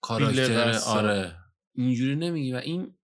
کاراکتر. 0.00 0.78
آره. 0.86 1.36
اینجوری 1.74 2.16
نمیگیم. 2.16 2.54
و 2.54 2.58
این 2.58 2.94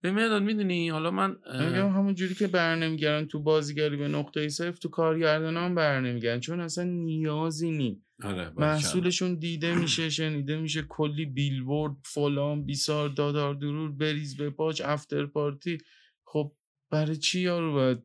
به 0.00 0.12
مداد 0.12 0.42
می‌دونی 0.42 0.88
حالا 0.88 1.10
من 1.10 1.36
میگم 1.52 1.88
همون 1.88 2.14
جوری 2.14 2.34
که 2.34 2.46
برنمیگردن 2.46 3.26
تو 3.26 3.42
بازیگری 3.42 3.96
به 3.96 4.08
نقطه 4.08 4.48
صفر 4.48 4.70
تو 4.76 4.88
کارگردان 4.88 5.56
هم 5.56 5.74
برنمیگردن. 5.74 6.40
چون 6.40 6.60
اصلا 6.60 6.84
نیازی 6.84 7.70
نی 7.70 8.02
آره. 8.22 8.52
محصولشون 8.56 9.34
دیده 9.34 9.74
میشه 9.74 10.10
شنیده 10.10 10.56
میشه 10.56 10.82
کلی 10.82 11.26
بیلبورد 11.26 11.96
فلان 12.04 12.64
بیسار 12.64 13.08
دادار 13.08 13.54
درور 13.54 13.92
بریز 13.92 14.36
به 14.36 14.50
پاچ 14.50 14.80
افتر 14.80 15.26
پارتی. 15.26 15.78
خب 16.24 16.52
برای 16.90 17.16
چی 17.16 17.40
یارو 17.40 17.72
باید 17.72 18.02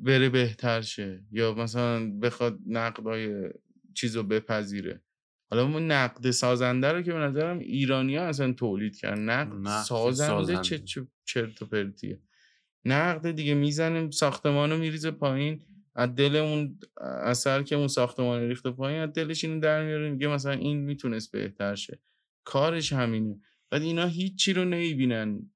بره 0.00 0.28
بهتر 0.28 0.80
شه؟ 0.80 1.24
یا 1.30 1.54
مثلا 1.54 2.18
بخواد 2.18 2.58
نقدای 2.66 3.50
چیز 3.94 4.16
رو 4.16 4.22
بپذیره؟ 4.22 5.02
حالا 5.50 5.62
اون 5.62 5.90
نقد 5.90 6.30
سازنده 6.30 6.92
رو 6.92 7.02
که 7.02 7.12
به 7.12 7.18
نظرم 7.18 7.58
ایرانی 7.58 8.16
ها 8.16 8.24
اصلا 8.24 8.52
تولید 8.52 8.96
کردن. 8.96 9.22
نقد 9.22 9.52
نقد 9.52 9.84
سازنده, 9.84 10.30
سازنده. 10.30 10.62
چه 10.62 10.78
چه 10.78 11.06
چرت 11.24 11.62
و 11.62 11.66
پرتیه. 11.66 12.20
نقد 12.84 13.30
دیگه 13.30 13.54
می‌زنه 13.54 14.10
ساختمان 14.10 14.70
رو 14.70 14.78
میریزه 14.78 15.10
پایین. 15.10 15.60
از 15.98 16.14
دل 16.14 16.36
اون 16.36 16.78
اثر 17.22 17.62
که 17.62 17.76
اون 17.76 17.88
ساختمان 17.88 18.48
ریخته 18.48 18.70
پایین 18.70 19.00
از 19.00 19.12
دلش 19.12 19.44
اینو 19.44 19.60
در 19.60 19.84
میاره 19.84 20.10
میگه 20.10 20.28
مثلا 20.28 20.52
این 20.52 20.76
می‌تونست 20.76 21.32
بهتر 21.32 21.74
شه. 21.74 22.00
کارش 22.44 22.92
همینه. 22.92 23.40
بعد 23.70 23.82
اینا 23.82 24.06
هیچی 24.06 24.52
رو 24.52 24.64
نمی‌بینن. 24.64 25.50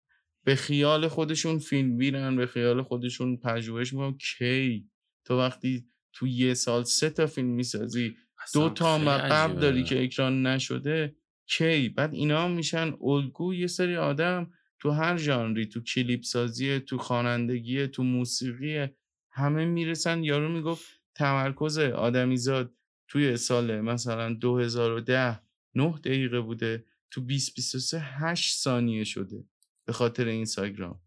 به 0.44 0.54
خیال 0.54 1.08
خودشون 1.08 1.58
فیلم 1.58 1.96
بینن 1.96 2.36
به 2.36 2.46
خیال 2.46 2.82
خودشون 2.82 3.36
پژوهش 3.36 3.92
می‌کنن. 3.92 4.18
کی؟ 4.38 4.90
تو 5.24 5.38
وقتی 5.38 5.86
تو 6.12 6.26
یه 6.26 6.54
سال 6.54 6.84
سه 6.84 7.10
تا 7.10 7.26
فیلم 7.26 7.48
می‌سازی 7.48 8.16
دو 8.54 8.68
تا 8.70 8.96
عجیبه. 8.96 9.60
داری 9.60 9.84
که 9.84 10.04
اکران 10.04 10.46
نشده 10.46 11.16
کی؟ 11.46 11.88
بعد 11.88 12.14
اینا 12.14 12.48
میشن 12.48 12.94
الگو 13.02 13.54
یه 13.54 13.66
سری 13.66 13.96
آدم 13.96 14.50
تو 14.78 14.90
هر 14.90 15.16
ژانری 15.16 15.66
تو 15.66 15.80
کلیپ 15.80 16.22
سازی 16.22 16.80
تو 16.80 16.98
خوانندگی 16.98 17.86
تو 17.86 18.02
موسیقی 18.02 18.88
همه 19.32 19.64
می‌رسن 19.64 20.24
یارو 20.24 20.48
می‌گفت 20.48 21.00
تمرکز 21.14 21.78
آدمیزاد 21.78 22.74
توی 23.08 23.36
سال 23.36 23.80
مثلا 23.80 24.34
2010 24.34 25.40
9 25.74 25.94
دقیقه 26.04 26.40
بوده 26.40 26.84
تو 27.10 27.20
2023 27.20 27.98
8 28.00 28.54
ثانیه 28.54 29.04
شده 29.04 29.44
به 29.86 29.92
خاطر 29.92 30.28
اینستاگرام 30.28 31.00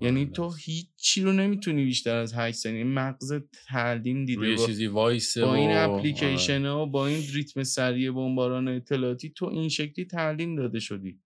یعنی 0.00 0.26
تو. 0.26 0.52
هیچی 0.52 1.22
رو 1.22 1.32
نمی‌تونی 1.32 1.84
بیشتر 1.84 2.16
از 2.16 2.34
8 2.34 2.56
ثانیه 2.58 2.84
مغز 2.84 3.32
تعلیم 3.68 4.24
دیده 4.24 4.40
روی 4.40 4.56
با- 4.56 4.66
چیزی 4.66 4.86
وایسه 4.86 5.42
با 5.42 5.54
این 5.54 5.70
و- 5.70 5.90
اپلیکیشن 5.90 6.60
آره. 6.66 6.70
ها 6.70 6.86
با 6.86 7.06
این 7.06 7.22
ریتم 7.32 7.62
سریع 7.62 8.10
بمباران 8.10 8.68
اطلاعاتی 8.68 9.30
تو 9.30 9.46
این 9.46 9.68
شکلی 9.68 10.04
تعلیم 10.04 10.56
داده 10.56 10.80
شدی 10.80 11.20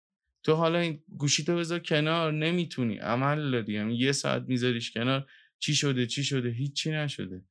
تو 0.46 0.54
حالا 0.54 0.80
این 0.80 1.04
گوشی 1.18 1.44
تو 1.44 1.56
بذار 1.56 1.80
کنار 1.80 2.32
نمی‌تونی 2.34 2.98
عمل 2.98 3.52
داری 3.52 3.74
یعنی 3.74 3.96
یه 3.96 4.12
ساعت 4.12 4.44
میذاریش 4.48 4.92
کنار 4.92 5.26
چی 5.64 5.76
شده 5.76 6.08
چی 6.08 6.24
شده 6.24 6.50
هیچی 6.50 6.92
نشده. 6.92 7.42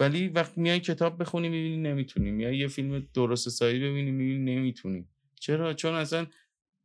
ولی 0.00 0.28
وقتی 0.28 0.60
میای 0.60 0.80
کتاب 0.80 1.22
بخونی 1.22 1.48
می‌بینی 1.48 1.76
نمی‌تونی. 1.76 2.30
میای 2.30 2.58
یه 2.58 2.68
فیلم 2.68 3.08
درست 3.14 3.46
حسابی 3.46 3.78
ببینی 3.78 4.10
می‌بینی 4.10 4.56
نمی‌تونی. 4.56 5.08
چرا؟ 5.40 5.74
چون 5.74 5.94
اصلا 5.94 6.26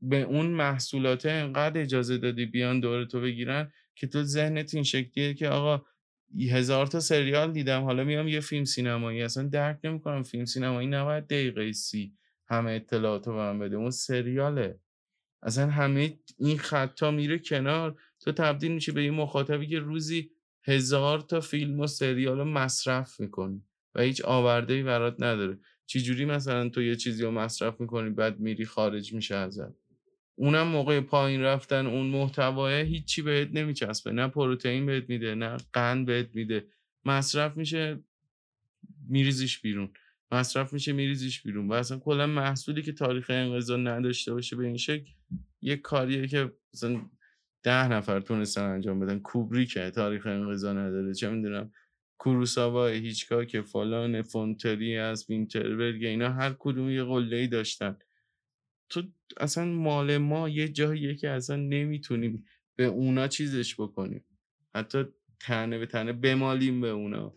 به 0.02 0.22
اون 0.22 0.46
محصولات 0.46 1.26
انقدر 1.26 1.82
اجازه 1.82 2.18
دادی 2.18 2.46
بیان 2.46 2.80
دور 2.80 3.06
تو 3.06 3.22
بگیرن 3.22 3.72
که 3.96 4.08
تو 4.08 4.24
ذهنت 4.24 4.74
این 4.74 4.84
شکلیه 4.84 5.34
که 5.34 5.48
آقا 5.48 5.86
هزار 6.52 6.88
تا 6.88 7.00
سریال 7.00 7.52
دیدم 7.52 7.84
حالا 7.84 8.04
میام 8.04 8.28
یه 8.28 8.40
فیلم 8.40 8.66
سینمایی. 8.66 9.22
اصلا 9.22 9.44
درک 9.44 9.80
نمی‌کنم 9.84 10.24
فیلم 10.24 10.46
سینمایی 10.46 10.88
نباید 10.88 11.28
دقیقه 11.28 11.72
سی 11.72 12.14
همه 12.48 12.72
اطلاعات 12.72 13.28
رو 13.28 13.36
من 13.36 13.60
بده. 13.60 13.76
اون 13.76 13.92
سریاله. 13.92 14.80
اصلا 15.44 15.68
همه 15.70 16.20
این 16.38 16.58
خطا 16.58 17.12
میره 17.12 17.40
کنار. 17.40 18.00
تو 18.20 18.32
تبدیل 18.32 18.72
میشه 18.72 18.92
به 18.92 19.04
یه 19.04 19.12
مخاطبی 19.12 19.68
که 19.68 19.80
روزی 19.80 20.32
هزار 20.70 21.22
تا 21.22 21.40
فیلم 21.40 21.80
و 21.80 21.88
سریال 21.88 22.38
رو 22.38 22.46
مصرف 22.46 23.20
می‌کنی 23.20 23.64
و 23.96 24.02
هیچ 24.02 24.22
آورده 24.22 24.74
ای 24.74 24.84
برات 24.84 25.16
نداره. 25.20 25.60
چجوری 25.86 26.26
مثلا 26.26 26.70
تو 26.70 26.82
یه 26.82 26.96
چیزی 26.96 27.24
رو 27.24 27.32
مصرف 27.32 27.82
می‌کنی 27.82 28.10
بعد 28.10 28.40
میری 28.40 28.66
خارج 28.66 29.14
میشه 29.14 29.36
ازت؟ 29.36 29.74
اونم 30.36 30.68
موقع 30.68 31.00
پایین 31.00 31.42
رفتن 31.42 31.86
اون 31.88 32.08
محتواه 32.08 32.74
هیچی 32.74 33.22
بهت 33.22 33.50
نمیچسبه. 33.54 34.12
نه 34.12 34.28
پروتئین 34.28 34.86
بهت 34.86 35.10
میده 35.10 35.36
نه 35.36 35.58
قند 35.74 36.06
بهت 36.06 36.36
میده. 36.36 36.68
مصرف 37.06 37.58
میشه 37.58 38.00
میریزیش 39.10 39.60
بیرون. 39.60 39.92
مصرف 40.32 40.74
میشه 40.74 40.94
میریزیش 40.94 41.42
بیرون. 41.42 41.68
و 41.68 41.74
اصلا 41.74 42.00
کلا 42.00 42.28
محصولی 42.28 42.82
که 42.82 42.92
تاریخ 42.92 43.30
انقضا 43.30 43.78
نداشته 43.78 44.34
باشه 44.34 44.56
به 44.56 44.66
این 44.66 44.78
شکل 44.78 45.12
یه 45.62 45.76
کاریه 45.76 46.28
که 46.28 46.52
مثلا 46.74 47.02
ده 47.64 47.88
نفر 47.88 48.20
تونستن 48.20 48.62
انجام 48.62 49.00
بدن. 49.00 49.20
کوبریکه 49.20 49.92
تاریخ 49.92 50.28
انقضا 50.28 50.74
نداره. 50.74 51.14
چه 51.14 51.30
می‌دونم 51.30 51.72
کوروساوا 52.18 52.88
هیچکاک 52.88 53.62
فلان 53.62 54.22
فونتری 54.22 54.98
از 54.98 55.26
وینتربرگ 55.30 56.06
اینا 56.06 56.30
هر 56.30 56.56
کدوم 56.60 56.90
یه 56.90 57.04
قله 57.04 57.48
داشتن. 57.48 57.98
تو 58.90 59.04
اصلا 59.38 59.66
مال 59.66 60.18
ما 60.18 60.50
یه 60.50 60.68
جاییه 60.68 61.16
که 61.16 61.30
اصلا 61.30 61.56
نمی‌تونیم 61.56 62.46
به 62.76 62.86
اونا 62.86 63.28
چیزش 63.28 63.76
بکنیم. 63.76 64.26
حتی 64.76 65.06
تنه 65.40 65.78
به 65.78 65.86
تنه 65.86 66.14
بمالیم 66.14 66.82
به 66.82 66.88
اونا. 66.90 67.34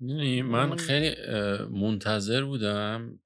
می‌دونی، 0.00 0.42
من. 0.42 0.76
خیلی 0.76 1.14
منتظر 1.70 2.44
بودم 2.44 3.18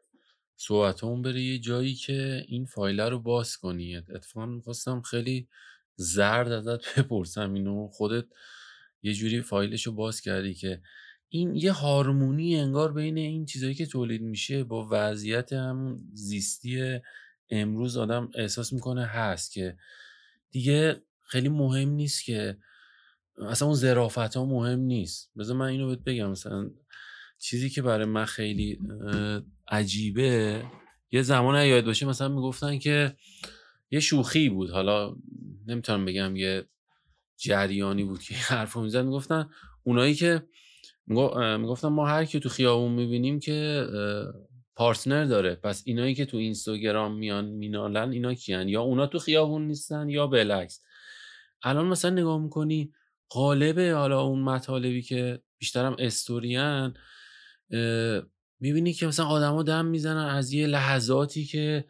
صحبت 0.57 1.05
اون 1.05 1.23
بره 1.23 1.41
یه 1.41 1.59
جایی 1.59 1.95
که 1.95 2.45
این 2.49 2.65
فایله 2.65 3.09
رو 3.09 3.19
باز 3.19 3.57
کنی. 3.57 3.97
اتفاقا 3.97 4.47
می‌خواستم 4.47 5.01
خیلی 5.01 5.49
زرد 5.97 6.53
ازت 6.53 6.81
بپرسم 6.99 7.53
اینو. 7.55 7.89
خودت 7.89 8.25
یه 9.03 9.15
جوری 9.15 9.43
فایلش 9.43 9.87
رو 9.87 9.93
باز 9.93 10.21
کردی 10.21 10.55
که 10.55 10.83
این 11.29 11.57
یه 11.57 11.73
هارمونی 11.73 12.57
انگار 12.57 12.93
بین 12.93 13.19
این 13.19 13.45
چیزایی 13.45 13.75
که 13.75 13.87
تولید 13.87 14.23
میشه 14.23 14.65
با 14.65 14.89
وضعیت 14.91 15.53
همون 15.53 16.01
زیستی 16.13 17.01
امروز 17.51 17.97
آدم 17.97 18.31
احساس 18.35 18.73
می‌کنه 18.73 19.05
هست 19.05 19.53
که 19.53 19.77
دیگه 20.51 21.03
خیلی 21.23 21.49
مهم 21.49 21.89
نیست 21.89 22.25
که 22.25 22.59
اصلا 23.49 23.69
اون 23.69 23.77
ظرافت 23.77 24.37
ها 24.37 24.45
مهم 24.45 24.81
نیست. 24.81 25.31
بذار 25.39 25.57
من 25.57 25.67
اینو 25.67 25.87
بهت 25.87 25.99
بگم. 25.99 26.31
مثلا 26.31 26.71
چیزی 27.39 27.71
که 27.71 27.83
برای 27.83 28.05
من 28.05 28.25
خیلی 28.25 28.79
عجیبه 29.69 30.63
یه 31.11 31.23
زمان 31.23 31.67
یاد 31.67 31.85
باشه 31.85 32.07
مثلا 32.07 32.29
می‌گفتن 32.29 32.79
که 32.79 33.17
یه 33.91 34.01
شوخی 34.01 34.49
بود. 34.49 34.71
حالا 34.71 35.17
نمی‌تونم 35.67 36.05
بگم 36.05 36.37
یه 36.37 36.65
جریانی 37.37 38.05
بود 38.05 38.23
که 38.23 38.35
حرف 38.35 38.77
می‌زد. 38.77 39.05
می‌گفتن 39.05 39.49
اونایی 39.83 40.15
که 40.15 40.43
می‌گفتن 41.59 41.89
ما 41.89 42.07
هر 42.07 42.25
کی 42.25 42.41
تو 42.41 42.49
خیابون 42.49 42.93
می‌بینیم 42.93 43.41
که 43.41 43.87
پارتنر 44.75 45.25
داره. 45.25 45.55
پس 45.55 45.83
اینایی 45.87 46.15
که 46.15 46.25
تو 46.25 46.37
اینستاگرام 46.37 47.17
میان 47.19 47.45
مینالن 47.45 48.13
اینا 48.13 48.35
کیان؟ 48.35 48.69
یا 48.69 48.83
اونا 48.83 49.07
تو 49.07 49.19
خیابون 49.19 49.67
نیستن 49.67 50.09
یا 50.09 50.27
بالعکس 50.27 50.83
الان 51.63 51.87
مثلا 51.87 52.11
نگاه 52.11 52.43
می‌کنی 52.43 52.93
قالب 53.29 53.81
حالا 53.81 54.23
اون 54.23 54.43
مطالبی 54.43 55.03
که 55.03 55.43
بیشترم 55.59 55.97
استوریان 55.99 56.95
می‌بینی 58.61 58.93
که 58.93 59.07
مثلا 59.07 59.27
آدما 59.27 59.63
دم 59.63 59.87
می‌زنن 59.87 60.27
از 60.27 60.53
یه 60.53 60.67
لحظاتی 60.67 61.45
که 61.45 61.85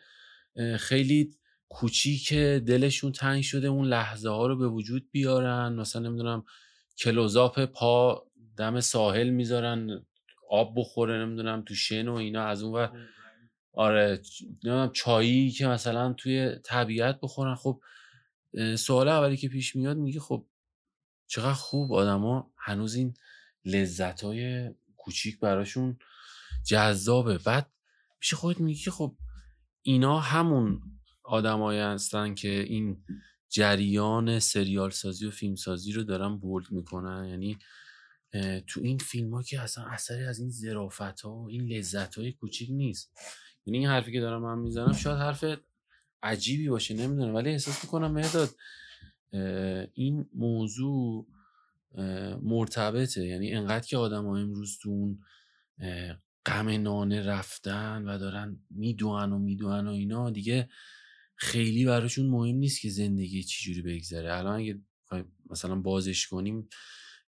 خیلی 0.78 1.30
کوچیک 1.68 2.32
دلشون 2.34 3.12
تنگ 3.12 3.42
شده 3.42 3.66
اون 3.66 3.86
لحظه 3.86 4.28
ها 4.28 4.46
رو 4.46 4.56
به 4.56 4.68
وجود 4.68 5.10
بیارن. 5.10 5.72
مثلا 5.72 6.02
نمی‌دونم 6.02 6.44
کلوزاپ 6.98 7.64
پا 7.64 8.26
دم 8.56 8.80
ساحل 8.80 9.28
می‌ذارن 9.30 10.06
آب 10.50 10.74
بخوره 10.76 11.24
نمی‌دونم 11.26 11.62
تو 11.62 11.74
شن 11.74 12.08
و 12.08 12.14
اینا. 12.14 12.44
از 12.44 12.62
اون 12.62 12.72
ور 12.72 13.08
آره 13.72 14.22
نمی‌دونم 14.42 14.92
چایی 14.92 15.50
که 15.50 15.66
مثلا 15.66 16.12
توی 16.12 16.56
طبیعت 16.64 17.18
بخورن. 17.22 17.54
خب 17.54 17.80
سوال 18.76 19.08
اولی 19.08 19.36
که 19.36 19.48
پیش 19.48 19.76
میاد 19.76 19.96
میگه 19.96 20.20
خب 20.20 20.46
چقدر 21.26 21.52
خوب 21.52 21.92
آدما 21.92 22.52
هنوز 22.56 22.94
این 22.94 23.14
لذت 23.64 24.24
های 24.24 24.70
کوچیک 24.96 25.40
براشون 25.40 25.98
جذابه. 26.64 27.38
بعد 27.38 27.70
پیش 28.20 28.34
خودت 28.34 28.60
میگی 28.60 28.90
خب 28.90 29.16
اینا 29.82 30.20
همون 30.20 30.80
آدمایی 31.26 31.80
هستن 31.80 32.34
که 32.34 32.48
این 32.48 33.04
جریان 33.48 34.38
سریال 34.38 34.90
سازی 34.90 35.26
و 35.26 35.30
فیلم 35.30 35.54
سازی 35.54 35.92
رو 35.92 36.02
دارن 36.02 36.36
بولد 36.36 36.70
می‌کنن. 36.70 37.28
یعنی 37.28 37.58
تو 38.66 38.80
این 38.80 38.98
فیلم 38.98 39.34
ها 39.34 39.42
که 39.42 39.60
اصلا 39.60 39.84
اثری 39.84 40.24
از 40.24 40.38
این 40.38 40.50
ظرافت 40.50 41.20
ها 41.20 41.34
و 41.34 41.48
این 41.48 41.72
لذت 41.72 42.18
های 42.18 42.32
کوچیک 42.32 42.70
نیست. 42.72 43.12
یعنی 43.66 43.78
این 43.78 43.88
حرفی 43.88 44.12
که 44.12 44.20
دارم 44.20 44.42
من 44.42 44.58
می‌زنم 44.58 44.92
شاید 44.92 45.18
حرف 45.18 45.44
عجیبی 46.22 46.68
باشه 46.68 46.94
نمی‌دونم. 46.94 47.34
ولی 47.34 47.50
احساس 47.50 47.84
می‌کنم 47.84 48.12
مهداد 48.12 48.50
این 49.94 50.28
موضوع 50.34 51.26
مرتبطه. 52.42 53.26
یعنی 53.26 53.52
انقدر 53.52 53.86
که 53.86 53.96
آدم 53.96 54.26
ها 54.26 54.36
امروز 54.36 54.78
تو 54.82 54.90
اون 54.90 55.18
غم 56.46 56.68
نانه 56.68 57.22
رفتن 57.22 58.04
و 58.08 58.18
دارن 58.18 58.60
می‌دونن 58.70 59.32
و 59.32 59.38
می‌دونن 59.38 59.86
و 59.86 59.90
اینا 59.90 60.30
دیگه 60.30 60.68
خیلی 61.36 61.84
براشون 61.84 62.26
مهم 62.26 62.56
نیست 62.56 62.80
که 62.80 62.90
زندگی 62.90 63.42
چجوری 63.42 63.82
بگذره. 63.82 64.34
الان 64.34 64.60
اگه 64.60 64.80
مثلا 65.50 65.80
بازش 65.80 66.26
کنیم 66.26 66.68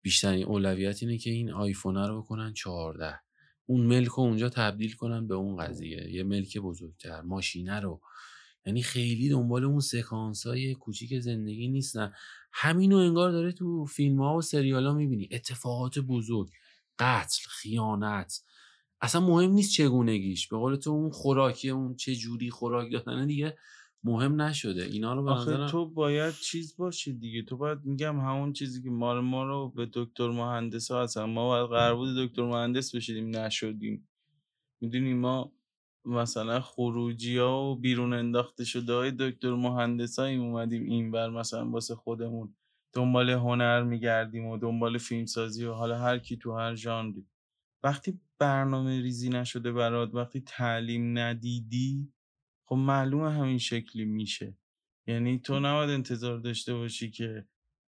بیشترین 0.03 0.45
اولویت 0.45 1.03
اینه 1.03 1.19
که 1.19 1.31
این 1.31 1.51
آیفون 1.51 1.97
رو 1.97 2.23
بکنن 2.23 2.53
14 2.53 3.21
اون 3.67 3.87
ملک 3.87 4.09
رو 4.09 4.21
اونجا 4.21 4.49
تبدیل 4.49 4.93
کنن 4.95 5.27
به 5.27 5.35
اون 5.35 5.57
قضیه. 5.57 6.11
یه 6.11 6.23
ملک 6.23 6.59
بزرگتر 6.59 7.21
ماشینه 7.21 7.81
رو. 7.81 8.01
یعنی 8.67 8.83
خیلی 8.83 9.29
دنبال 9.29 9.65
اون 9.65 9.81
سکانس 9.81 10.47
های 10.47 10.75
کوچیک 10.75 11.19
زندگی 11.19 11.69
نیستن. 11.69 12.13
همینو 12.53 12.97
انگار 12.97 13.33
داره 13.33 13.53
تو 13.53 13.87
فیلم 13.87 14.21
ها 14.21 14.37
و 14.37 14.43
سریال 14.43 14.87
ها 14.87 14.95
می‌بینی. 14.95 15.29
اتفاقات 15.33 15.99
بزرگ 15.99 16.51
قتل 16.99 17.43
خیانت. 17.49 18.41
اصلا 19.01 19.21
مهم 19.21 19.51
نیست 19.51 19.73
چگونگیش. 19.73 20.49
به 20.49 20.57
قول 20.57 20.77
تو 20.77 20.91
اون 20.91 21.11
خوراکی 21.11 21.71
اون 21.71 21.97
چه 21.97 22.15
جوری 22.15 22.51
خوراک 22.51 22.93
دادن 22.93 23.27
دیگه. 23.27 23.57
مهم 24.05 24.41
نشده. 24.41 24.85
اینا 24.85 25.15
رو 25.15 25.23
به 25.23 25.31
آخه 25.31 25.67
تو 25.67 25.87
باید 25.87 26.35
چیز 26.35 26.77
باشی 26.77 27.13
دیگه. 27.13 27.43
تو 27.43 27.57
باید 27.57 27.79
میگم 27.85 28.21
همون 28.21 28.53
چیزی 28.53 28.83
که 28.83 28.91
ما 28.91 29.15
رو 29.15 29.23
ما 29.23 29.45
رو 29.45 29.69
به 29.77 29.89
دکتر 29.93 30.31
مهندس 30.31 30.91
ها 30.91 31.03
هستن. 31.03 31.25
ما 31.25 31.49
باید 31.49 31.69
قرار 31.69 31.97
بود 31.97 32.17
دکتر 32.19 32.43
مهندس 32.43 32.95
بشیدیم 32.95 33.37
نشدیم. 33.37 34.09
می‌دونی 34.81 35.15
ما 35.15 35.53
مثلا 36.05 36.61
خروجی 36.61 37.39
ها 37.39 37.71
و 37.71 37.77
بیرون 37.77 38.13
انداخته 38.13 38.65
شده 38.65 38.93
های 38.93 39.11
دکتر 39.11 39.55
مهندس 39.55 40.19
هایی 40.19 40.37
اومدیم 40.37 40.83
این 40.83 41.11
بر 41.11 41.31
مثلا 41.31 41.71
واسه 41.71 41.95
خودمون 41.95 42.55
دنبال 42.93 43.31
هنر 43.31 43.83
میگردیم 43.83 44.47
و 44.47 44.59
دنبال 44.59 44.99
فیلمسازی 44.99 45.65
و 45.65 45.73
حالا 45.73 45.99
هر 45.99 46.19
کی 46.19 46.37
تو 46.37 46.57
هر 46.57 46.75
ژانری. 46.75 47.27
وقتی 47.83 48.21
برنامه 48.39 49.01
ریزی 49.01 49.29
نشده 49.29 49.73
برات 49.73 50.15
وقتی 50.15 50.41
تعلیم 50.41 51.19
ندیدی 51.19 52.13
خب 52.65 52.77
معلومه 52.77 53.33
همین 53.33 53.59
شکلی 53.59 54.05
میشه. 54.05 54.57
یعنی 55.07 55.39
تو 55.39 55.61
نباید 55.61 55.91
انتظار 55.91 56.39
داشته 56.39 56.75
باشی 56.75 57.11
که 57.11 57.45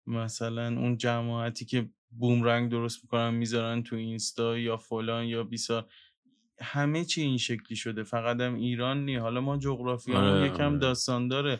مثلا 0.07 0.67
اون 0.67 0.97
جماعتی 0.97 1.65
که 1.65 1.89
بومرنگ 2.09 2.71
درست 2.71 3.03
می‌کنن 3.03 3.29
می‌ذارن 3.29 3.83
تو 3.83 3.95
اینستا 3.95 4.57
یا 4.57 4.77
فلان 4.77 5.25
یا 5.25 5.43
بیسا. 5.43 5.87
همه 6.61 7.05
چی 7.05 7.21
این 7.21 7.37
شکلی 7.37 7.75
شده 7.75 8.03
فقط 8.03 8.41
هم 8.41 8.55
ایران 8.55 9.05
نی 9.05 9.15
حالا 9.15 9.41
ما 9.41 9.57
جغرافی 9.57 10.13
آره، 10.13 10.47
یکم 10.47 10.69
آره. 10.69 10.77
داستان 10.77 11.27
داره 11.27 11.59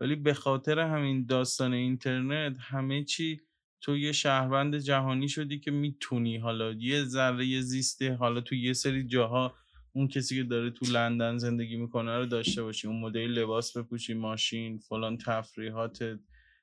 ولی 0.00 0.16
به 0.16 0.34
خاطر 0.34 0.78
همین 0.78 1.26
داستان 1.26 1.72
اینترنت 1.72 2.56
همه 2.60 3.04
چی 3.04 3.40
تو 3.80 3.96
یه 3.96 4.12
شهروند 4.12 4.78
جهانی 4.78 5.28
شدی 5.28 5.58
که 5.58 5.70
می‌تونی 5.70 6.36
حالا 6.36 6.72
یه 6.72 7.04
ذره 7.04 7.60
زیسته 7.60 8.14
حالا 8.14 8.40
تو 8.40 8.54
یه 8.54 8.72
سری 8.72 9.06
جاها 9.06 9.54
اون 10.00 10.08
کسی 10.08 10.36
که 10.36 10.42
داره 10.44 10.70
تو 10.70 10.86
لندن 10.86 11.38
زندگی 11.38 11.76
می‌کنه 11.76 12.18
رو 12.18 12.26
داشته 12.26 12.62
باشی 12.62 12.88
اون 12.88 13.00
مدل 13.00 13.20
لباس 13.20 13.76
بپوشی 13.76 14.14
ماشین 14.14 14.78
فلان 14.78 15.18
تفریحاتت 15.18 16.18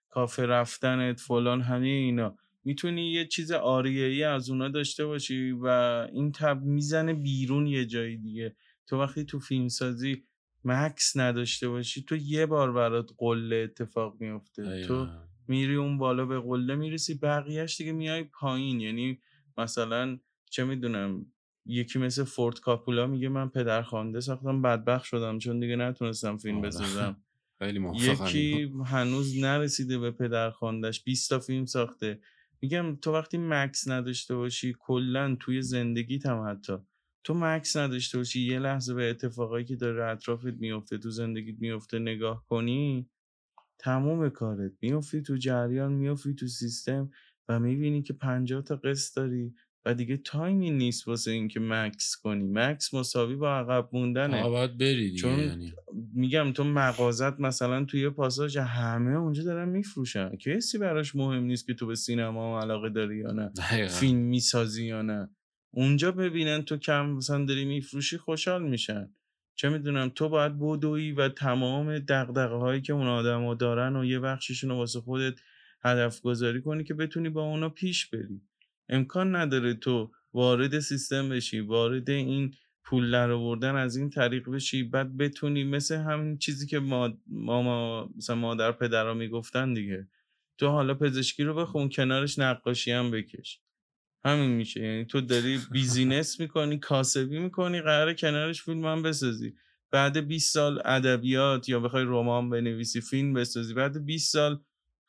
کافه 0.09 0.45
رفتنت 0.45 1.19
فلان 1.19 1.61
همه 1.61 1.87
اینا. 1.87 2.35
می‌تونی 2.63 3.11
یه 3.11 3.25
چیز 3.25 3.51
آریه 3.51 4.05
ای 4.05 4.23
از 4.23 4.49
اونا 4.49 4.69
داشته 4.69 5.05
باشی 5.05 5.51
و 5.51 5.67
این 6.13 6.31
تب 6.31 6.61
می‌زنه 6.63 7.13
بیرون 7.13 7.67
یه 7.67 7.85
جایی 7.85 8.17
دیگه. 8.17 8.55
تو 8.87 8.99
وقتی 8.99 9.23
تو 9.23 9.39
فیلم 9.39 9.67
سازی 9.67 10.23
مکس 10.63 11.17
نداشته 11.17 11.69
باشی 11.69 12.03
تو 12.03 12.15
یه 12.15 12.45
بار 12.45 12.71
برات 12.71 13.11
قله 13.17 13.55
اتفاق 13.55 14.21
میفته 14.21 14.85
تو 14.87 15.07
میری 15.47 15.75
اون 15.75 15.97
بالا 15.97 16.25
به 16.25 16.39
قله 16.39 16.75
می‌رسی 16.75 17.13
بقیهش 17.13 17.77
دیگه 17.77 17.91
میای 17.91 18.23
پایین. 18.23 18.79
یعنی 18.79 19.19
مثلا 19.57 20.19
چه 20.49 20.63
می‌دونم 20.63 21.25
یکی 21.67 21.99
مثل 21.99 22.23
فورت 22.23 22.59
کاپولا 22.59 23.07
میگه 23.07 23.29
من 23.29 23.49
پدرخوانده 23.49 24.19
ساختم 24.19 24.61
بدبخت 24.61 25.05
شدم 25.05 25.39
چون 25.39 25.59
دیگه 25.59 25.75
نتونستم 25.75 26.37
فیلم. 26.37 26.61
بسازم. 26.61 27.17
یکی 27.93 28.71
هنوز 28.85 29.37
نرسیده 29.37 29.99
به 29.99 30.11
پدرخواندهش 30.11 31.03
20 31.03 31.29
تا 31.29 31.39
فیلم 31.39 31.65
ساخته. 31.65 32.19
میگم 32.61 32.95
تو 32.95 33.11
وقتی 33.13 33.37
مکس 33.41 33.87
نداشته 33.87 34.35
باشی 34.35 34.75
کلا 34.79 35.35
توی 35.39 35.61
زندگیت 35.61 36.25
هم 36.25 36.49
حتی. 36.49 36.73
تو 37.23 37.33
مکس 37.33 37.77
نداشته 37.77 38.17
باشی 38.17 38.41
یه 38.41 38.59
لحظه 38.59 38.93
به 38.93 39.09
اتفاقایی 39.09 39.65
که 39.65 39.75
داره 39.75 40.05
اطرافت 40.05 40.45
میفته 40.45 40.97
تو 40.97 41.09
زندگیت 41.09 41.55
میفته 41.59 41.99
نگاه 41.99 42.45
کنی 42.45 43.09
تموم 43.79 44.29
کارت. 44.29 44.71
میفتی 44.81 45.21
تو 45.21 45.35
جریان 45.35 45.91
میفتی 45.93 46.33
تو 46.35 46.47
سیستم 46.47 47.11
و 47.49 47.59
می‌بینی 47.59 48.01
که 48.03 48.13
پنجاه 48.13 48.61
تا 48.61 48.75
قسط 48.75 49.15
داری. 49.15 49.53
و 49.87 49.93
دیگه 49.93 50.17
تایمی 50.17 50.71
نیست 50.71 51.07
واسه 51.07 51.31
اینکه 51.31 51.59
مکس 51.59 52.15
کنی. 52.15 52.47
مکس 52.51 52.93
مساوی 52.93 53.35
با 53.35 53.57
عقب 53.57 53.89
موندنه. 53.93 54.43
باید 54.43 54.77
بری 54.77 55.09
دیگه 55.09 55.17
چون 55.17 55.39
یعنی. 55.39 55.73
میگم 56.13 56.51
تو 56.51 56.63
مغازت 56.63 57.39
مثلا 57.39 57.85
توی 57.85 58.09
پاساژ 58.09 58.57
همه 58.57 59.17
اونجا 59.17 59.43
دارن 59.43 59.69
میفروشن. 59.69 60.35
کسی 60.35 60.77
براش 60.77 61.15
مهم 61.15 61.43
نیست 61.43 61.67
که 61.67 61.73
تو 61.73 61.87
به 61.87 61.95
سینما 61.95 62.61
علاقه 62.61 62.89
داری 62.89 63.17
یا 63.17 63.31
نه. 63.31 63.51
فیلم 63.87 64.17
می‌سازی 64.17 64.85
یا 64.85 65.01
نه. 65.01 65.29
اونجا 65.71 66.11
ببینن 66.11 66.61
تو 66.61 66.77
کم 66.77 67.05
مثلا 67.05 67.45
داری 67.45 67.65
میفروشی 67.65 68.17
خوشحال 68.17 68.63
میشن. 68.63 69.09
چه 69.55 69.69
می‌دونم 69.69 70.09
تو 70.09 70.29
باید 70.29 70.59
بدوی 70.59 71.11
و 71.11 71.29
تمام 71.29 71.99
دقدقه 71.99 72.55
هایی 72.55 72.81
که 72.81 72.93
اون 72.93 73.07
آدما 73.07 73.53
دارن 73.53 73.95
و 73.95 74.05
یه 74.05 74.19
بخششون 74.19 74.69
رو 74.69 74.75
واسه 74.75 74.99
خودت 74.99 75.33
هدف 75.83 76.21
گذاری 76.21 76.61
کنی 76.61 76.83
که 76.83 76.93
بتونی 76.93 77.29
با 77.29 77.43
اونا 77.43 77.69
پیش 77.69 78.05
بری. 78.05 78.41
امکان 78.89 79.35
نداره 79.35 79.73
تو 79.73 80.11
وارد 80.33 80.79
سیستم 80.79 81.29
بشی 81.29 81.59
وارد 81.59 82.09
این 82.09 82.53
پول 82.83 83.11
در 83.11 83.31
آوردن 83.31 83.75
از 83.75 83.95
این 83.97 84.09
طریق 84.09 84.49
بشی 84.49 84.83
بعد 84.83 85.17
بتونی 85.17 85.63
مثل 85.63 85.95
همین 85.95 86.37
چیزی 86.37 86.67
که 86.67 86.79
ما 86.79 87.13
ماما 87.27 88.09
مثلا 88.17 88.35
مادر 88.35 88.71
پدرها 88.71 89.13
می‌گفتن 89.13 89.73
دیگه 89.73 90.07
تو 90.57 90.67
حالا 90.67 90.93
پزشکی 90.93 91.43
رو 91.43 91.53
بخون 91.55 91.89
کنارش 91.89 92.39
نقاشی 92.39 92.91
هم 92.91 93.11
بکش. 93.11 93.59
همین 94.25 94.49
میشه. 94.51 94.81
یعنی 94.83 95.05
تو 95.05 95.21
داری 95.21 95.59
بیزینس 95.71 96.39
می‌کنی 96.41 96.79
کاسبی 96.79 97.39
می‌کنی 97.39 97.81
قرار 97.81 98.13
کنارش 98.13 98.61
فیلم 98.63 98.85
هم 98.85 99.01
بسازی. 99.03 99.53
بعد 99.91 100.27
20 100.27 100.53
سال 100.53 100.81
ادبیات 100.85 101.69
یا 101.69 101.79
بخوای 101.79 102.03
رمان 102.03 102.49
بنویسی 102.49 103.01
فیلم 103.01 103.33
بسازی. 103.33 103.73
بعد 103.73 104.05
20 104.05 104.33
سال 104.33 104.59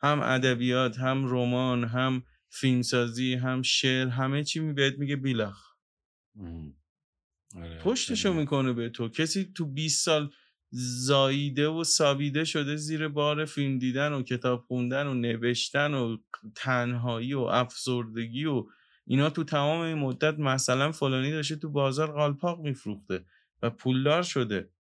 هم 0.03 0.21
ادبیات 0.23 0.99
هم 0.99 1.27
رمان 1.35 1.85
هم 1.85 2.23
فیلمسازی 2.51 3.35
هم 3.35 3.63
شعر 3.63 4.09
همه 4.09 4.45
چی 4.45 4.61
می 4.61 4.73
بهت 4.73 4.99
میگه 4.99 5.17
بیلخ. 5.17 5.75
آره، 7.57 7.79
پشتشو 7.79 8.33
می‌کنه 8.33 8.73
به 8.73 8.89
تو. 8.89 9.09
کسی 9.09 9.53
تو 9.57 9.67
20 9.67 10.05
سال 10.05 10.31
زاییده 10.71 11.69
و 11.69 11.85
سابیده 11.85 12.45
شده 12.45 12.77
زیر 12.77 13.09
بار 13.09 13.45
فیلم 13.45 13.79
دیدن 13.79 14.13
و 14.13 14.23
کتاب 14.23 14.65
خوندن 14.69 15.07
و 15.07 15.15
نوشتن 15.15 15.95
و 15.95 16.17
تنهایی 16.55 17.35
و 17.35 17.41
افسردگی 17.41 18.45
و 18.45 18.67
اینا 19.07 19.31
تو 19.31 19.45
تمام 19.45 19.81
این 19.81 19.99
مدت 19.99 20.39
مثلا 20.39 20.93
فلانی 20.93 21.31
داشته 21.31 21.57
تو 21.57 21.71
بازار 21.71 22.13
قالپاق 22.13 22.61
میفروخته 22.61 23.25
و 23.63 23.71
پولدار 23.71 24.23
شده. 24.23 24.71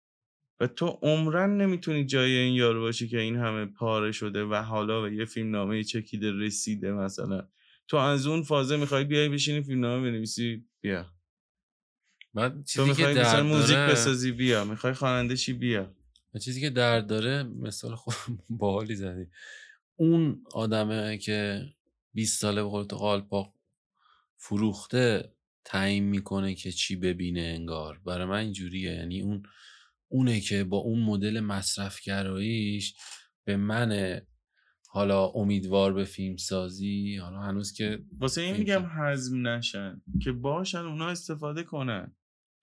و 0.61 0.67
تو 0.67 0.87
عمرن 0.87 1.57
نمی‌تونی 1.57 2.05
جای 2.07 2.31
این 2.31 2.55
یارو 2.55 2.81
باشی 2.81 3.09
که 3.09 3.21
این 3.21 3.37
همه 3.37 3.67
پاره 3.67 4.13
شده 4.13 4.45
و 4.45 4.55
حالا 4.55 5.01
به 5.01 5.15
یه 5.15 5.25
فیلم 5.25 5.51
نامه 5.51 5.85
چکیده 5.85 6.33
رسیده 6.33 6.93
مثلا. 6.93 7.49
تو 7.89 7.97
از 7.97 8.27
اون 8.27 8.43
فازه 8.43 8.77
می‌خوای 8.77 9.05
بیای 9.05 9.29
بشینی 9.29 9.63
فیلمنامه 9.63 10.11
بنویسی 10.11 10.65
بیا. 10.81 11.07
بعد 12.35 12.65
تو 12.65 12.87
می‌خوای 12.87 13.15
مثلا 13.15 13.43
موزیک 13.43 13.77
بسازی 13.77 14.33
بیا. 14.33 14.65
می‌خوای 14.65 14.93
خواننده 14.93 15.37
چی؟ 15.37 15.53
بیا. 15.53 15.95
چیزی 16.45 16.61
که 16.61 16.71
درد 16.71 17.07
داره 17.07 17.43
مثال 17.43 17.95
خود 17.95 18.15
باحالی 18.61 18.95
زدی. 18.95 19.27
اون 19.97 20.45
آدمه 20.53 21.19
که 21.19 21.67
20 22.15 22.41
ساله 22.41 22.63
به 22.63 22.69
قول 22.69 22.85
قالپاق 22.85 23.55
فروخته 24.37 25.33
تعیین 25.65 26.05
می‌کنه 26.05 26.55
که 26.55 26.73
چی 26.73 26.97
ببینه 26.97 27.41
انگار. 27.41 28.01
برای 28.05 28.27
من 28.27 28.39
اینجوریه. 28.39 28.93
یعنی 28.93 29.21
اون 29.21 29.43
اونه 30.09 30.41
که 30.41 30.65
با 30.65 30.77
اون 30.77 31.03
مدل 31.03 31.41
مصرفگراییش 31.41 32.95
به 33.45 33.57
من 33.57 34.21
حالا 34.91 35.27
امیدوار 35.27 35.93
به 35.93 36.05
فیلم 36.05 36.37
سازی 36.37 37.17
حالا 37.17 37.39
هنوز 37.41 37.73
که 37.73 38.05
واسه 38.19 38.41
این 38.41 38.57
میگم 38.57 38.87
حزم 38.87 39.47
نشن 39.47 40.03
که 40.23 40.33
باشن 40.33 40.79
اونا 40.79 41.09
استفاده 41.09 41.63
کنن. 41.63 42.17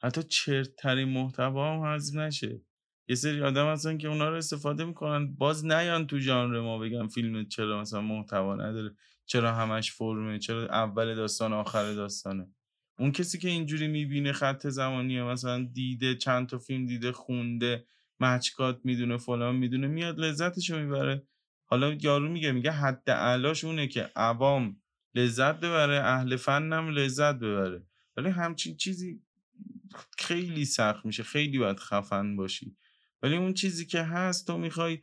حتی 0.03 0.23
چرتترین 0.23 1.09
محتوا 1.09 1.73
هم 1.73 1.95
حزم 1.95 2.19
نشه. 2.19 2.61
یه 3.09 3.15
سری 3.15 3.41
آدم 3.41 3.67
هستن 3.67 3.97
که 3.97 4.07
اونا 4.07 4.29
رو 4.29 4.35
استفاده 4.35 4.85
می‌کنن. 4.85 5.35
باز 5.35 5.65
نیان 5.65 6.07
تو 6.07 6.19
ژانر 6.19 6.59
ما 6.61 6.79
بگم 6.79 7.07
فیلم 7.07 7.45
چرا 7.45 7.81
مثلا 7.81 8.01
محتوا 8.01 8.55
نداره 8.55 8.95
چرا 9.25 9.53
همش 9.53 9.91
فرمه 9.91 10.39
چرا 10.39 10.67
اول 10.67 11.15
داستان 11.15 11.53
آخر 11.53 11.93
داستانه. 11.93 12.47
اون 12.99 13.11
کسی 13.11 13.39
که 13.39 13.49
اینجوری 13.49 13.87
می‌بینه 13.87 14.31
خط 14.31 14.67
زمانی 14.67 15.21
مثلا 15.21 15.69
دیده 15.73 16.15
چند 16.15 16.47
تا 16.47 16.57
فیلم 16.57 16.85
دیده 16.85 17.11
خونده 17.11 17.85
مچکات 18.19 18.79
می‌دونه 18.83 19.17
فلان 19.17 19.55
می‌دونه 19.55 19.87
میاد 19.87 20.19
لذتشو 20.19 20.79
می‌بره. 20.79 21.27
حالا 21.65 21.93
یارو 21.93 22.29
میگه 22.29 22.51
میگه 22.51 22.71
حد 22.71 23.09
علاش 23.09 23.63
اونه 23.63 23.87
که 23.87 24.11
عوام 24.15 24.81
لذت 25.15 25.59
ببره 25.59 26.03
اهل 26.03 26.35
فنم 26.35 26.89
لذت 26.89 27.35
ببره. 27.35 27.83
ولی 28.17 28.29
همچین 28.29 28.77
چیزی 28.77 29.21
خیلی 30.17 30.65
سخت 30.65 31.05
میشه 31.05 31.23
خیلی 31.23 31.57
باید 31.57 31.79
خفن 31.79 32.35
باشی. 32.35 32.77
ولی 33.21 33.37
اون 33.37 33.53
چیزی 33.53 33.85
که 33.85 34.01
هست 34.01 34.47
تو 34.47 34.57
می‌خوای 34.57 35.01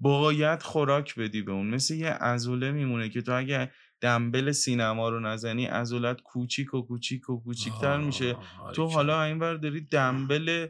باید 0.00 0.62
خوراک 0.62 1.14
بدی 1.14 1.42
به 1.42 1.52
اون. 1.52 1.66
مثل 1.66 1.94
یه 1.94 2.08
عضله 2.20 2.70
میمونه 2.70 3.08
که 3.08 3.22
تو 3.22 3.38
اگه 3.38 3.72
دنبل 4.00 4.52
سینما 4.52 5.08
رو 5.08 5.20
نزنی 5.20 5.66
عضلت 5.66 6.20
کوچیک 6.20 6.74
و 6.74 6.82
کوچیک 6.82 7.30
و 7.30 7.42
کوچیکتر 7.42 7.98
میشه. 7.98 8.36
تو 8.74 8.86
حالا 8.86 9.22
اینور 9.22 9.54
داری 9.54 9.80
دنبل 9.80 10.68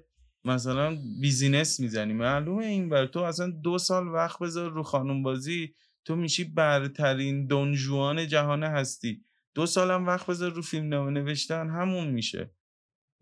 مثلا 0.48 0.98
business 1.20 1.80
می‌زنی. 1.80 2.12
معلومه 2.12 2.64
اینور 2.64 3.06
تو 3.06 3.20
اصلا 3.20 3.50
دو 3.50 3.78
سال 3.78 4.08
وقت 4.08 4.38
بذار 4.38 4.70
رو 4.70 4.82
خانم 4.82 5.22
بازی 5.22 5.74
تو 6.04 6.16
میشی 6.16 6.44
برترین 6.44 7.46
دونجوان 7.46 8.26
جهان 8.26 8.62
هستی. 8.62 9.24
دو 9.54 9.66
سالم 9.66 10.06
وقت 10.06 10.26
بذار 10.26 10.52
رو 10.52 10.62
فیلم 10.62 10.88
نامه 10.88 11.10
نوشتن 11.10 11.70
همون 11.70 12.08
میشه. 12.08 12.50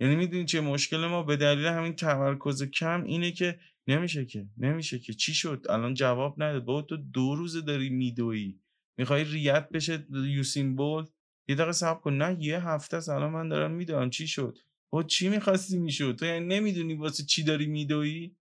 یعنی 0.00 0.16
می‌دونی 0.16 0.44
چه 0.44 0.60
مشکل 0.60 1.06
ما 1.06 1.22
به 1.22 1.36
دلیل 1.36 1.66
همین 1.66 1.92
تمرکز 1.92 2.62
کم 2.62 3.04
اینه 3.04 3.32
که 3.32 3.58
نمیشه 3.86 4.24
که 4.24 4.46
نمیشه 4.58 4.98
که. 4.98 5.12
چی 5.12 5.34
شد؟ 5.34 5.66
الان 5.70 5.94
جواب 5.94 6.42
نداد. 6.42 6.64
بابا 6.64 6.82
تو 6.82 6.96
دو 6.96 7.34
روزه 7.34 7.60
داری 7.60 7.90
میدویی. 7.90 8.60
می‌خوای 8.98 9.24
ریت 9.24 9.68
بشه 9.68 10.06
یوسین 10.10 10.76
بولت 10.76 11.08
یه 11.48 11.54
دقیقه 11.54 11.72
صبر 11.72 12.00
کن. 12.00 12.12
نه 12.12 12.36
یه 12.40 12.68
هفته 12.68 12.96
است. 12.96 13.08
الان 13.08 13.30
من 13.30 13.48
دارم 13.48 13.70
میدوام 13.70 14.10
چی 14.10 14.26
شد؟ 14.26 14.58
با 14.90 15.02
چی 15.02 15.28
می‌خواستی 15.28 15.78
می‌شد؟ 15.78 16.16
تو 16.16 16.26
یعنی 16.26 16.46
نمی‌دونی 16.46 16.94
واسه 16.94 17.24
چی 17.24 17.44
داری 17.44 17.66
میدویی؟ 17.66 18.36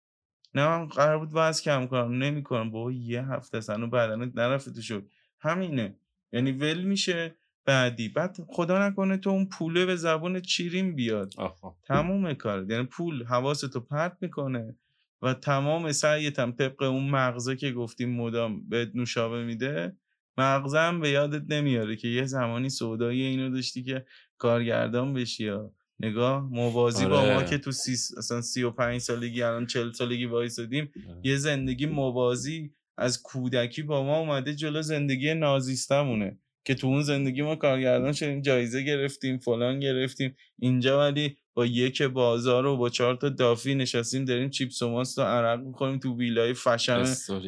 نه 0.55 0.67
من 0.67 0.85
قرار 0.85 1.19
بود 1.19 1.29
وزن 1.33 1.63
کم 1.63 1.87
کنم. 1.87 2.23
نمی‌کنم. 2.23 2.71
بابا 2.71 2.91
یه 2.91 3.21
هفته 3.21 3.57
است. 3.57 3.69
هنوز 3.69 3.89
بدنت 3.89 4.31
نرفته 4.35 4.71
تو 4.71 4.81
شد 4.81 5.09
همینه. 5.39 5.95
یعنی 6.33 6.51
ول 6.51 6.81
میشه 6.81 7.35
بعدی. 7.65 8.09
بعد 8.09 8.37
خدا 8.47 8.87
نکنه 8.87 9.17
تو 9.17 9.29
اون 9.29 9.45
پوله 9.45 9.85
به 9.85 9.95
زبون 9.95 10.39
چیرین 10.39 10.95
بیاد. 10.95 11.33
آها. 11.37 11.77
تموم 11.83 12.33
کار 12.33 12.71
یعنی 12.71 12.83
پول 12.83 13.23
حواستو 13.23 13.79
پرت 13.79 14.17
می‌کنه 14.21 14.75
و 15.21 15.33
تمام 15.33 15.91
سعیت 15.91 16.39
هم 16.39 16.51
طبق 16.51 16.81
اون 16.81 17.09
مغزه 17.09 17.55
که 17.55 17.71
گفتیم 17.71 18.15
مدام 18.15 18.69
به 18.69 18.91
نوشابه 18.95 19.43
میده 19.43 19.95
مغزه 20.37 20.79
هم 20.79 20.99
به 20.99 21.09
یادت 21.09 21.53
نمیاره 21.53 21.95
که 21.95 22.07
یه 22.07 22.25
زمانی 22.25 22.69
سودایی 22.69 23.21
اینو 23.21 23.49
داشتی 23.49 23.83
که 23.83 24.05
کارگردان 24.37 25.13
بشی 25.13 25.43
یا 25.43 25.71
نگاه 26.03 26.49
موازی 26.51 27.05
با 27.05 27.25
ما 27.25 27.35
آره. 27.35 27.45
که 27.45 27.57
تو 27.57 27.71
سی 27.71 27.91
اصلا 27.91 28.41
سی 28.41 28.63
و 28.63 28.71
پنج 28.71 29.01
سالگی 29.01 29.41
الان 29.41 29.65
چل 29.65 29.91
سالگی 29.91 30.25
وایسادیم 30.25 30.91
آره. 31.09 31.19
یه 31.23 31.37
زندگی 31.37 31.85
موازی 31.85 32.73
از 32.97 33.21
کودکی 33.21 33.81
با 33.81 34.03
ما 34.03 34.17
اومده 34.19 34.55
جلو 34.55 34.81
زندگی 34.81 35.33
نازیستمونه 35.33 36.39
که 36.65 36.75
تو 36.75 36.87
اون 36.87 37.03
زندگی 37.03 37.41
ما 37.41 37.55
کارگردان 37.55 38.11
شدیم 38.11 38.41
جایزه 38.41 38.83
گرفتیم 38.83 39.37
فلان 39.37 39.79
گرفتیم 39.79 40.35
اینجا 40.59 40.99
ولی 40.99 41.37
با 41.53 41.65
یک 41.65 42.01
بازار 42.01 42.65
و 42.65 42.77
با 42.77 42.89
چهار 42.89 43.15
تا 43.15 43.29
دافی 43.29 43.75
نشستیم 43.75 44.25
داریم 44.25 44.49
چیپس 44.49 44.81
و 44.81 44.89
ماست 44.89 45.19
و 45.19 45.21
عرق 45.21 45.59
می‌خوریم 45.59 45.99
تو 45.99 46.17
ویلای 46.17 46.53
فشن 46.53 46.99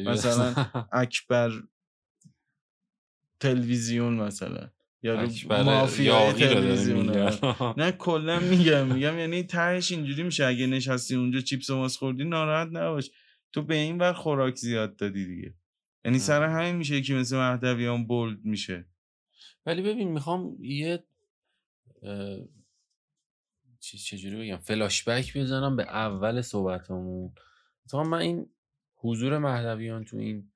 مثلا 0.06 0.54
اکبر 0.92 1.52
تلویزیون 3.40 4.14
مثلا 4.14 4.70
یا 5.04 6.32
تلویزیون. 6.32 7.08
آره. 7.08 7.74
نه 7.76 7.92
کلا 7.92 8.40
میگم 8.40 8.86
میگم 8.86 9.18
یعنی 9.18 9.42
تهش 9.42 9.92
اینجوری 9.92 10.22
میشه. 10.22 10.44
اگه 10.44 10.66
نشستی 10.66 11.14
اونجا 11.14 11.40
چیپس 11.40 11.70
و 11.70 11.76
ماست 11.76 11.98
خوردی 11.98 12.24
ناراحت 12.24 12.68
نباش. 12.72 13.10
تو 13.52 13.62
به 13.62 13.74
این 13.74 13.98
ور 13.98 14.12
خوراک 14.12 14.56
زیاد 14.56 14.96
دادی 14.96 15.26
دیگه. 15.26 15.54
یعنی 16.04 16.18
سر 16.18 16.42
همین 16.42 16.76
میشه 16.76 17.02
که 17.02 17.14
مثل 17.14 17.36
مهدویان 17.36 18.06
بولد 18.06 18.44
میشه. 18.44 18.86
ولی 19.66 19.82
ببین 19.82 20.08
می‌خوام 20.08 20.56
یه 20.60 21.04
اه، 22.02 22.38
چجوری 23.80 24.36
بگم؟ 24.36 24.56
فلاشبک 24.56 25.36
بزنم 25.36 25.76
به 25.76 25.82
اول 25.82 26.40
صحبتمون. 26.40 27.32
اتفاقا 27.84 28.04
من 28.04 28.18
این 28.18 28.46
حضور 28.96 29.38
مهدویان 29.38 30.04
تو 30.04 30.16
این 30.16 30.50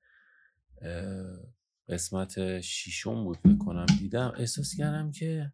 اه، 0.81 1.58
قسمت 1.89 2.61
شیشم 2.61 3.23
بود 3.23 3.37
بکنم 3.41 3.85
دیدم. 3.99 4.33
احساس 4.37 4.75
کردم 4.77 5.11
که 5.11 5.51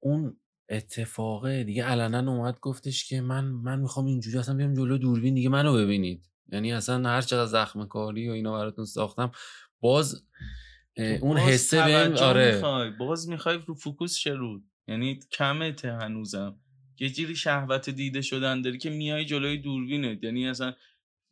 اون 0.00 0.36
اتفاقه. 0.68 1.64
دیگه 1.64 1.84
علنا 1.84 2.32
اومد 2.32 2.58
گفتش 2.60 3.08
که 3.08 3.20
من 3.20 3.44
من 3.44 3.80
می‌خوام 3.80 4.06
اینجوری 4.06 4.38
اصلا 4.38 4.54
بیام 4.54 4.74
جلو 4.74 4.98
دوربین 4.98 5.34
دیگه 5.34 5.48
منو 5.48 5.74
ببینید. 5.74 6.30
یعنی 6.52 6.72
اصلا 6.72 7.08
هر 7.08 7.20
چقدر 7.20 7.46
زخم 7.46 7.86
کاری 7.86 8.28
و 8.28 8.32
اینا 8.32 8.52
براتون 8.52 8.84
ساختم 8.84 9.30
باز 9.80 10.26
اه، 10.96 11.06
اون 11.06 11.36
باز 11.36 11.48
حسه 11.48 11.84
بهم 11.84 12.12
آره. 12.12 12.54
می‌خوای. 12.54 12.90
باز 12.90 13.28
می‌خوای 13.28 13.58
رو 13.66 13.74
فوکوس 13.74 14.16
شرود 14.16 14.64
یعنی 14.88 15.18
کمته 15.32 15.92
هنوزم. 15.92 16.60
یه 16.98 17.10
جوری 17.10 17.36
شهوت 17.36 17.90
دیده 17.90 18.20
شدن 18.20 18.62
داری 18.62 18.78
که 18.78 18.90
میای 18.90 19.24
جلوی 19.24 19.58
دوربینت. 19.58 20.24
یعنی 20.24 20.48
اصلا 20.48 20.74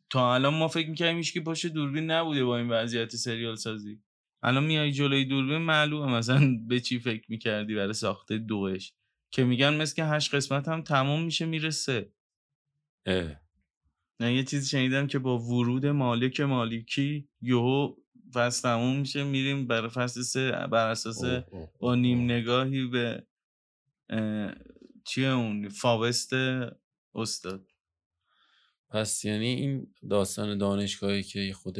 تا 0.09 0.33
الان 0.33 0.53
ما 0.53 0.67
فکر 0.67 0.89
می‌کنیم 0.89 1.21
که 1.21 1.41
باشه 1.41 1.69
دوربین 1.69 2.11
نبوده 2.11 2.45
با 2.45 2.57
این 2.57 2.69
وضعیت 2.69 3.15
سریال 3.15 3.55
سازی 3.55 3.99
الان 4.43 4.63
میای 4.63 4.91
جلوی 4.91 5.25
دوربین 5.25 5.57
معلومه 5.57 6.17
مثلا 6.17 6.57
به 6.69 6.79
چی 6.79 6.99
فکر 6.99 7.25
می‌کردی 7.29 7.75
برای 7.75 7.93
ساخته 7.93 8.37
دوش. 8.37 8.93
که 9.31 9.43
میگن 9.43 9.73
مثل 9.73 9.95
که 9.95 10.05
هشت 10.05 10.35
قسمت 10.35 10.67
هم 10.67 10.81
تموم 10.81 11.23
میشه 11.23 11.45
می‌رسه 11.45 12.11
اه. 13.05 13.35
نه 14.19 14.33
یه 14.35 14.43
چیزی 14.43 14.69
شنیدم 14.69 15.07
که 15.07 15.19
با 15.19 15.37
ورود 15.37 15.85
مالک 15.85 16.41
مالکی 16.41 17.29
یهو 17.41 17.95
فصل 18.33 18.61
تموم 18.61 18.99
میشه 18.99 19.23
میریم 19.23 19.67
برای 19.67 19.89
فصل 19.89 20.21
سه 20.21 20.51
بر 20.51 20.89
اساس 20.89 21.23
اوه، 21.23 21.43
اوه، 21.51 21.69
با 21.79 21.95
نیم. 21.95 22.31
نگاهی 22.31 22.87
به 22.87 23.27
چیه 25.05 25.27
اون؟ 25.27 25.69
فاوست 25.69 26.33
استاد. 27.15 27.71
پس 28.95 29.25
یعنی 29.25 29.47
این 29.47 29.87
داستان 30.09 30.57
دانشگاهی 30.57 31.23
که 31.23 31.53
خود 31.53 31.77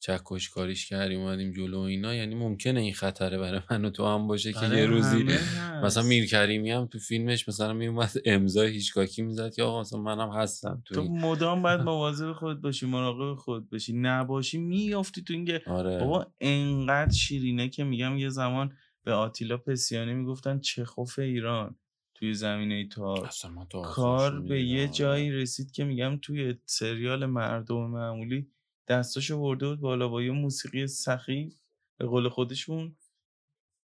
چکش 0.00 0.48
کاریش 0.48 0.88
کردیم 0.88 1.20
اومدیم 1.20 1.52
جلو 1.52 1.78
و 1.78 1.80
اینا 1.80 2.14
یعنی 2.14 2.34
ممکنه 2.34 2.80
این 2.80 2.94
خطره 2.94 3.38
برای 3.38 3.60
من 3.70 3.84
و 3.84 3.90
تو 3.90 4.06
هم 4.06 4.26
باشه 4.26 4.52
که 4.52 4.60
برای 4.60 4.78
یه 4.78 4.86
روزی. 4.86 5.26
مثلا 5.84 6.02
میر 6.02 6.26
کریمی 6.26 6.70
هم 6.70 6.86
تو 6.86 6.98
فیلمش 6.98 7.48
مثلا 7.48 7.72
میومد 7.72 8.12
امضای 8.24 8.72
هیچکاکی 8.72 9.22
می‌زد 9.22 9.54
که 9.54 9.62
آقا 9.62 9.80
مثلا 9.80 10.00
منم 10.00 10.30
هستم 10.30 10.82
تو 10.84 10.94
تو. 10.94 11.02
مدام 11.02 11.62
باید 11.62 11.80
مواظب 11.80 12.32
خود 12.32 12.60
باشی 12.60 12.86
مراقب 12.86 13.38
خود 13.38 13.70
باشی 13.70 13.92
نباشی 13.92 14.58
میافتی 14.58 15.22
تو 15.22 15.32
اینکه 15.34 15.62
آره 15.66 15.98
بابا 15.98 16.26
انقدر 16.40 17.12
شیرینه 17.12 17.68
که 17.68 17.84
میگم 17.84 18.18
یه 18.18 18.28
زمان 18.28 18.72
به 19.04 19.12
آتیلا 19.12 19.56
پسیانی 19.56 20.14
می‌گفتن 20.14 20.60
چخوف 20.60 21.18
ایران 21.18 21.76
توی 22.18 22.34
زمینه 22.34 22.88
تار 22.88 23.30
من 23.54 23.66
تا 23.66 23.82
کار 23.82 24.40
به 24.40 24.62
یه 24.62 24.82
آره. 24.82 24.92
جایی 24.92 25.32
رسید 25.32 25.70
که 25.70 25.84
میگم 25.84 26.18
توی 26.22 26.54
سریال 26.64 27.26
مردم 27.26 27.86
معمولی 27.86 28.50
دستاشو 28.88 29.40
برده 29.40 29.68
بود 29.68 29.80
بالا 29.80 30.08
با 30.08 30.22
یه 30.22 30.30
موسیقی 30.30 30.86
سخیف 30.86 31.60
به 31.98 32.06
قول 32.06 32.28
خودشون 32.28 32.96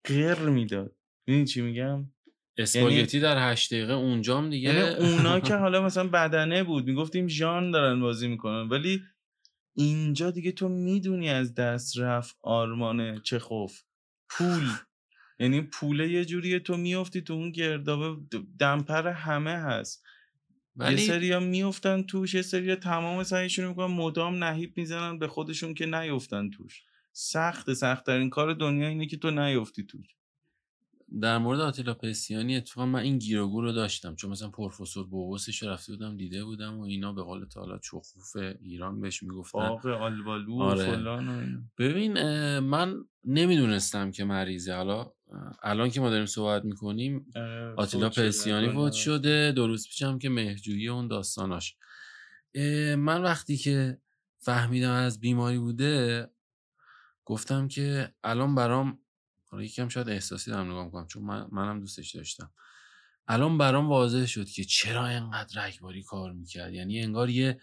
غیر 0.07 0.39
می‌داد. 0.39 0.95
می‌دونی 1.27 1.45
چی 1.45 1.61
میگم؟ 1.61 2.11
اسپاگتی 2.57 3.19
در 3.19 3.51
هشت 3.51 3.73
دقیقه 3.73 3.93
اونجام 3.93 4.49
دیگه. 4.49 4.73
یعنی 4.73 5.09
اونا 5.09 5.39
که 5.47 5.55
حالا 5.55 5.81
مثلا 5.81 6.07
بدنه 6.07 6.63
بود 6.63 6.85
می‌گفتیم 6.85 7.27
ژان 7.27 7.71
دارن 7.71 8.01
بازی 8.01 8.27
می‌کنن 8.27 8.69
ولی 8.69 9.01
اینجا 9.75 10.31
دیگه 10.31 10.51
تو 10.51 10.69
می‌دونی 10.69 11.29
از 11.29 11.55
دست 11.55 11.97
رفت 11.97 12.37
آرمان 12.41 13.21
چخوف. 13.21 13.81
پول. 14.29 14.63
یعنی 15.43 15.61
پوله 15.61 16.11
یه 16.11 16.25
جوریه 16.25 16.59
تو 16.59 16.77
میافتی 16.77 17.21
تو 17.21 17.33
اون 17.33 17.51
گردابه 17.51 18.21
دمپر 18.59 19.07
همه 19.07 19.51
هست. 19.51 20.03
یه 20.75 20.83
ولی 20.85 20.97
سری 20.97 21.31
ها 21.31 21.39
میفتن 21.39 22.03
توش 22.03 22.33
یه 22.33 22.41
سری 22.41 22.75
تمام 22.75 23.23
سعیشون 23.23 23.67
می‌کنن 23.67 23.93
مدام 23.93 24.43
نهیب 24.43 24.77
می‌زنن 24.77 25.19
به 25.19 25.27
خودشون 25.27 25.73
که 25.73 25.85
نیفتن 25.85 26.49
توش. 26.49 26.81
سخت 27.11 27.73
سختترین 27.73 28.29
کار 28.29 28.53
دنیا 28.53 28.87
اینه 28.87 29.07
که 29.07 29.17
تو 29.17 29.31
نیفتی 29.31 29.83
توش. 29.83 30.07
در 31.21 31.37
مورد 31.37 31.59
آتیلا 31.59 31.93
پسیانی 31.93 32.57
اتفاقا 32.57 32.85
من 32.85 32.99
این 32.99 33.17
گیروگو 33.17 33.61
رو 33.61 33.71
داشتم 33.71 34.15
چون 34.15 34.31
مثلا 34.31 34.49
پروفسور 34.49 35.07
بوبوسش 35.07 35.63
رفته 35.63 35.93
بودم 35.93 36.17
دیده 36.17 36.43
بودم 36.45 36.79
و 36.79 36.83
اینا 36.83 37.13
به 37.13 37.23
قول 37.23 37.45
تعالی 37.45 37.79
چخوف 37.83 38.35
ایران 38.61 39.01
بهش 39.01 39.23
می‌گفتن 39.23 39.59
باغ 39.59 39.85
آلبالو 39.85 40.61
آره. 40.61 40.85
فلان. 40.85 41.69
ببین 41.77 42.13
من 42.59 42.95
نمی‌دونستم 43.25 44.11
که 44.11 44.23
مریضه 44.23 44.73
حالا 44.73 45.11
الان 45.63 45.89
که 45.89 46.01
ما 46.01 46.09
داریم 46.09 46.25
صحبت 46.25 46.65
می‌کنیم 46.65 47.25
آره، 47.35 47.73
آتیلا 47.77 48.09
پسیانی 48.09 48.69
فوت 48.69 48.87
رفت. 48.87 48.95
شده 48.95 49.51
دو 49.51 49.67
روز 49.67 49.87
پیشم 49.87 50.19
که 50.19 50.29
مهجویی 50.29 50.89
اون 50.89 51.07
داستاناش 51.07 51.75
من 52.97 53.21
وقتی 53.23 53.57
که 53.57 53.97
فهمیدم 54.37 54.91
از 54.91 55.19
بیماری 55.19 55.59
بوده 55.59 56.27
گفتم 57.25 57.67
که 57.67 58.13
الان 58.23 58.55
برام 58.55 58.99
حالا 59.53 59.65
یکم 59.65 59.87
شاید 59.87 60.09
احساسی 60.09 60.51
دارم 60.51 60.71
نگاه 60.71 60.85
می‌کنم 60.85 61.07
چون 61.07 61.23
من 61.23 61.47
منم 61.51 61.79
دوستش 61.79 62.15
داشتم. 62.15 62.51
الان 63.27 63.57
برام 63.57 63.89
واضح 63.89 64.25
شد 64.25 64.49
که 64.49 64.63
چرا 64.63 65.05
انقدر 65.05 65.65
رگباری 65.65 66.03
کار 66.03 66.31
می‌کرد. 66.31 66.73
یعنی 66.73 67.01
انگار 67.03 67.29
یه 67.29 67.59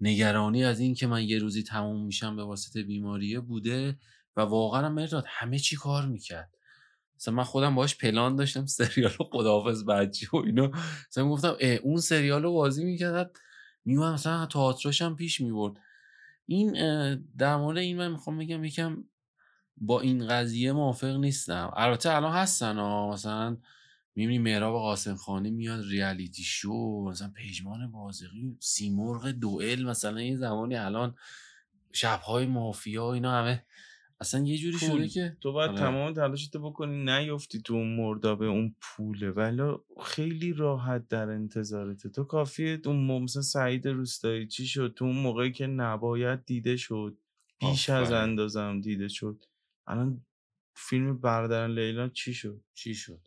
نگرانی 0.00 0.64
از 0.64 0.80
این 0.80 0.94
که 0.94 1.06
من 1.06 1.24
یه 1.24 1.38
روزی 1.38 1.62
تموم 1.62 2.06
میشم 2.06 2.36
به 2.36 2.44
واسطه 2.44 2.82
بیماریه 2.82 3.40
بوده 3.40 3.98
و 4.36 4.40
واقعا 4.40 4.88
مرداد 4.88 5.24
همه 5.28 5.58
چی 5.58 5.76
کار 5.76 6.06
می‌کرد. 6.06 6.54
مثلا 7.16 7.34
من 7.34 7.44
خودم 7.44 7.74
باش 7.74 7.96
پلان 7.96 8.36
داشتم 8.36 8.66
سریال 8.66 9.10
خداحافظ 9.10 9.84
بچه 9.84 10.26
و 10.32 10.36
اینا. 10.36 10.70
مثلا 11.08 11.28
گفتم 11.28 11.56
اون 11.82 11.96
سریال 11.96 12.42
رو 12.42 12.52
بازی 12.52 12.84
می‌کرد 12.84 13.36
میومد 13.84 14.12
مثلا 14.12 14.46
تئاتراش 14.46 15.02
هم 15.02 15.16
پیش 15.16 15.40
می‌برد. 15.40 15.74
این 16.46 16.72
در 17.38 17.56
مورد 17.56 17.78
این 17.78 17.96
من 17.96 18.10
می‌خوام 18.10 18.38
بگم 18.38 18.64
یکم 18.64 19.04
با 19.76 20.00
این 20.00 20.28
قضیه 20.28 20.72
موافق 20.72 21.16
نیستم. 21.16 21.72
البته 21.76 22.16
الان 22.16 22.32
هستن 22.32 22.76
ها. 22.76 23.12
مثلا 23.12 23.56
می‌بینی 24.14 24.38
مهراب 24.38 24.74
قاسم 24.74 25.14
خانی 25.14 25.50
میاد 25.50 25.84
ریالیتی 25.90 26.42
شو 26.42 27.04
مثلا 27.08 27.28
پیجمان 27.28 27.92
بازقی 27.92 28.56
سیمرغ 28.60 29.30
دوئل 29.30 29.84
مثلا 29.84 30.16
این 30.16 30.36
زمانی 30.36 30.76
الان 30.76 31.14
شبهای 31.92 32.46
مافیا 32.46 33.12
اینا 33.12 33.32
همه. 33.32 33.64
اصلا 34.20 34.44
یه 34.44 34.58
جوری 34.58 34.78
شده 34.78 35.08
که 35.08 35.36
تو 35.40 35.52
باید 35.52 35.70
آره. 35.70 35.80
تمام 35.80 36.12
تلاشتو 36.12 36.58
بکنی 36.58 37.04
نیفتی 37.04 37.62
تو 37.62 37.74
اون 37.74 37.96
مردابه 37.96 38.46
اون 38.46 38.74
پوله. 38.80 39.30
ولی 39.30 39.62
خیلی 40.04 40.52
راحت 40.52 41.08
در 41.08 41.30
انتظارته. 41.30 42.08
تو 42.08 42.24
کافیه 42.24 42.80
اون 42.84 43.22
مثلا 43.22 43.42
سعید 43.42 43.88
روستایی 43.88 44.46
چی 44.46 44.66
شد؟ 44.66 44.94
تو 44.96 45.04
اون 45.04 45.16
موقعی 45.16 45.52
که 45.52 45.66
نباید 45.66 46.44
دیده 46.44 46.76
شد. 46.76 47.18
بیش 47.60 47.90
از. 47.90 48.12
اندازم 48.12 48.80
دیده 48.80 49.08
شد. 49.08 49.44
الان 49.86 50.26
فیلم 50.74 51.18
برادران 51.18 51.78
لیلا 51.78 52.08
چی 52.08 52.34
شد؟ 52.34 52.60
چی 52.74 52.94
شد؟ 52.94 53.20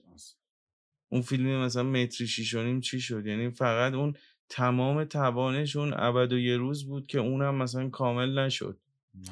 اون 1.10 1.22
فیلم 1.22 1.62
مثلا 1.62 1.84
متری 1.84 2.28
شیش 2.28 2.56
و 2.56 2.64
نیم 2.64 2.80
چی 2.80 3.02
شد؟ 3.02 3.26
یعنی 3.26 3.50
فقط 3.50 3.94
اون 3.94 4.16
تمام 4.50 5.04
توانش 5.04 5.76
اون 5.76 5.94
ابد 5.94 6.34
و 6.34 6.40
یه 6.40 6.58
روز 6.58 6.86
بود 6.86 7.08
که 7.08 7.20
اونم 7.20 7.56
مثلا 7.56 7.90
کامل 7.90 8.40
نشد. 8.40 8.80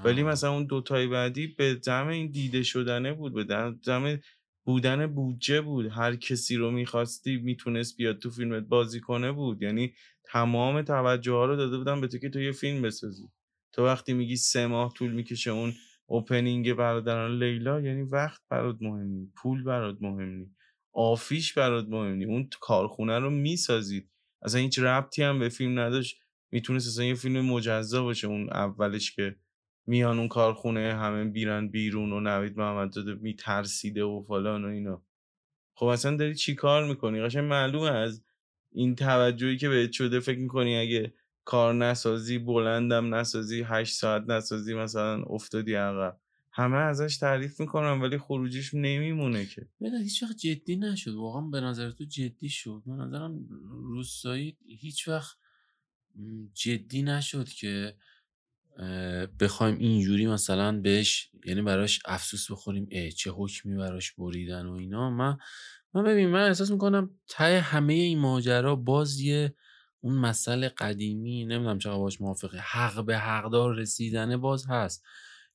ولی 0.03 0.23
نه. 0.23 0.29
مثلا 0.29 0.51
اون 0.51 0.65
دوتای 0.65 1.07
بعدی 1.07 1.47
به 1.47 1.75
دم 1.75 2.07
این 2.07 2.31
دیده 2.31 2.63
شدنه 2.63 3.13
بود 3.13 3.33
به 3.33 3.43
دم 3.85 4.19
بودن 4.63 5.07
بودجه 5.07 5.61
بود. 5.61 5.85
هر 5.85 6.15
کسی 6.15 6.55
رو 6.55 6.71
می‌خواستی 6.71 7.37
می‌تونست 7.37 7.97
بیاد 7.97 8.19
تو 8.19 8.29
فیلمت 8.31 8.63
بازی 8.63 8.99
کنه 8.99 9.31
بود. 9.31 9.61
یعنی 9.61 9.93
تمام 10.23 10.81
توجه 10.81 11.31
ها 11.31 11.45
رو 11.45 11.55
داده 11.55 11.77
بودن 11.77 12.01
به 12.01 12.07
تو 12.07 12.17
که 12.17 12.29
تو 12.29 12.39
یه 12.39 12.51
فیلم 12.51 12.81
بسازی. 12.81 13.29
تو 13.71 13.85
وقتی 13.85 14.13
میگی 14.13 14.35
سه 14.35 14.67
ماه 14.67 14.93
طول 14.93 15.11
می‌کشه 15.11 15.51
اون 15.51 15.73
اوپنینگ 16.05 16.73
برادران 16.73 17.43
لیلا 17.43 17.81
یعنی 17.81 18.01
وقت 18.01 18.41
برات 18.49 18.77
مهم 18.81 19.31
پول 19.35 19.63
برات 19.63 19.97
مهم 20.01 20.55
آفیش 20.93 21.53
برات 21.53 21.87
مهم 21.87 22.29
اون 22.29 22.49
کارخونه 22.59 23.19
رو 23.19 23.29
می‌سازید 23.29 24.09
اصلا 24.41 24.61
هیچ 24.61 24.79
ربطی 24.79 25.23
هم 25.23 25.39
به 25.39 25.49
فیلم 25.49 25.79
نداشت. 25.79 26.21
می‌تونست 26.51 26.87
اصلا 26.87 27.05
یه 27.05 27.15
فیلم 27.15 27.45
مجزا 27.45 28.03
باشه 28.03 28.27
اون 28.27 28.49
اولش 28.49 29.11
که 29.11 29.35
میان 29.87 30.19
اون 30.19 30.27
کارخونه 30.27 30.93
همه 30.93 31.25
بیرن 31.25 31.67
بیرون 31.67 32.13
و 32.13 32.19
نوید 32.19 32.57
محمدزاده 32.57 33.13
میترسیده 33.13 34.03
و 34.03 34.23
فلان 34.27 34.65
و 34.65 34.67
اینا. 34.67 35.05
خب 35.73 35.85
اصلا 35.85 36.17
داری 36.17 36.35
چی 36.35 36.55
کار 36.55 36.87
می‌کنی؟ 36.87 37.21
قشنگ 37.21 37.43
معلومه 37.43 37.91
از 37.91 38.23
این 38.71 38.95
توجهی 38.95 39.57
که 39.57 39.69
بهت 39.69 39.91
شده 39.91 40.19
فکر 40.19 40.39
می‌کنی 40.39 40.77
اگه 40.77 41.13
کار 41.45 41.73
نسازی 41.73 42.37
بلندم 42.37 43.15
نسازی 43.15 43.63
هشت 43.65 43.95
ساعت 43.95 44.23
نسازی 44.27 44.73
مثلا 44.73 45.23
افتادی 45.23 45.73
عقب. 45.73 46.19
همه 46.51 46.77
ازش 46.77 47.17
تعریف 47.17 47.59
می‌کنن 47.59 48.01
ولی 48.01 48.17
خروجیش 48.17 48.73
نمیمونه 48.73 49.45
که. 49.45 49.67
ببین 49.81 50.01
هیچ 50.01 50.23
وقت 50.23 50.37
جدی 50.37 50.75
نشد. 50.75 51.13
واقعا 51.13 51.41
به 51.41 51.61
نظر 51.61 51.91
تو 51.91 52.03
جدی 52.03 52.49
شد. 52.49 52.83
به 52.85 52.91
نظرم 52.91 53.45
روستایی 53.69 54.57
هیچ 54.67 55.07
وقت 55.07 55.37
جدی 56.53 57.03
نشد 57.03 57.49
که 57.49 57.95
بخوایم 59.39 59.77
اینجوری 59.77 60.27
مثلا 60.27 60.81
بهش 60.81 61.29
یعنی 61.45 61.61
براش 61.61 61.99
افسوس 62.05 62.51
بخوریم 62.51 62.87
اه 62.91 63.09
چه 63.09 63.31
حکمی 63.31 63.75
براش 63.75 64.11
بریدن 64.11 64.65
و 64.65 64.73
اینا. 64.73 65.09
من 65.09 65.37
من 65.93 66.03
ببین 66.03 66.29
من 66.29 66.47
احساس 66.47 66.71
می‌کنم 66.71 67.09
ته 67.27 67.59
همه 67.59 67.93
این 67.93 68.19
ماجرا 68.19 68.75
باز 68.75 69.19
یه 69.19 69.55
اون 70.05 70.15
مسئله 70.15 70.69
قدیمی 70.69 71.45
نمی‌دونم 71.45 71.79
چقدر 71.79 71.97
باش 71.97 72.21
موافقه. 72.21 72.57
حق 72.57 73.05
به 73.05 73.17
حقدار 73.17 73.75
رسیدنه 73.75 74.37
باز 74.37 74.65
هست. 74.69 75.05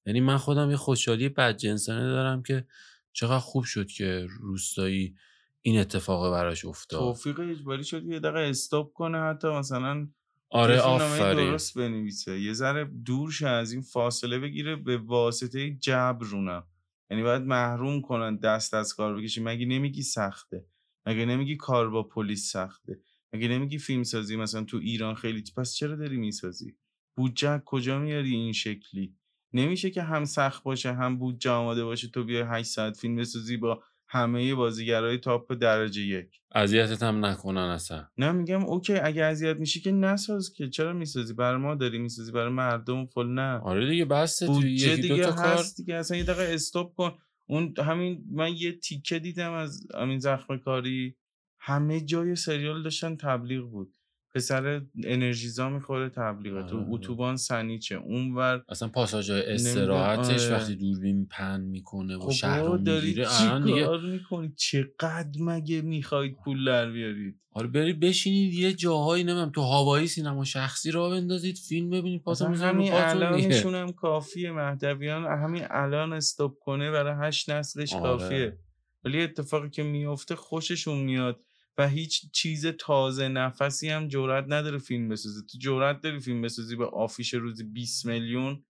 یعنی 0.06 0.20
من 0.20 0.36
خودم 0.36 0.70
یه 0.70 0.76
خوشحالی 0.76 1.28
بدجنسانه 1.28 2.02
دارم 2.02 2.42
که 2.42 2.66
چقدر 3.12 3.38
خوب 3.38 3.64
شد 3.64 3.86
که 3.86 4.26
روستایی 4.40 5.14
این 5.62 5.80
اتفاق 5.80 6.32
براش 6.32 6.64
افتاد. 6.64 7.00
توفیق 7.00 7.40
اجباری 7.40 7.84
شد 7.84 8.04
یه 8.04 8.20
دقیقه 8.20 8.38
استاپ 8.38 8.92
کنه 8.92 9.18
حتی 9.18 9.48
مثلا 9.48 10.08
آره 10.48 10.80
آفرین. 10.80 11.48
درست 11.48 11.78
بنویسه. 11.78 12.40
یه 12.40 12.52
ذره 12.52 12.84
دور 12.84 13.30
شه 13.30 13.48
از 13.48 13.72
این 13.72 13.82
فاصله 13.82 14.38
بگیره 14.38 14.76
به 14.76 14.96
واسطه 14.96 15.70
جبر 15.70 16.26
رونم 16.26 16.64
یعنی 17.10 17.22
باید 17.22 17.42
محروم 17.42 18.00
کنن 18.00 18.36
دست 18.36 18.74
از 18.74 18.94
کار 18.94 19.20
بکشی. 19.20 19.40
مگه 19.40 19.66
نمیگی 19.66 20.02
سخته؟ 20.02 20.64
مگه 21.06 21.24
نمیگی 21.24 21.56
کار 21.56 21.90
با 21.90 22.02
پلیس 22.02 22.52
سخته؟ 22.52 23.00
مگه 23.32 23.48
نمیگی 23.48 23.78
فیلم 23.78 24.02
سازی 24.02 24.36
مثلا 24.36 24.64
تو 24.64 24.76
ایران 24.76 25.14
خیلی 25.14 25.44
پس 25.56 25.74
چرا 25.74 25.96
داری 25.96 26.16
می‌سازی؟ 26.16 26.76
بودجه 27.16 27.62
کجا 27.64 27.98
میاری 27.98 28.34
این 28.34 28.52
شکلی؟ 28.52 29.14
نمیشه 29.52 29.90
که 29.90 30.02
هم 30.02 30.24
سخت 30.24 30.62
باشه 30.62 30.92
هم 30.92 31.18
بودجه 31.18 31.50
آماده 31.50 31.84
باشه 31.84 32.08
تو 32.08 32.24
بیای 32.24 32.42
8 32.42 32.70
ساعت 32.70 32.96
فیلم 32.96 33.16
بسازی 33.16 33.56
با 33.56 33.82
همه 34.08 34.54
بازیگرای 34.54 35.18
تاپ 35.18 35.52
درجه 35.52 36.02
یک. 36.02 36.40
اذیتت 36.52 37.02
هم 37.02 37.24
نکنن 37.24 37.60
اصلا. 37.60 38.06
نه 38.18 38.32
میگم 38.32 38.64
اوکی 38.64 38.94
اگه 38.94 39.24
اذیت 39.24 39.56
میشی 39.56 39.80
که 39.80 39.92
نساز 39.92 40.52
که. 40.52 40.68
چرا 40.68 40.92
می‌سازی؟ 40.92 41.34
برای 41.34 41.60
ما 41.60 41.74
داری 41.74 41.98
می‌سازی 41.98 42.32
برای 42.32 42.52
مردم 42.52 43.06
فل 43.06 43.26
نه. 43.26 43.58
آره 43.58 43.90
دیگه 43.90 44.04
توی 44.06 44.46
بودجه 44.46 44.92
یکی 44.92 45.08
دو 45.08 45.14
دیگه 45.14 45.24
تا 45.24 45.32
کار 45.32 45.64
دیگه 45.76 45.94
اصلا 45.94 46.16
یه 46.16 46.24
دقیقه 46.24 46.54
استاپ 46.54 46.94
کن. 46.94 47.18
اون 47.46 47.74
همین 47.78 48.24
من 48.30 48.52
یه 48.56 48.72
تیکه 48.72 49.18
دیدم 49.18 49.52
از 49.52 49.86
همین 49.94 50.18
زخم 50.18 50.58
کاری. 50.58 51.16
همه 51.60 52.00
جای 52.00 52.36
سریال 52.36 52.82
داشتن 52.82 53.16
تبلیغ 53.16 53.70
بود. 53.70 53.96
پسر 54.34 54.82
انرژیزا 55.04 55.68
می‌خوره 55.70 56.08
تبلیغه 56.08 56.62
تو 56.62 56.76
آره. 56.76 56.86
اتوبان 56.88 57.36
سنیچه 57.36 57.94
اونور 57.94 58.64
اصلا 58.68 58.88
نمی‌دونم، 58.88 59.42
استراحتش 59.48 60.46
آره. 60.46 60.54
وقتی 60.54 60.76
دوربین 60.76 61.26
پن 61.26 61.60
می‌کنه 61.60 62.16
و 62.16 62.20
خب 62.20 62.30
شهر 62.30 62.62
رو 62.62 62.78
می‌گیره 62.78 63.24
چی 63.24 63.44
الان 63.44 63.64
دیگه 63.64 63.96
می‌کنی؟ 64.12 64.52
چقدر 64.56 65.40
مگه 65.40 65.82
می‌خواید 65.82 66.36
پول 66.44 66.64
در 66.64 66.90
بیارید؟ 66.90 67.40
آره 67.52 67.68
برید 67.68 68.00
بشینید 68.00 68.54
یه 68.54 68.72
جاهایی 68.72 69.24
نمیم 69.24 69.50
تو 69.50 69.62
هوایی 69.62 70.06
سینما 70.06 70.44
شخصی 70.44 70.90
را 70.90 71.10
بندازید 71.10 71.58
فیلم 71.68 71.90
ببینید 71.90 72.22
رو 72.26 72.46
همین 72.46 72.92
الانشون 72.92 73.74
هم 73.74 73.92
کافیه 73.92 74.52
مهدویان 74.52 75.24
همین 75.24 75.64
الان 75.70 76.12
استاپ 76.12 76.58
کنه 76.58 76.90
برای 76.90 77.28
هشت 77.28 77.50
نسلش 77.50 77.92
آره. 77.92 78.02
کافیه. 78.02 78.58
ولی 79.04 79.22
اتفاقی 79.22 79.70
که 79.70 79.82
میفته 79.82 80.36
خوششون 80.36 80.98
میاد. 80.98 81.40
و 81.80 81.88
هیچ 81.88 82.30
چیز 82.32 82.66
تازه 82.66 83.28
نفسی 83.28 83.88
هم 83.88 84.08
جرئت 84.08 84.44
نداره 84.48 84.78
فیلم 84.78 85.08
بسازه. 85.08 85.46
تو 85.46 85.58
جرئت 85.58 86.00
داری 86.00 86.20
فیلم 86.20 86.42
بسازی 86.42 86.76
به 86.76 86.86
آفیش 86.86 87.34
روزی 87.34 87.64
20 87.64 88.06
میلیون؟ 88.06 88.64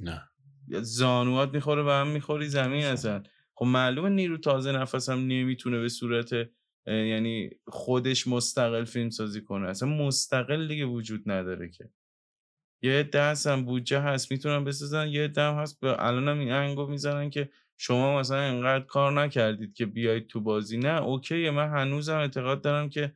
نه. 0.00 0.22
زانوات 0.68 1.54
می‌خوره 1.54 1.82
و 1.82 1.90
هم 1.90 2.06
می‌خوری 2.08 2.48
زمین 2.48 2.84
اصلا. 2.84 3.22
خب 3.54 3.66
معلومه 3.66 4.08
نیرو 4.08 4.38
تازه 4.38 4.72
نفس 4.72 5.08
هم 5.08 5.18
نمی‌تونه 5.18 5.80
به 5.80 5.88
صورت 5.88 6.32
یعنی 6.86 7.50
خودش 7.66 8.26
مستقل 8.26 8.84
فیلم 8.84 9.10
سازی 9.10 9.40
کنه. 9.40 9.68
اصلا 9.68 9.88
مستقل 9.88 10.68
دیگه 10.68 10.84
وجود 10.84 11.30
نداره 11.30 11.68
که. 11.68 11.90
یه 12.82 12.92
عده 12.92 13.22
هستن 13.22 13.64
بودجه 13.64 14.00
هست 14.00 14.30
می‌تونن 14.30 14.64
بسازن. 14.64 15.08
یه 15.08 15.24
عده 15.24 15.42
هم 15.42 15.54
هست 15.54 15.80
به 15.80 16.06
الان 16.06 16.28
هم 16.28 16.38
این 16.38 16.52
انگو 16.52 16.86
می‌زنن 16.86 17.30
که 17.30 17.50
شما 17.84 18.20
مثلا 18.20 18.38
انقدر 18.38 18.84
کار 18.84 19.12
نکردید 19.12 19.74
که 19.74 19.86
بیاید 19.86 20.26
تو 20.26 20.40
بازی. 20.40 20.78
نه 20.78 21.02
اوکیه 21.02 21.50
من 21.50 21.68
هنوزم 21.68 22.16
اعتقاد 22.16 22.62
دارم 22.62 22.88
که 22.88 23.14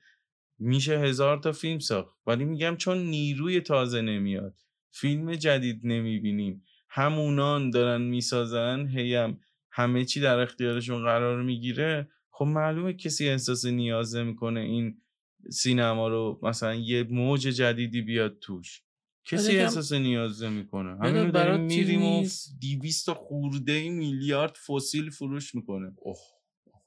میشه 0.58 0.98
هزار 0.98 1.38
تا 1.38 1.52
فیلم 1.52 1.78
ساخت. 1.78 2.14
ولی 2.26 2.44
میگم 2.44 2.76
چون 2.76 2.98
نیروی 2.98 3.60
تازه 3.60 4.00
نمیاد. 4.00 4.54
فیلم 4.90 5.34
جدید 5.34 5.80
نمی‌بینیم. 5.84 6.64
همونان 6.88 7.70
دارن 7.70 8.02
می‌سازن 8.02 8.86
هیم 8.86 9.40
همه 9.70 10.04
چی 10.04 10.20
در 10.20 10.38
اختیارشون 10.38 11.02
قرار 11.02 11.42
می‌گیره. 11.42 12.08
خب 12.30 12.44
معلومه 12.44 12.92
کسی 12.92 13.28
احساس 13.28 13.64
نیاز 13.64 14.16
نمی‌کنه 14.16 14.60
این 14.60 15.02
سینما 15.50 16.08
رو 16.08 16.40
مثلا 16.42 16.74
یه 16.74 17.06
موج 17.10 17.40
جدیدی 17.40 18.02
بیاد 18.02 18.38
توش. 18.38 18.82
کسی 19.26 19.58
احساس 19.58 19.92
نیاز 19.92 20.42
برات 20.42 21.32
داریم 21.32 21.68
چیز 21.68 21.86
میریم 21.86 22.02
و 22.02 22.20
نیست؟ 22.20 22.58
200 22.60 23.06
تا 23.06 23.14
خورده 23.14 23.90
میلیارد 23.90 24.56
فسیل 24.56 25.10
فروش 25.10 25.54
می‌کنه. 25.54 25.92
اوه. 25.96 26.16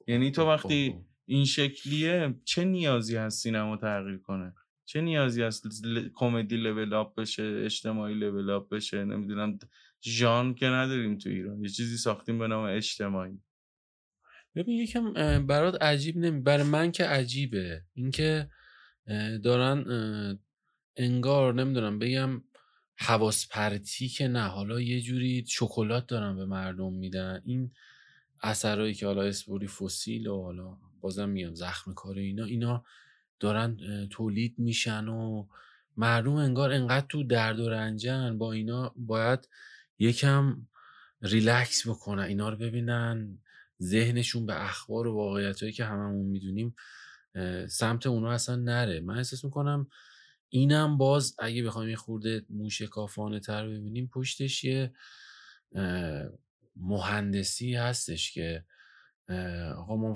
یعنی 0.07 0.31
تو 0.31 0.47
وقتی. 0.47 0.95
این 1.25 1.45
شکلیه 1.45 2.35
چه 2.45 2.63
نیازی 2.63 3.15
هست 3.15 3.43
سینما 3.43 3.77
تغییر 3.77 4.17
کنه؟ 4.17 4.53
چه 4.85 5.01
نیازی 5.01 5.41
هست 5.41 5.65
ل- 5.85 6.09
کمدی 6.13 6.57
لول 6.57 6.93
اپ 6.93 7.15
بشه 7.15 7.61
اجتماعی 7.65 8.15
لول 8.15 8.49
اپ 8.49 8.69
بشه؟ 8.69 9.05
نمی‌دونم 9.05 9.59
ژان 10.03 10.53
که 10.53 10.65
نداریم 10.65 11.17
تو 11.17 11.29
ایران. 11.29 11.63
یه 11.63 11.69
چیزی 11.69 11.97
ساختیم 11.97 12.39
به 12.39 12.47
نام 12.47 12.63
اجتماعی. 12.63 13.39
ببین 14.55 14.79
یکم 14.79 15.13
برات 15.47 15.81
عجیب 15.83 16.17
نمی 16.17 16.41
برای 16.41 16.63
من 16.63 16.91
که 16.91 17.03
عجیبه. 17.05 17.81
اینکه 17.93 18.49
دارن 19.43 19.85
انگار 21.01 21.53
نمی‌دونم 21.53 21.99
بگم 21.99 22.41
حواس 22.95 23.47
پرتی 23.47 24.09
که 24.09 24.27
نه. 24.27 24.47
حالا 24.47 24.81
یه 24.81 25.01
جوری 25.01 25.45
شکلات 25.47 26.07
دارن 26.07 26.35
به 26.35 26.45
مردم 26.45 26.93
میدن. 26.93 27.41
این 27.45 27.71
اثرهایی 28.41 28.93
که 28.93 29.05
حالا 29.05 29.21
اسپوری 29.21 29.67
فسیل 29.67 30.27
و 30.27 30.43
حالا 30.43 30.77
بازم 31.01 31.29
میگم 31.29 31.53
زخم 31.55 31.93
کار 31.93 32.17
اینا 32.17 32.45
اینا 32.45 32.83
دارن 33.39 33.77
تولید 34.11 34.55
میشن 34.57 35.07
و 35.07 35.47
مردم 35.97 36.33
انگار 36.33 36.71
انقدر 36.71 37.05
تو 37.09 37.23
درد 37.23 37.59
و 37.59 37.69
رنجن. 37.69 38.37
با 38.37 38.51
اینا 38.51 38.93
باید 38.95 39.49
یکم 39.99 40.67
ریلکس 41.21 41.87
بکنن 41.87 42.23
اینا 42.23 42.49
رو 42.49 42.57
ببینن. 42.57 43.37
ذهنشون 43.81 44.45
به 44.45 44.65
اخبار 44.65 45.07
و 45.07 45.13
واقعیت 45.13 45.71
که 45.71 45.85
هممون 45.85 46.25
می‌دونیم 46.25 46.75
سمت 47.67 48.07
اونا 48.07 48.31
اصلا 48.31 48.55
نره. 48.55 48.99
من 48.99 49.17
احساس 49.17 49.45
می‌کنم 49.45 49.87
اینم 50.49 50.97
باز 50.97 51.35
اگه 51.39 51.63
بخوایم 51.63 51.89
یه 51.89 51.95
خورده 51.95 52.45
موشکافانه 52.49 53.39
تر 53.39 53.67
ببینیم 53.67 54.09
پشتش 54.13 54.63
یه 54.63 54.93
مهندسی 56.75 57.73
هستش 57.73 58.33
که 58.33 58.65
آقا 59.77 59.95
ما 59.95 60.15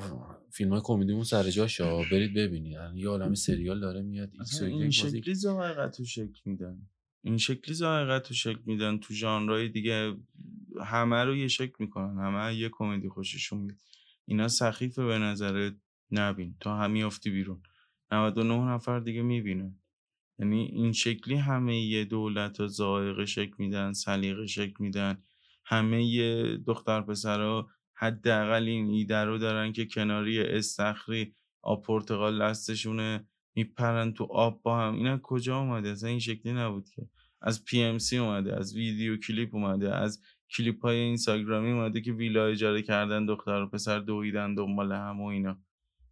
فیلم 0.51 0.69
های 0.71 0.81
کمدیمون 0.83 1.23
سر 1.23 1.49
جاشه 1.49 1.83
برید 2.11 2.33
ببینید. 2.33 2.77
یه 2.95 3.09
عالم 3.09 3.33
سریال 3.47 3.79
داره 3.79 4.01
میاد 4.01 4.31
این 4.61 4.91
شکلی 4.91 5.33
ذائقه 5.33 5.89
تو 5.89 6.05
شکل 6.05 6.39
میدن. 6.45 6.87
این 7.21 7.37
شکلی 7.37 7.75
ذائقه 7.75 8.19
تو 8.19 8.33
شکل 8.33 8.61
میدن 8.65 8.97
تو 8.97 9.13
ژانرهای 9.13 9.69
دیگه. 9.69 10.15
همه 10.85 11.23
رو 11.23 11.35
یه 11.35 11.47
شکل 11.47 11.75
می‌کنن. 11.79 12.17
همه 12.17 12.55
یه 12.55 12.69
کمدی 12.69 13.09
خوششون 13.09 13.59
میاد. 13.59 13.77
اینا 14.25 14.47
سخیفه 14.47 15.05
به 15.05 15.17
نظر 15.17 15.71
نبین. 16.11 16.55
تا 16.59 16.77
همین 16.77 17.03
افتی 17.03 17.29
بیرون. 17.29 17.63
99 18.11 18.57
نفر 18.57 18.99
دیگه 18.99 19.21
می‌بینن. 19.21 19.79
یعنی 20.39 20.61
این 20.63 20.91
شکلی 20.91 21.35
همه 21.35 21.79
یه 21.79 22.05
دولت 22.05 22.59
و 22.59 22.67
زائقه 22.67 23.25
شکل 23.25 23.53
میدن 23.57 23.93
سلیقه 23.93 24.47
شکل 24.47 24.75
میدن. 24.79 25.23
همه 25.65 26.05
یه 26.05 26.57
دختر 26.67 27.01
پسرها 27.01 27.69
حداقل 27.93 28.63
این 28.63 28.89
ایده 28.89 29.23
رو 29.23 29.37
دارن 29.37 29.73
که 29.73 29.85
کناری 29.85 30.41
استخری 30.41 31.35
آب 31.61 31.83
پرتقال 31.83 32.41
دستشونه 32.41 33.27
میپرن 33.55 34.13
تو 34.13 34.23
آب 34.23 34.61
با 34.63 34.79
هم. 34.79 34.95
اینا 34.95 35.19
کجا 35.23 35.59
اومده؟ 35.59 35.89
اصلا 35.89 36.09
این 36.09 36.19
شکلی 36.19 36.53
نبود 36.53 36.89
که. 36.89 37.09
از 37.41 37.65
پی 37.65 37.83
ام 37.83 37.97
سی 37.97 38.17
اومده 38.17 38.55
از 38.55 38.75
ویدیو 38.75 39.17
کلیپ 39.17 39.55
اومده 39.55 39.95
از 39.95 40.21
کلیپ 40.57 40.81
های 40.81 40.97
اینستاگرامی 40.97 41.71
اومده 41.71 42.01
که 42.01 42.11
ویلا 42.13 42.45
اجاره 42.45 42.81
کردن 42.81 43.25
دختر 43.25 43.61
و 43.61 43.67
پسر 43.67 43.99
دویدن 43.99 44.55
دنبال 44.55 44.91
هم 44.91 45.21
و 45.21 45.25
اینا. 45.25 45.57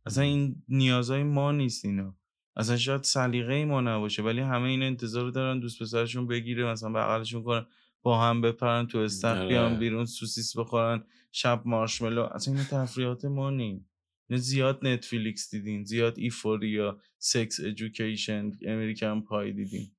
اصلا 0.06 0.24
این 0.24 0.64
نیازهای 0.68 1.24
ما 1.24 1.52
نیست 1.52 1.86
اینا. 1.86 2.18
اصلا 2.56 2.78
شاید 2.78 3.04
سلیقه 3.04 3.66
ما 3.66 3.82
نباشه 3.82 4.24
ولی 4.24 4.42
همه 4.42 4.70
این 4.70 4.84
انتظار 4.84 5.32
دارن 5.32 5.60
دوست 5.60 5.82
پسرشون 5.82 6.28
بگیره 6.28 6.66
مثلا 6.66 6.90
بغلشون 6.90 7.44
کنن 7.44 7.66
با 8.02 8.22
هم 8.22 8.42
بپرن 8.42 8.88
تو 8.88 8.98
استخ 8.98 9.38
بیان 9.38 9.72
آره. 9.72 9.80
بیرون 9.80 10.06
سوسیس 10.06 10.58
بخورن 10.58 11.04
شب 11.32 11.62
مارشملو. 11.66 12.22
اصلا 12.22 12.54
این 12.54 12.64
تفریحات 12.64 13.26
ما 13.26 13.50
نیم. 13.50 13.90
زیاد 14.30 14.88
نتفلیکس 14.88 15.52
دیدین 15.52 15.84
زیاد 15.84 16.20
ایفوریا 16.20 17.02
سکس 17.18 17.60
ادویکیشن 17.60 18.52
امریکن 18.66 19.22
پای 19.22 19.52
دیدین. 19.52 19.92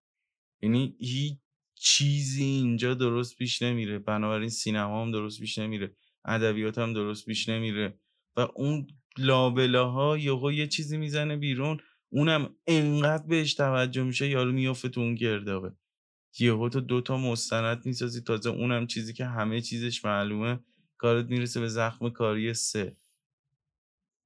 یعنی 0.63 0.97
هیچ 0.99 1.39
چیزی 1.75 2.45
اینجا 2.45 2.95
درست 2.95 3.37
پیش 3.37 3.63
نمیره. 3.63 3.99
بنابراین 3.99 4.49
سینما 4.49 5.03
هم 5.03 5.11
درست 5.11 5.41
پیش 5.41 5.59
نمیره. 5.59 5.97
ادبیات 6.25 6.79
هم 6.79 6.93
درست 6.93 7.27
پیش 7.27 7.49
نمیره. 7.49 7.99
و 8.37 8.49
اون 8.55 8.87
لابلاها 9.19 10.19
یهو 10.19 10.53
یه 10.53 10.67
چیزی 10.67 10.97
می‌زنه 10.97 11.37
بیرون. 11.37 11.79
اونم 12.15 12.55
انقدر 12.67 13.27
بهش 13.27 13.55
توجه 13.55 14.03
میشه 14.03 14.29
یارو 14.29 14.53
میافته 14.53 14.89
تو 14.89 15.01
اون 15.01 15.15
گردابه. 15.15 15.73
یهو 16.39 16.69
تو 16.69 16.81
دوتا 16.81 17.17
مستند 17.17 17.87
می‌سازی 17.87 18.21
تازه 18.21 18.51
اونم 18.51 18.87
چیزی 18.87 19.13
که 19.13 19.25
همه 19.25 19.61
چیزش 19.61 20.05
معلومه 20.05 20.61
کارت 20.99 21.27
می‌رسه 21.27 21.61
به 21.61 21.69
زخم 21.69 22.11
کاری 22.11 22.55
سه. 22.55 22.97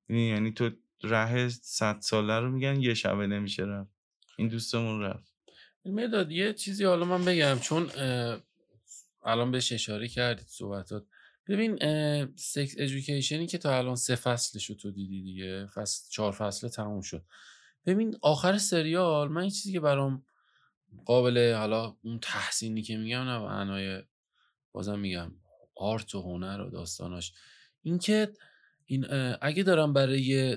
یعنی 0.08 0.52
تو 0.52 0.70
ره 1.02 1.48
صد 1.48 2.00
ساله 2.00 2.40
رو 2.40 2.50
میگن 2.50 2.80
یه 2.80 2.94
شبه 2.94 3.26
نمیشه 3.26 3.62
رفت. 3.62 3.90
این 4.36 4.48
دوستمون 4.48 5.00
رفت. 5.00 5.32
مداد 5.84 6.32
یه 6.32 6.52
چیزی 6.52 6.84
حالا 6.84 7.04
من 7.04 7.24
بگم 7.24 7.58
چون 7.58 7.90
الان 9.24 9.50
بهش 9.50 9.72
اشاره 9.72 10.08
کردید 10.08 10.46
صحبتات. 10.48 11.06
ببین 11.48 11.78
سکس 12.36 12.74
ادویکیشنی 12.78 13.46
که 13.46 13.58
تا 13.58 13.78
الان 13.78 13.96
سه 13.96 14.16
فصلش 14.16 14.70
رو 14.70 14.76
تو 14.76 14.90
دیدی 14.90 15.22
دیگه 15.22 15.66
فصل 15.66 16.10
چهار 16.10 16.32
فصل 16.32 16.68
تموم 16.68 17.00
شد. 17.00 17.24
ببین 17.86 18.16
آخر 18.22 18.58
سریال 18.58 19.28
من 19.28 19.48
چیزی 19.48 19.72
که 19.72 19.80
برام 19.80 20.24
قابل 21.04 21.54
حالا 21.54 21.96
اون 22.02 22.18
تحسینی 22.18 22.82
که 22.82 22.96
میگم 22.96 23.22
نه 23.22 23.38
معنای 23.38 24.02
بازم 24.72 24.98
میگم 24.98 25.32
آرت 25.76 26.14
و 26.14 26.22
هنر 26.22 26.60
و 26.60 26.70
داستاناش. 26.70 27.32
اینکه 27.82 28.32
این 28.86 29.06
اگه 29.40 29.62
دارم 29.62 29.92
برای 29.92 30.56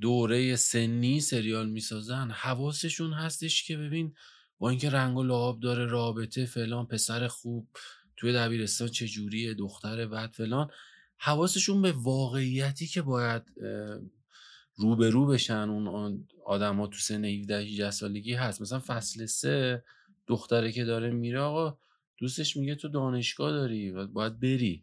دوره 0.00 0.56
سنی 0.56 1.20
سریال 1.20 1.68
می‌سازن 1.68 2.30
حواسشون 2.30 3.12
هستش 3.12 3.64
که 3.64 3.76
ببین 3.76 4.14
با 4.58 4.70
اینکه 4.70 4.90
رنگ 4.90 5.16
و 5.16 5.22
لعاب 5.22 5.60
داره 5.60 5.86
رابطه 5.86 6.46
فلان 6.46 6.86
پسر 6.86 7.28
خوب 7.28 7.68
توی 8.16 8.32
دبیرستان 8.32 8.88
چجوریه 8.88 9.54
دختر 9.54 10.06
بعد 10.06 10.30
فلان 10.30 10.70
حواسشون 11.16 11.82
به 11.82 11.92
واقعیتی 11.92 12.86
که 12.86 13.02
باید 13.02 13.42
روبرو 14.78 15.26
بشن 15.26 15.68
اون 15.70 16.26
آدما 16.46 16.86
تو 16.86 16.98
سن 16.98 17.24
17 17.24 17.58
18 17.58 17.90
سالگی 17.90 18.34
هست. 18.34 18.62
مثلا 18.62 18.82
فصل 18.86 19.26
سه 19.26 19.84
دختره 20.26 20.72
که 20.72 20.84
داره 20.84 21.10
میره 21.10 21.40
آقا 21.40 21.78
دوستش 22.18 22.56
میگه 22.56 22.74
تو 22.74 22.88
دانشگاه 22.88 23.50
داری 23.50 23.90
و 23.90 24.06
باید 24.06 24.40
بری. 24.40 24.82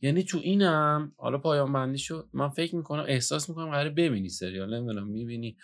یعنی 0.00 0.22
تو 0.22 0.38
اینم 0.38 1.12
حالا 1.16 1.38
پایان 1.38 1.72
بندی 1.72 1.98
شد 1.98 2.28
من 2.32 2.48
فکر 2.48 2.76
می‌کنم 2.76 3.04
احساس 3.08 3.48
می‌کنم 3.48 3.70
قراره 3.70 3.90
ببینی 3.90 4.28
سریال 4.28 4.74
نمی‌دونم 4.74 5.06
می‌بینی. 5.06 5.56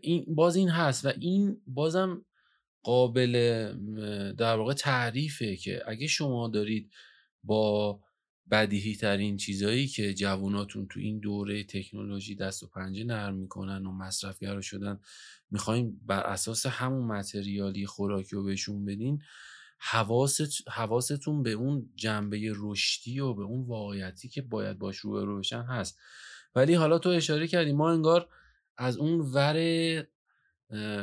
این 0.00 0.34
باز 0.34 0.56
این 0.56 0.68
هست 0.68 1.04
و 1.06 1.12
این 1.20 1.60
بازم 1.66 2.24
قابل 2.82 3.32
در 4.38 4.56
واقع 4.56 4.74
تعریفه 4.74 5.56
که 5.56 5.82
اگه 5.86 6.06
شما 6.06 6.48
دارید 6.48 6.90
با 7.44 8.00
بدیهی 8.50 8.94
ترین 8.94 9.36
چیزایی 9.36 9.86
که 9.86 10.14
جواناتون 10.14 10.86
تو 10.88 11.00
این 11.00 11.18
دوره 11.18 11.64
تکنولوژی 11.64 12.34
دست 12.34 12.62
و 12.62 12.66
پنجه 12.66 13.04
نرم 13.04 13.34
می‌کنن 13.34 13.86
و 13.86 13.92
مصرفگرا 13.92 14.60
شدن 14.60 15.00
می‌خوایم 15.50 16.00
بر 16.06 16.20
اساس 16.20 16.66
همون 16.66 17.06
متریالی 17.06 17.86
خوراکی 17.86 18.36
رو 18.36 18.44
بهشون 18.44 18.84
بدین 18.84 19.22
حواست، 19.78 20.68
حواستون 20.70 21.42
به 21.42 21.52
اون 21.52 21.90
جنبه 21.94 22.52
رشدی 22.56 23.20
و 23.20 23.34
به 23.34 23.42
اون 23.42 23.66
واقعیتی 23.66 24.28
که 24.28 24.42
باید 24.42 24.78
باش 24.78 24.96
روبرو 24.96 25.38
بشن 25.38 25.62
هست. 25.62 25.98
ولی 26.54 26.74
حالا 26.74 26.98
تو 26.98 27.08
اشاره 27.08 27.46
کردی 27.46 27.72
ما 27.72 27.90
انگار 27.90 28.28
از 28.76 28.96
اون 28.96 29.20
ور 29.20 29.56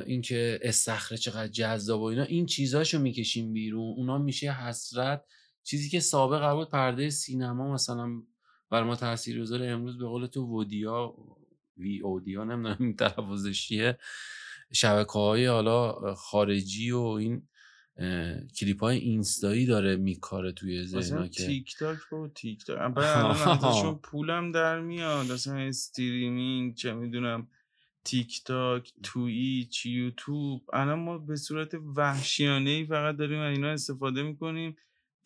اینکه 0.06 0.60
استخره 0.61 1.18
چقدر 1.18 1.48
جذاب 1.48 2.02
و 2.02 2.03
اینا 2.03 2.24
این 2.24 2.45
چیزاشو 2.45 2.99
می‌کشیم 2.99 3.53
بیرون. 3.53 3.94
اونا 3.98 4.18
میشه 4.18 4.52
حسرت 4.52 5.26
چیزی 5.64 5.90
که 5.90 5.99
سابق 5.99 6.53
بود 6.53 6.69
پرده 6.69 7.10
سینما 7.10 7.73
مثلا 7.73 8.22
بر 8.69 8.84
ما 8.84 8.95
تاثیر 8.95 9.41
گذاره 9.41 9.68
امروز 9.68 9.98
به 9.98 10.06
قول 10.06 10.27
تو 10.27 10.41
ودیا 10.41 11.15
وی 11.77 11.99
اودیا 11.99 12.44
نمی‌دونم 12.44 12.77
این 12.80 12.95
تلفظش 12.95 13.68
چیه 13.68 13.98
شبکه 14.73 15.11
های 15.11 15.45
حالا 15.45 16.14
خارجی 16.15 16.91
و 16.91 17.02
این 17.02 17.48
کلیپ 18.60 18.80
های 18.80 18.98
اینستایی 18.98 19.65
داره 19.65 19.95
میکاره 19.95 20.52
توی 20.52 20.85
ذهن 20.85 21.27
که 21.27 21.45
تیک 21.45 21.76
تاک 21.80 21.98
با 22.11 22.27
تیک 22.27 22.65
تاک 22.65 22.98
ازشون 22.98 23.95
پولم 23.95 24.52
در 24.52 24.80
میاد. 24.80 25.31
اصلا 25.31 25.57
streaming 25.57 26.76
چه 26.76 26.94
می‌دونم 26.94 27.48
تیک 28.03 28.44
تاک 28.44 28.94
تویچ 29.03 29.85
یوتیوب. 29.85 30.69
الان 30.73 30.99
ما 30.99 31.18
به 31.18 31.35
صورت 31.35 31.73
وحشیانه 31.95 32.69
ای 32.69 32.85
فقط 32.85 33.15
داریم 33.15 33.40
از 33.40 33.56
اینا 33.57 33.69
استفاده 33.69 34.23
می‌کنیم. 34.23 34.76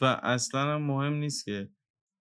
و 0.02 0.06
اصلا 0.24 0.62
هم 0.62 0.82
مهم 0.82 1.14
نیست 1.14 1.46
که 1.46 1.70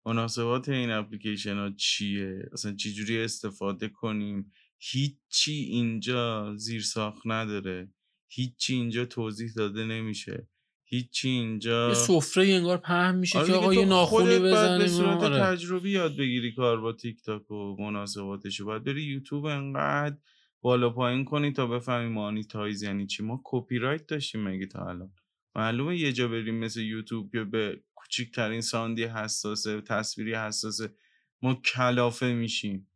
مناسبات 0.07 0.69
این 0.69 0.91
اپلیکیشن 0.91 1.57
ها 1.57 1.71
چیه. 1.71 2.49
اصلا 2.53 2.75
چجوری 2.75 3.19
استفاده 3.19 3.89
کنیم. 3.89 4.53
هیچی 4.79 5.53
اینجا 5.53 6.55
زیر 6.57 6.83
ساخت 6.83 7.23
نداره. 7.25 7.93
هیچی 8.29 8.75
اینجا 8.75 9.05
توضیح 9.05 9.51
داده 9.57 9.85
نمیشه. 9.85 10.49
هیچی 10.89 11.29
اینجا 11.29 11.89
یه 11.89 11.95
سفره 11.95 12.47
انگار 12.47 12.77
پهن 12.77 13.15
میشه 13.15 13.39
آره 13.39 13.49
که 13.49 13.55
آقا 13.55 13.75
یه 13.75 13.85
ناخونی 13.85 14.39
بزنیم. 14.39 14.79
به 14.79 14.89
صورت 14.89 15.23
آره. 15.23 15.41
تجربی 15.41 15.91
یاد 15.91 16.17
بگیری 16.17 16.53
کار 16.53 16.81
با 16.81 16.93
تیک 16.93 17.23
تاک 17.23 17.51
و 17.51 17.77
مناسباتش 17.79 18.63
باید 18.63 18.85
بری 18.85 19.03
یوتیوب 19.03 19.45
انقدر 19.45 20.17
بالا 20.61 20.91
پایین 20.91 21.25
کنی 21.25 21.53
تا 21.53 21.67
بفهمی 21.67 22.09
monetize 22.09 22.83
یعنی 22.83 23.07
چی. 23.07 23.23
ما 23.23 23.41
کپی 23.45 23.79
رایت 23.79 24.07
داشتیم 24.07 24.49
مگه 24.49 24.67
تا 24.67 24.89
الان. 24.89 25.13
معلومه 25.57 25.97
یه 25.99 26.13
جا 26.13 26.29
بریم 26.29 26.55
مثل 26.55 26.81
یوتیوب 26.81 27.33
که 27.33 27.45
به 27.45 27.81
کوچکترین 27.95 28.61
sound 28.61 28.98
ی 28.98 29.05
حساسه 29.05 29.81
تصویری 29.81 30.35
حساسه. 30.35 30.95
ما 31.43 31.55
کلافه 31.55 32.27
میشیم. 32.27 32.89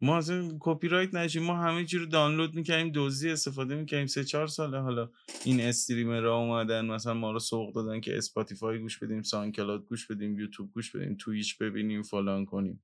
ما 0.00 0.16
اصلا 0.18 0.56
کپی 0.60 0.88
رایت 0.88 1.14
نشیم. 1.14 1.42
ما 1.42 1.56
همه 1.56 1.84
چی 1.84 1.98
رو 1.98 2.06
دانلود 2.06 2.54
می‌کنیم 2.54 2.92
دزدی 2.94 3.30
استفاده 3.30 3.74
می‌کنیم 3.74 4.06
سه 4.06 4.24
چهار 4.24 4.46
ساله 4.46 4.78
حالا 4.78 5.10
این 5.44 5.60
streamer 5.60 6.20
ها 6.20 6.36
اومدن 6.36 6.86
مثلا 6.86 7.14
ما 7.14 7.32
رو 7.32 7.38
سوق 7.38 7.74
دادن 7.74 8.00
که 8.00 8.18
Spotify 8.18 8.78
گوش 8.78 8.98
بدیم 8.98 9.22
SoundCloud 9.22 9.86
گوش 9.86 10.06
بدیم 10.06 10.38
یوتیوب 10.38 10.72
گوش 10.72 10.96
بدیم 10.96 11.16
Twitch 11.16 11.58
ببینیم 11.58 12.02
فلان 12.02 12.44
کنیم. 12.44 12.82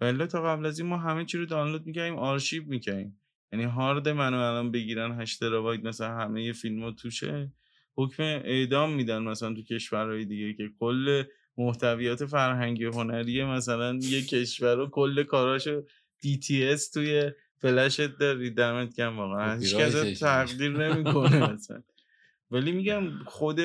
ولی 0.00 0.26
تا 0.26 0.42
قبل 0.42 0.66
از 0.66 0.78
این 0.78 0.88
ما 0.88 0.96
همه 0.96 1.24
چی 1.24 1.38
رو 1.38 1.46
دانلود 1.46 1.86
می‌کنیم 1.86 2.16
آرشیو 2.16 2.64
می‌کنیم 2.64 3.20
یعنی 3.52 3.64
هارد 3.64 4.08
منو 4.08 4.36
الان 4.36 4.70
بگیرن 4.70 5.20
8 5.20 5.40
ترابایت 5.40 5.84
مثلا 5.84 6.18
همه 6.18 6.52
فیلم 6.52 6.82
ها 6.82 6.90
توشه. 6.90 7.52
حکم 7.96 8.22
اعدام 8.22 8.92
میدن 8.92 9.22
مثلا 9.22 9.54
تو 9.54 9.62
کشورهای 9.62 10.24
دیگه 10.24 10.54
که 10.54 10.70
کل 10.80 11.22
محتویات 11.56 12.24
فرهنگی 12.26 12.84
هنری 12.84 13.44
مثلا 13.44 13.98
یه 14.02 14.22
کشور 14.22 14.78
و 14.78 14.86
کل 14.86 15.22
کاراشو 15.22 15.82
DTS 16.24 16.90
توی 16.92 17.30
فلشت 17.58 18.18
داری. 18.18 18.50
دمت 18.50 18.96
گرم 18.96 19.18
واقعا. 19.18 19.58
هیچ 19.58 19.74
کس 19.74 20.18
تقدیر 20.20 20.70
نمی‌کنه 20.70 21.52
مثلا. 21.52 21.82
ولی 22.50 22.72
میگم 22.72 23.24
خود 23.24 23.60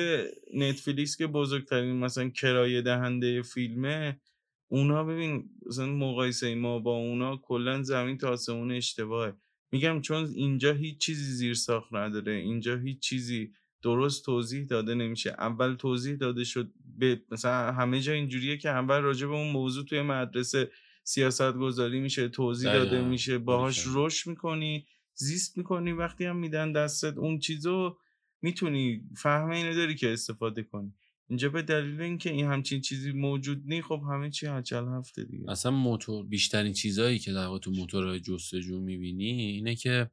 نتفلیکس 0.54 1.16
که 1.16 1.26
بزرگترین 1.26 1.96
مثلا 1.96 2.28
کرایه 2.28 2.82
دهنده 2.82 3.42
فیلمه 3.42 4.20
اونا 4.68 5.04
ببین 5.04 5.50
مثلا 5.66 5.86
مقایسه 5.86 6.54
ما 6.54 6.78
با 6.78 6.96
اونا 6.96 7.36
کلا 7.36 7.82
زمین 7.82 8.18
تا 8.18 8.28
آسمون 8.28 8.72
اشتباهه. 8.72 9.32
میگم 9.72 10.00
چون 10.00 10.26
اینجا 10.34 10.72
هیچ 10.72 10.98
چیزی 10.98 11.32
زیر 11.32 11.54
ساخت 11.54 11.94
نداره 11.94 12.32
اینجا 12.32 12.76
هیچ 12.76 12.98
چیزی 13.00 13.52
درست 13.82 14.24
توضیح 14.24 14.64
داده 14.64 14.94
نمیشه 14.94 15.30
اول 15.30 15.74
توضیح 15.74 16.16
داده 16.16 16.44
شد 16.44 16.72
به 16.98 17.22
مثلا 17.30 17.72
همه 17.72 18.00
جا 18.00 18.12
اینجوریه 18.12 18.56
که 18.56 18.68
اول 18.68 19.00
راجع 19.00 19.26
به 19.26 19.34
اون 19.34 19.52
موضوع 19.52 19.84
توی 19.84 20.02
مدرسه 20.02 20.70
سیاست 21.04 21.52
گذاری 21.52 22.00
میشه 22.00 22.28
توضیح 22.28 22.72
داده. 22.72 23.02
میشه 23.02 23.38
باهاش. 23.38 23.84
رشد 23.94 24.30
می‌کنی 24.30 24.86
زیست 25.14 25.58
می‌کنی 25.58 25.92
وقتی 25.92 26.24
هم 26.24 26.36
میدن 26.36 26.72
دستت 26.72 27.18
اون 27.18 27.38
چیزو 27.38 27.98
می‌تونی 28.42 29.02
فهم 29.16 29.50
اینو 29.50 29.74
داری 29.74 29.94
که 29.94 30.12
استفاده 30.12 30.62
کنی 30.62 30.94
اینجا 31.28 31.48
به 31.48 31.62
دلیل 31.62 32.00
اینکه 32.00 32.30
این 32.30 32.46
همچین 32.46 32.80
چیزی 32.80 33.12
موجود 33.12 33.62
نی 33.66 33.82
خب 33.82 34.02
همه 34.10 34.30
چی 34.30 34.46
هچل 34.46 34.84
هفته 34.88 35.24
دیگه 35.24 35.50
اصلا 35.50 35.72
موتور 35.72 36.26
بیشترین 36.26 36.72
چیزهایی 36.72 37.18
که 37.18 37.32
در 37.32 37.46
واقع 37.46 37.58
تو 37.58 37.70
موتورهای 37.70 38.20
جستجو 38.20 38.80
می‌بینی 38.80 39.30
اینه 39.30 39.74
که 39.74 40.10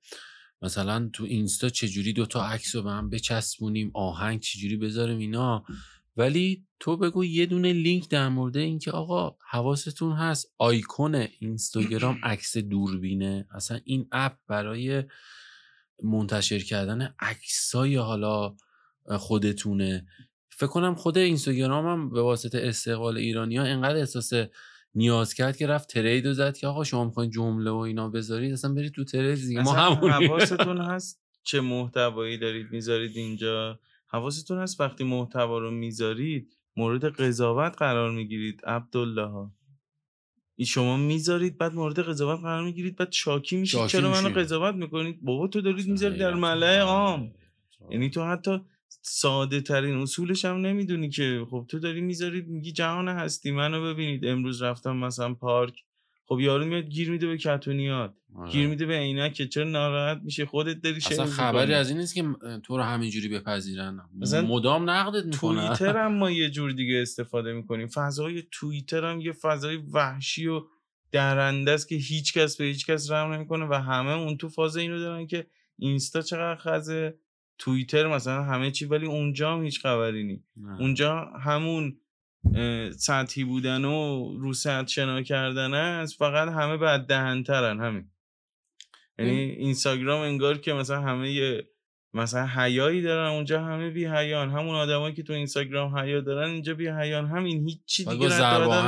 مثلا 0.65 1.09
تو 1.13 1.23
اینستا 1.23 1.69
چجوری 1.69 2.13
دوتا 2.13 2.45
عکس 2.45 2.75
رو 2.75 2.83
به 2.83 2.91
هم 2.91 3.09
بچسبونیم 3.09 3.91
آهنگ 3.93 4.39
چجوری 4.39 4.77
بذاریم 4.77 5.17
اینا. 5.17 5.65
ولی 6.17 6.65
تو 6.79 6.97
بگو 6.97 7.25
یه 7.25 7.45
دونه 7.45 7.73
لینک 7.73 8.09
در 8.09 8.29
مورد 8.29 8.57
اینکه 8.57 8.91
آقا 8.91 9.37
حواستون 9.49 10.13
هست 10.13 10.53
آیکون 10.57 11.15
اینستاگرام 11.15 12.17
عکس 12.23 12.57
دوربینه. 12.57 13.47
اصلا 13.55 13.79
این 13.83 14.07
اپ 14.11 14.37
برای 14.47 15.03
منتشر 16.03 16.59
کردن 16.59 17.15
عکسای 17.19 17.95
حالا 17.95 18.55
خودتونه. 19.09 20.05
فکر 20.49 20.67
کنم 20.67 20.95
خود 20.95 21.17
اینستاگرام 21.17 21.85
هم 21.85 22.09
به 22.09 22.21
واسطه 22.21 22.59
استقبال 22.63 23.17
ایرانی 23.17 23.57
ها 23.57 23.63
انقدر 23.63 23.97
احساس 23.97 24.33
نیاز 24.95 25.33
کرد 25.33 25.57
که 25.57 25.67
رفت 25.67 25.89
ترید 25.89 26.25
و 26.25 26.33
زد 26.33 26.57
که 26.57 26.67
آقا 26.67 26.83
شما 26.83 27.05
می‌خواین 27.05 27.31
جمله 27.31 27.71
و 27.71 27.75
اینا 27.75 28.09
بذارید 28.09 28.53
اصلا 28.53 28.73
برید 28.73 28.93
تو 28.93 29.03
ترید 29.03 29.35
دیگه 29.35 29.61
ما 29.61 29.73
همون 29.73 30.11
حواستون 30.11 30.77
هست 30.91 31.21
چه 31.43 31.61
محتوایی 31.61 32.37
دارید 32.37 32.67
می‌ذارید 32.71 33.17
اینجا؟ 33.17 33.79
حواستون 34.07 34.57
هست 34.57 34.81
وقتی 34.81 35.03
محتوا 35.03 35.57
رو 35.57 35.71
می‌ذارید 35.71 36.57
مورد 36.75 37.05
قضاوت 37.05 37.75
قرار 37.77 38.11
می‌گیرید 38.11 38.61
عبدالله. 38.65 39.27
ها 39.27 39.51
شما 40.65 40.97
می‌ذارید 40.97 41.57
بعد 41.57 41.73
مورد 41.73 41.99
قضاوت 41.99 42.41
قرار 42.41 42.63
می‌گیرید 42.63 42.95
بعد 42.95 43.11
شاکی 43.11 43.57
میشید 43.57 43.87
چرا 43.87 44.11
منو. 44.11 44.29
قضاوت 44.29 44.75
می‌کنید؟ 44.75 45.19
بابا 45.21 45.47
تو 45.47 45.61
دارید 45.61 45.87
می‌ذارید 45.87 46.19
در 46.19 46.33
ملأ 46.33 46.79
عام. 46.79 47.33
یعنی 47.89 48.09
تو 48.09 48.25
حتی 48.25 48.61
ساده 49.01 49.61
ترین 49.61 49.95
اصولش 49.95 50.45
هم 50.45 50.57
نمی‌دونی 50.57 51.09
که. 51.09 51.45
خب 51.49 51.65
تو 51.69 51.79
داری 51.79 52.01
می‌ذاری 52.01 52.41
میگی 52.41 52.71
جهان 52.71 53.07
هستی 53.07 53.51
منو 53.51 53.83
ببینید. 53.83 54.25
امروز 54.25 54.61
رفتم 54.61 54.95
مثلا 54.95 55.33
پارک. 55.33 55.73
خب 56.27 56.39
یارو 56.39 56.65
میاد 56.65 56.83
گیر 56.83 57.11
میده 57.11 57.27
به 57.27 57.37
کتونیات 57.37 58.13
آره. 58.35 58.51
گیر 58.51 58.67
میده 58.67 58.85
به 58.85 58.93
عینک. 58.93 59.33
که 59.33 59.47
چرا 59.47 59.63
ناراحت 59.63 60.21
میشه؟ 60.23 60.45
خودت 60.45 60.81
داری 60.81 60.97
اصلا 60.97 61.25
شیر 61.25 61.35
خبری 61.35 61.61
می‌کنی. 61.61 61.73
از 61.73 61.89
این 61.89 61.97
نیست 61.97 62.15
که 62.15 62.23
تو 62.63 62.77
رو 62.77 62.83
همینجوری 62.83 63.27
بپذیرن. 63.27 63.99
مدام 64.47 64.89
نقدت 64.89 65.25
می‌کنن. 65.25 65.75
توییتر 65.75 65.97
هم 65.97 66.13
ما 66.13 66.31
یه 66.41 66.49
جور 66.49 66.71
دیگه 66.71 67.01
استفاده 67.01 67.53
می‌کنیم. 67.53 67.87
فضای 67.87 68.43
توییتر 68.51 69.05
هم 69.05 69.21
یه 69.21 69.31
فضای 69.31 69.75
وحشی 69.75 70.47
و 70.47 70.61
درنده 71.11 71.71
است 71.71 71.87
که 71.87 71.95
هیچ 71.95 72.33
کس 72.37 72.57
به 72.57 72.65
هیچ 72.65 72.85
کس 72.85 73.11
رحم 73.11 73.33
نمی‌کنه 73.33 73.65
و 73.65 73.73
همه 73.73 74.11
اون 74.11 74.37
تو 74.37 74.49
فاز 74.49 74.77
اینو 74.77 74.99
دارن 74.99 75.27
که 75.27 75.47
اینستا 75.79 76.21
چقدر 76.21 76.59
خزه. 76.61 77.15
توییتر 77.57 78.07
مثلا 78.07 78.43
همه 78.43 78.71
چی 78.71 78.85
ولی 78.85 79.05
اونجا 79.05 79.53
هم 79.53 79.63
هیچ 79.63 79.81
خبری 79.81 80.23
نی. 80.23 80.43
اونجا 80.79 81.19
همون 81.25 81.97
سطحی 82.97 83.43
بودن 83.43 83.85
و 83.85 84.33
رو 84.37 84.53
سطح 84.53 84.87
شنا 84.87 85.21
کردن 85.21 85.73
است 85.73 86.17
فقط 86.17 86.47
همه 86.47 86.77
بعد 86.77 87.07
دهنترن 87.07 87.79
همین. 87.79 88.09
یعنی 89.19 89.39
اینستاگرام 89.39 90.21
انگار 90.21 90.57
که 90.57 90.73
مثلا 90.73 91.01
همه 91.01 91.31
یه 91.31 91.69
مثلا 92.15 92.47
حیایی 92.47 93.01
دارن 93.01 93.31
اونجا 93.31 93.63
همه 93.63 93.89
بی 93.89 94.05
حیان 94.05 94.49
همون 94.49 94.75
آدمایی 94.75 95.15
که 95.15 95.23
تو 95.23 95.33
اینستاگرام 95.33 95.97
حیا 95.97 96.21
دارن 96.21 96.49
اینجا 96.49 96.73
بی 96.73 96.87
حیان 96.87 97.25
همین 97.25 97.67
هیچی 97.67 98.05
دیگه 98.05 98.27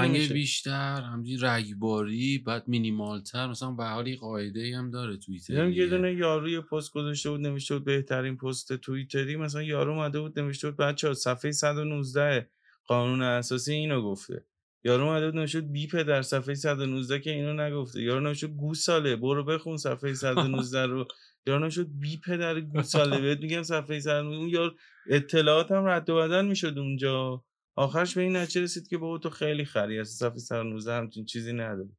نمیشه. 0.06 0.34
بیشتر 0.34 1.02
همجوری 1.02 1.38
رگباری 1.42 2.38
بعد 2.38 2.64
مینیمالتر. 2.68 3.48
مثلا 3.48 3.72
به 3.72 3.84
حالی 3.84 4.16
قاعده 4.16 4.60
ای 4.60 4.74
هم 4.74 4.92
داره 4.92 5.18
توییتر 5.18 5.70
یه. 5.70 5.88
دونه 5.88 6.14
یارو 6.14 6.50
یه 6.50 6.62
پست 6.62 6.94
گذاشته 6.94 7.30
بود 7.30 7.42
نوشته 7.42 7.76
بود 7.76 7.86
بهترین 7.86 8.38
پست 8.38 8.76
توییتری. 8.76 9.36
مثلا 9.36 9.64
یارو 9.64 9.92
اومده 9.92 10.20
بود 10.20 10.40
نوشته 10.40 10.72
بود 10.72 10.78
بچه 10.78 11.14
صفحه 11.14 11.52
119 11.52 12.50
قانون 12.86 13.22
اساسی 13.22 13.74
اینو 13.74 14.02
گفته. 14.02 14.46
یارو 14.84 15.04
اومده 15.04 15.26
بود 15.26 15.40
نوشته 15.40 15.62
بود 15.62 15.72
بیپه 15.72 16.04
در 16.04 16.22
صفحه 16.22 16.56
119 16.56 17.20
که 17.20 17.32
اینو 17.32 17.54
نگفته. 17.54 18.02
یارو 18.02 18.20
نوشته 18.20 18.48
گوساله 18.48 19.16
برو 19.16 19.44
بخون 19.44 19.78
صفحه 19.78 20.14
119 20.24 20.86
رو. 20.86 21.08
یارو 21.48 21.64
نوشته 21.64 21.84
بود 21.84 22.00
بیپه 22.00 22.38
در 22.38 22.62
گوساله. 22.62 23.20
بهت 23.22 23.40
میگم 23.40 23.64
صفحه 23.64 24.00
119 24.00 24.38
اون 24.38 24.50
یار 24.50 24.76
اطلاعات 25.10 25.72
هم 25.72 25.86
رد 25.86 26.10
و 26.10 26.16
بدل 26.16 26.46
می‌شد 26.46 26.78
اونجا. 26.78 27.44
آخرش 27.76 28.16
به 28.16 28.22
این 28.22 28.36
نتیجه 28.36 28.62
رسید 28.62 28.88
که 28.88 28.98
بابا 28.98 29.18
تو 29.18 29.30
خیلی 29.30 29.66
خری 29.66 30.00
از 30.00 30.10
صفحه 30.10 30.38
119 30.38 30.94
همچین 30.94 31.26
چیزی 31.26 31.54
نداری. 31.54 31.98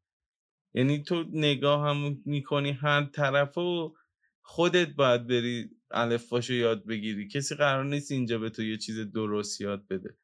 یعنی 0.74 1.02
تو 1.02 1.24
نگاه 1.32 1.88
هم 1.88 2.18
می‌کنی 2.24 2.70
هر 2.70 3.04
طرف 3.04 3.58
و 3.58 3.94
خودت 4.42 4.88
باید 4.88 5.26
بری 5.26 5.70
الفباشو 5.90 6.54
یاد 6.54 6.86
بگیری. 6.86 7.28
کسی 7.28 7.54
قرار 7.54 7.84
نیست 7.84 8.12
اینجا 8.12 8.38
به 8.38 8.50
تو 8.50 8.62
یه 8.62 8.76
چیز 8.76 8.98
درست 8.98 9.60
یاد 9.60 9.86
بده. 9.88 10.16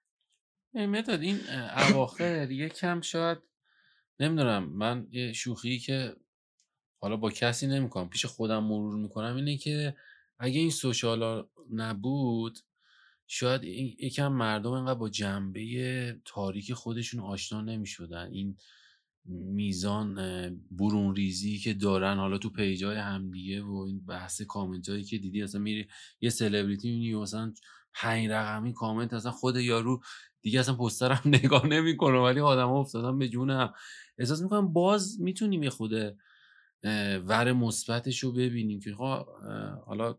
مداد 0.75 1.21
این 1.21 1.41
اواخر 1.77 2.51
یکم 2.51 3.01
شاید 3.01 3.39
نمی‌دونم 4.21 4.65
من 4.65 5.07
یه 5.11 5.33
شوخی 5.33 5.79
که 5.79 6.17
حالا 7.05 7.17
با 7.17 7.31
کسی 7.31 7.67
نمی‌کنم. 7.67 8.09
پیش 8.09 8.27
خودم 8.27 8.65
مرور 8.65 8.97
می‌کنم 8.97 9.37
اینه 9.37 9.57
که 9.57 9.97
اگه 10.39 10.61
این 10.61 10.71
سوشال 10.71 11.23
ها 11.23 11.51
نبود 11.73 12.59
شاید 13.27 13.65
یکم 13.65 14.29
مردم 14.33 14.71
انقدر 14.71 14.99
با 14.99 15.09
جنبه 15.09 16.21
تاریک 16.25 16.73
خودشون 16.73 17.21
آشنا 17.21 17.61
نمی‌شدن. 17.61 18.29
این 18.33 18.57
میزان 19.27 20.15
برون 20.71 21.17
ریزی 21.17 21.59
که 21.59 21.75
دارن 21.75 22.17
حالا 22.17 22.39
تو 22.39 22.51
page 22.51 22.88
ای 22.88 22.97
همدیگه 22.97 23.63
و 23.63 23.75
این 23.89 24.07
بحث 24.07 24.43
کامنت 24.43 24.89
هایی 24.89 25.05
که 25.05 25.19
دیدی 25.19 25.43
اصلا 25.43 25.61
میری 25.61 25.87
یه 26.21 26.31
سلبریتی 26.31 26.91
می‌بینی 26.91 27.15
مثلا 27.15 27.53
پنج 27.95 28.29
رقمی 28.29 28.73
کامنت 28.73 29.13
اصلا 29.13 29.31
خود 29.33 29.57
یارو 29.57 30.01
دیگه 30.43 30.61
اصلا 30.61 30.75
پست 30.75 30.98
رو 30.98 31.13
هم 31.13 31.31
نگاه 31.35 31.67
نمی‌کنه. 31.67 32.19
ولی 32.19 32.41
آدم 32.41 32.69
ها 32.69 32.81
افتادن 32.81 33.19
به 33.19 33.29
جون 33.29 33.51
هم. 33.51 33.73
احساس 34.19 34.43
می‌کنم 34.43 34.73
باز 34.73 35.21
می‌تونیم 35.21 35.63
یه 35.63 35.71
خورده 35.71 35.93
ور 37.27 37.53
مثبتش 37.53 38.25
رو 38.25 38.33
ببینیم 38.33 38.81
که 38.81 38.93
حالا 39.87 40.19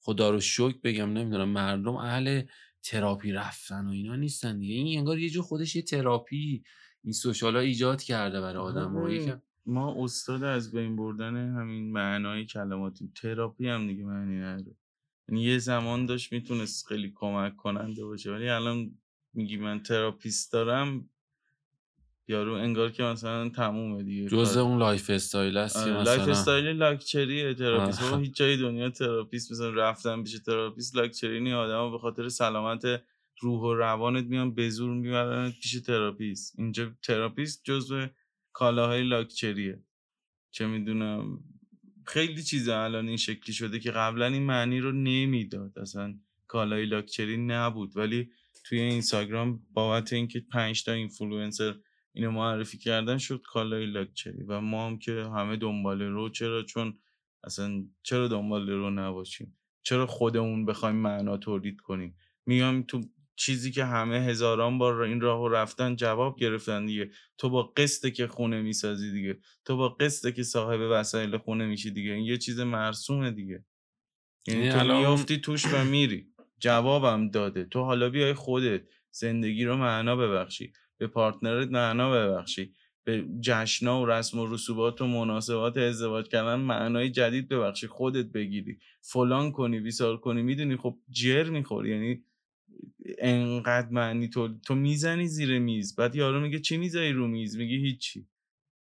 خدا 0.00 0.30
رو 0.30 0.40
شکر 0.40 0.78
بگم 0.84 1.12
نمی‌دونم 1.12 1.48
مردم 1.48 1.96
اهل 1.96 2.42
تراپی 2.82 3.32
رفتن 3.32 3.86
و 3.86 3.90
اینا 3.90 4.16
نیستن 4.16 4.58
دیگه. 4.58 4.74
این 4.74 4.98
انگار 4.98 5.18
یه 5.18 5.30
جو 5.30 5.42
خودش 5.42 5.76
یه 5.76 5.82
تراپی 5.82 6.64
این 7.04 7.12
social 7.12 7.54
ها 7.54 7.60
ایجاد 7.60 8.02
کرده 8.02 8.40
برای 8.40 8.62
آدم 8.62 8.96
ها 8.96 9.04
ببین، 9.04 9.34
ما 9.66 10.04
استاد 10.04 10.42
از 10.42 10.72
بین 10.72 10.96
بردن 10.96 11.36
همین 11.36 11.92
معنای 11.92 12.46
کلماتیم 12.46 13.12
تراپی 13.22 13.68
هم 13.68 13.86
دیگه 13.86 14.04
معنی 14.04 14.40
نداره. 14.40 14.76
یعنی 15.28 15.42
یه 15.42 15.58
زمان 15.58 16.06
داشت 16.06 16.32
می‌تونست 16.32 16.86
خیلی 16.86 17.12
کمک 17.14 17.56
کننده 17.56 18.04
باشه 18.04 18.32
ولی 18.32 18.48
الان 18.48 18.98
میگی 19.34 19.56
من 19.56 19.82
therapist 19.82 20.52
دارم 20.52 21.10
یارو 22.28 22.52
انگار 22.52 22.90
که 22.90 23.02
مثلا 23.02 23.48
تمومه 23.48 24.02
دیگه 24.02 24.28
جزء. 24.28 24.60
اون 24.60 24.78
lifestyle 24.78 25.56
است 25.56 25.76
آره، 25.76 26.02
life 26.02 26.20
مثلا؟ 26.20 26.32
style 26.32 26.66
luxury 26.66 27.54
ه 27.54 27.58
therapist. 27.58 28.02
بابا 28.02 28.18
هیچ 28.24 28.36
جای 28.36 28.56
دنیا 28.56 28.90
therapist 28.90 29.52
مثلا 29.52 29.70
رفتن 29.70 30.22
پیش 30.22 30.38
therapist 30.38 30.96
luxury 30.96 31.40
نی. 31.40 31.52
آدما 31.52 31.90
به 31.90 31.98
خاطر 31.98 32.28
سلامت 32.28 32.82
روح 33.40 33.60
و 33.60 33.74
روانت 33.74 34.24
میان 34.24 34.54
به 34.54 34.70
زور 34.70 34.90
میبرنت 34.94 35.54
پیش 35.62 35.80
therapist. 35.80 36.54
اینجا 36.58 36.90
therapist 37.02 37.60
جزو 37.64 38.06
کالاهای 38.52 39.02
لاکچریه. 39.02 39.82
چه 40.50 40.66
می‌دونم. 40.66 41.38
خیلی 42.06 42.42
چیزا 42.42 42.84
الان 42.84 43.08
این 43.08 43.16
شکلی 43.16 43.54
شده 43.54 43.78
که 43.78 43.90
قبلا 43.90 44.26
این 44.26 44.42
معنی 44.42 44.80
رو 44.80 44.92
نمی‌داد. 44.92 45.78
اصلا 45.78 46.14
کالای 46.46 46.86
لاکچری 46.86 47.36
نبود. 47.36 47.96
ولی 47.96 48.30
توی 48.64 48.80
اینستاگرام 48.80 49.60
بابت 49.72 50.12
اینکه 50.12 50.40
پنج 50.40 50.84
تا 50.84 50.92
اینفلوئنسر 50.92 51.74
اینو 52.12 52.30
معرفی 52.30 52.78
کردن 52.78 53.18
شد 53.18 53.42
کالای 53.44 53.86
لاکچری 53.86 54.42
و 54.42 54.60
ما 54.60 54.86
هم 54.86 54.98
که 54.98 55.12
همه 55.12 55.56
دنبال 55.56 56.02
رو 56.02 56.28
چرا؟ 56.28 56.62
چون 56.62 56.98
اصلا 57.44 57.84
چرا 58.02 58.28
دنبال 58.28 58.70
رو 58.70 58.90
نباشیم؟ 58.90 59.58
چرا 59.82 60.06
خودمون 60.06 60.66
بخوایم 60.66 60.96
معنا 60.96 61.36
تولید 61.36 61.80
کنیم؟ 61.80 62.16
میام 62.46 62.82
تو 62.82 63.00
چیزی 63.36 63.70
که 63.72 63.84
همه 63.84 64.16
هزاران 64.16 64.78
بار 64.78 65.02
این 65.02 65.20
راهو 65.20 65.48
رفتن 65.48 65.96
جواب 65.96 66.36
گرفتن 66.38 66.86
دیگه. 66.86 67.10
تو 67.38 67.50
با 67.50 67.62
قسطه 67.62 68.10
که 68.10 68.26
خونه 68.26 68.62
می‌سازی 68.62 69.12
دیگه. 69.12 69.38
تو 69.64 69.76
با 69.76 69.88
قسطه 69.88 70.32
که 70.32 70.42
صاحب 70.42 70.80
وسایل 70.90 71.38
خونه 71.38 71.66
میشی 71.66 71.90
دیگه. 71.90 72.12
این 72.12 72.24
یه 72.24 72.38
چیز 72.38 72.60
مرسومه 72.60 73.30
دیگه. 73.30 73.64
یعنی 74.46 74.68
تو 74.68 74.78
الان- 74.78 74.98
میافتی 74.98 75.38
توش 75.38 75.64
و 75.66 75.84
میری. 75.84 76.28
جوابم 76.58 77.28
داده. 77.30 77.64
تو 77.64 77.80
حالا 77.84 78.10
بیای 78.10 78.34
خودت 78.34 78.82
زندگی 79.10 79.64
رو 79.64 79.76
معنا 79.76 80.16
ببخشی. 80.16 80.72
به 81.02 81.08
پارتنرت 81.08 81.68
معنا 81.68 82.10
ببخشی. 82.10 82.74
به 83.04 83.24
جشنا 83.40 84.02
و 84.02 84.06
رسم 84.06 84.38
و 84.38 84.46
رسوبات 84.54 85.00
و 85.00 85.06
مناسبات 85.06 85.76
ازدواج 85.76 86.28
کردن 86.28 86.54
معنای 86.54 87.10
جدید 87.10 87.48
ببخشی 87.48 87.86
خودت 87.86 88.26
بگیری. 88.26 88.78
فلان 89.00 89.52
کنی 89.52 89.80
بیسار 89.80 90.16
کنی 90.16 90.42
می‌دونی 90.42 90.76
خب 90.76 90.98
جر 91.10 91.50
می‌خوری. 91.50 91.90
یعنی 91.90 92.24
انقدر 93.18 93.88
معنی 93.90 94.28
تو 94.28 94.58
تو 94.58 94.74
می‌زنی 94.74 95.26
زیر 95.26 95.58
میز. 95.58 95.96
بعد 95.96 96.16
یارو 96.16 96.40
میگه 96.40 96.58
چی 96.58 96.76
می‌ذاری 96.76 97.12
رو 97.12 97.28
میز؟ 97.28 97.56
میگه 97.56 97.76
هیچی. 97.76 98.28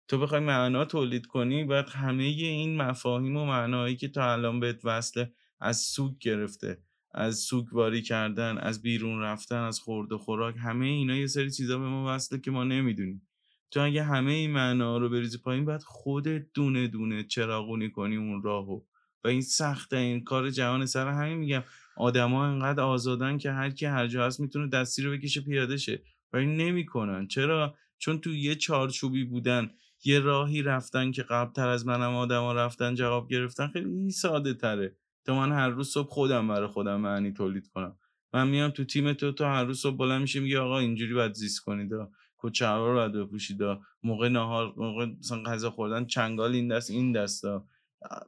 تو 0.09 0.19
بخوای 0.19 0.41
معنا 0.41 0.85
تولید 0.85 1.27
کنی 1.27 1.65
بعد 1.65 1.89
همه 1.89 2.25
این 2.25 2.77
مفاهیم 2.77 3.37
و 3.37 3.47
معناهایی 3.47 3.97
که 3.97 4.09
تا 4.09 4.33
الان 4.33 4.61
بهت 4.61 4.85
وصله 4.85 5.33
از 5.61 5.77
سوگ 5.77 6.19
گرفته. 6.19 6.79
از 7.17 7.39
سوگواری 7.39 8.03
کردن 8.03 8.59
از 8.59 8.83
بیرون 8.83 9.21
رفتن 9.21 9.63
از 9.63 9.81
خورد 9.81 10.13
و 10.13 10.19
خوراک 10.19 10.55
همه 10.59 10.87
اینا 10.87 11.17
یه 11.17 11.27
سری 11.27 11.51
چیزا 11.51 11.79
به 11.79 11.89
ما 11.89 12.15
وصله 12.15 12.41
که 12.41 12.51
ما 12.51 12.65
نمی‌دونیم. 12.65 13.29
تو 13.71 13.81
اگه 13.81 14.03
همه 14.03 14.33
این 14.33 14.51
معنا 14.51 14.99
رو 14.99 15.09
بریزی 15.09 15.39
پایین 15.39 15.65
بعد 15.65 15.83
خودت 15.83 16.47
دونه 16.55 16.89
دونه 16.89 17.25
چراغونی 17.25 17.91
کنی 17.91 18.17
اون 18.17 18.43
راهو. 18.43 18.81
و 19.25 19.29
این 19.29 19.41
سخته 19.41 19.97
این 19.97 20.25
کار 20.25 20.51
جهان 20.51 20.87
سر 20.87 21.09
همین 21.09 21.39
میگم. 21.39 21.63
آدما 21.97 22.47
انقدر 22.47 22.83
آزادن 22.83 23.39
که 23.39 23.51
هر 23.51 23.71
کی 23.71 23.87
هر 23.87 24.07
جا 24.07 24.27
هست 24.27 24.41
می‌تونه 24.41 24.69
دستی 24.69 25.03
رو 25.03 25.13
بکشه 25.13 25.41
پیاده 25.41 25.77
شه. 25.77 26.03
ولی 26.33 26.47
نمی‌کنن. 26.47 27.27
چرا؟ 27.29 27.75
چون 27.99 28.19
تو 28.19 28.35
یه 28.35 28.55
چارچوبی 28.55 29.25
بودن 29.25 29.71
یه 30.05 30.19
راهی 30.21 30.63
رفتن 30.63 31.11
که 31.11 31.23
قبل 31.23 31.53
تر 31.53 31.69
از 31.69 31.87
منم 31.87 32.15
آدما 32.15 32.53
رفتن 32.53 32.95
جواب 32.95 33.29
گرفتن 33.29 33.67
خیلی 33.67 34.11
ساده 34.11 34.55
تره 34.55 34.97
تا 35.27 35.35
من 35.35 35.53
هر 35.53 35.69
روز 35.69 35.89
صبح 35.89 36.09
خودم 36.09 36.49
برای 36.49 36.69
خودم 36.69 37.01
معنی 37.01 37.33
تولید 37.33 37.69
کنم 37.69 37.97
من 38.33 38.49
میام 38.49 38.71
تو 38.71 38.85
تیم 38.85 39.13
تو 39.13 39.33
تو 39.33 39.45
هر 39.45 39.65
روز 39.65 39.81
صبح 39.81 39.97
بلند 39.97 40.21
میشه 40.21 40.41
میگه 40.41 40.59
آقا 40.59 40.79
اینجوری 40.79 41.15
باید 41.15 41.35
زیست 41.35 41.61
کنید. 41.61 41.91
کچه‌ها 42.39 42.89
رو 42.89 42.95
باید 42.95 43.13
بپوشید. 43.13 43.59
موقع 44.03 44.29
نهار 44.29 44.75
موقع 44.77 45.07
مثلا 45.07 45.43
غذا 45.43 45.71
خوردن 45.71 46.07
چنگال 46.07 46.53
این 46.53 46.69
دست 46.69 46.91
این 46.91 47.13
دستا 47.13 47.67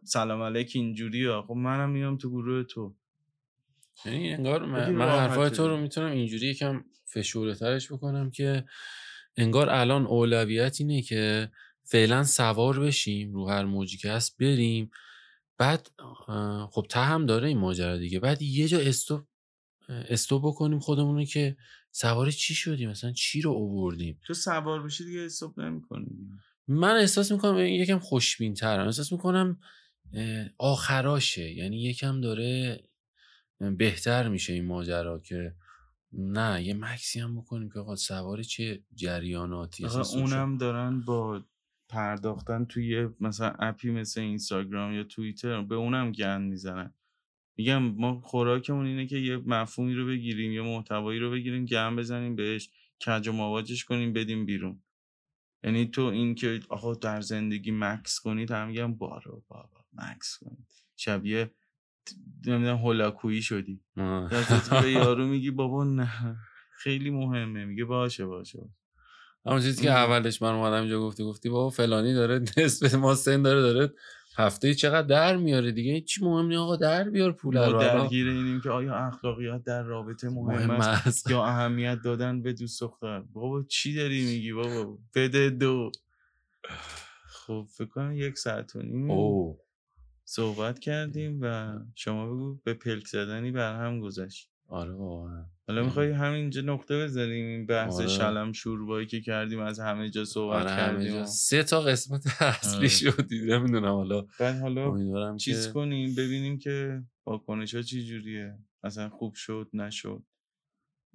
سلام 0.05 0.43
علیک 0.43 0.73
اینجوری 0.75 1.27
ها 1.27 1.43
خب 1.43 1.55
منم 1.55 1.91
میام 1.91 2.17
تو 2.17 2.31
گروه 2.31 2.65
تو 2.65 2.95
یعنی 4.05 4.33
انگار 4.33 4.67
من, 4.67 5.09
حرفای 5.09 5.51
تو 5.51 5.69
رو. 5.69 5.77
می‌تونم 5.77 6.11
اینجوری 6.11 6.47
یکم 6.47 6.85
فشوره 7.05 7.55
ترش 7.55 7.93
بکنم 7.93 8.31
که 8.31 8.65
انگار 9.37 9.71
الان 9.71 10.07
اولویت 10.07 10.77
اینه 10.81 11.03
که 11.03 11.51
فعلا 11.85 12.25
سوار 12.25 12.81
بشیم 12.81 13.33
رو 13.33 13.49
هر 13.49 13.65
موجی 13.65 13.97
که 13.97 14.11
هست 14.11 14.37
بریم 14.41 14.91
بعد 15.59 15.91
خب 16.71 16.87
ته 16.91 17.01
هم 17.01 17.27
داره 17.27 17.49
این 17.49 17.59
ماجرا 17.59 17.97
دیگه. 17.97 18.21
بعد 18.21 18.43
یه 18.43 18.69
جا 18.69 18.79
استوب 18.79 19.27
استوب 19.89 20.43
بکنیم 20.47 20.79
خودمون 20.79 21.17
رو 21.17 21.25
که 21.25 21.57
سوار 21.93 22.31
چی 22.31 22.55
شدیم؟ 22.55 22.91
مثلا 22.91 23.13
چی 23.13 23.41
رو 23.41 23.51
اووردیم 23.51 24.21
تو 24.27 24.35
سوار 24.35 24.83
بشی 24.83 25.05
دیگه 25.05 25.25
حساب 25.25 25.61
نمی‌کنی 25.61 26.07
من 26.69 26.97
احساس 26.97 27.33
می‌کنم 27.33 27.59
یکم 27.59 27.99
خوشبین 27.99 28.55
ترم 28.55 28.87
احساس 28.87 29.13
می‌کنم 29.13 29.61
آخراشه. 30.59 31.51
یعنی 31.53 31.83
یکم 31.83 32.21
داره 32.21 32.81
بهتر 33.79 34.29
میشه 34.29 34.53
این 34.53 34.65
ماجرا 34.65 35.19
که 35.19 35.55
نه 36.13 36.63
یه 36.63 36.75
مکسی 36.75 37.21
هم 37.21 37.41
بکنیم 37.41 37.71
که 37.71 37.79
آقا 37.79 37.97
سوار 37.97 38.43
چه 38.43 38.83
جریاناتی 38.95 39.87
اونم 39.87 40.59
دارن 40.59 41.01
با 41.01 41.45
پرداختن 41.89 42.65
توی 42.65 42.89
یه 42.89 43.11
مثلا 43.21 43.55
اپی 43.59 43.91
مثل 43.91 44.21
اینستاگرام 44.21 44.93
یا 44.93 45.05
توییتر 45.05 45.63
به 45.63 45.75
اونم 45.75 46.13
گند 46.13 46.51
می‌زنن. 46.51 46.95
میگم 47.57 47.83
ما 47.83 48.21
خوراکمون 48.21 48.87
اینه 48.87 49.07
که 49.07 49.17
یه 49.17 49.37
مفهومی 49.37 49.95
رو 49.95 50.07
بگیریم 50.07 50.53
یا 50.53 50.65
محتوایی 50.65 51.19
رو 51.21 51.31
بگیریم 51.31 51.65
گم 51.65 51.97
بزنیم 51.97 52.37
بهش 52.37 52.71
کج 53.07 53.29
و 53.29 53.33
مواجش 53.33 53.85
کنیم 53.85 54.13
بدیم 54.13 54.47
بیرون. 54.47 54.83
یعنی 55.65 55.87
تو 55.87 56.03
این 56.03 56.35
که 56.35 56.61
آقا 56.69 56.95
در 56.95 57.21
زندگی 57.21 57.71
مکس 57.71 58.21
کنید 58.21 58.51
هم 58.51 58.69
میگم 58.69 58.95
بارو 58.95 59.45
بابا 59.49 59.85
مکس 59.93 60.39
کنید. 60.41 60.67
شبیه 60.97 61.51
نمی‌دونم 62.47 62.77
هولاکویی 62.77 63.43
شدی. 63.43 63.81
به 64.83 64.93
یارو 64.93 65.27
میگی 65.33 65.51
بابا 65.51 65.85
نه 65.85 66.37
خیلی 66.79 67.11
مهمه. 67.11 67.65
میگه 67.65 67.85
باشه 67.85 68.27
باشه. 68.27 68.69
همون 69.47 69.61
چیزی 69.61 69.83
که 69.83 69.91
اولش 69.91 70.43
من 70.43 70.53
اومدم 70.53 70.81
اینجا 70.81 71.01
گفتی 71.01 71.25
گفتی 71.25 71.49
بابا 71.49 71.71
فلانی 71.71 72.15
داره 72.15 72.45
نصف 72.57 72.95
ما 72.95 73.15
سن 73.15 73.43
داره 73.43 73.61
داره 73.61 73.95
هفته 74.37 74.75
چقدر 74.75 75.07
در 75.07 75.37
میاره 75.37 75.73
دیگه؟ 75.73 76.01
چی 76.01 76.25
مهم 76.25 76.47
نیست 76.47 76.59
آقا؟ 76.59 76.77
در 76.77 77.11
بیار 77.11 77.33
پول 77.33 77.57
رو. 77.57 77.79
درگیر 77.79 78.29
اینیم 78.29 78.61
که 78.61 78.71
آیا 78.71 78.95
اخلاقیات 78.95 79.65
در 79.65 79.83
رابطه 79.83 80.29
مهم 80.29 80.71
است 80.71 81.31
یا 81.31 81.45
اهمیت 81.45 81.99
دادن 82.05 82.43
به 82.43 82.53
دوست 82.53 82.81
دختر؟ 82.81 83.21
بابا 83.21 83.63
چی 83.63 83.95
داری 83.95 84.25
میگی 84.25 84.53
بابا؟ 84.53 84.99
بده 85.15 85.51
دو. 85.51 85.91
خب 87.27 87.67
فکر 87.71 87.89
کنم 87.89 88.13
یک 88.13 88.39
ساعت 88.39 88.77
و 88.77 88.83
نیم 88.83 89.11
اوه. 89.11 89.59
صحبت 90.25 90.79
کردیم 90.79 91.39
و 91.43 91.79
شما 91.95 92.27
بگو 92.27 92.59
به 92.65 92.75
پلک 92.75 93.07
زدنی 93.07 93.51
بر 93.51 93.85
هم 93.85 94.01
گذشت. 94.01 94.51
آره 94.69 94.93
واقعا. 94.93 95.45
حالا 95.69 95.83
می‌خوای 95.85 96.11
همینجا 96.13 96.61
نقطه 96.61 96.99
بذاریم 97.05 97.47
این 97.47 97.67
بحث 97.67 97.95
آره. 97.95 98.07
شلم 98.09 98.53
شوربایی 98.53 99.07
که 99.07 99.21
کردیم 99.21 99.61
از 99.61 99.81
همه 99.81 100.11
جا 100.11 100.25
صحبت 100.25 100.67
آره 100.67 100.77
کردیم 100.77 101.13
جا. 101.13 101.25
سه 101.27 101.63
تا 101.63 101.81
قسمت 101.81 102.43
اصلی 102.43 102.77
آره. 102.79 102.89
شدی 102.89 103.47
نمی‌دونم 103.47 103.93
حالا. 103.93 104.27
بعد 104.41 104.61
حالا 104.61 104.89
امیدوارم 104.89 105.37
چیز 105.37 105.67
که 105.67 105.73
کنیم 105.73 106.15
ببینیم 106.15 106.59
که 106.59 107.03
واکنش 107.27 107.75
ها 107.75 107.83
چی 107.83 108.05
جوریه. 108.07 108.59
مثلا 108.85 109.09
خوب 109.09 109.35
شد 109.35 109.69
نشد. 109.73 110.23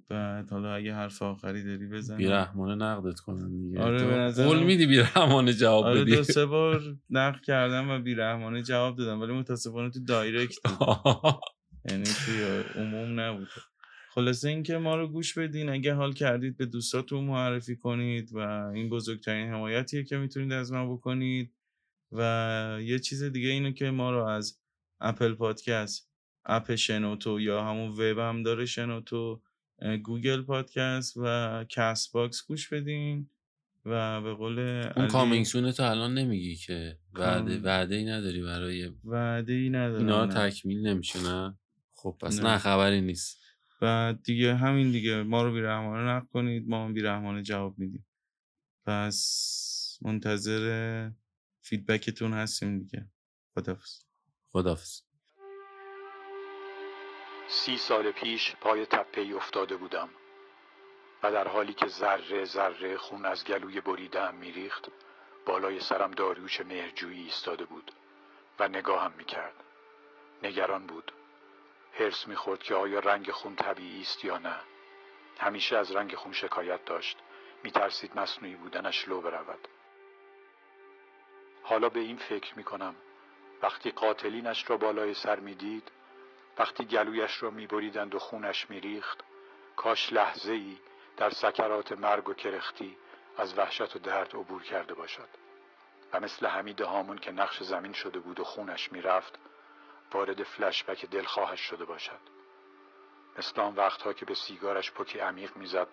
بعد 0.08 0.50
حالا 0.50 0.74
اگه 0.74 0.94
حرف 0.94 1.22
آخری 1.22 1.64
داری 1.64 1.86
بزن. 1.86 2.16
بیرحمانه 2.16 2.74
نقدت 2.84 3.20
کنن 3.20 3.48
دیگه. 3.50 3.80
آره، 3.80 3.98
تو 3.98 4.06
به 4.06 4.14
نظرم- 4.14 4.48
قول 4.48 4.62
میدی 4.62 4.86
بیرحمانه 4.86 5.52
جواب 5.52 5.84
آره 5.84 6.00
بدی. 6.00 6.16
دو 6.16 6.22
سه 6.22 6.46
بار 6.46 6.82
نقد 7.10 7.40
کردم 7.40 7.90
و 7.90 7.98
بیرحمانه 7.98 8.62
جواب 8.62 8.96
دادم 8.98 9.20
ولی 9.20 9.32
متاسفانه 9.32 9.90
تو 9.90 10.00
دایرکت 10.04 10.54
یعنی 11.90 12.04
توی 12.04 12.44
عموم 12.82 13.20
نبود. 13.20 13.48
خلاصه 14.14 14.48
اینکه 14.48 14.78
ما 14.78 14.96
رو 14.96 15.08
گوش 15.08 15.38
بدین. 15.38 15.68
اگه 15.68 15.94
حال 15.94 16.12
کردید 16.12 16.56
به 16.56 16.66
دوستاتون 16.66 17.24
معرفی 17.24 17.76
کنید 17.76 18.30
و 18.32 18.38
این 18.74 18.88
بزرگترین 18.88 19.48
حمایتیه 19.48 20.04
که 20.04 20.16
می‌تونید 20.16 20.52
از 20.52 20.72
ما 20.72 20.92
بکنید. 20.92 21.52
و 22.12 22.78
یه 22.82 22.98
چیز 22.98 23.22
دیگه 23.22 23.48
اینه 23.48 23.72
که 23.72 23.90
ما 23.90 24.10
رو 24.10 24.24
از 24.24 24.58
Apple 25.00 25.34
Podcast 25.34 26.10
app 26.44 26.74
شنوتو 26.74 27.40
یا 27.40 27.64
همون 27.64 27.90
وب 27.90 28.18
هم 28.18 28.42
داره 28.42 28.66
شنوتو 28.66 29.40
Google 30.02 30.42
Podcast 30.42 31.16
و 31.16 31.64
Castbox 31.68 32.46
گوش 32.46 32.68
بدین. 32.68 33.28
و 33.86 34.22
به 34.22 34.34
قول 34.34 34.58
اون 34.58 34.92
علی 34.96 35.08
coming 35.08 35.43
soon 35.43 35.66
ه 35.66 35.72
تو 35.72 35.82
الان 35.82 36.14
نمیگی 36.14 36.56
که 36.56 36.98
وعده 37.14 37.58
وعده 37.58 37.94
ای 37.94 38.04
نداری 38.04 38.42
برای 38.42 38.90
وعده 39.04 39.52
ای 39.52 39.70
ندارم 39.70 40.00
اینا. 40.00 40.26
تکمیل 40.26 40.86
نمیشه 40.86 41.22
نه؟ 41.22 41.58
خب 41.94 42.16
پس 42.20 42.38
نه. 42.38 42.50
نه 42.50 42.58
خبری 42.58 43.00
نیست. 43.00 43.43
و 43.82 44.14
دیگه 44.24 44.54
همین 44.54 44.90
دیگه 44.90 45.22
ما 45.22 45.42
رو 45.42 45.52
بیرحمانه 45.52 46.10
نقد 46.10 46.28
کنید 46.32 46.68
ما 46.68 46.84
هم 46.84 46.92
بیرحمانه 46.92 47.42
جواب 47.42 47.78
میدیم. 47.78 48.06
پس 48.86 49.98
منتظر 50.02 51.10
فیدبکتون 51.62 52.32
هستیم 52.32 52.78
دیگه. 52.78 53.06
خدافز 53.54 54.04
خدافز 54.52 55.02
سی 57.48 57.76
سال 57.76 58.10
پیش 58.10 58.56
پای 58.56 58.86
تپه 58.86 59.20
ای 59.20 59.32
افتاده 59.32 59.76
بودم 59.76 60.08
و 61.22 61.32
در 61.32 61.48
حالی 61.48 61.74
که 61.74 61.86
ذره 61.86 62.44
ذره 62.44 62.96
خون 62.96 63.26
از 63.26 63.44
گلوی 63.44 63.80
بریدهام 63.80 64.34
میریخت 64.34 64.88
بالای 65.46 65.80
سرم 65.80 66.10
داریوش 66.10 66.60
مهرجویی 66.60 67.22
ایستاده 67.22 67.64
بود 67.64 67.92
و 68.58 68.68
نگاهم 68.68 69.12
می‌کرد. 69.18 69.54
نگران 70.42 70.86
بود. 70.86 71.12
هرس 71.98 72.28
می‌خورد 72.28 72.62
که 72.62 72.74
آیا 72.74 72.98
رنگ 72.98 73.30
خون 73.30 73.56
طبیعی 73.56 74.02
است 74.02 74.24
یا 74.24 74.38
نه. 74.38 74.56
همیشه 75.38 75.76
از 75.76 75.92
رنگ 75.92 76.14
خون 76.14 76.32
شکایت 76.32 76.84
داشت. 76.84 77.18
میترسید 77.62 78.18
مصنوعی 78.18 78.54
بودنش 78.54 79.08
لو 79.08 79.20
برود. 79.20 79.68
حالا 81.62 81.88
به 81.88 82.00
این 82.00 82.16
فکر 82.16 82.58
می 82.58 82.64
کنم 82.64 82.94
وقتی 83.62 83.90
قاتلینش 83.90 84.70
را 84.70 84.76
بالای 84.76 85.14
سر 85.14 85.40
می 85.40 85.54
دید 85.54 85.90
وقتی 86.58 86.84
گلویش 86.84 87.42
را 87.42 87.50
می 87.50 87.66
بریدند 87.66 88.14
و 88.14 88.18
خونش 88.18 88.70
می 88.70 88.80
ریخت 88.80 89.24
کاش 89.76 90.12
لحظه 90.12 90.52
ای 90.52 90.78
در 91.16 91.30
سکرات 91.30 91.92
مرگ 91.92 92.28
و 92.28 92.34
کرختی 92.34 92.96
از 93.36 93.58
وحشت 93.58 93.96
و 93.96 93.98
درد 93.98 94.34
عبور 94.34 94.62
کرده 94.62 94.94
باشد. 94.94 95.28
و 96.12 96.20
مثل 96.20 96.46
حمید 96.46 96.80
هامون 96.80 97.18
که 97.18 97.32
نقش 97.32 97.62
زمین 97.62 97.92
شده 97.92 98.18
بود 98.18 98.40
و 98.40 98.44
خونش 98.44 98.92
می‌رفت 98.92 99.38
وارد 100.12 100.42
فلشبک 100.42 101.06
دلخواهش 101.06 101.60
شده 101.60 101.84
باشد. 101.84 102.20
مثل 103.38 103.60
آن 103.60 103.74
وقتها 103.74 104.12
که 104.12 104.26
به 104.26 104.34
سیگارش 104.34 104.92
پکی 104.92 105.18
عمیق 105.18 105.56
می‌زد 105.56 105.88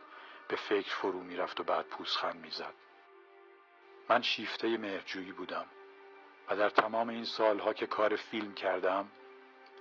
به 0.47 0.55
فکر 0.55 0.95
فرو 0.95 1.23
می‌رفت 1.23 1.59
و 1.59 1.63
بعد 1.63 1.85
پوزخند 1.85 2.35
می‌زد. 2.35 2.73
من 4.09 4.21
شیفته 4.21 4.77
مهرجویی 4.77 5.31
بودم 5.31 5.65
و 6.49 6.55
در 6.55 6.69
تمام 6.69 7.09
این 7.09 7.25
سالها 7.25 7.73
که 7.73 7.87
کار 7.87 8.15
فیلم 8.15 8.53
کردم 8.53 9.11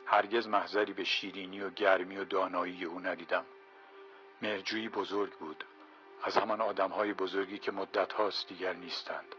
هرگز 0.07 0.49
محضری 0.49 0.93
به 0.93 1.05
شیرینی 1.05 1.61
و 1.61 1.71
گرمی 1.71 2.17
و 2.17 2.25
دانایی 2.25 2.85
او 2.85 3.01
ندیدم. 3.01 3.45
مهرجویی 4.43 4.89
بزرگ 4.89 5.33
بود. 5.33 5.65
از 6.23 6.37
همان 6.37 6.61
آدمهای 6.61 7.13
بزرگی 7.13 7.59
که 7.59 7.73
مدت 7.73 8.13
هاست 8.13 8.49
دیگر 8.49 8.73
نیستند. 8.73 9.35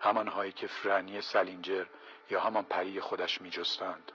همانهایی 0.00 0.52
که 0.52 0.66
فرانی 0.66 1.20
سلینجر 1.20 1.86
یا 2.30 2.40
همان 2.40 2.64
پری 2.64 3.00
خودش 3.00 3.40
می 3.40 3.50
جستند. 3.50 4.12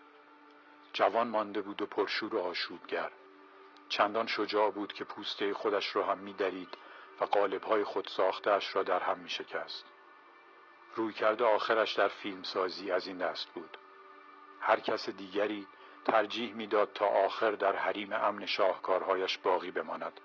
جوان 0.93 1.27
مانده 1.27 1.61
بود 1.61 1.81
و 1.81 1.85
پرشور 1.85 2.35
و 2.35 2.39
آشوبگر 2.39 3.11
چندان 3.89 4.27
شجاع 4.27 4.71
بود 4.71 4.93
که 4.93 5.03
پوسته 5.03 5.53
خودش 5.53 5.95
را 5.95 6.05
هم 6.05 6.17
می 6.17 6.33
درید 6.33 6.77
و 7.21 7.25
قالبهای 7.25 7.83
خود 7.83 8.07
ساختهش 8.07 8.75
را 8.75 8.83
در 8.83 8.99
هم 8.99 9.19
می 9.19 9.29
شکست. 9.29 9.85
روی 10.95 11.13
کرده 11.13 11.45
آخرش 11.45 11.93
در 11.93 12.07
فیلمسازی 12.07 12.91
از 12.91 13.07
این 13.07 13.17
دست 13.17 13.49
بود. 13.49 13.77
هر 14.61 14.79
کس 14.79 15.09
دیگری 15.09 15.67
ترجیح 16.05 16.53
می‌داد 16.53 16.93
تا 16.93 17.05
آخر 17.05 17.51
در 17.51 17.75
حریم 17.75 18.13
امن 18.13 18.45
شاهکارهایش 18.45 19.37
باقی 19.37 19.71
بماند 19.71 20.19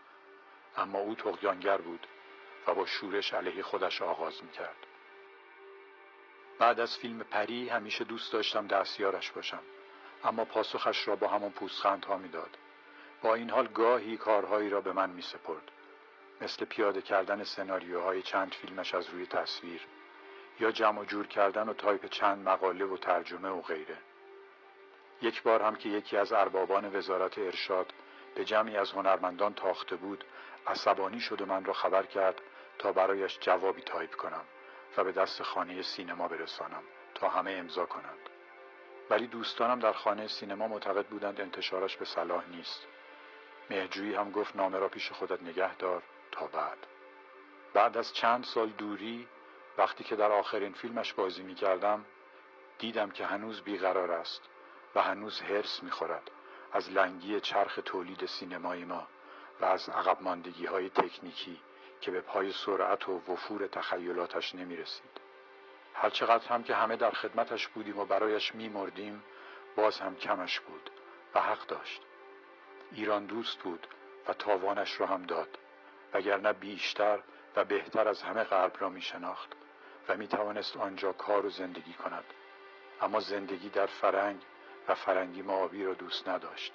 اما 0.76 0.98
او 0.98 1.14
تقیانگر 1.14 1.78
بود 1.78 2.06
و 2.66 2.74
با 2.74 2.86
شورش 2.86 3.34
علیه 3.34 3.62
خودش 3.62 4.02
آغاز 4.02 4.44
می‌کرد 4.44 4.86
بعد 6.58 6.80
از 6.80 6.98
فیلم 6.98 7.18
پری 7.18 7.68
همیشه 7.68 8.04
دوست 8.04 8.32
داشتم 8.32 8.66
دستیارش 8.66 9.30
باشم 9.30 9.62
اما 10.24 10.44
پاسخش 10.44 11.08
را 11.08 11.16
با 11.16 11.28
همان 11.28 11.50
پوزخندها 11.50 12.16
می‌داد. 12.16 12.58
با 13.22 13.34
این 13.34 13.50
حال 13.50 13.66
گاهی 13.66 14.16
کارهایی 14.16 14.70
را 14.70 14.80
به 14.80 14.92
من 14.92 15.10
می 15.10 15.22
سپرد 15.22 15.70
مثل 16.40 16.64
پیاده 16.64 17.02
کردن 17.02 17.44
سناریوهای 17.44 18.22
چند 18.22 18.54
فیلمش 18.54 18.94
از 18.94 19.10
روی 19.10 19.26
تصویر 19.26 19.80
یا 20.60 20.72
جمع 20.72 21.04
جور 21.04 21.26
کردن 21.26 21.68
و 21.68 21.72
تایپ 21.72 22.06
چند 22.06 22.48
مقاله 22.48 22.84
و 22.84 22.96
ترجمه 22.96 23.48
و 23.48 23.60
غیره. 23.60 23.96
یک 25.22 25.42
بار 25.42 25.62
هم 25.62 25.76
که 25.76 25.88
یکی 25.88 26.16
از 26.16 26.32
اربابان 26.32 26.96
وزارت 26.96 27.38
ارشاد 27.38 27.92
به 28.34 28.44
جمعی 28.44 28.76
از 28.76 28.92
هنرمندان 28.92 29.54
تاخته 29.54 29.96
بود 29.96 30.24
عصبانی 30.66 31.20
شد 31.20 31.40
و 31.40 31.46
من 31.46 31.64
را 31.64 31.72
خبر 31.72 32.02
کرد 32.02 32.40
تا 32.78 32.92
برایش 32.92 33.38
جوابی 33.40 33.82
تایپ 33.82 34.14
کنم 34.14 34.44
و 34.96 35.04
به 35.04 35.12
دست 35.12 35.42
خانه 35.42 35.82
سینما 35.82 36.28
برسانم 36.28 36.82
تا 37.14 37.28
همه 37.28 37.50
امضا 37.50 37.86
کنند. 37.86 38.33
ولی 39.10 39.26
دوستانم 39.26 39.78
در 39.78 39.92
خانه 39.92 40.28
سینما 40.28 40.68
معتقد 40.68 41.06
بودند 41.06 41.40
انتشارش 41.40 41.96
به 41.96 42.04
صلاح 42.04 42.48
نیست 42.48 42.86
مهرجویی 43.70 44.14
هم 44.14 44.30
گفت 44.30 44.56
نامه 44.56 44.78
را 44.78 44.88
پیش 44.88 45.12
خودت 45.12 45.42
نگه 45.42 45.76
دار 45.76 46.02
تا 46.32 46.46
بعد 46.46 46.78
بعد 47.74 47.96
از 47.96 48.12
چند 48.12 48.44
سال 48.44 48.68
دوری 48.68 49.28
وقتی 49.78 50.04
که 50.04 50.16
در 50.16 50.32
آخرین 50.32 50.72
فیلمش 50.72 51.12
بازی 51.12 51.42
می 51.42 51.54
کردم 51.54 52.04
دیدم 52.78 53.10
که 53.10 53.26
هنوز 53.26 53.60
بیقرار 53.60 54.12
است 54.12 54.42
و 54.94 55.02
هنوز 55.02 55.40
حرص 55.40 55.82
می‌خورد 55.82 56.30
از 56.72 56.90
لنگی 56.90 57.40
چرخ 57.40 57.78
تولید 57.84 58.26
سینمای 58.26 58.84
ما 58.84 59.08
و 59.60 59.64
از 59.64 59.88
عقب 59.88 60.22
ماندگی 60.22 60.66
های 60.66 60.90
تکنیکی 60.90 61.60
که 62.00 62.10
به 62.10 62.20
پای 62.20 62.52
سرعت 62.52 63.08
و 63.08 63.32
وفور 63.32 63.66
تخیلاتش 63.66 64.54
نمی 64.54 64.76
رسید. 64.76 65.23
هرچقدر 65.94 66.48
هم 66.48 66.62
که 66.62 66.74
همه 66.74 66.96
در 66.96 67.10
خدمتش 67.10 67.68
بودیم 67.68 67.98
و 67.98 68.04
برایش 68.04 68.54
می 68.54 68.68
مردیم 68.68 69.22
باز 69.76 69.98
هم 70.00 70.16
کمش 70.16 70.60
بود 70.60 70.90
و 71.34 71.40
حق 71.40 71.66
داشت. 71.66 72.02
ایران 72.92 73.26
دوست 73.26 73.58
بود 73.58 73.86
و 74.28 74.32
تاوانش 74.32 75.00
را 75.00 75.06
هم 75.06 75.22
داد 75.22 75.58
وگرنه 76.14 76.52
بیشتر 76.52 77.20
و 77.56 77.64
بهتر 77.64 78.08
از 78.08 78.22
همه 78.22 78.44
غرب 78.44 78.76
را 78.78 78.88
می 78.88 79.02
شناخت 79.02 79.52
و 80.08 80.16
می 80.16 80.28
توانست 80.28 80.76
آنجا 80.76 81.12
کار 81.12 81.46
و 81.46 81.50
زندگی 81.50 81.92
کند. 81.92 82.24
اما 83.00 83.20
زندگی 83.20 83.68
در 83.68 83.86
فرنگ 83.86 84.42
و 84.88 84.94
فرنگی 84.94 85.42
معابی 85.42 85.84
را 85.84 85.94
دوست 85.94 86.28
نداشت. 86.28 86.72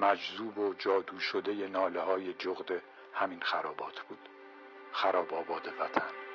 مجذوب 0.00 0.58
و 0.58 0.74
جادو 0.74 1.20
شده 1.20 1.52
ناله 1.52 2.00
های 2.00 2.34
جغد 2.34 2.82
همین 3.14 3.40
خرابات 3.40 4.00
بود. 4.00 4.28
خراب 4.92 5.34
آباد 5.34 5.66
وطن. 5.78 6.27